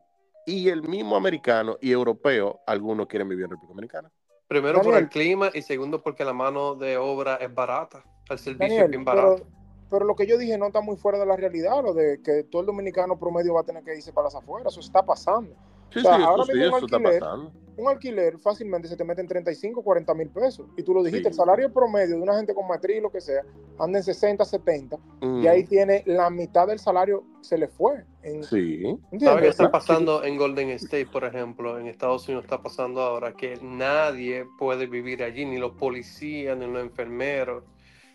Y 0.46 0.68
el 0.68 0.82
mismo 0.82 1.16
americano 1.16 1.76
y 1.80 1.90
europeo, 1.90 2.60
algunos 2.66 3.06
quieren 3.08 3.28
vivir 3.28 3.44
en 3.44 3.50
República 3.50 3.74
Dominicana. 3.74 4.10
primero 4.46 4.82
por 4.82 4.94
el 4.94 5.08
clima 5.08 5.50
y 5.52 5.62
segundo 5.62 6.02
porque 6.02 6.24
la 6.24 6.32
mano 6.34 6.74
de 6.76 6.96
obra 6.96 7.36
es 7.36 7.52
barata. 7.52 8.04
El 8.28 8.38
servicio 8.38 8.68
Daniel, 8.68 8.84
es 8.84 8.90
bien 8.90 9.04
barato. 9.04 9.36
pero, 9.42 9.63
pero 9.94 10.06
lo 10.06 10.16
que 10.16 10.26
yo 10.26 10.36
dije 10.36 10.58
no 10.58 10.66
está 10.66 10.80
muy 10.80 10.96
fuera 10.96 11.18
de 11.20 11.26
la 11.26 11.36
realidad, 11.36 11.82
lo 11.84 11.94
de 11.94 12.20
que 12.20 12.42
todo 12.42 12.60
el 12.62 12.66
dominicano 12.66 13.16
promedio 13.16 13.54
va 13.54 13.60
a 13.60 13.64
tener 13.64 13.84
que 13.84 13.94
irse 13.96 14.12
para 14.12 14.24
las 14.26 14.34
afueras, 14.34 14.72
eso 14.72 14.80
está 14.80 15.04
pasando. 15.04 15.54
Sí, 15.90 16.00
O 16.00 16.02
sea, 16.02 16.16
sí, 16.16 16.20
eso 16.22 16.28
ahora 16.30 16.44
sí, 16.44 16.52
mismo 16.52 16.64
un 16.72 16.76
eso 16.78 16.86
está 16.86 16.96
alquiler- 16.96 17.20
pasando. 17.20 17.52
Un 17.76 17.88
alquiler 17.88 18.38
fácilmente 18.38 18.86
se 18.88 18.96
te 18.96 19.02
mete 19.04 19.20
en 19.20 19.26
35, 19.28 19.82
40 19.82 20.14
mil 20.14 20.28
pesos. 20.30 20.66
Y 20.76 20.82
tú 20.84 20.94
lo 20.94 21.02
dijiste, 21.02 21.24
Sí. 21.24 21.28
el 21.30 21.34
salario 21.34 21.72
promedio 21.72 22.16
de 22.16 22.22
una 22.22 22.36
gente 22.36 22.54
con 22.54 22.64
y 22.88 23.00
lo 23.00 23.10
que 23.10 23.20
sea, 23.20 23.42
anda 23.78 23.98
en 23.98 24.04
60, 24.04 24.44
70. 24.44 24.96
Y 25.20 25.26
Mm, 25.26 25.46
ahí 25.48 25.64
tiene 25.64 26.02
la 26.06 26.30
mitad 26.30 26.66
del 26.68 26.78
salario, 26.78 27.24
se 27.40 27.58
le 27.58 27.66
fue. 27.68 28.04
En, 28.22 28.42
Sí, 28.44 28.82
está 29.12 29.52
Sí. 29.52 29.64
pasando 29.72 30.22
en 30.24 30.36
Golden 30.36 30.70
State, 30.70 31.06
por 31.06 31.24
ejemplo, 31.24 31.78
en 31.78 31.86
Estados 31.88 32.26
Unidos 32.28 32.44
está 32.44 32.62
pasando 32.62 33.00
ahora 33.00 33.32
que 33.34 33.58
nadie 33.60 34.46
puede 34.58 34.86
vivir 34.86 35.22
allí, 35.22 35.44
ni 35.44 35.58
los 35.58 35.72
policías, 35.72 36.56
ni 36.56 36.66
los 36.66 36.80
enfermeros, 36.82 37.64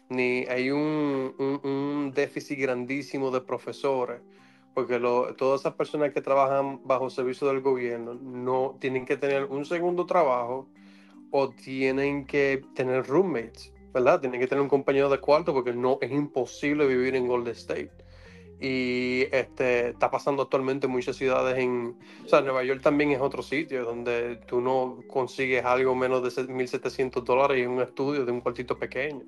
ni 0.09 0.45
hay 0.47 0.71
un, 0.71 2.11
déficit 2.13 2.59
grandísimo 2.59 3.31
de 3.31 3.41
profesores, 3.41 4.21
porque 4.73 4.99
todas 4.99 5.61
esas 5.61 5.73
personas 5.75 6.13
que 6.13 6.21
trabajan 6.21 6.81
bajo 6.83 7.09
servicio 7.09 7.47
del 7.47 7.61
gobierno 7.61 8.15
no 8.15 8.75
tienen 8.79 9.05
que 9.05 9.17
tener 9.17 9.45
un 9.45 9.65
segundo 9.65 10.05
trabajo 10.05 10.67
o 11.31 11.49
tienen 11.49 12.25
que 12.25 12.63
tener 12.73 13.05
roommates, 13.05 13.71
¿verdad? 13.93 14.19
Tienen 14.19 14.39
que 14.39 14.47
tener 14.47 14.61
un 14.61 14.69
compañero 14.69 15.09
de 15.09 15.19
cuarto 15.19 15.53
porque 15.53 15.73
no 15.73 15.99
es 16.01 16.11
imposible 16.11 16.87
vivir 16.87 17.15
en 17.15 17.27
Golden 17.27 17.53
State. 17.53 17.91
Y 18.61 19.21
este, 19.31 19.89
está 19.89 20.11
pasando 20.11 20.43
actualmente 20.43 20.87
en 20.87 20.91
muchas 20.91 21.15
ciudades 21.15 21.57
en... 21.57 21.95
O 22.25 22.27
sea, 22.27 22.41
Nueva 22.41 22.63
York 22.63 22.81
también 22.81 23.11
es 23.11 23.21
otro 23.21 23.41
sitio 23.41 23.85
donde 23.85 24.35
tú 24.47 24.59
no 24.59 24.99
consigues 25.07 25.63
algo 25.63 25.95
menos 25.95 26.23
de 26.23 26.29
1.700 26.29 27.23
dólares 27.23 27.63
en 27.63 27.69
un 27.69 27.81
estudio 27.81 28.25
de 28.25 28.31
un 28.31 28.41
cuartito 28.41 28.77
pequeño. 28.77 29.21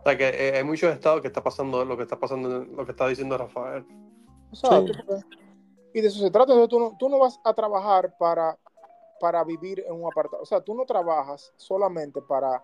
O 0.00 0.02
sea, 0.04 0.16
que 0.16 0.28
eh, 0.28 0.56
hay 0.58 0.64
muchos 0.64 0.92
estados 0.92 1.20
que 1.20 1.28
está 1.28 1.42
pasando 1.42 1.84
lo 1.84 1.96
que 1.96 2.02
está 2.04 2.18
pasando, 2.18 2.64
lo 2.64 2.84
que 2.84 2.92
está 2.92 3.06
diciendo 3.08 3.36
Rafael. 3.36 3.84
Exacto, 4.52 4.86
Sí. 4.86 4.92
porque- 5.06 5.24
Y 5.94 6.00
de 6.00 6.08
eso 6.08 6.20
se 6.20 6.30
trata. 6.30 6.52
Entonces, 6.52 6.68
tú, 6.68 6.78
no, 6.80 6.96
tú 6.98 7.08
no 7.08 7.18
vas 7.18 7.40
a 7.44 7.52
trabajar 7.54 8.14
para, 8.18 8.56
para 9.20 9.42
vivir 9.44 9.82
en 9.86 9.94
un 9.94 10.04
apartamento. 10.06 10.42
O 10.42 10.46
sea, 10.46 10.60
tú 10.60 10.74
no 10.74 10.84
trabajas 10.84 11.52
solamente 11.56 12.20
para 12.22 12.62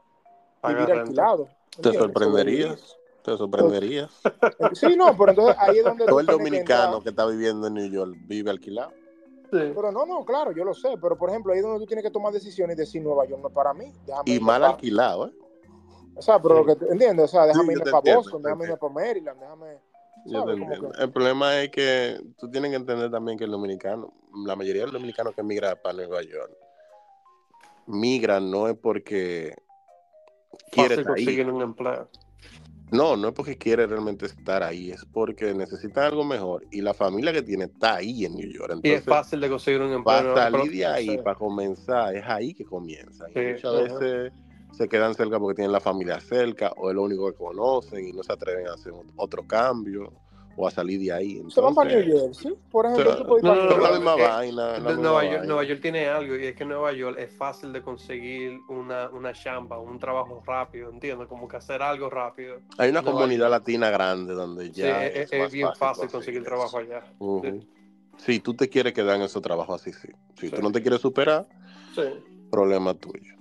vivir 0.63 0.87
renta. 0.87 1.01
alquilado. 1.03 1.49
te 1.81 1.93
sorprenderías. 1.95 2.97
Te 3.23 3.37
sorprenderías. 3.37 4.11
Sí, 4.75 4.95
no, 4.97 5.17
pero 5.17 5.31
entonces 5.31 5.57
ahí 5.59 5.79
es 5.79 5.85
donde 5.85 6.05
Todo 6.05 6.21
el 6.21 6.27
que 6.27 6.33
dominicano 6.33 6.85
entrar. 6.85 7.03
que 7.03 7.09
está 7.09 7.27
viviendo 7.27 7.67
en 7.67 7.75
New 7.75 7.91
York 7.91 8.13
vive 8.27 8.51
alquilado. 8.51 8.91
Sí. 9.51 9.73
Pero 9.75 9.91
no, 9.91 10.05
no, 10.05 10.25
claro, 10.25 10.53
yo 10.53 10.63
lo 10.65 10.75
sé. 10.75 10.91
Pero 11.01 11.17
por 11.17 11.31
ejemplo, 11.31 11.53
ahí 11.53 11.59
es 11.59 11.65
donde 11.65 11.81
tú 11.81 11.87
tienes 11.87 12.05
que 12.05 12.11
tomar 12.11 12.33
decisiones 12.33 12.77
y 12.77 12.81
decir 12.81 13.03
Nueva 13.03 13.25
York 13.25 13.41
no 13.41 13.49
es 13.49 13.55
para 13.55 13.73
mí. 13.73 13.91
Déjame 14.07 14.31
Y 14.31 14.39
mal 14.41 14.63
alquilado, 14.65 15.29
¿eh? 15.29 15.33
O 16.17 16.23
sea, 16.23 16.41
pero 16.41 16.59
Sí. 16.63 16.65
lo 16.67 16.77
que 16.79 16.85
entiendes, 16.93 17.25
o 17.25 17.29
sea, 17.29 17.47
déjame 17.47 17.67
yo 17.75 17.79
irme 17.81 17.85
para 17.91 17.99
entiendo, 17.99 18.21
Boston, 18.23 18.43
déjame 18.43 18.65
irme 18.65 18.75
entiendo. 18.75 18.95
para 18.95 19.07
Maryland, 19.07 19.41
déjame. 19.41 19.79
Yo 20.27 20.45
te 20.45 20.53
entiendo. 20.53 20.91
que- 20.93 21.03
El 21.03 21.11
problema 21.13 21.61
es 21.63 21.69
que 21.71 22.21
tú 22.39 22.51
tienes 22.51 22.71
que 22.71 22.77
entender 22.77 23.11
también 23.11 23.37
que 23.39 23.45
el 23.45 23.51
dominicano, 23.51 24.13
la 24.47 24.57
mayoría 24.57 24.83
de 24.83 24.87
los 24.87 24.95
dominicanos 24.95 25.35
que 25.35 25.43
migran 25.43 25.77
para 25.83 25.97
Nueva 25.97 26.23
York, 26.23 26.53
migran 27.87 28.51
no 28.51 28.69
es 28.69 28.77
porque 28.77 29.55
quiere 30.71 30.89
Fácil 30.97 31.01
estar 31.01 31.15
ahí. 31.17 31.25
conseguir 31.25 31.51
un 31.51 31.63
empleo. 31.63 32.09
No, 32.93 33.17
no 33.17 33.29
es 33.29 33.35
porque 33.35 33.59
quiere 33.59 33.87
realmente 33.87 34.27
estar 34.27 34.63
ahí, 34.63 34.93
es 34.93 35.05
porque 35.07 35.53
necesitan 35.53 36.05
algo 36.05 36.23
mejor 36.23 36.65
y 36.71 36.81
la 36.81 36.95
familia 36.95 37.33
que 37.33 37.43
tiene 37.43 37.65
está 37.65 37.97
ahí 37.97 38.25
en 38.25 38.35
New 38.37 38.49
York. 38.49 38.79
Y 38.85 38.91
es 38.93 39.05
fácil 39.05 39.41
de 39.41 39.49
conseguir 39.49 39.81
un 39.81 39.93
empleo. 39.93 40.35
para 40.35 40.51
salir 40.51 40.71
de 40.71 40.87
ahí, 40.87 41.09
sí. 41.11 41.19
para 41.19 41.35
comenzar, 41.37 42.15
es 42.15 42.25
ahí 42.27 42.55
que. 42.55 42.63
Y 42.63 42.67
Sí, 42.67 42.71
muchas 42.71 43.73
veces 43.75 44.33
se 44.77 44.89
quedan 44.89 45.15
cerca 45.15 45.39
porque 45.39 45.55
tienen 45.57 45.73
la 45.73 45.81
familia 45.81 46.21
cerca 46.21 46.73
o 46.77 46.91
es 46.91 46.95
lo 46.97 47.03
único 47.03 47.31
que 47.31 47.37
conocen 47.37 48.09
y 48.09 48.13
no 48.13 48.23
se 48.23 48.33
atreven 48.33 48.69
a 48.69 48.75
hacer 48.75 48.93
otro 49.17 49.47
cambio 49.47 50.13
o 50.57 50.69
a 50.69 50.71
salir 50.71 51.01
de 51.01 51.11
ahí. 51.13 51.43
Se 51.49 51.61
van 51.61 51.75
para 51.75 51.91
New 51.91 52.05
Jersey, 52.21 52.55
por 52.71 52.87
ejemplo. 52.87 53.05
Pero- 53.05 53.17
tú 53.23 53.27
puedes 53.27 53.45
ir 53.45 53.51
No, 53.51 53.55
no, 53.57 53.63
es 53.63 53.69
la 53.71 53.77
no, 53.77 53.83
Jersey. 53.83 53.99
misma 53.99 54.15
eh, 54.15 54.29
vaina. 54.29 54.67
la 54.67 54.79
Nueva, 54.79 54.95
York, 54.95 55.15
vaina. 55.33 55.45
Nueva 55.47 55.65
York 55.65 55.81
tiene 55.83 56.07
algo 56.07 56.37
y 56.37 56.47
es 56.47 56.55
que 56.55 56.63
en 56.63 56.69
Nueva 56.69 56.93
York 56.93 57.17
es 57.19 57.37
fácil 57.37 57.73
de 57.73 57.83
conseguir 57.83 58.61
una, 58.69 59.11
una 59.11 59.33
chamba, 59.33 59.81
un 59.81 59.99
trabajo 59.99 60.41
rápido, 60.47 60.91
¿entiendes? 60.91 61.27
Como 61.27 61.49
que 61.49 61.57
hacer 61.57 61.83
algo 61.83 62.09
rápido. 62.09 62.59
Hay 62.79 62.91
una 62.91 63.03
Nueva 63.03 63.19
comunidad 63.19 63.49
York. 63.49 63.51
latina 63.51 63.91
grande 63.91 64.35
donde 64.35 64.67
Sí, 64.67 64.73
ya 64.75 65.05
es, 65.07 65.17
es, 65.17 65.33
es 65.33 65.41
más 65.41 65.53
bien 65.53 65.69
fácil 65.77 66.09
conseguir 66.09 66.45
trabajo 66.45 66.79
allá. 66.79 67.03
Sí. 67.43 67.69
Si 68.19 68.39
tú 68.39 68.55
te 68.55 68.69
quieres 68.69 68.93
quedar 68.93 69.17
en 69.17 69.23
esos 69.23 69.43
trabajos 69.43 69.81
así, 69.81 69.93
sí. 69.93 70.09
Si 70.39 70.49
Sí. 70.51 70.55
tú 70.55 70.63
no 70.63 70.71
te 70.71 70.81
quieres 70.81 71.01
superar, 71.01 71.49
Sí. 71.97 72.03
problema 72.49 72.95
tuyo. 72.95 73.34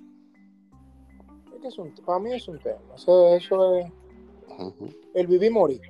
Es 1.63 1.75
que 1.75 1.81
es 1.81 1.99
un- 1.99 2.05
para 2.05 2.19
mí 2.19 2.33
es 2.33 2.47
un 2.47 2.59
tema. 2.59 2.77
Eso, 2.95 3.35
eso 3.35 3.75
es 3.77 3.91
el 5.13 5.27
vivir 5.27 5.49
y 5.49 5.53
morir. 5.53 5.81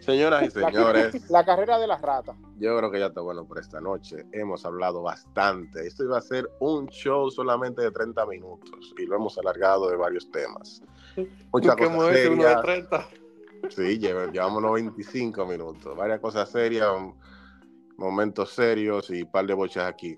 Señoras 0.00 0.44
y 0.46 0.50
señores, 0.50 1.14
La 1.30 1.44
carrera 1.44 1.78
de 1.78 1.86
las 1.86 2.00
ratas. 2.00 2.34
yo 2.58 2.76
creo 2.78 2.90
que 2.90 2.98
ya 2.98 3.06
está 3.06 3.20
bueno 3.20 3.44
por 3.46 3.58
esta 3.58 3.80
noche. 3.80 4.24
Hemos 4.32 4.64
hablado 4.64 5.02
bastante. 5.02 5.86
Esto 5.86 6.04
iba 6.04 6.16
a 6.18 6.22
ser 6.22 6.48
un 6.60 6.88
show 6.88 7.30
solamente 7.30 7.82
de 7.82 7.90
30 7.90 8.24
minutos 8.26 8.94
y 8.98 9.04
lo 9.06 9.16
hemos 9.16 9.36
alargado 9.38 9.88
de 9.90 9.96
varios 9.96 10.30
temas. 10.30 10.82
Muchas 11.52 11.76
cosas 11.76 11.94
uno 11.94 12.06
de 12.06 12.22
serias. 12.24 12.62
30. 12.62 13.08
Sí, 13.70 13.98
lleva- 13.98 14.30
llevamos 14.32 14.58
unos 14.58 14.72
25 14.74 15.44
minutos. 15.46 15.96
Varias 15.96 16.20
cosas 16.20 16.48
serias, 16.50 16.88
momentos 17.96 18.50
serios 18.54 19.10
y 19.10 19.22
un 19.22 19.30
par 19.30 19.46
de 19.46 19.54
bochas 19.54 19.86
aquí. 19.86 20.16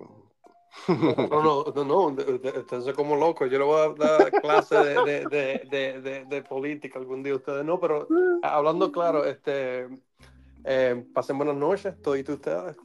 No, 0.89 1.43
no, 1.43 1.65
no, 1.75 1.85
no, 1.85 2.95
como 2.95 3.17
loco, 3.17 3.47
yo 3.47 3.59
le 3.59 3.65
voy 3.65 3.81
a 3.81 3.95
dar 3.95 4.31
clase 4.41 4.77
de, 4.77 5.01
de, 5.05 5.27
de, 5.27 5.67
de, 5.71 6.01
de- 6.01 6.25
de 6.25 6.43
política 6.43 6.99
algún 6.99 7.23
día 7.23 7.33
a 7.35 7.37
ustedes, 7.37 7.65
no, 7.65 7.79
pero 7.81 8.07
hablando 8.43 8.91
claro, 8.91 9.25
este, 9.25 9.89
eh, 10.65 11.05
pasen 11.13 11.39
buenas 11.39 11.57
noches, 11.57 11.95
todos 12.03 12.19
ustedes. 12.29 12.77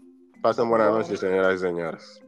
Pasen 0.41 0.70
buenas 0.70 0.91
noches, 0.91 1.20
señoras 1.20 1.56
y 1.56 1.60
señores. 1.60 2.22